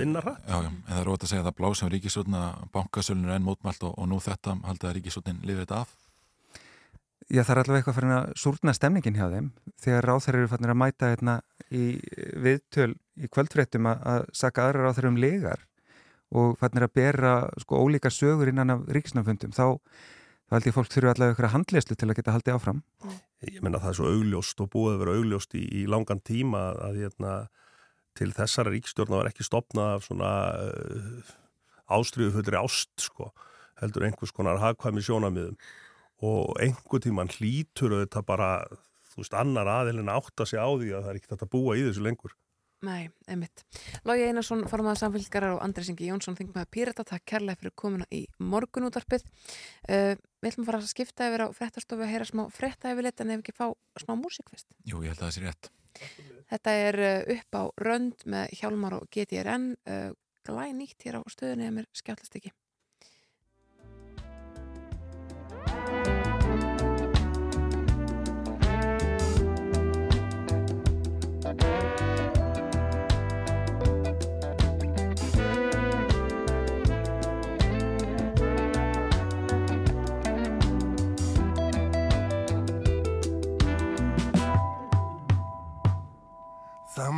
vinna 0.00 0.22
hratt. 0.22 0.44
Já, 0.46 0.54
já, 0.54 0.68
en 0.70 0.84
það 0.86 1.00
er 1.00 1.08
rót 1.08 1.24
að 1.24 1.32
segja 1.32 1.42
að 1.42 1.48
það 1.50 1.58
blásum 1.60 1.90
ríkisútna 1.94 2.44
bankasölunir 2.74 3.34
enn 3.36 3.48
mótmælt 3.48 3.88
og, 3.88 3.96
og 3.98 4.08
nú 4.10 4.20
þetta 4.22 4.56
haldið 4.68 4.90
að 4.90 4.96
ríkisútnin 4.98 5.42
lifið 5.42 5.64
þetta 5.64 5.82
af 5.82 5.96
Já, 7.30 7.44
það 7.46 7.52
er 7.52 7.58
allavega 7.60 7.78
eitthvað 7.78 7.96
fyrir 8.00 8.12
að 8.16 8.30
súrna 8.42 8.72
stemningin 8.74 9.14
hjá 9.14 9.26
þeim 9.30 9.48
þegar 9.78 10.06
ráþæri 10.08 10.38
eru 10.40 10.50
fannir 10.50 10.72
að 10.72 10.78
mæta 10.80 11.10
hérna 11.12 11.34
í 11.70 11.82
viðtöl 12.42 12.94
í 13.22 13.28
kvöldfréttum 13.30 13.86
að, 13.86 14.00
að 14.12 14.24
saka 14.34 14.64
aðra 14.66 14.88
ráþæri 14.88 15.10
um 15.12 15.18
legar 15.22 15.60
og 16.34 16.56
fannir 16.58 16.88
að 16.88 16.96
bera 16.98 17.34
sko 17.62 17.78
ólíka 17.84 18.10
sögur 18.10 18.50
innan 18.50 18.74
af 18.74 18.82
ríkisnafundum 18.90 19.54
þá, 19.54 19.78
þá 20.50 20.56
held 20.56 20.66
ég 20.66 20.74
fólk 20.74 20.90
þurfu 20.90 21.12
allavega 21.12 21.36
ykkur 21.36 21.48
að 21.48 21.54
handleyslu 21.54 21.96
til 22.00 22.08
að 22.08 22.18
geta 22.18 22.34
haldið 22.34 22.56
áfram. 22.56 22.80
Ég 23.46 23.62
menna 23.62 23.82
það 23.82 23.92
er 23.92 23.98
svo 24.00 24.10
augljóst 24.10 24.64
og 24.64 24.70
búið 24.72 24.96
að 24.96 25.04
vera 25.04 25.14
augljóst 25.20 25.54
í, 25.54 25.62
í 25.70 25.82
langan 25.90 26.22
tíma 26.26 26.64
að 26.88 26.98
hérna, 27.04 27.36
til 28.18 28.32
þessara 28.34 28.74
ríkstjórna 28.74 29.20
var 29.20 29.30
ekki 29.30 29.46
stopnað 29.46 29.92
af 30.00 30.08
svona 30.08 30.32
uh, 30.66 31.30
ástriðu 31.94 32.34
fullri 32.40 32.58
ást 32.58 33.06
sko, 33.06 33.30
heldur 33.78 34.08
einhvers 34.08 34.34
konar 34.34 34.58
hagkvæmi 34.62 35.06
sjónamiðum 35.06 35.54
og 36.20 36.60
einhver 36.60 37.02
tíman 37.02 37.32
hlýtur 37.32 37.96
þetta 38.02 38.22
bara, 38.26 38.52
þú 39.12 39.22
veist, 39.22 39.36
annar 39.36 39.70
aðilin 39.70 40.12
átta 40.12 40.46
sig 40.48 40.60
á 40.60 40.68
því 40.68 40.94
að 40.94 41.04
það 41.04 41.10
er 41.12 41.20
ekki 41.20 41.32
þetta 41.32 41.48
að 41.48 41.54
búa 41.56 41.76
í 41.78 41.84
þessu 41.88 42.04
lengur. 42.04 42.36
Nei, 42.80 43.10
einmitt. 43.28 43.60
Lógi 44.08 44.24
Einarsson, 44.24 44.62
formaður 44.68 45.02
samfélgarar 45.02 45.58
og 45.58 45.64
Andres 45.64 45.90
Ingi 45.92 46.06
Jónsson, 46.08 46.36
þingum 46.38 46.56
með 46.56 46.70
Pírata, 46.72 47.04
takk 47.04 47.26
kærlega 47.28 47.60
fyrir 47.60 47.74
komuna 47.76 48.06
í 48.08 48.22
morgunútarpið. 48.40 49.26
Uh, 49.84 50.14
við 50.40 50.48
ætlum 50.48 50.64
að 50.64 50.70
fara 50.70 50.80
að 50.80 50.88
skipta 50.88 51.28
yfir 51.28 51.44
á 51.44 51.48
frettastofu 51.58 52.06
að 52.06 52.12
heyra 52.14 52.28
smá 52.30 52.46
fretta 52.56 52.94
yfir 52.94 53.04
lit 53.04 53.20
en 53.20 53.34
ef 53.34 53.42
ekki 53.42 53.56
fá 53.58 53.66
smá 54.00 54.14
músík 54.16 54.48
fyrst. 54.48 54.72
Jú, 54.88 55.02
ég 55.04 55.12
held 55.12 55.20
að 55.20 55.26
það 55.26 55.36
sé 55.36 55.44
rétt. 55.44 55.70
Þetta 56.54 56.76
er 56.86 57.00
uh, 57.04 57.36
upp 57.36 57.60
á 57.60 57.62
rönd 57.84 58.24
með 58.32 58.56
Hjálmar 58.62 58.96
og 58.96 59.12
GTRN, 59.12 59.70
uh, 59.84 60.10
glæn 60.48 60.80
nýtt 60.80 61.04
hér 61.04 61.20
á 61.20 61.22
stöðunni 61.28 61.68
að 61.68 61.76
mér 61.82 61.90
skjáttlast 62.00 62.40
ekki. 62.40 62.54
Það 71.50 71.58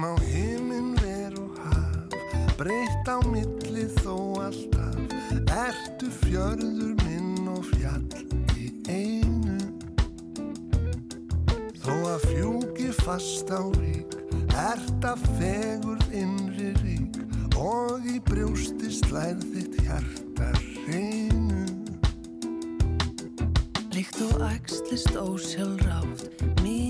má 0.00 0.12
himinn 0.24 0.94
ver 1.02 1.36
og 1.36 1.52
haf, 1.60 2.16
breytt 2.56 3.08
á 3.12 3.20
milli 3.28 3.84
þó 4.00 4.16
alltaf, 4.46 4.96
ertu 5.52 6.08
fjörður 6.22 6.96
minn 7.04 7.48
og 7.52 7.64
fjall 7.74 8.08
í 8.56 8.72
einu. 8.88 9.60
Þó 11.82 11.94
að 12.14 12.28
fjúki 12.30 12.88
fast 13.02 13.50
á 13.52 13.60
rík, 13.80 14.11
ert 14.58 15.04
að 15.06 15.22
fegur 15.38 16.00
innri 16.12 16.72
rík 16.82 17.16
og 17.56 18.04
í 18.08 18.18
brjósti 18.26 18.90
slæð 18.92 19.44
þitt 19.54 19.78
hjarta 19.86 20.50
reynu. 20.86 21.64
Líkt 23.92 24.20
og 24.28 24.44
æxlist 24.50 25.16
ósjálfrátt, 25.16 26.28
mínir 26.60 26.81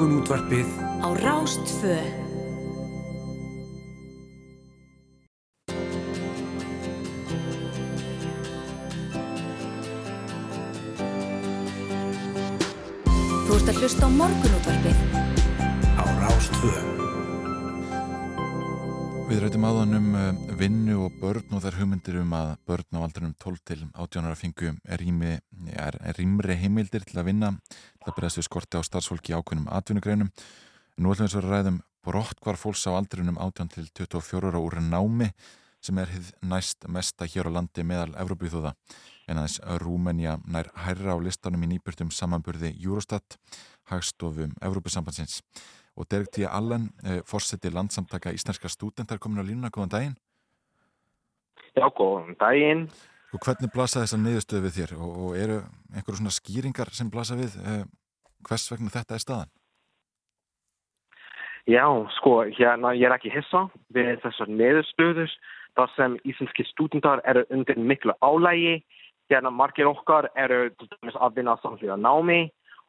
Morgun 0.00 0.22
útvarpið 0.22 0.68
á 1.04 1.08
Rástfö. 1.12 1.92
Þú 13.44 13.58
ert 13.58 13.68
að 13.68 13.82
hlusta 13.82 14.08
á 14.08 14.10
morgun 14.16 14.56
útvarpið 14.62 15.04
á 16.00 16.04
Rástfö. 16.24 16.72
Við 19.28 19.44
rættum 19.44 19.68
áðan 19.68 19.98
um 20.00 20.08
uh, 20.16 20.32
vinnu 20.58 20.96
og 21.04 21.20
börn 21.20 21.52
og 21.52 21.60
þær 21.62 21.76
hugmyndir 21.76 22.22
um 22.24 22.32
að 22.40 22.56
börn 22.66 22.96
á 22.96 23.04
aldrinum 23.04 23.36
12 23.36 23.60
til 23.68 23.82
18 23.92 24.24
ára 24.26 24.40
fengu 24.40 24.72
er, 24.72 24.96
rými, 24.98 25.36
er, 25.70 26.00
er 26.00 26.16
rýmri 26.16 26.56
heimildir 26.56 27.04
til 27.04 27.20
að 27.20 27.28
vinna 27.28 27.52
til 28.00 28.10
að 28.10 28.16
bregðast 28.16 28.40
við 28.40 28.48
skorti 28.48 28.80
á 28.80 28.82
starfsfólki 28.86 29.36
ákveðnum 29.36 29.70
atvinnugreinum. 29.76 30.30
Nú 31.00 31.12
ætlum 31.12 31.28
við 31.28 31.34
svo 31.34 31.42
að 31.42 31.50
ræðum 31.50 31.80
brottkvar 32.04 32.56
fólks 32.56 32.86
á 32.88 32.96
aldrinum 32.96 33.38
18 33.38 33.72
til 33.74 33.88
24 33.92 34.48
ára 34.50 34.60
úr 34.60 34.78
námi 34.80 35.30
sem 35.84 35.98
er 36.00 36.12
hið 36.12 36.30
næst 36.44 36.86
mesta 36.88 37.28
hér 37.28 37.48
á 37.48 37.56
landi 37.56 37.84
meðal 37.84 38.12
Evrópíþúða 38.20 38.74
en 39.30 39.40
aðeins 39.40 39.60
Rúmenja 39.80 40.38
nær 40.44 40.70
hærra 40.84 41.16
á 41.16 41.18
listanum 41.22 41.62
í 41.64 41.70
nýbjörnum 41.74 42.10
samanburði 42.12 42.72
Eurostat, 42.80 43.36
hagstofum 43.92 44.56
Evrópisambandsins. 44.64 45.40
Og 45.96 46.08
T. 46.08 46.46
Allen, 46.46 46.90
eh, 47.04 47.20
fórseti 47.26 47.70
landsamtaka 47.70 48.32
íslenska 48.32 48.68
stúdentar 48.68 49.18
komin 49.18 49.42
á 49.42 49.44
línuna, 49.44 49.70
góðan 49.70 49.90
daginn. 49.90 50.16
Já, 51.76 51.86
góðan 51.90 52.36
daginn. 52.38 52.90
Og 53.30 53.38
hvernig 53.44 53.70
blasa 53.70 54.02
þessar 54.02 54.20
niðurstöðu 54.24 54.64
við 54.64 54.76
þér 54.76 54.92
og, 54.98 55.10
og 55.24 55.38
eru 55.38 55.56
einhverju 55.94 56.18
svona 56.18 56.34
skýringar 56.34 56.90
sem 56.96 57.10
blasa 57.12 57.36
við 57.38 57.54
eh, 57.62 57.84
hvers 58.48 58.66
vegna 58.72 58.90
þetta 58.90 59.16
er 59.16 59.22
staðan? 59.22 59.52
Já, 61.70 61.84
sko, 62.16 62.40
hérna, 62.56 62.94
ég 62.96 63.06
er 63.06 63.14
ekki 63.14 63.30
hissa 63.30 63.66
við 63.94 64.16
þessar 64.24 64.50
neðurstöður 64.50 65.34
þar 65.78 65.92
sem 65.94 66.16
íslenski 66.26 66.66
stúdendar 66.72 67.22
eru 67.28 67.44
undir 67.54 67.78
miklu 67.78 68.16
álægi. 68.24 68.80
Hérna, 69.30 69.52
margir 69.54 69.86
okkar 69.86 70.26
eru 70.34 70.72
að 71.14 71.36
vinna 71.36 71.54
samfélag 71.62 72.00
námi 72.02 72.48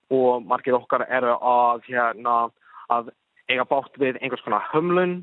og 0.09 0.41
margir 0.47 0.73
okkar 0.79 1.05
eru 1.05 1.35
að, 1.37 1.83
hérna, 1.91 2.37
að 2.89 3.11
eiga 3.51 3.65
bátt 3.69 3.97
við 4.01 4.17
einhvers 4.21 4.43
konar 4.45 4.63
hömlun. 4.71 5.17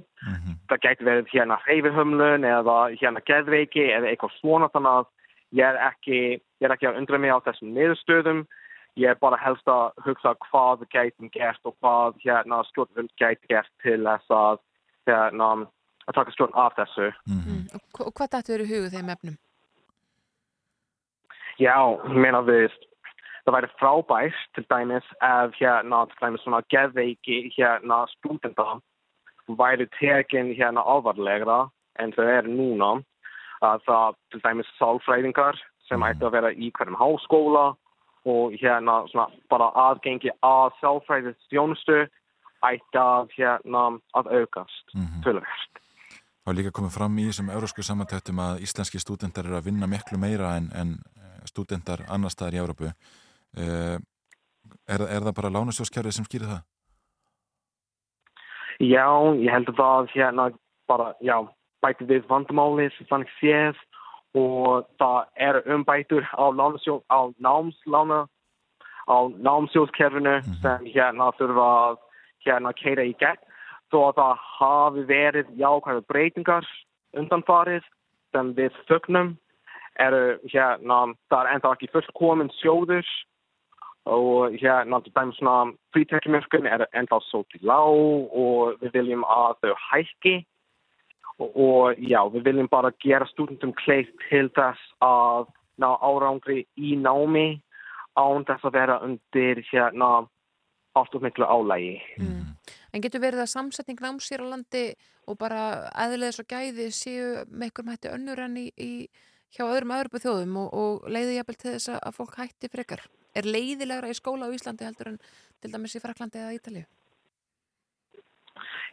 Það 0.69 0.83
gæti 0.85 1.07
verið 1.09 1.33
hérna 1.33 1.57
hreyfihömlun 1.65 2.45
eða 2.45 2.77
hérna 3.01 3.23
geðveiki 3.29 3.85
eða 3.95 4.11
eitthvað 4.13 4.35
svona 4.41 4.69
þannig 4.75 4.99
að 5.01 5.07
ég 5.59 5.65
er 5.69 5.79
ekki, 5.89 6.19
ég 6.61 6.69
er 6.69 6.75
ekki 6.77 6.89
að 6.91 6.99
undra 7.01 7.19
mig 7.19 7.33
á 7.33 7.39
þessum 7.47 7.75
neðurstöðum. 7.77 8.45
Ég 8.99 9.13
er 9.15 9.19
bara 9.23 9.39
helst 9.39 9.69
að 9.71 9.93
hugsa 10.05 10.33
hvað 10.49 10.81
við 10.83 10.89
gætum 10.97 11.29
gert 11.33 11.61
og 11.71 11.77
hvað 11.79 12.17
hérna 12.25 12.63
stjórnvöld 12.73 13.13
gæti 13.21 13.47
gert 13.53 13.71
til 13.85 14.01
þess 14.05 14.33
að, 14.35 14.59
hérna, 15.07 15.51
að 16.09 16.17
taka 16.19 16.35
stjórn 16.35 16.57
af 16.59 16.75
þessu. 16.81 17.13
Mm. 17.31 17.61
Og, 17.75 17.85
hva- 17.95 18.07
og 18.09 18.15
hvað 18.19 18.33
dættu 18.35 18.57
eru 18.57 18.67
hugið 18.67 18.97
þeim 18.97 19.13
efnum? 19.15 19.37
Já, 21.59 21.75
ég 22.07 22.19
meina 22.23 22.41
við, 22.47 22.75
það 23.49 23.57
væri 23.57 23.71
frábært 23.81 24.41
til 24.55 24.65
dæmis 24.69 25.07
ef 25.25 25.57
hérna 25.57 26.05
til 26.11 26.21
dæmis 26.21 26.43
svona 26.45 26.61
geðveiki 26.73 27.39
hérna 27.57 28.05
stúdenda 28.13 28.79
væri 29.49 29.87
tekin 29.97 30.53
hérna 30.53 30.85
alvarlegra 30.85 31.69
en 31.99 32.13
þau 32.13 32.27
eru 32.29 32.53
núna. 32.53 32.91
Að 33.65 33.81
það 33.89 34.19
til 34.31 34.41
dæmis 34.45 34.73
sálfræðingar 34.79 35.57
sem 35.89 36.05
ætti 36.05 36.27
að 36.27 36.35
vera 36.37 36.51
í 36.53 36.69
hverjum 36.77 36.99
háskóla 37.01 37.65
og 38.29 38.55
hérna 38.61 39.01
svona 39.09 39.27
bara 39.51 39.73
aðgengi 39.89 40.31
að 40.45 40.77
sálfræðið 40.83 41.39
stjónustu 41.47 41.99
ætti 42.69 43.01
að 43.01 43.33
hérna 43.39 43.85
að 44.19 44.33
aukast 44.37 44.93
tölvert. 45.25 45.81
Það 46.45 46.53
var 46.53 46.59
líka 46.59 46.77
komið 46.77 46.93
fram 46.95 47.17
í 47.19 47.25
þessum 47.29 47.51
eurósku 47.53 47.83
samantættum 47.85 48.39
að 48.45 48.63
íslenski 48.65 49.01
stúdendar 49.01 49.49
eru 49.49 49.59
að 49.59 49.71
vinna 49.71 49.89
miklu 49.89 50.21
meira 50.21 50.55
en, 50.61 50.71
en 50.73 50.95
stúdendar 51.49 52.05
annar 52.09 52.33
staðar 52.33 52.57
í 52.57 52.63
Európu. 52.63 52.93
Uh, 53.57 53.97
er, 54.89 55.05
er 55.05 55.23
það 55.25 55.37
bara 55.37 55.53
lánasjóskerfið 55.55 56.19
sem 56.19 56.27
skýrir 56.29 56.51
það? 56.51 56.65
Já, 58.79 59.07
ég 59.43 59.51
held 59.51 59.71
að 59.73 59.79
það 59.81 60.11
hérna 60.15 60.49
bara, 60.89 61.13
já, 61.25 61.37
bæti 61.83 62.07
við 62.09 62.27
vandamálið 62.31 62.99
þannig 63.11 63.31
séð 63.39 63.81
og 64.39 64.87
það 65.01 65.19
er 65.49 65.61
umbætur 65.75 66.27
á, 66.37 66.47
á 66.47 67.21
námslána 67.43 68.27
á 69.09 69.19
námsjóðskerfinu 69.35 70.37
sem 70.63 70.89
hérna 70.93 71.31
þurfa 71.39 71.69
að 71.89 71.99
hérna 72.47 72.73
keira 72.77 73.07
í 73.09 73.15
gegn 73.19 73.41
þó 73.91 73.99
að 74.11 74.19
það 74.21 74.43
hafi 74.59 75.05
verið 75.09 75.53
jákvæða 75.59 76.05
breytingar 76.13 76.69
undanfarið 77.17 77.87
sem 78.35 78.53
við 78.55 78.77
fögnum 78.89 79.33
eru 79.99 80.37
hérna, 80.53 80.99
það 81.33 81.41
er 81.41 81.53
enda 81.57 81.73
ekki 81.73 81.91
fullkomin 81.95 82.53
sjóður 82.61 83.07
og 84.09 84.57
hérna 84.57 85.01
til 85.05 85.13
dæmis 85.17 85.37
svona 85.37 85.73
frítekjumörkun 85.95 86.67
er 86.67 86.87
enda 86.97 87.19
svo 87.29 87.43
til 87.53 87.61
lág 87.63 88.33
og 88.43 88.81
við 88.81 88.95
viljum 88.97 89.25
að 89.25 89.59
þau 89.63 89.75
hækki 89.91 90.35
og, 91.39 91.51
og 91.57 92.01
já, 92.01 92.21
við 92.33 92.45
viljum 92.49 92.71
bara 92.71 92.95
gera 93.05 93.29
stúdendum 93.29 93.75
kleift 93.85 94.15
til 94.29 94.49
þess 94.57 94.81
að 95.05 95.53
ná 95.79 95.91
árangri 96.01 96.65
í 96.77 96.97
námi 96.97 97.61
án 98.19 98.47
þess 98.49 98.65
að 98.67 98.77
vera 98.81 98.99
undir 99.05 99.63
hérna 99.71 100.27
allt 100.99 101.15
of 101.15 101.23
miklu 101.23 101.47
álægi. 101.47 102.01
En 102.93 103.05
getur 103.05 103.23
verið 103.23 103.45
að 103.45 103.53
samsetning 103.53 104.01
náms 104.01 104.31
hér 104.33 104.43
á 104.43 104.47
landi 104.51 104.85
og 105.29 105.37
bara 105.39 105.91
eðliðis 105.93 106.41
og 106.43 106.49
gæði 106.49 106.89
séu 106.97 107.27
með 107.47 107.69
einhverjum 107.69 107.93
hætti 107.93 108.15
önnur 108.15 108.43
enn 108.47 108.57
í, 108.57 108.67
í 108.75 108.93
hjá 109.55 109.67
öðrum 109.69 109.95
öðrupu 109.99 110.23
þjóðum 110.25 110.57
og, 110.65 110.69
og 110.73 111.09
leiði 111.13 111.37
jafnvel 111.37 111.59
til 111.61 111.75
þess 111.77 111.95
að 112.01 112.17
fólk 112.17 112.41
hætti 112.41 112.73
frekar? 112.73 113.05
Er 113.39 113.47
leiðilegra 113.47 114.11
í 114.11 114.17
skóla 114.19 114.49
á 114.51 114.55
Íslandi 114.55 114.87
heldur 114.87 115.13
en 115.13 115.19
til 115.63 115.71
dæmis 115.73 115.95
í 115.95 116.03
Fraklandi 116.03 116.41
eða 116.43 116.57
Ítalíu? 116.57 116.87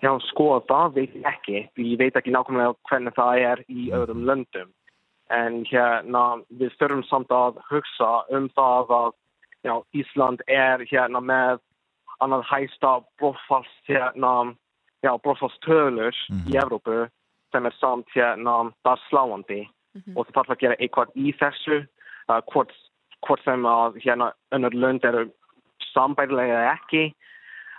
Já, 0.04 0.12
sko, 0.30 0.48
það 0.70 0.98
veit 1.00 1.14
ég 1.16 1.28
ekki. 1.30 1.62
Ég 1.82 2.00
veit 2.02 2.18
ekki 2.20 2.34
nákvæmlega 2.36 2.76
hvernig 2.90 3.16
það 3.16 3.44
er 3.50 3.62
í 3.72 3.88
öðrum 3.96 4.26
löndum. 4.28 4.74
En 5.34 5.64
hérna, 5.66 6.24
við 6.60 6.76
þurfum 6.78 7.06
samt 7.10 7.32
að 7.34 7.58
hugsa 7.72 8.12
um 8.38 8.50
það 8.54 8.94
að 9.00 9.14
já, 9.66 9.74
Ísland 9.98 10.44
er 10.52 10.84
hérna 10.92 11.22
með 11.24 11.64
annað 12.22 12.46
hæsta 12.52 13.00
brotfast, 13.20 13.80
hérna, 13.90 14.54
já, 15.02 15.16
brotfasttölur 15.24 16.16
í 16.46 16.60
Evrópu 16.62 17.08
sem 17.56 17.66
er 17.66 17.78
samt 17.80 18.12
hérna, 18.14 18.60
það 18.86 18.94
er 18.94 19.06
sláandi. 19.10 19.62
Og 20.14 20.28
það 20.28 20.36
þarf 20.36 20.54
að 20.54 20.62
gera 20.62 20.78
eitthvað 20.84 21.14
í 21.16 21.32
þessu, 21.40 21.78
uh, 22.28 22.42
hvort, 22.52 22.74
hvort 23.28 23.44
sem 23.46 23.66
að 23.70 24.00
hérna 24.06 24.32
önnur 24.56 24.78
lönd 24.78 25.06
eru 25.08 25.28
sambærilega 25.92 26.62
eða 26.62 26.74
ekki. 26.78 27.06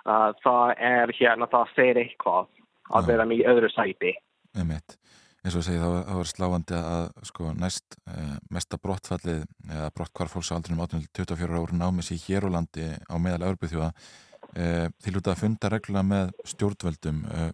Uh, 0.06 0.30
það 0.44 0.76
er 0.86 1.10
hérna, 1.18 1.48
það 1.50 1.72
segir 1.74 1.98
eitthvað 2.04 2.46
að 2.94 3.10
vera 3.10 3.26
í 3.34 3.42
öðru 3.46 3.70
sæti. 3.72 4.14
Einmitt. 4.56 4.96
eins 5.44 5.56
og 5.58 5.62
segi 5.62 5.78
þá, 5.78 5.90
þá 6.08 6.16
er 6.18 6.28
sláandi 6.30 6.76
að 6.78 7.04
sko, 7.28 7.50
næst 7.54 7.96
eh, 8.10 8.36
mesta 8.50 8.78
brottfallið 8.82 9.44
eða 9.70 9.90
brottkvar 9.94 10.30
fólks 10.32 10.50
á 10.50 10.56
aldrinum 10.56 10.82
18-24 10.82 11.60
ára 11.60 11.78
námi 11.78 12.02
sér 12.02 12.22
hér 12.24 12.48
á 12.50 12.54
landi 12.56 12.88
á 13.06 13.14
meðal 13.22 13.52
Európið 13.52 13.76
eh, 13.86 14.88
til 15.04 15.14
út 15.20 15.30
að 15.30 15.38
funda 15.44 15.70
reglulega 15.70 16.06
með 16.08 16.32
stjórnvöldum 16.50 17.20
eh, 17.30 17.52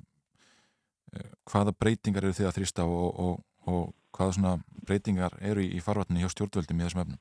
eh, 1.19 1.29
hvaða 1.51 1.77
breytingar 1.77 2.25
eru 2.25 2.39
þið 2.39 2.49
að 2.49 2.57
þrýsta 2.61 2.89
og, 2.89 3.21
og, 3.27 3.45
og 3.69 3.85
hvaða 4.17 4.39
svona 4.39 4.55
breytingar 4.89 5.37
eru 5.41 5.65
í, 5.65 5.75
í 5.77 5.85
farvatni 5.85 6.25
hjá 6.25 6.33
stjórnvöldum 6.33 6.81
í 6.81 6.87
þessum 6.87 7.05
efnum? 7.05 7.21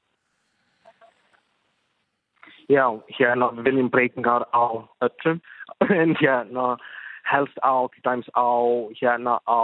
Já, 2.71 2.85
hérna 3.17 3.49
við 3.57 3.67
viljum 3.67 3.89
breytingar 3.91 4.45
á 4.55 4.63
öllum 5.03 5.41
en 6.01 6.15
hérna 6.21 6.77
helst 7.27 7.57
á 7.59 7.75
til 7.91 8.03
dæmis 8.05 8.29
á 8.31 8.47
hérna 8.99 9.39
á 9.43 9.63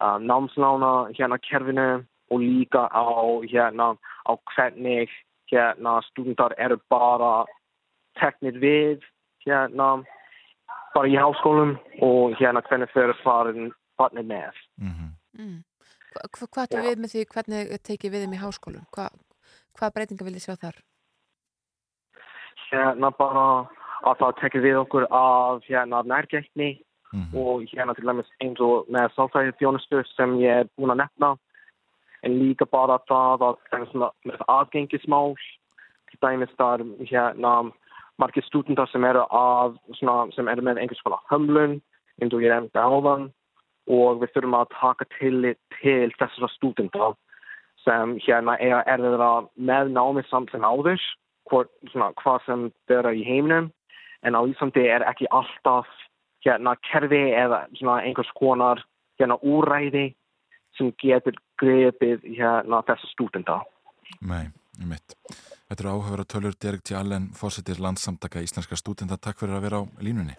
uh, 0.00 0.18
námslána 0.30 0.92
hérna 1.18 1.38
kerfinu 1.48 2.04
og 2.32 2.40
líka 2.40 2.88
á 2.88 3.04
hérna 3.52 3.96
á 4.24 4.32
hvernig 4.54 5.10
hérna 5.52 6.00
stúdendar 6.08 6.54
eru 6.58 6.78
bara 6.90 7.44
teknir 8.20 8.56
við 8.62 9.04
hérna 9.44 10.04
bara 10.94 11.10
í 11.10 11.18
háskólum 11.18 11.76
og 12.00 12.38
hérna 12.40 12.62
hvernig 12.64 12.88
þau 12.94 13.02
eru 13.02 13.16
farin 13.20 13.72
farnir 13.98 14.26
með. 14.26 14.64
Mm. 14.80 15.60
Hva, 16.14 16.26
hva, 16.30 16.46
hvað 16.46 16.74
er 16.78 16.88
við 16.88 16.98
með 17.02 17.14
því 17.14 17.28
hvernig 17.34 17.76
er 17.76 17.86
tekið 17.90 18.14
við 18.14 18.24
þeim 18.24 18.34
í 18.36 18.42
háskólum? 18.42 18.90
Hva, 18.94 19.08
hvað 19.78 19.94
breytinga 19.96 20.26
vil 20.26 20.36
þið 20.38 20.46
sjá 20.46 20.56
þar? 20.66 20.82
Hérna 22.74 23.10
bara 23.18 23.46
að 24.04 24.20
það 24.20 24.36
tekir 24.40 24.64
við 24.64 24.80
okkur 24.82 25.06
af 25.10 25.64
hérna 25.68 26.02
nærgætni 26.10 26.74
og 27.34 27.62
hérna 27.70 27.94
til 27.94 28.06
dæmis 28.08 28.30
eins 28.42 28.60
og 28.60 28.88
með 28.90 29.12
sálfræði 29.14 29.54
þjónustu 29.60 30.02
sem 30.14 30.34
ég 30.42 30.64
er 30.64 30.70
búin 30.74 30.94
að 30.94 31.04
nefna 31.04 31.34
en 32.24 32.38
líka 32.40 32.66
bara 32.66 32.98
það 33.08 33.44
að 33.48 33.56
er 33.76 33.86
með 34.24 34.44
aðgengismál. 34.48 35.34
Til 36.10 36.18
dæmis 36.24 36.54
það 36.58 36.74
er 36.74 37.08
hérna 37.10 37.54
margir 38.18 38.46
stúdendar 38.46 38.88
sem 38.90 39.04
eru, 39.04 39.24
af, 39.30 39.74
svona, 39.98 40.30
sem 40.34 40.48
eru 40.48 40.62
með 40.62 40.80
einhvers 40.82 41.02
konar 41.04 41.24
hömlun, 41.30 41.80
eins 42.22 42.34
og 42.34 42.44
ég 42.44 42.54
nefndi 42.54 42.78
áðan, 42.78 43.28
og 43.90 44.22
við 44.22 44.32
þurfum 44.34 44.58
að 44.60 44.72
taka 44.74 45.08
til, 45.18 45.54
til 45.80 46.14
þessara 46.18 46.50
stúdendar 46.54 47.16
sem 47.84 48.16
hérna 48.24 48.56
eiga 48.62 48.84
erfiðra 48.88 49.30
með 49.56 49.92
námið 49.92 50.30
samt 50.30 50.54
sem 50.54 50.64
áður, 50.64 51.02
hvort, 51.50 51.70
svona, 51.92 52.10
hvað 52.20 52.44
sem 52.46 52.66
þeirra 52.88 53.14
í 53.14 53.24
heiminum, 53.26 53.70
en 54.24 54.36
á 54.36 54.40
Íslandi 54.48 54.86
er 54.88 55.04
ekki 55.06 55.28
alltaf 55.30 55.88
hérna 56.44 56.74
kerfi 56.90 57.22
eða 57.36 57.64
svona 57.78 58.00
einhvers 58.04 58.30
konar 58.38 58.82
hérna 59.20 59.38
úræði 59.40 60.12
sem 60.78 60.92
getur 61.00 61.36
grepið 61.60 62.24
hérna 62.36 62.82
þessa 62.88 63.10
stúdenda. 63.12 63.60
Nei, 64.20 64.48
ég 64.80 64.88
mitt. 64.90 65.16
Þetta 65.68 65.84
eru 65.84 65.92
áhöfur 65.94 66.24
að 66.24 66.30
tölur 66.34 66.56
Derek 66.60 66.82
T. 66.84 66.96
Allen, 66.98 67.30
fórsetir 67.36 67.80
landsamtaka 67.80 68.42
íslenska 68.44 68.76
stúdenda. 68.76 69.16
Takk 69.16 69.40
fyrir 69.40 69.56
að 69.58 69.68
vera 69.68 69.80
á 69.80 69.84
línunni. 70.04 70.36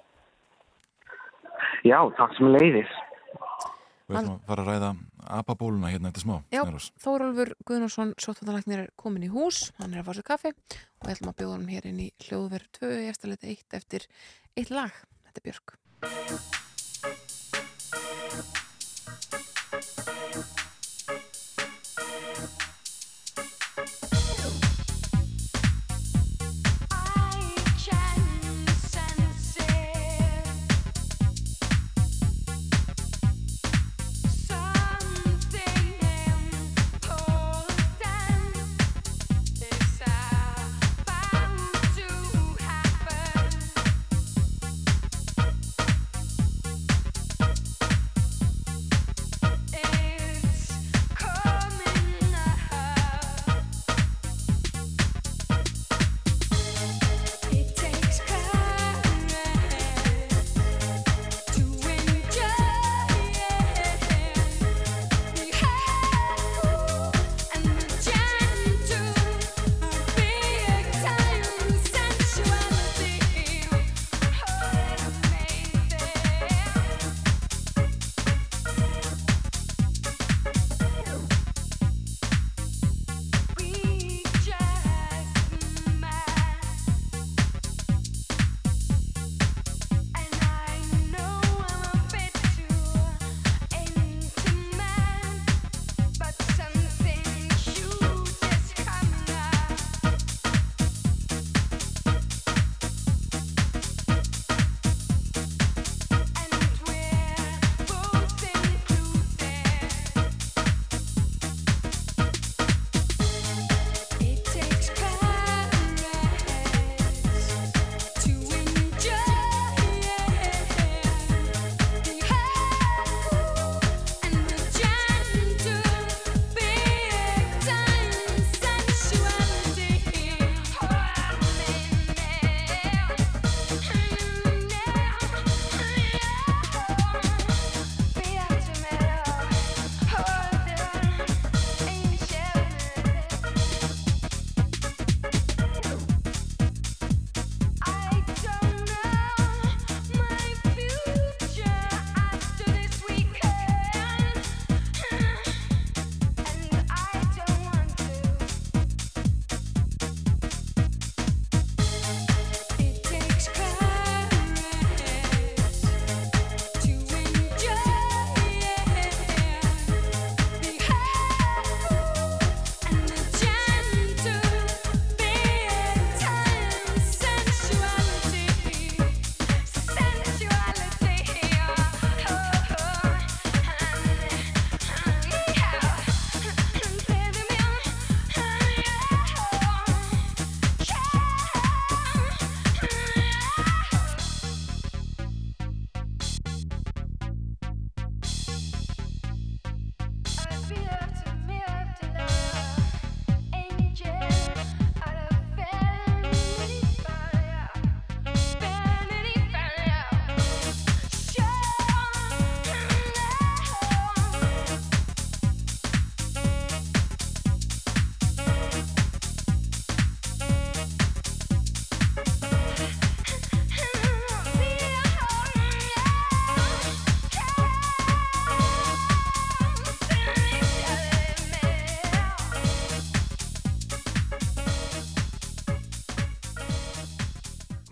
Já, 1.86 2.00
takk 2.18 2.34
sem 2.38 2.50
leiðis. 2.50 2.92
Við 4.06 4.20
ætlum 4.20 4.36
að 4.36 4.50
fara 4.50 4.64
að 4.64 4.68
ræða 4.70 4.90
apabóluna 5.40 5.90
hérna 5.90 6.12
eftir 6.12 6.26
smá. 6.26 6.36
Já. 6.54 6.62
Þórólfur 7.02 7.54
Guðnarsson, 7.66 8.12
sóttvandalæknir 8.22 8.84
er 8.84 8.92
komin 9.02 9.26
í 9.26 9.32
hús, 9.34 9.72
hann 9.80 9.96
er 9.96 10.04
að 10.04 10.12
fá 10.12 10.20
sér 10.20 10.28
kaffi 10.28 10.52
og 10.54 11.08
við 11.08 11.16
ætlum 11.16 11.32
að 11.32 11.40
bjóða 11.42 11.56
hann 11.58 11.72
hér 11.74 11.90
inn 11.90 12.04
í 12.06 12.12
hljóðverð 12.28 12.70
2 12.82 12.92
í 13.00 13.10
eftirleiti 13.14 13.56
1 13.56 13.80
eftir 13.82 14.06
eitt 14.54 14.76
lag. 14.76 15.02
Þetta 15.26 15.42
er 15.42 15.50
Björk. 15.50 16.64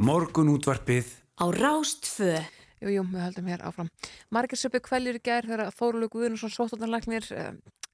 Morgun 0.04 0.50
útvarpið 0.52 1.08
á 1.40 1.48
Rástfö. 1.56 2.34
Jú, 2.84 2.90
jú, 2.92 3.04
við 3.08 3.22
höldum 3.24 3.46
hér 3.48 3.62
áfram. 3.64 3.88
Margir 4.36 4.60
söpu 4.60 4.82
kvæljur 4.84 5.16
í 5.16 5.22
gær 5.24 5.46
þegar 5.48 5.70
Þórulegu 5.78 6.18
Guðnarsson 6.18 6.52
sóttanarlæknir 6.52 7.30
eh, 7.32 7.54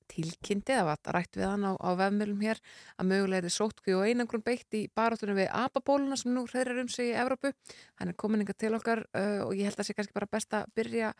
tilkynnti, 0.09 0.73
það 0.73 0.87
var 0.87 1.11
rætt 1.13 1.37
við 1.37 1.45
hann 1.45 1.67
á, 1.69 1.77
á 1.77 1.89
vefnmjölum 1.99 2.41
hér, 2.47 2.61
að 2.97 3.11
mögulega 3.11 3.51
er 3.51 3.53
sótkví 3.53 3.93
og 3.93 4.07
einangrun 4.07 4.45
beitt 4.47 4.79
í 4.79 4.87
barátunum 4.97 5.37
við 5.37 5.51
apabóluna 5.59 6.17
sem 6.17 6.33
nú 6.33 6.47
hreðrar 6.49 6.81
um 6.81 6.89
sig 6.89 7.11
í 7.11 7.19
Evrópu. 7.21 7.53
Hann 8.01 8.09
er 8.09 8.17
komin 8.17 8.41
inga 8.41 8.57
til 8.57 8.73
okkar 8.79 9.05
uh, 9.11 9.45
og 9.45 9.53
ég 9.53 9.69
held 9.69 9.77
að 9.77 9.91
sé 9.91 9.97
kannski 9.99 10.17
bara 10.17 10.31
best 10.33 10.57
að 10.57 10.73
byrja 10.79 11.13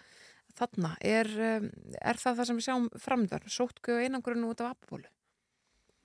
þarna. 0.58 0.96
Er, 1.06 1.30
um, 1.60 1.70
er 2.02 2.24
það 2.24 2.42
það 2.42 2.50
sem 2.50 2.64
við 2.64 2.70
sjáum 2.72 2.92
framdvar, 3.06 3.46
sótkví 3.46 4.00
og 4.00 4.08
einangrun 4.08 4.50
út 4.50 4.66
af 4.66 4.74
apabólu? 4.74 5.06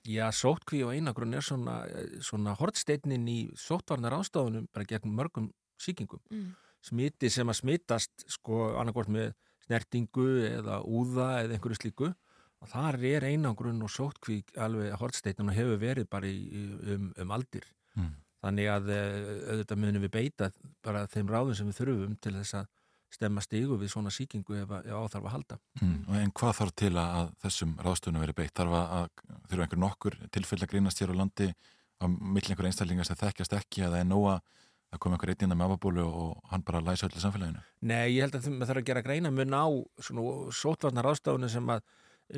Já, 0.05 0.27
sótkví 0.37 0.83
og 0.85 0.91
einagrun 0.93 1.33
er 1.33 1.41
svona, 1.41 1.79
svona 2.21 2.53
hortsteinin 2.59 3.23
í 3.31 3.39
sóttvarnar 3.57 4.13
ástafunum 4.19 4.67
bara 4.73 4.85
gegn 4.85 5.13
mörgum 5.17 5.47
sýkingum. 5.81 6.21
Mm. 6.29 6.51
Smiti 6.85 7.31
sem 7.33 7.49
að 7.49 7.57
smitast 7.63 8.25
sko 8.29 8.75
annarkvort 8.77 9.09
með 9.09 9.31
snertingu 9.65 10.27
eða 10.45 10.81
úða 10.85 11.29
eða 11.41 11.55
einhverju 11.57 11.79
slíku 11.79 12.11
og 12.61 12.69
þar 12.69 12.99
er 13.09 13.25
einagrun 13.31 13.81
og 13.81 13.89
sótkví 13.89 14.43
alveg 14.61 14.93
hortsteinin 15.01 15.49
og 15.49 15.57
hefur 15.57 15.81
verið 15.81 16.07
bara 16.13 16.29
í, 16.29 16.37
í- 16.53 16.93
um, 16.95 17.09
um 17.17 17.33
aldir. 17.33 17.65
Mm. 17.97 18.13
Þannig 18.45 18.69
að 18.69 18.89
eh, 18.93 19.19
auðvitað 19.55 19.81
munum 19.81 20.03
við 20.05 20.13
beita 20.19 20.51
bara 20.85 21.07
þeim 21.09 21.31
ráðum 21.33 21.57
sem 21.57 21.71
við 21.71 21.79
þurfum 21.81 22.17
til 22.21 22.35
þess 22.37 22.59
að 22.61 22.69
stemma 23.15 23.41
stigu 23.43 23.77
við 23.81 23.91
svona 23.93 24.11
sýkingu 24.13 24.57
ef, 24.61 24.73
að- 24.77 24.89
áþarf 24.91 25.25
að 25.29 25.33
halda. 25.35 25.57
Mm. 25.81 25.95
En 26.21 26.31
hvað 26.35 26.57
þarf 26.59 26.75
til 26.81 26.91
að, 27.01 27.31
þessum 27.45 27.73
ráðstöðunum 27.81 28.25
verið 28.25 28.37
beitt? 28.41 28.53
Þarf 28.59 28.75
að, 28.81 29.07
þurfa 29.49 29.65
einhver 29.67 29.81
nokkur 29.85 30.19
tilfell 30.35 30.61
að 30.61 30.71
grínast 30.75 31.01
hér 31.01 31.15
á 31.15 31.19
landi 31.21 31.49
á 32.03 32.05
milli 32.11 32.51
einhver 32.51 32.67
einstaklingar 32.69 33.07
sem 33.07 33.19
þekkjast 33.19 33.53
ekki 33.55 33.85
það 33.87 33.99
er 34.01 34.07
nóga 34.09 34.39
að 34.93 34.99
koma 35.03 35.15
einhver 35.17 35.31
einn 35.33 35.45
innan 35.47 35.57
með 35.59 35.71
afabólu 35.73 36.03
og 36.07 36.49
hann 36.51 36.63
bara 36.67 36.79
læsa 36.83 37.07
öllu 37.07 37.19
samfélaginu? 37.23 37.61
Nei, 37.81 38.15
ég 38.15 38.25
held 38.27 38.35
að 38.37 38.45
það 38.45 38.67
þarf 38.69 38.81
að 38.81 38.89
gera 38.89 39.01
greina 39.07 39.31
mun 39.33 39.55
á 39.55 39.65
sótvarnar 40.55 41.07
ástafunum 41.11 41.51
sem 41.51 41.71
að 41.73 41.81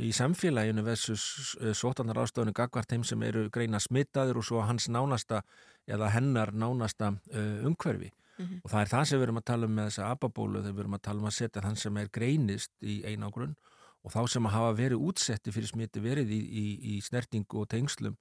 í 0.04 0.12
samfélaginu 0.16 0.84
versus 0.84 1.56
sótvarnar 1.80 2.20
ástafunum 2.24 2.56
gagvart 2.56 2.90
þeim 2.92 3.06
sem 3.08 3.22
eru 3.28 3.46
greina 3.54 3.80
smittaður 3.80 4.42
og 4.42 4.48
svo 4.48 4.64
hans 4.68 4.90
nánasta 4.92 5.42
eða 5.88 6.10
hennar 6.16 6.52
nánasta 6.54 7.14
uh, 7.14 7.68
umhverfi. 7.68 8.10
Mhm. 8.38 8.62
Og 8.64 8.72
það 8.72 8.82
er 8.82 8.92
það 8.94 9.06
sem 9.06 9.20
við 9.20 9.28
erum 9.28 9.42
að 9.42 9.48
tala 9.50 9.66
um 9.66 9.76
með 9.76 9.90
þessa 9.90 10.12
ababólu 10.12 10.62
þegar 10.62 10.74
við 10.78 10.84
erum 10.86 10.98
að 10.98 11.06
tala 11.08 11.20
um 11.20 11.30
að 11.30 11.38
setja 11.38 11.62
þann 11.62 11.78
sem 11.78 11.98
er 11.98 12.08
greinist 12.10 12.72
í 12.82 12.96
einágrunn 13.04 13.56
og 14.04 14.12
þá 14.14 14.22
sem 14.30 14.46
að 14.46 14.56
hafa 14.56 14.74
verið 14.78 15.04
útsetti 15.04 15.52
fyrir 15.52 15.68
smiti 15.68 16.00
verið 16.00 16.32
í, 16.32 16.40
í, 16.40 16.66
í 16.96 17.02
snertingu 17.02 17.62
og 17.62 17.68
tengslum 17.68 18.18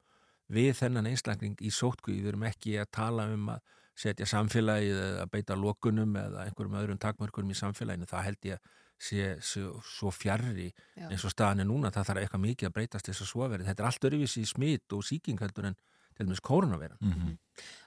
við 0.48 0.72
þennan 0.78 1.10
einstakling 1.10 1.56
í 1.60 1.70
sótkví. 1.70 2.20
Við 2.22 2.32
erum 2.32 2.46
ekki 2.48 2.78
að 2.80 2.90
tala 2.94 3.28
um 3.34 3.50
að 3.54 3.60
setja 3.96 4.26
samfélagið 4.28 4.98
eða 5.02 5.28
beita 5.32 5.56
lokunum 5.56 6.16
eða 6.20 6.44
einhverjum 6.46 6.78
öðrum 6.80 7.00
takmörkunum 7.00 7.54
í 7.54 7.58
samfélaginu. 7.58 8.08
Það 8.08 8.26
held 8.28 8.48
ég 8.50 8.72
sé 8.96 9.36
svo, 9.44 9.80
svo 9.84 10.12
fjarrri 10.12 10.70
eins 11.08 11.24
og 11.24 11.32
staðan 11.32 11.64
er 11.64 11.68
núna. 11.68 11.92
Það 11.92 12.10
þarf 12.10 12.22
eitthvað 12.22 12.44
mikið 12.44 12.68
að 12.68 12.76
breytast 12.76 13.10
þess 13.10 13.24
að 13.24 13.30
svo 13.32 13.48
verið. 13.52 13.68
Þetta 13.70 13.84
er 13.84 13.90
allt 13.90 14.08
öruvísi 14.10 14.44
smit 14.48 14.96
og 14.96 15.04
sýking 15.04 15.40
heldur 15.40 15.70
en 15.70 15.78
til 16.16 16.26
dæmis 16.26 16.40
kórunaveiran. 16.40 16.98
Mm 17.00 17.12
-hmm. 17.12 17.36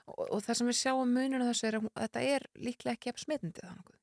og, 0.06 0.26
og 0.32 0.42
það 0.42 0.54
sem 0.54 0.66
við 0.68 0.78
sjáum 0.82 1.12
muninu 1.14 1.44
þessu 1.48 1.66
er 1.68 1.74
að 1.78 1.82
hún- 1.82 1.96
þetta 2.02 2.20
er 2.34 2.42
líklega 2.56 2.92
ekki 2.96 3.08
ef 3.10 3.18
smitandi 3.18 3.60
þannig. 3.60 3.96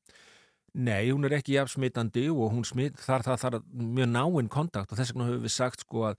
Nei, 0.74 1.10
hún 1.12 1.26
er 1.26 1.34
ekki 1.40 1.54
jafn 1.56 1.72
smitandi 1.74 2.30
og 2.30 2.52
hún 2.54 2.64
smit, 2.66 2.94
þar 3.02 3.24
það 3.26 3.40
þarf 3.44 3.64
mjög 3.74 4.10
náinn 4.12 4.50
kontakt 4.50 4.92
og 4.92 4.98
þess 5.00 5.14
vegna 5.14 5.26
höfum 5.30 5.44
við 5.48 5.52
sagt 5.56 5.80
sko 5.82 6.04
að, 6.12 6.16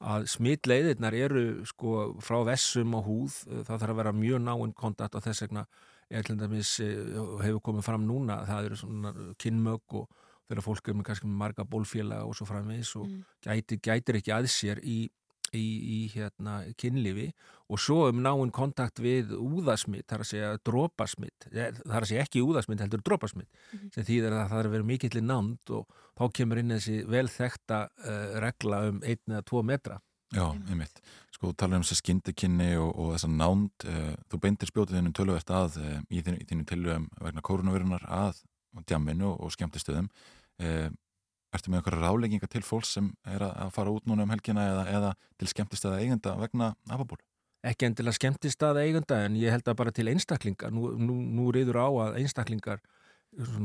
að 0.00 0.26
smitleiðirnar 0.26 1.14
eru 1.14 1.64
sko 1.64 2.14
frá 2.20 2.42
vessum 2.44 2.94
og 2.94 3.04
húð, 3.06 3.38
eh, 3.48 3.62
það 3.64 3.78
þarf 3.80 3.90
að 3.94 3.96
vera 3.96 4.12
mjög 4.12 4.42
náinn 4.42 4.74
kontakt 4.74 5.14
og 5.14 5.22
þess 5.22 5.40
vegna 5.46 5.66
er 6.10 6.22
til 6.22 6.36
dæmis, 6.36 6.80
eh, 6.80 7.46
hefur 7.46 7.60
komið 7.62 7.82
fram 7.82 8.04
núna, 8.06 8.44
það 8.46 8.64
eru 8.66 8.76
svona 8.76 9.12
kynmög 9.38 9.80
og 9.94 10.08
þegar 10.50 10.62
fólk 10.66 10.88
er 10.88 10.94
með 10.94 11.04
kannski 11.08 11.26
marga 11.26 11.64
bólfélaga 11.64 12.26
og 12.26 12.34
svo 12.36 12.44
framvegis 12.46 12.96
og 12.96 13.06
Mm. 13.06 13.24
gæti, 13.46 13.80
gætir 13.80 14.16
ekki 14.20 14.32
að 14.34 14.44
sér 14.50 14.78
í 14.84 15.08
í, 15.56 15.64
í 15.96 15.98
hérna 16.14 16.60
kynlifi 16.80 17.28
og 17.72 17.80
svo 17.80 18.08
um 18.10 18.20
náinn 18.24 18.50
kontakt 18.54 19.00
við 19.02 19.32
úðasmitt, 19.36 20.06
það 20.08 20.16
er 20.18 20.24
að 20.24 20.30
segja 20.30 20.52
drópasmitt 20.68 21.48
það 21.50 21.96
er 21.96 22.00
að 22.02 22.08
segja 22.10 22.22
ekki 22.26 22.42
úðasmitt, 22.44 22.80
heldur 22.84 23.02
drópasmitt 23.06 23.48
Mhm. 23.72 23.90
sem 23.94 24.04
þýðir 24.04 24.32
að 24.36 24.48
það 24.52 24.58
er 24.62 24.66
að 24.70 24.74
vera 24.76 24.88
mikill 24.92 25.18
í 25.18 25.24
nánd 25.24 25.70
og 25.70 25.86
þá 26.18 26.24
kemur 26.38 26.58
inn 26.62 26.74
þessi 26.76 26.96
vel 27.08 27.26
þekta 27.28 27.82
uh, 27.88 28.40
regla 28.40 28.80
um 28.88 29.00
einn 29.02 29.22
eða 29.36 29.44
tvo 29.44 29.62
metra 29.62 30.00
Já, 30.32 30.46
einmitt. 30.48 31.02
Sko, 31.34 31.50
þú 31.50 31.56
talar 31.60 31.76
um 31.76 31.82
þess 31.84 31.92
að 31.92 31.98
skyndikynni 32.00 32.70
og, 32.80 32.94
og 32.96 33.10
þess 33.12 33.26
að 33.28 33.32
nánd, 33.36 33.84
uh, 33.84 34.14
þú 34.32 34.38
beintir 34.40 34.70
spjótið 34.70 34.96
þennum 34.96 35.12
töluvert 35.18 35.50
að 35.52 35.74
uh, 35.76 35.98
í 36.08 36.22
þínu, 36.24 36.64
tilugum 36.64 37.04
vegna 37.20 37.42
koronavirunar 37.44 38.06
að 38.08 38.38
djamminu 38.88 39.28
og 39.36 39.52
skemmtistöðum. 39.52 40.08
Uh, 40.56 40.88
ertu 41.52 41.70
með 41.70 41.82
einhverja 41.82 42.06
rálegginga 42.06 42.48
til 42.48 42.64
fólks 42.64 42.94
sem 42.96 43.12
er 43.28 43.44
að, 43.48 43.68
fara 43.74 43.92
út 43.92 44.08
núna 44.08 44.24
um 44.26 44.32
helgina 44.32 44.64
eða, 44.70 44.86
eða 44.96 45.12
til 45.38 45.52
skemmtistöða 45.52 46.00
eigenda 46.00 46.34
vegna 46.40 46.72
afabólu? 46.88 47.22
ekki 47.62 47.86
endilega 47.86 48.18
skemmtist 48.18 48.64
að 48.66 48.80
eigunda 48.82 49.20
en 49.22 49.36
ég 49.38 49.54
held 49.54 49.68
að 49.70 49.78
bara 49.78 49.94
til 49.94 50.08
einstaklingar 50.10 50.72
nú, 50.74 50.88
nú, 50.98 51.14
nú 51.14 51.50
reyður 51.54 51.78
á 51.78 51.88
að 52.08 52.16
einstaklingar 52.22 52.82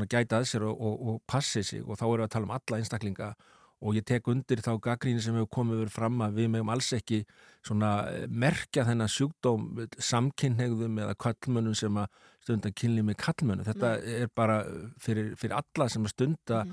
gæta 0.08 0.40
að 0.40 0.50
sér 0.52 0.66
og, 0.70 0.80
og, 0.80 0.98
og 1.08 1.22
passi 1.28 1.64
sig 1.66 1.84
og 1.84 1.98
þá 2.00 2.06
erum 2.08 2.22
við 2.22 2.28
að 2.28 2.34
tala 2.36 2.48
um 2.48 2.58
alla 2.58 2.82
einstaklinga. 2.82 3.30
Og 3.78 3.94
ég 3.94 4.06
tek 4.10 4.26
undir 4.32 4.62
þá 4.66 4.72
gaggríni 4.82 5.22
sem 5.22 5.36
hefur 5.38 5.52
komið 5.54 5.84
verið 5.84 5.94
fram 5.94 6.22
að 6.26 6.40
við 6.40 6.48
meðum 6.50 6.72
alls 6.74 6.88
ekki 6.98 7.20
eh, 7.22 8.24
merkja 8.26 8.88
þennan 8.88 9.12
sjúkdóm 9.14 9.68
samkynneigðum 10.02 10.98
eða 11.04 11.18
kallmönnum 11.22 11.76
sem 11.78 12.00
að 12.02 12.08
stunda 12.42 12.72
kynli 12.74 13.04
með 13.06 13.20
kallmönnum 13.22 13.68
þetta 13.68 13.92
er 14.24 14.32
bara 14.34 14.64
fyrir, 15.04 15.36
fyrir 15.38 15.60
alla 15.60 15.90
sem 15.94 16.08
að 16.08 16.16
stunda 16.16 16.64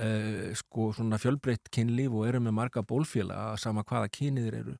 uh, 0.00 0.52
sko 0.58 0.90
svona 0.96 1.18
fjölbreytt 1.20 1.70
kynlíf 1.74 2.14
og 2.16 2.26
eru 2.28 2.40
með 2.42 2.56
marga 2.56 2.82
bólfélaga 2.86 3.58
sama 3.60 3.84
hvaða 3.86 4.10
kyniðir 4.14 4.56
eru. 4.62 4.74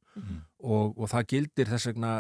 Og, 0.61 0.97
og 0.99 1.09
það 1.09 1.29
gildir 1.33 1.71
þess 1.71 1.91
vegna 1.91 2.11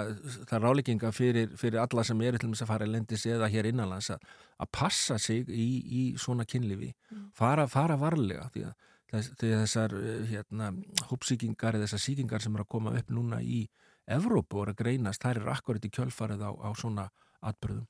það 0.48 0.54
er 0.56 0.62
ráleikinga 0.64 1.10
fyrir, 1.12 1.50
fyrir 1.60 1.80
alla 1.82 2.04
sem 2.06 2.20
eru 2.24 2.40
til 2.40 2.52
þess 2.52 2.64
að 2.64 2.72
fara 2.72 2.86
í 2.88 2.92
lendis 2.94 3.26
eða 3.28 3.50
hér 3.52 3.70
innanlands 3.70 4.12
að, 4.14 4.24
að 4.60 4.70
passa 4.78 5.18
sig 5.18 5.48
í, 5.48 5.68
í 5.84 6.04
svona 6.20 6.46
kynlífi. 6.48 6.92
Fara, 7.36 7.66
fara 7.68 7.98
varlega 8.00 8.48
því 8.54 8.64
að, 8.68 8.88
þess, 9.12 9.32
því 9.40 9.52
að 9.54 9.64
þessar 9.66 9.96
eh, 10.00 10.22
hérna, 10.30 10.70
hópsíkingar 11.10 11.76
eða 11.76 11.88
þessar 11.88 12.04
síkingar 12.06 12.44
sem 12.44 12.56
eru 12.56 12.68
að 12.68 12.72
koma 12.76 12.96
upp 12.96 13.12
núna 13.12 13.42
í 13.44 13.66
Evrópu 14.10 14.58
og 14.58 14.64
eru 14.64 14.74
að 14.74 14.80
greinast, 14.80 15.22
þær 15.22 15.42
eru 15.42 15.52
akkurat 15.52 15.84
í 15.86 15.92
kjölfarið 15.94 16.40
á, 16.42 16.50
á 16.50 16.70
svona 16.74 17.04
atbyrðum 17.46 17.86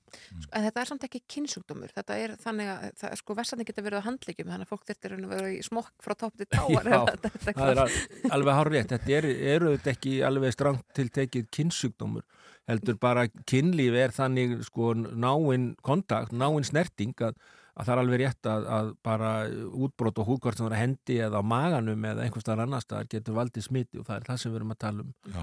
En 0.54 0.64
þetta 0.66 0.80
er 0.82 0.88
samt 0.90 1.04
ekki 1.06 1.20
kynnsjúkdómur, 1.34 1.90
þetta 1.94 2.16
er 2.22 2.32
þannig 2.42 2.68
að 2.70 2.84
það, 3.00 3.14
sko, 3.20 3.34
vestandi 3.38 3.66
geta 3.68 3.82
verið 3.86 4.02
á 4.02 4.06
handlegjum, 4.06 4.50
þannig 4.50 4.66
að 4.66 4.72
fólk 4.72 4.84
þurftir 4.90 5.14
að 5.16 5.24
vera 5.34 5.50
í 5.50 5.60
smokk 5.66 5.92
frá 6.06 6.14
topp 6.20 6.36
til 6.40 6.46
táar. 6.50 6.90
Já, 6.94 7.00
það 7.44 7.62
er 7.70 7.80
al- 7.84 8.32
alveg 8.38 8.58
hár 8.60 8.70
rétt. 8.74 8.94
Þetta 8.94 9.14
er, 9.18 9.28
eru 9.54 9.72
þetta 9.76 9.92
ekki 9.94 10.14
alveg 10.26 10.54
strangt 10.54 10.84
til 10.96 11.06
tekið 11.18 11.48
kynnsjúkdómur. 11.58 12.26
Heldur 12.70 12.98
bara 13.02 13.24
kynlíf 13.50 13.96
er 13.98 14.14
þannig 14.14 14.60
sko 14.68 14.92
náinn 14.98 15.72
kontakt, 15.86 16.30
náinn 16.34 16.66
snerting 16.66 17.14
að, 17.26 17.38
að 17.74 17.86
það 17.88 17.94
er 17.96 18.02
alveg 18.04 18.20
rétt 18.24 18.50
að, 18.50 18.68
að 18.78 18.90
bara 19.06 19.30
útbrot 19.74 20.20
og 20.22 20.28
húðkvart 20.30 20.60
sem 20.60 20.68
það 20.68 20.76
er 20.76 20.82
hendi 20.84 21.16
eða 21.26 21.40
á 21.42 21.50
maganum 21.54 22.04
eða 22.12 22.26
einhvers 22.26 22.46
staðar 22.46 22.66
annars 22.68 22.86
staðar 22.86 23.10
getur 23.10 23.38
valdið 23.40 23.66
smiti 23.66 23.98
og 23.98 24.06
það 24.06 24.20
er 24.20 24.28
það 24.30 24.42
sem 24.44 24.52
við 24.54 24.60
erum 24.62 24.74
að 24.76 24.80
tala 24.86 25.06
um. 25.06 25.14
Já. 25.34 25.42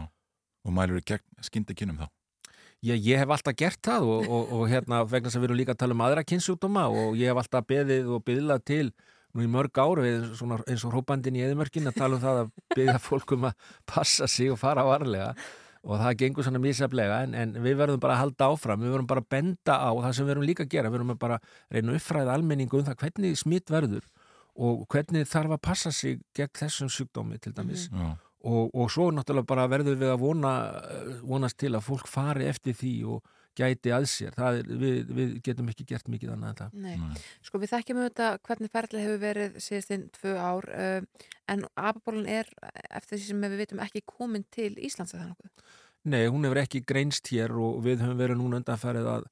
Og 0.67 0.75
mælur 0.75 0.99
við 0.99 1.05
gegn 1.13 1.43
skyndikynum 1.49 1.99
þá? 2.03 2.07
Ég, 2.85 2.99
ég 3.01 3.17
hef 3.17 3.31
alltaf 3.33 3.55
gert 3.57 3.79
það 3.81 4.05
og, 4.05 4.25
og, 4.29 4.49
og 4.53 4.65
hérna 4.69 5.01
vegna 5.09 5.31
sem 5.33 5.41
við 5.41 5.49
erum 5.49 5.57
líka 5.57 5.73
að 5.73 5.79
tala 5.81 5.95
um 5.97 6.03
aðra 6.05 6.23
kynnsjúkdóma 6.29 6.83
og 6.93 7.15
ég 7.17 7.31
hef 7.31 7.39
alltaf 7.41 7.65
beðið 7.65 8.11
og 8.13 8.25
byðlað 8.27 8.65
til 8.69 8.83
nú 9.33 9.45
í 9.45 9.49
mörg 9.51 9.79
ár 9.81 10.01
við 10.03 10.27
svona, 10.37 10.59
eins 10.69 10.83
og 10.85 10.93
hrópandinn 10.93 11.39
í 11.39 11.45
eðimörkin 11.45 11.89
að 11.89 11.97
tala 11.97 12.19
um 12.19 12.21
það 12.21 12.41
að 12.43 12.51
byggja 12.75 12.99
fólkum 13.07 13.47
að 13.49 13.71
passa 13.89 14.29
sig 14.29 14.53
og 14.53 14.59
fara 14.61 14.85
varlega 14.85 15.31
og 15.87 16.01
það 16.01 16.19
gengur 16.21 16.45
svona 16.45 16.61
mísaflega 16.61 17.17
en, 17.25 17.33
en 17.37 17.57
við 17.63 17.77
verðum 17.81 18.01
bara 18.03 18.17
að 18.17 18.23
halda 18.25 18.51
áfram, 18.51 18.81
við 18.83 18.93
verðum 18.93 19.09
bara 19.09 19.23
að 19.23 19.29
benda 19.33 19.77
á 19.77 19.91
það 19.93 20.15
sem 20.17 20.27
við 20.27 20.35
erum 20.35 20.47
líka 20.47 20.65
að 20.65 20.71
gera, 20.73 20.91
við 20.91 20.97
verðum 20.99 21.19
bara 21.21 21.37
að 21.37 21.75
reyna 21.77 21.97
uppfræða 21.97 22.37
almenningu 22.37 22.79
um 22.81 22.87
það 22.87 23.01
hvernig 23.03 23.41
smitt 23.41 23.73
verður 23.73 24.07
og 24.57 24.85
hvernig 24.91 25.29
þarf 25.29 25.53
að 25.55 25.63
passa 25.69 25.93
sig 25.93 26.21
gegn 26.35 26.55
þessum 26.57 26.89
sjúkdómi 26.91 27.37
til 27.41 27.53
dæmis 27.57 27.87
Já. 27.89 28.09
Og, 28.45 28.69
og 28.73 28.91
svo 28.93 29.09
náttúrulega 29.15 29.49
bara 29.49 29.69
verður 29.71 29.97
við 29.97 30.13
að 30.13 30.21
vona, 30.21 30.53
vonast 31.25 31.57
til 31.57 31.73
að 31.73 31.87
fólk 31.87 32.09
fari 32.11 32.49
eftir 32.51 32.77
því 32.77 32.93
og 33.15 33.33
gæti 33.57 33.93
að 33.93 34.05
sér 34.11 34.35
það 34.37 34.59
er, 34.59 34.69
við, 34.81 34.97
við 35.17 35.33
getum 35.45 35.71
ekki 35.71 35.87
gert 35.89 36.11
mikið 36.11 36.33
annað 36.35 36.51
en 36.51 36.59
það 36.59 36.77
Nei. 36.83 37.23
Sko 37.45 37.61
við 37.61 37.73
þekkjum 37.73 38.01
auðvitað 38.03 38.37
hvernig 38.47 38.73
ferðlega 38.73 39.07
hefur 39.07 39.23
verið 39.23 39.57
síðastinn 39.65 40.05
tvö 40.17 40.35
ár 40.37 40.69
uh, 40.69 41.25
en 41.49 41.65
apabólun 41.73 42.29
er 42.29 42.49
eftir 42.91 43.17
því 43.17 43.23
sem 43.25 43.43
við 43.47 43.59
vitum 43.63 43.83
ekki 43.83 44.05
komin 44.07 44.45
til 44.53 44.73
Íslands 44.75 45.15
að 45.15 45.23
það 45.23 45.29
nokkuð. 45.33 45.75
Nei, 46.07 46.23
hún 46.31 46.47
hefur 46.47 46.61
ekki 46.61 46.83
greinst 46.87 47.31
hér 47.33 47.53
og 47.57 47.81
við 47.85 48.03
höfum 48.05 48.19
verið 48.21 48.39
núna 48.39 48.61
undanfærið 48.61 49.09
að, 49.11 49.25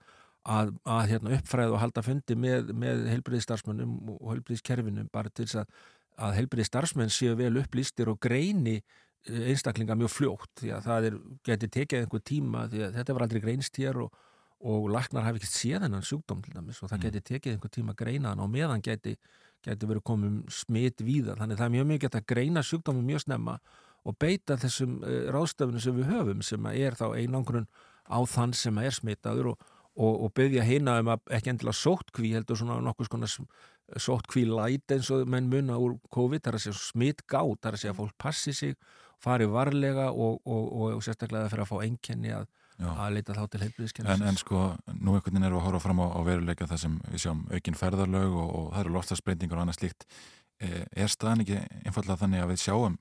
að, 0.56 0.72
að 0.96 1.12
hérna, 1.14 1.36
uppfræða 1.38 1.76
og 1.76 1.84
halda 1.84 2.04
fundi 2.06 2.40
með, 2.40 2.74
með 2.76 3.06
heilbriðistarfsmönnum 3.14 4.16
og 4.18 4.26
heilbriðiskerfinum 4.34 5.12
bara 5.14 5.32
til 5.32 5.46
þess 5.46 5.62
að, 5.62 5.86
að 6.18 6.38
heilbriðistarfsmenn 6.40 7.12
séu 7.14 7.36
vel 7.40 7.54
upplýstir 7.62 8.10
og 8.12 8.20
greini 8.24 8.78
eh, 8.80 9.50
einstaklinga 9.52 9.98
mjög 10.00 10.14
fljótt 10.14 10.62
því 10.62 10.76
að 10.76 10.86
það 10.90 11.10
er, 11.10 11.18
geti 11.50 11.72
tekið 11.80 12.04
einhver 12.04 12.24
tíma 12.26 12.68
því 12.72 12.86
að 12.88 13.00
þetta 13.00 13.18
var 13.18 13.26
aldrei 13.28 13.42
greinst 13.44 13.80
hér 13.82 14.02
og, 14.06 14.22
og 14.66 14.88
laknar 14.94 15.28
hafi 15.28 15.42
ekki 15.42 15.52
séð 15.52 15.88
hennan 15.88 16.06
sjúkdóm 16.06 16.44
til 16.46 16.56
dæmis 16.56 16.82
og 16.84 16.92
það 16.92 17.10
geti 17.10 17.24
tekið 17.34 17.58
einhver 17.58 17.74
tíma 17.74 17.96
að 17.96 18.04
greina 18.04 18.32
hann 18.32 18.44
og 18.46 18.54
meðan 18.54 18.84
geti, 18.86 19.18
geti 19.66 19.90
verið 19.90 20.06
komum 20.08 20.40
smitt 20.52 21.04
víða. 21.04 21.36
Þannig 21.40 21.60
það 21.60 21.68
er 21.68 21.76
mjög 21.76 21.92
mikið 21.92 22.20
að 22.20 22.30
greina 22.32 22.64
sjúkdómi 22.66 23.04
mjög 23.06 23.26
snemma 23.26 23.60
og 24.06 24.18
beita 24.22 24.58
þessum 24.62 25.00
uh, 25.02 25.30
ráðstöfunum 25.34 25.82
sem 25.82 25.96
við 25.98 26.12
höfum 26.14 26.44
sem 26.46 26.68
er 26.74 26.98
þá 26.98 27.08
einangrun 27.18 27.68
á 28.06 28.22
þann 28.30 28.54
sem 28.54 28.78
er 28.82 28.94
smittaður 28.94 29.54
og, 29.54 29.70
og, 29.98 30.28
og 30.28 30.34
byggja 30.38 30.66
heina 30.66 31.00
um 31.02 31.12
að 31.16 31.34
ekki 31.38 31.54
endilega 31.54 31.80
sóttkví 31.80 32.34
heldur 32.36 32.60
svona 32.60 32.78
nokkuð 32.86 33.10
skona 33.86 34.02
sóttkví 34.02 34.46
læt 34.46 34.92
eins 34.92 35.10
og 35.12 35.28
menn 35.28 35.50
munna 35.50 35.78
úr 35.78 35.98
COVID, 36.14 36.42
það 36.42 36.52
er 36.52 36.58
að 36.58 36.64
segja 36.64 36.78
smittgátt, 36.80 37.62
það 37.62 37.70
er 37.70 37.76
að 37.76 37.82
segja 37.82 37.94
að 37.94 38.00
fólk 38.00 38.16
passi 38.18 38.54
sig 38.54 38.76
fari 39.22 39.46
varlega 39.46 40.12
og, 40.12 40.42
og, 40.46 40.74
og, 40.74 40.96
og 40.96 41.04
sérstaklega 41.04 41.50
fyrir 41.50 41.64
að 41.64 41.70
fá 41.70 41.84
einkenni 41.84 42.34
að, 42.36 42.48
að 42.84 43.14
leita 43.16 43.34
þá 43.34 43.46
til 43.50 43.62
heilbriðiskennis 43.64 44.12
En, 44.12 44.26
en 44.28 44.38
sko, 44.38 44.76
nú 44.88 45.16
einhvern 45.16 45.34
veginn 45.34 45.48
erum 45.48 45.58
við 45.58 45.62
að 45.62 45.68
horfa 45.70 45.84
fram 45.86 46.02
á, 46.04 46.08
á 46.12 46.20
veruleika 46.26 46.68
það 46.68 46.82
sem 46.82 46.98
við 47.12 47.24
sjáum 47.24 47.46
aukin 47.52 47.80
ferðarlög 47.80 48.36
og, 48.36 48.50
og 48.50 48.68
það 48.74 48.82
eru 48.84 48.96
loftasbreytingar 48.98 49.58
og 49.58 49.66
annað 49.66 49.80
slíkt. 49.80 50.06
E, 50.60 50.84
er 50.92 51.12
staðan 51.12 51.46
ekki 51.46 51.62
einfallega 51.86 52.22
þannig 52.22 52.44
að 52.44 52.52
við 52.54 52.62
sjáum 52.66 53.00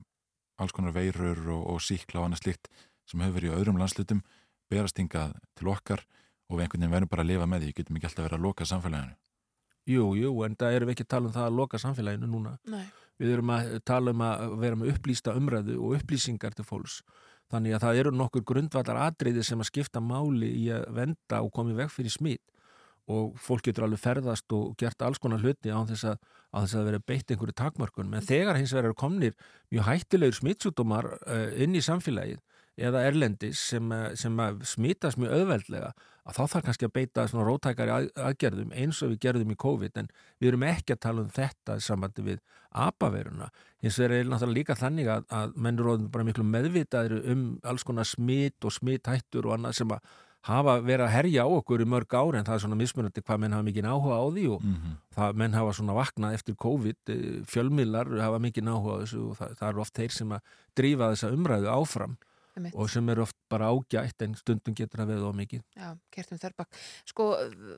alls 0.61 0.75
konar 0.75 0.95
veirur 0.95 1.43
og, 1.51 1.67
og 1.75 1.83
síkla 1.83 2.21
og 2.21 2.29
annað 2.29 2.45
slíkt 2.45 2.71
sem 3.05 3.21
hefur 3.21 3.37
verið 3.41 3.51
í 3.51 3.57
öðrum 3.59 3.81
landslutum 3.81 4.23
berast 4.71 4.97
hingað 4.97 5.35
til 5.59 5.69
okkar 5.69 6.05
og 6.49 6.57
við 6.57 6.65
einhvern 6.65 6.85
veginn 6.85 6.95
verðum 6.95 7.11
bara 7.11 7.25
að 7.25 7.31
lifa 7.33 7.49
með 7.49 7.65
því, 7.65 7.75
getum 7.75 7.99
ekki 7.99 8.09
alltaf 8.09 8.25
verið 8.25 8.39
að 8.39 8.45
loka 8.47 8.67
samfélaginu. 8.69 9.17
Jú, 9.85 10.15
jú, 10.17 10.31
en 10.45 10.55
það 10.57 10.77
erum 10.79 10.89
við 10.89 10.95
ekki 10.95 11.05
að 11.05 11.11
tala 11.13 11.29
um 11.29 11.35
það 11.35 11.47
að 11.47 11.59
loka 11.59 11.81
samfélaginu 11.81 12.29
núna. 12.29 12.55
Nei. 12.71 12.85
Við 13.21 13.35
erum 13.35 13.51
að 13.53 13.75
tala 13.87 14.11
um 14.11 14.23
að 14.25 14.55
vera 14.63 14.79
með 14.79 14.91
upplýsta 14.95 15.35
umræðu 15.37 15.77
og 15.77 15.99
upplýsingar 15.99 16.57
til 16.57 16.65
fólks. 16.67 16.99
Þannig 17.53 17.77
að 17.77 17.83
það 17.85 17.99
eru 18.01 18.11
nokkur 18.17 18.43
grundvallar 18.49 18.99
atriði 19.05 19.43
sem 19.45 19.61
að 19.61 19.69
skipta 19.69 20.01
máli 20.01 20.49
í 20.63 20.65
að 20.73 20.87
venda 20.97 21.41
og 21.45 21.53
koma 21.53 21.75
í 21.75 21.77
veg 21.77 21.93
fyrir 21.93 22.13
smít 22.13 22.43
og 23.05 23.35
fólk 23.37 23.67
getur 23.67 23.85
alveg 23.85 24.01
ferðast 24.01 24.53
og 24.57 24.73
gert 24.81 25.03
alls 25.05 25.21
konar 25.21 25.43
hluti 25.43 25.69
á 25.69 25.77
þess 25.85 26.07
að, 26.09 26.15
á 26.49 26.57
þess 26.63 26.77
að 26.79 26.87
vera 26.89 27.01
beitt 27.05 27.29
einhverju 27.29 27.53
takmörkun. 27.61 28.15
En 28.17 28.25
þegar 28.25 28.57
hins 28.57 28.73
vegar 28.73 28.89
eru 28.89 28.97
komnir 28.97 29.35
mjög 29.69 29.85
hættilegur 29.91 30.39
smitsjúdómar 30.39 31.11
uh, 31.19 31.51
inn 31.61 31.77
í 31.77 31.83
samfélagið 31.85 32.41
eða 32.77 33.05
erlendis 33.07 33.59
sem, 33.59 33.91
eh, 33.91 34.15
sem 34.15 34.35
að 34.37 34.63
smitast 34.65 35.17
mjög 35.17 35.31
auðveldlega 35.37 35.93
að 36.25 36.33
þá 36.35 36.41
þarf 36.49 36.63
kannski 36.65 36.85
að 36.87 36.93
beita 36.93 37.27
svona 37.29 37.45
rótækari 37.45 37.91
að, 37.93 38.07
aðgerðum 38.17 38.71
eins 38.73 39.01
og 39.05 39.11
við 39.13 39.19
gerðum 39.27 39.51
í 39.53 39.55
COVID 39.61 39.97
en 40.01 40.07
við 40.41 40.47
erum 40.49 40.63
ekki 40.63 40.93
að 40.95 40.99
tala 41.05 41.21
um 41.21 41.29
þetta 41.29 41.79
sambandi 41.79 42.23
við 42.25 42.39
apaveruna. 42.75 43.49
Hins 43.83 43.97
vegar 44.01 44.17
er 44.17 44.25
náttúrulega 44.29 44.57
líka 44.57 44.75
þannig 44.79 45.07
að, 45.11 45.25
að 45.29 45.55
menn 45.55 45.79
eru 45.79 45.91
orðin 45.93 46.11
bara 46.11 46.25
miklu 46.27 46.43
meðvitaðir 46.49 47.19
um 47.31 47.43
alls 47.63 47.83
konar 47.87 48.07
smit 48.09 48.65
og 48.67 48.73
smithættur 48.75 49.45
og 49.47 49.55
annað 49.59 49.77
sem 49.79 49.93
að 49.95 50.01
hafa 50.45 50.75
verið 50.85 51.05
að 51.07 51.13
herja 51.15 51.45
á 51.45 51.49
okkur 51.49 51.81
í 51.81 51.87
mörg 51.89 52.11
ári 52.13 52.37
en 52.37 52.45
það 52.45 52.57
er 52.57 52.63
svona 52.65 52.77
mismunandi 52.77 53.21
hvað 53.25 53.39
menn 53.41 53.55
hafa 53.55 53.65
mikið 53.65 53.87
áhuga 53.89 54.17
á 54.21 54.25
því 54.35 54.43
og 54.53 54.61
Mhm. 54.65 54.91
það 55.15 55.33
menn 55.41 55.53
hafa 55.57 55.71
svona 55.73 55.95
vaknað 55.97 56.33
eftir 56.37 56.55
COVID, 56.55 56.97
eh, 57.09 57.41
fjölmiðlar 57.49 58.11
hafa 58.21 58.39
mikið 58.39 58.69
áhuga 58.69 58.93
á 58.93 59.01
þessu 59.01 59.29
og 59.31 59.37
það, 59.39 59.55
það 59.57 59.69
eru 59.69 59.81
oft 59.81 59.93
þeir 59.93 60.11
sem 60.11 60.29
að 60.29 60.41
drífa 60.75 61.09
þessa 61.13 61.31
umræðu 61.33 61.69
áfram 61.73 62.17
Einmitt. 62.55 62.75
og 62.75 62.89
sem 62.89 63.09
eru 63.11 63.25
oft 63.25 63.35
bara 63.51 63.69
ágætt 63.71 64.23
en 64.25 64.35
stundum 64.39 64.75
getur 64.77 65.01
það 65.01 65.11
veið 65.11 65.25
á 65.27 65.31
mikið. 65.41 65.63
Já, 65.75 65.89
kertum 66.15 66.41
þörrbak. 66.41 66.81
Sko, 67.11 67.29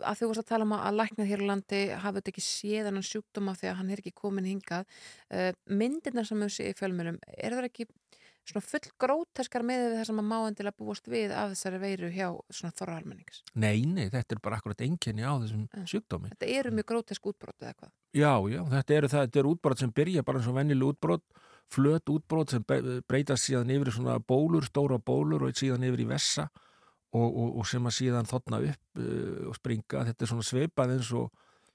að 0.05 0.19
þú 0.19 0.31
varst 0.31 0.43
að 0.43 0.49
tala 0.51 0.67
um 0.67 0.75
að 0.77 0.99
læknað 1.01 1.31
hér 1.31 1.43
á 1.43 1.49
landi 1.51 1.81
hafa 1.93 2.19
þetta 2.19 2.33
ekki 2.33 2.45
séð 2.45 2.91
hann 2.91 3.01
sjúkdóma 3.01 3.55
að 3.57 3.79
hann 3.81 3.89
er 3.93 4.03
ekki 4.03 4.13
komin 4.15 4.49
hingað. 4.49 4.85
Uh, 5.33 5.51
myndirnar 5.65 6.27
sem 6.29 6.39
við 6.45 6.53
séð 6.59 6.73
í 6.73 6.77
fjölmjölum, 6.77 7.21
er 7.37 7.57
það 7.57 7.71
ekki 7.71 7.89
svona 8.47 8.63
full 8.63 8.91
gróteskar 9.01 9.63
með 9.65 9.97
það 9.97 10.05
sem 10.09 10.21
að 10.21 10.27
má 10.29 10.37
endilega 10.39 10.79
búast 10.79 11.09
við 11.11 11.33
af 11.35 11.51
þessari 11.53 11.79
veiru 11.81 12.09
hjá 12.13 12.27
svona 12.53 12.75
þorra 12.77 12.99
almennings? 13.01 13.41
Nei, 13.53 13.83
nei, 13.83 14.07
þetta 14.13 14.37
er 14.37 14.41
bara 14.43 14.59
akkurat 14.59 14.83
einkenni 14.85 15.25
á 15.27 15.33
þessum 15.41 15.65
sjúkdómi. 15.89 16.31
Þetta 16.35 16.51
eru 16.59 16.73
mjög 16.77 16.89
grótesk 16.93 17.29
útbrot 17.31 17.65
eða 17.65 17.75
hvað? 17.75 17.91
Já, 18.15 18.31
já, 18.53 18.61
þetta 18.75 18.97
eru, 18.99 19.11
það, 19.11 19.27
þetta 19.27 19.41
eru 19.43 19.53
útbrot 19.55 19.83
sem 19.83 19.93
byrja 19.99 20.25
bara 20.27 20.41
eins 20.41 20.49
og 20.51 20.57
vennileg 20.57 20.93
útbrot, 20.93 21.25
flöt 21.73 22.09
útbrot 22.09 22.53
sem 22.53 22.63
breytast 22.67 23.47
síðan 23.47 23.73
yfir 23.75 23.91
í 23.91 23.95
svona 23.97 24.17
bólur, 24.19 24.65
stóra 24.67 24.99
bólur 24.99 25.47
og 25.47 25.57
síðan 25.57 25.85
yfir 25.87 26.05
í 26.05 26.09
vessa 26.09 26.47
og, 27.15 27.27
og, 27.27 27.57
og 27.59 27.67
sem 27.67 27.87
að 27.87 27.97
síðan 27.97 28.29
þotna 28.29 28.61
upp 28.69 29.01
uh, 29.01 29.49
og 29.51 29.57
springa. 29.57 30.05
Þetta 30.09 30.25
er 30.25 30.31
svona 30.31 30.47
sveipað 30.47 30.95
eins 30.97 31.11
og, 31.17 31.31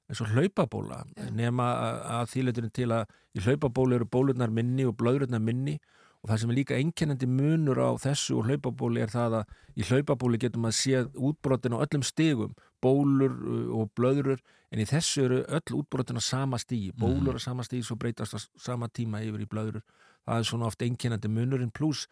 eins 0.08 0.22
og 0.24 0.32
hlaupabóla 0.32 1.02
nema 1.32 1.68
að, 1.72 1.98
að 2.18 2.30
þýleturinn 2.36 2.76
til 2.78 2.90
að 2.92 3.18
í 3.32 3.44
hlaupabólu 3.46 3.98
eru 3.98 4.08
bólurnar 4.12 4.52
minni 4.52 4.86
og 4.88 4.96
blöðurnar 5.00 5.42
minni 5.42 5.78
og 6.22 6.30
það 6.30 6.42
sem 6.42 6.52
er 6.52 6.58
líka 6.60 6.78
einkennandi 6.78 7.26
munur 7.26 7.80
á 7.82 7.90
þessu 7.98 8.36
og 8.38 8.50
hlaupabóli 8.50 9.02
er 9.02 9.10
það 9.10 9.40
að 9.40 9.56
í 9.74 9.86
hlaupabóli 9.88 10.38
getum 10.42 10.68
að 10.68 10.76
séð 10.78 11.08
útbrotin 11.18 11.74
á 11.74 11.82
öllum 11.82 12.04
stigum, 12.06 12.52
bólur 12.82 13.32
uh, 13.32 13.66
og 13.80 13.92
blöðurur, 13.98 14.42
en 14.72 14.82
í 14.82 14.88
þessu 14.88 15.26
eru 15.26 15.42
öll 15.46 15.78
útbrotin 15.80 16.18
á 16.18 16.22
sama 16.24 16.58
stígi, 16.60 16.92
bólur 16.98 17.38
á 17.38 17.40
sama 17.42 17.64
stígi 17.66 17.86
svo 17.86 17.98
breytast 18.00 18.34
á 18.34 18.40
sama 18.58 18.88
tíma 18.88 19.22
yfir 19.24 19.44
í 19.44 19.50
blöðurur 19.50 19.84
það 20.26 20.38
er 20.38 20.48
svona 20.48 20.68
oft 20.70 20.84
einkennandi 20.84 21.30
munurinn 21.32 21.72
pluss 21.74 22.06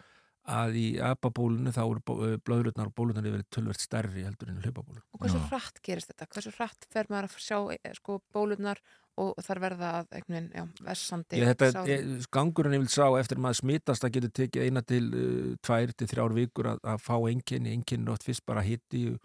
að 0.51 0.79
í 0.81 0.87
apabólinu 1.05 1.71
þá 1.75 1.83
eru 1.83 2.01
uh, 2.15 2.33
blöðururnar 2.47 2.89
og 2.89 2.95
bólurnar 2.97 3.27
yfir 3.29 3.45
tölvert 3.53 3.83
stærri 3.83 4.25
heldur 4.25 4.51
en 4.51 4.59
í 4.59 4.65
hlaupabólur. 4.65 5.03
Og 5.13 5.21
hversu 5.23 5.43
hratt 5.51 5.79
gerist 5.85 6.11
þetta? 6.11 6.27
Hversu 6.33 6.53
hratt 6.57 6.87
fer 6.91 7.11
maður 7.13 7.29
að 7.29 7.45
sjá 7.45 7.59
eh, 7.77 7.93
sko, 7.99 8.19
bólurnar 8.35 8.81
og 9.21 9.37
þar 9.45 9.61
verða 9.67 9.91
að 9.99 10.17
einhvern 10.17 10.49
veginn, 10.49 10.73
vessandi 10.87 11.43
Ég, 11.43 11.51
þetta, 11.53 11.69
sárin? 11.75 11.93
ég, 11.93 12.27
gangurinn 12.33 12.79
ég 12.79 12.83
vil 12.87 12.93
sá 12.95 13.05
eftir 13.21 13.43
maður 13.43 13.61
smitast 13.61 14.07
að 14.07 14.15
getur 14.17 14.33
tekið 14.41 14.65
eina 14.65 14.83
til 14.87 15.03
uh, 15.11 15.53
tvær 15.67 15.93
til 15.93 16.09
þrjár 16.15 16.37
vikur 16.39 16.73
að, 16.73 16.83
að 16.95 17.05
fá 17.05 17.15
enginni, 17.19 17.77
enginni 17.77 18.09
er 18.09 18.15
oft 18.17 18.27
fyrst 18.27 18.47
bara 18.49 18.65
hitti 18.65 19.05
og 19.13 19.21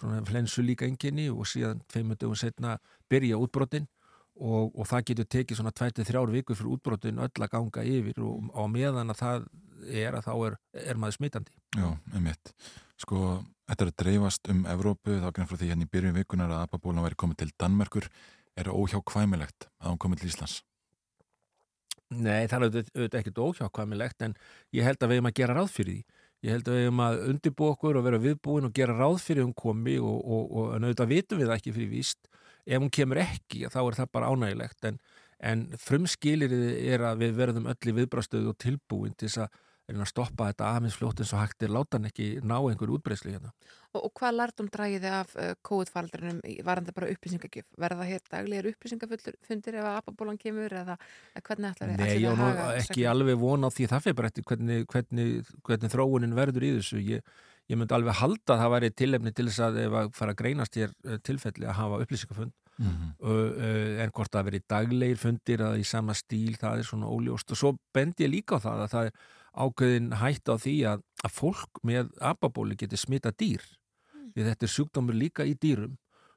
flensu 0.00 0.64
líka 0.64 0.86
enginni 0.86 1.28
og 1.32 1.46
síðan 1.48 1.82
tveimur 1.90 2.18
dögum 2.20 2.36
setna 2.36 2.76
byrja 3.10 3.38
útbrotin 3.40 3.86
og, 4.36 4.72
og 4.76 4.84
það 4.88 5.06
getur 5.10 5.28
tekið 5.32 5.60
svona 5.60 5.72
tvær 5.72 5.94
til 5.96 6.06
þrjár 6.08 6.32
vikur 6.34 6.58
fyrir 6.58 6.74
útbrotin 6.76 7.22
öll 7.24 7.44
að 7.46 7.52
ganga 7.52 7.84
yfir 7.84 8.20
og 8.24 8.50
á 8.52 8.62
meðan 8.68 9.14
að 9.14 9.22
það 9.22 9.46
er 9.86 10.16
að 10.18 10.26
þá 10.26 10.32
er, 10.36 10.56
er 10.92 11.00
maður 11.00 11.18
smitandi. 11.18 11.56
Já, 11.76 11.88
einmitt. 12.14 12.52
Sko, 13.00 13.40
þetta 13.68 13.84
er 13.84 13.90
að 13.92 13.98
dreifast 14.02 14.48
um 14.52 14.62
Evrópu, 14.72 15.18
þá 15.20 15.28
grunn 15.34 15.50
frá 15.50 15.60
því 15.60 15.70
hérna 15.72 15.86
í 15.86 15.92
byrjun 15.92 16.16
vikunar 16.16 16.52
að 16.52 16.64
apabólan 16.64 17.04
væri 17.04 17.18
komið 17.20 17.42
til 17.42 17.52
Danmerkur. 17.60 18.08
Er 18.56 18.70
það 18.70 18.80
óhjákvæmilegt 18.80 19.68
að 19.82 19.92
hún 19.92 20.00
komið 20.00 20.22
til 20.22 20.30
Íslands? 20.32 20.56
Nei, 22.14 22.46
það 22.46 22.56
er 22.56 22.66
auðvitað 22.66 23.18
ekkert 23.20 23.42
óhjákvæmilegt 23.42 24.22
en 24.24 24.36
ég 24.76 24.86
held 24.86 25.02
að 25.02 25.10
við 25.10 25.20
hefum 25.20 25.30
að 25.32 25.38
gera 25.40 25.56
ráð 25.58 25.72
fyrir 25.74 25.96
því. 25.98 26.15
Ég 26.44 26.52
held 26.52 26.68
að 26.68 26.76
við 26.76 26.84
hefum 26.86 27.02
að 27.06 27.20
undirbúa 27.30 27.74
okkur 27.74 27.98
og 27.98 28.06
vera 28.06 28.22
viðbúin 28.22 28.68
og 28.68 28.74
gera 28.76 28.96
ráð 28.96 29.20
fyrir 29.24 29.46
hún 29.46 29.54
komi 29.56 29.96
og, 29.98 30.18
og, 30.20 30.50
og 30.52 30.74
auðvitað 30.76 31.12
vitum 31.12 31.40
við 31.40 31.50
það 31.50 31.60
ekki 31.60 31.76
fyrir 31.76 31.92
víst. 31.92 32.28
Ef 32.66 32.82
hún 32.82 32.92
kemur 32.92 33.22
ekki, 33.22 33.62
þá 33.72 33.78
er 33.82 33.98
það 34.00 34.10
bara 34.18 34.32
ánægilegt 34.34 34.88
en, 34.90 34.98
en 35.50 35.64
frumskilir 35.80 36.52
er 36.92 37.06
að 37.08 37.22
við 37.24 37.38
verðum 37.40 37.70
öll 37.72 37.92
í 37.92 37.96
viðbrastöðu 38.00 38.52
og 38.52 38.60
tilbúin 38.62 39.16
til 39.16 39.30
þess 39.30 39.46
að 39.46 39.62
reyna 39.88 40.02
að 40.04 40.10
stoppa 40.10 40.48
þetta 40.50 40.68
aðeins 40.76 40.96
fljótt 40.98 41.20
eins 41.22 41.32
og 41.36 41.40
hægt 41.44 41.62
er 41.62 41.70
láta 41.74 41.96
hann 41.98 42.08
ekki 42.08 42.26
ná 42.42 42.56
einhverju 42.58 42.96
útbreyslu 42.98 43.32
hérna. 43.34 43.52
Og, 43.94 44.00
og 44.08 44.12
hvað 44.18 44.34
lærdum 44.40 44.68
drægiði 44.74 45.12
af 45.14 45.34
uh, 45.38 45.52
COVID-faldrinum 45.68 46.40
varandi 46.66 46.94
bara 46.96 47.10
upplýsingagjöf? 47.14 47.68
Verða 47.80 48.08
hér 48.10 48.24
daglegir 48.32 48.70
upplýsingafundir 48.72 49.78
ef 49.78 49.86
að 49.86 49.98
apabólan 50.02 50.40
kemur 50.42 50.74
eða 50.82 50.96
eða 51.36 51.44
hvernig 51.48 51.70
ætlar 51.72 51.92
þið 51.92 52.00
Nei, 52.02 52.06
ætlið 52.10 52.22
ég 52.22 52.28
á 52.28 52.32
að 52.32 52.38
nú 52.38 52.46
haga 52.48 52.68
ekki 52.82 52.92
seglum? 52.94 53.10
alveg 53.14 53.40
von 53.46 53.66
á 53.66 53.70
því 53.76 53.88
það 53.94 54.04
fyrir 54.06 54.18
bara 54.20 54.32
eftir 54.32 54.48
hvernig, 54.50 54.86
hvernig, 54.92 55.54
hvernig 55.70 55.94
þróunin 55.94 56.36
verður 56.36 56.66
í 56.66 56.74
þessu. 56.80 57.00
Ég, 57.06 57.32
ég 57.70 57.80
myndi 57.80 57.96
alveg 57.96 58.20
halda 58.20 58.54
að 58.56 58.62
það 58.64 58.74
væri 58.76 58.92
tilefni 59.00 59.32
til 59.38 59.48
þess 59.48 59.64
að 59.70 59.80
ef 59.86 59.98
að 60.02 60.12
fara 60.18 60.34
að 60.34 60.40
greinast 60.42 60.78
hér 60.78 60.92
eh, 61.06 61.18
tilfelli 61.26 61.66
að 61.70 61.78
hafa 61.80 62.02
upplýsingafund 62.04 62.54
Mhm. 62.76 63.14
uh, 63.24 63.28
uh, 63.56 64.02
en 64.04 64.10
hvort 64.12 64.28
það 64.34 64.42
veri 64.50 64.58
daglegir 64.68 65.16
fundir 65.16 65.62
eða 65.64 65.78
í 65.80 65.84
sama 65.88 66.12
stíl, 66.12 66.58
það 66.60 66.82
er 66.82 66.84
svona 66.84 67.08
óljóst 67.08 67.54
og 67.54 67.56
svo 67.56 67.70
bendi 67.96 68.26
ég 68.26 68.34
líka 68.34 68.58
á 68.60 68.64
það 68.66 68.82
að 68.84 68.90
það 68.92 69.06
er 69.08 69.14
ákveðin 69.56 70.10
hætt 70.20 70.48
á 70.52 70.54
því 70.60 70.74
að, 70.92 71.04
að 71.24 71.36
fólk 71.40 71.80
með 71.86 72.10
apabóli 72.20 72.76
getur 72.78 73.00
smita 73.00 73.32
dýr. 73.32 73.62
Því 74.36 74.44
þetta 74.50 74.66
er 74.68 74.72
sjúkdómur 74.74 75.16
líka 75.16 75.46
í 75.48 75.54
dýrum. 75.56 75.94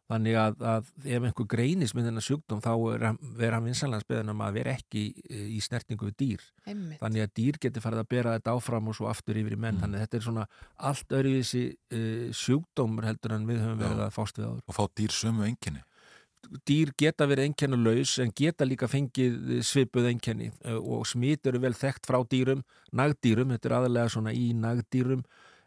Þannig 0.10 0.38
að, 0.42 0.56
að 0.66 0.88
ef 1.06 1.26
einhver 1.28 1.46
greinis 1.52 1.92
með 1.94 2.08
þennan 2.08 2.24
sjúkdóm 2.26 2.62
þá 2.66 2.70
er 2.96 3.04
hann- 3.06 3.20
er 3.46 3.54
hann 3.54 3.68
vinsanlega 3.68 4.02
speðan 4.02 4.32
um 4.34 4.40
að 4.42 4.56
vera 4.56 4.72
ekki 4.74 5.04
í, 5.14 5.42
í 5.54 5.60
snertingu 5.62 6.08
við 6.08 6.16
dýr. 6.18 6.46
Einmitt. 6.66 6.98
þannig 7.04 7.26
að 7.28 7.34
dýr 7.38 7.60
getur 7.62 7.84
farið 7.86 8.02
að 8.02 8.08
bera 8.16 8.34
þetta 8.40 8.56
áfram 8.58 8.88
og 8.90 8.98
svo 8.98 9.06
aftur 9.12 9.38
yfir 9.38 9.54
í 9.54 9.60
menn, 9.62 9.78
þannig 9.78 10.00
að 10.00 10.06
þetta 10.08 10.18
er 10.18 10.26
svona 10.26 10.48
allt 10.90 11.14
öðruvísi 11.20 11.62
uh, 11.94 12.32
sjúkdómur 12.34 13.06
heldur 13.06 13.36
en 13.38 13.46
við 13.52 13.62
höfum 13.62 13.84
verið 13.84 14.02
að 14.08 14.16
fást 14.18 14.42
við 14.42 14.48
áður. 14.50 14.64
Og 14.66 14.80
fá 14.80 14.84
dýr 14.98 15.14
sömu 15.14 15.46
enginni? 15.46 15.84
Dýr 16.66 16.92
geta 16.98 17.28
verið 17.30 17.50
einkennulaus 17.50 18.16
en 18.24 18.32
geta 18.36 18.66
líka 18.66 18.88
fengið 18.90 19.60
svipuð 19.68 20.08
einkenni 20.14 20.50
eh, 20.64 20.74
og 20.80 21.06
smit 21.08 21.46
eru 21.52 21.60
vel 21.60 21.74
þekkt 21.78 22.08
frá 22.10 22.20
dýrum, 22.32 22.64
nagdýrum, 22.96 23.52
þetta 23.56 23.70
er 23.70 23.78
aðalega 23.82 24.10
svona 24.16 24.34
í 24.34 24.50
nagdýrum 24.58 25.22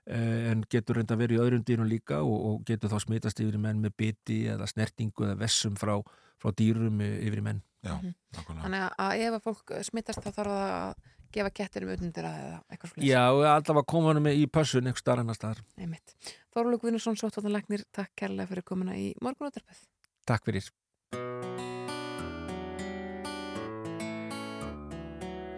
eh, 0.06 0.50
en 0.50 0.64
getur 0.72 0.98
reynda 0.98 1.18
verið 1.20 1.38
í 1.38 1.42
öðrum 1.44 1.64
dýrum 1.68 1.90
líka 1.90 2.22
og, 2.24 2.38
og 2.48 2.64
getur 2.68 2.90
þá 2.90 2.98
smitast 3.04 3.40
yfir 3.44 3.58
í 3.60 3.62
menn 3.62 3.82
með 3.84 3.96
biti 4.00 4.40
eða 4.50 4.66
snertingu 4.70 5.28
eða 5.28 5.38
vessum 5.44 5.76
frá, 5.78 5.98
frá 6.42 6.54
dýrum 6.58 7.00
eh, 7.04 7.18
yfir 7.28 7.42
í 7.44 7.46
menn. 7.50 7.62
Já, 7.82 7.96
Þannig 8.38 8.78
að- 8.78 8.92
að 9.02 9.20
ef 9.26 9.34
að 9.38 9.42
fólk 9.48 9.72
smittast 9.88 10.22
þá 10.22 10.30
þarf 10.30 10.52
það 10.52 10.66
að 10.72 11.08
gefa 11.32 11.50
kettinum 11.56 11.90
utandir 11.94 12.26
eða 12.28 12.58
eitthvað 12.70 12.90
svona. 12.92 13.06
Já, 13.08 13.22
og 13.32 13.44
alltaf 13.48 13.78
að 13.80 13.86
koma 13.90 14.12
hann 14.12 14.22
með 14.22 14.36
í 14.38 14.44
pössun 14.52 14.86
einhver 14.86 15.00
starf 15.00 15.22
annar 15.24 15.34
staðar. 15.38 15.62
Einmitt. 15.80 16.12
Þorlug 16.54 16.84
Vinnusson, 16.84 17.16
Sóttóðanlegnir, 17.16 17.82
takk 17.96 18.12
kærlega 18.20 18.50
fyrir 18.50 18.66
komuna 18.68 18.94
í 19.00 19.08
morgunóttarpið. 19.24 19.80
Takk 20.26 20.44
fyrir. 20.44 20.70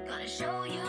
Gonna 0.07 0.28
show 0.28 0.65
you 0.65 0.84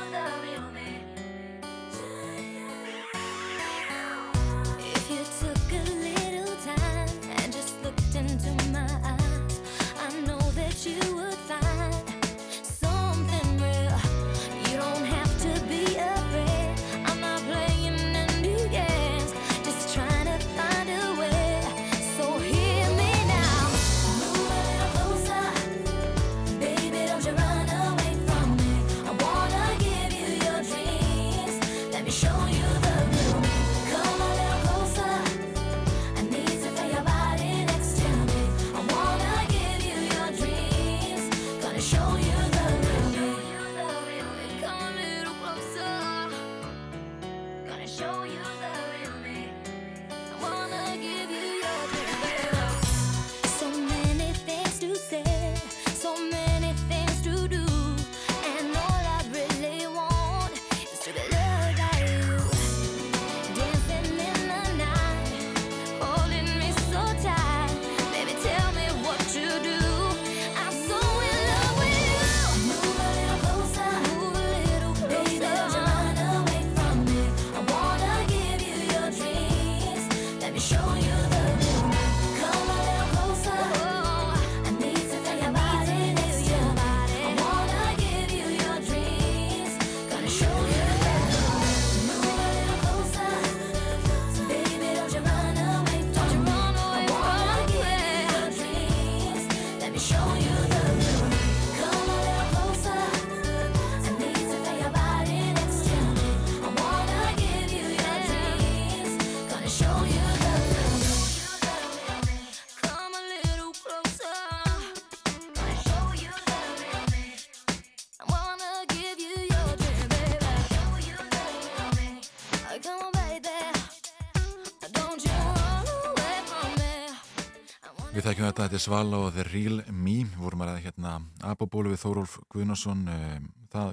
Þekkjum 128.55 128.69
þetta, 128.69 128.77
er 128.79 128.83
Svala 128.85 129.17
og 129.19 129.33
The 129.35 129.43
Real 129.49 129.81
Me, 129.91 130.13
vorum 130.39 130.61
að 130.63 130.77
hérna 130.85 131.17
Abobólu 131.43 131.89
við 131.91 131.97
Þórólf 132.05 132.35
Guðnarsson, 132.53 133.01
um, 133.11 133.49
það 133.73 133.89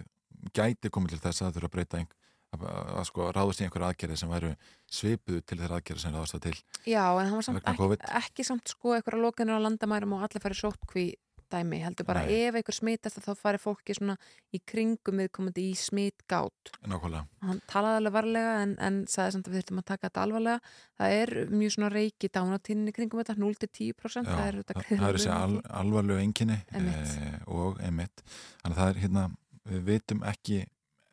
gæti 0.55 0.91
komið 0.95 1.17
til 1.17 1.19
þess 1.25 1.43
að 1.43 1.49
það 1.49 1.57
þurfa 1.57 1.67
að 1.67 1.73
breyta 1.73 1.99
ein, 1.99 2.07
að, 2.55 2.63
að, 2.69 3.01
sko 3.09 3.27
ráðast 3.35 3.59
í 3.59 3.67
einhverja 3.67 3.89
aðgerði 3.89 4.19
sem 4.21 4.31
væru 4.31 4.53
svipuð 4.87 5.41
til 5.43 5.59
þeirra 5.59 5.81
aðgerði 5.81 6.05
sem 6.05 6.15
ráðast 6.15 6.37
það 6.37 6.45
til. 6.47 6.55
Já, 6.93 7.03
en 7.11 7.27
hann 7.27 7.35
var 7.41 7.47
samt 7.49 7.73
ekki, 7.73 7.99
ekki 8.21 8.47
samt 8.47 8.75
sko 8.77 8.95
eitthvað 8.95 9.25
lokanir 9.25 9.59
á 9.59 9.65
landamærum 9.67 10.15
og 10.15 10.23
allir 10.29 10.47
farið 10.47 10.63
sótkví 10.63 11.07
dæmi, 11.53 11.83
heldur 11.85 12.09
bara 12.09 12.25
Nei. 12.27 12.33
ef 12.49 12.59
einhver 12.59 12.77
smitast 12.77 13.21
þá 13.23 13.33
farið 13.39 13.65
fólki 13.67 13.97
svona 13.99 14.17
í 14.53 14.63
kringum 14.73 15.23
viðkomandi 15.23 15.67
í 15.71 15.77
smitgátt 15.79 16.73
Nákvæmlega. 16.89 17.27
hann 17.47 17.63
talaði 17.71 18.01
alveg 18.03 18.17
varlega 18.17 18.57
en, 18.65 18.75
en 18.81 19.03
sagði 19.11 19.37
samt 19.37 19.51
að 19.51 19.57
við 19.57 19.67
þurfum 19.67 19.83
að 19.83 19.89
taka 19.93 20.09
þetta 20.09 20.27
alvarlega 20.27 20.75
það 21.03 21.17
er 21.21 21.35
mjög 21.53 21.77
svona 21.77 21.93
reiki 21.93 22.33
dánatíninni 22.33 22.97
kringum 22.97 23.23
þetta 23.23 23.39
0-10% 23.39 24.33
Já, 24.33 24.33
það 24.33 24.47
er 24.49 25.13
er 25.13 25.19
þessi 25.19 25.33
al, 25.33 25.57
alvarlegu 25.83 26.21
enginni 26.23 26.59
e, 26.73 27.33
og 27.51 27.81
emitt. 27.85 28.23
Þannig 28.63 28.77
að 28.77 28.81
það 28.81 28.93
er 28.93 29.01
hérna, 29.03 29.25
við 29.71 29.85
vitum 29.89 30.23
ekki 30.29 30.61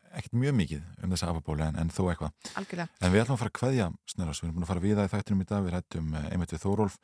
ekkert 0.10 0.38
mjög 0.42 0.56
mikið 0.58 0.86
um 1.06 1.14
þessa 1.14 1.30
Abobólu 1.30 1.66
en, 1.68 1.78
en 1.78 1.92
þó 1.94 2.02
eitthvað. 2.10 2.52
Algjörlega. 2.60 2.90
En 3.00 3.14
við 3.14 3.24
ætlum 3.24 3.36
að 3.38 3.42
fara 3.44 3.52
að 3.54 3.58
kveðja 3.60 3.90
Snerras, 4.10 4.42
við 4.42 4.48
erum 4.48 4.56
búin 4.58 4.66
að 4.66 4.72
fara 4.72 4.86
við 4.86 4.96
það 4.98 5.10
í 5.10 5.12
þættinum 5.14 5.44
í 5.44 5.50
dag, 5.52 5.66
við 5.66 5.76
rættum 5.76 6.16
einmitt 6.24 6.56
við 6.56 6.64
Þórólf, 6.64 6.98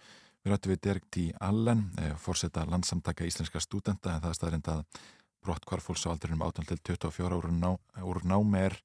rættum 0.53 0.73
við 0.75 0.81
Derek 0.85 1.07
T. 1.09 1.25
Allen, 1.41 1.87
fórseta 2.21 2.65
landsamtaka 2.69 3.25
íslenska 3.25 3.61
stúdenta 3.63 4.13
en 4.13 4.21
það 4.21 4.29
er 4.29 4.37
staðrind 4.39 4.69
að 4.73 4.83
brott 5.45 5.65
hvar 5.69 5.81
fólks 5.83 6.05
á 6.05 6.13
aldrinum 6.13 6.41
18 6.45 6.69
til 6.69 6.79
24 6.97 7.39
ára 7.39 7.51
ná, 7.53 7.71
úr 8.01 8.21
námi 8.25 8.61
er 8.65 8.77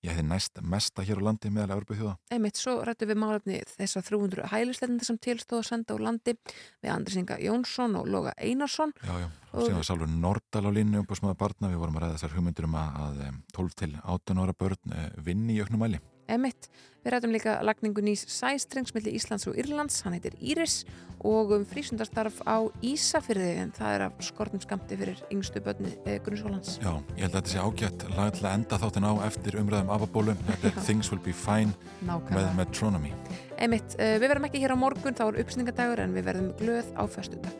ég 0.00 0.14
hefði 0.14 0.24
næst 0.30 0.60
mesta 0.64 1.04
hér 1.04 1.20
á 1.20 1.26
landi 1.28 1.50
meðal 1.52 1.74
Európa 1.76 1.96
þjóða. 1.98 2.14
Einmitt, 2.32 2.56
svo 2.56 2.78
rættum 2.86 3.10
við 3.10 3.18
málefni 3.20 3.58
þessar 3.68 4.06
300 4.06 4.46
hælisleitenda 4.48 5.04
sem 5.04 5.18
tilstóð 5.20 5.60
að 5.60 5.66
senda 5.68 5.96
úr 5.96 6.04
landi 6.06 6.34
við 6.80 6.92
Andris 6.94 7.18
Inga 7.20 7.36
Jónsson 7.42 7.98
og 8.00 8.08
Loga 8.08 8.32
Einarsson 8.40 8.94
Já, 9.04 9.12
já, 9.20 9.28
Og- 9.52 9.66
síðan 9.66 9.76
var 9.82 9.88
Sálfur 9.90 10.08
Nordal 10.08 10.64
á 10.64 10.70
línu 10.72 11.02
um 11.02 11.10
smáða 11.20 11.36
barna, 11.36 11.68
við 11.68 11.82
vorum 11.82 12.00
að 12.00 12.06
ræða 12.06 12.16
þessar 12.16 12.36
hugmyndir 12.38 12.64
um 12.70 12.78
að, 12.80 12.96
að 13.04 13.20
em, 13.28 13.42
12 13.52 13.76
til 13.76 13.92
18 14.00 14.40
ára 14.40 14.56
börn 14.56 14.96
eh, 14.96 15.10
vinni 15.20 15.58
í 15.58 15.60
auknum 15.60 15.84
Einmitt, 16.30 16.68
við 17.02 17.14
rættum 17.14 17.32
líka 17.34 17.56
lagningu 17.66 18.02
nýs 18.04 18.22
sæstrengs 18.30 18.92
milli 18.94 19.16
Íslands 19.18 19.48
og 19.50 19.56
Írlands, 19.58 19.96
hann 20.04 20.14
heitir 20.14 20.36
Íris 20.38 20.84
og 21.26 21.50
um 21.56 21.64
frísundarstarf 21.68 22.38
á 22.46 22.70
Ísafyrði 22.86 23.48
en 23.64 23.72
það 23.76 23.94
er 23.96 24.04
af 24.06 24.20
skortum 24.24 24.62
skamti 24.62 24.96
fyrir 25.00 25.18
yngstu 25.34 25.60
börni 25.64 25.90
eh, 26.06 26.20
grunnskólans. 26.24 26.78
Já, 26.80 26.92
ég 27.16 27.26
held 27.26 27.34
að 27.34 27.40
þetta 27.40 27.52
sé 27.52 27.64
ágætt 27.64 28.06
lag 28.14 28.30
til 28.36 28.46
að 28.46 28.54
enda 28.54 28.78
þáttin 28.84 29.08
á 29.10 29.12
eftir 29.26 29.58
umræðum 29.60 29.92
Abobólu, 29.96 30.36
þetta 30.48 30.70
er 30.70 30.78
Things 30.86 31.10
Will 31.10 31.22
Be 31.24 31.34
Fine 31.34 31.74
Nákvæmlega. 32.06 32.36
með 32.38 32.54
Metronomy. 32.62 33.12
Einmitt, 33.58 33.98
uh, 33.98 34.14
við 34.22 34.28
verðum 34.30 34.48
ekki 34.48 34.62
hér 34.62 34.76
á 34.76 34.82
morgun, 34.86 35.18
þá 35.18 35.26
er 35.26 35.42
uppsningadagur 35.42 36.04
en 36.06 36.14
við 36.16 36.30
verðum 36.30 36.54
glöð 36.62 36.94
á 36.94 37.02
föstudag. 37.10 37.52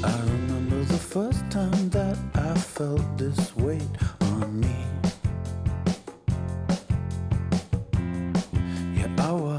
I 0.00 0.14
remember 0.32 0.80
the 0.88 0.98
first 0.98 1.44
time 1.50 1.90
that 1.90 2.16
I 2.34 2.54
felt 2.58 3.04
this 3.18 3.52
weight 3.56 4.02
on 4.32 4.60
me. 4.60 5.07
Yeah, 9.18 9.57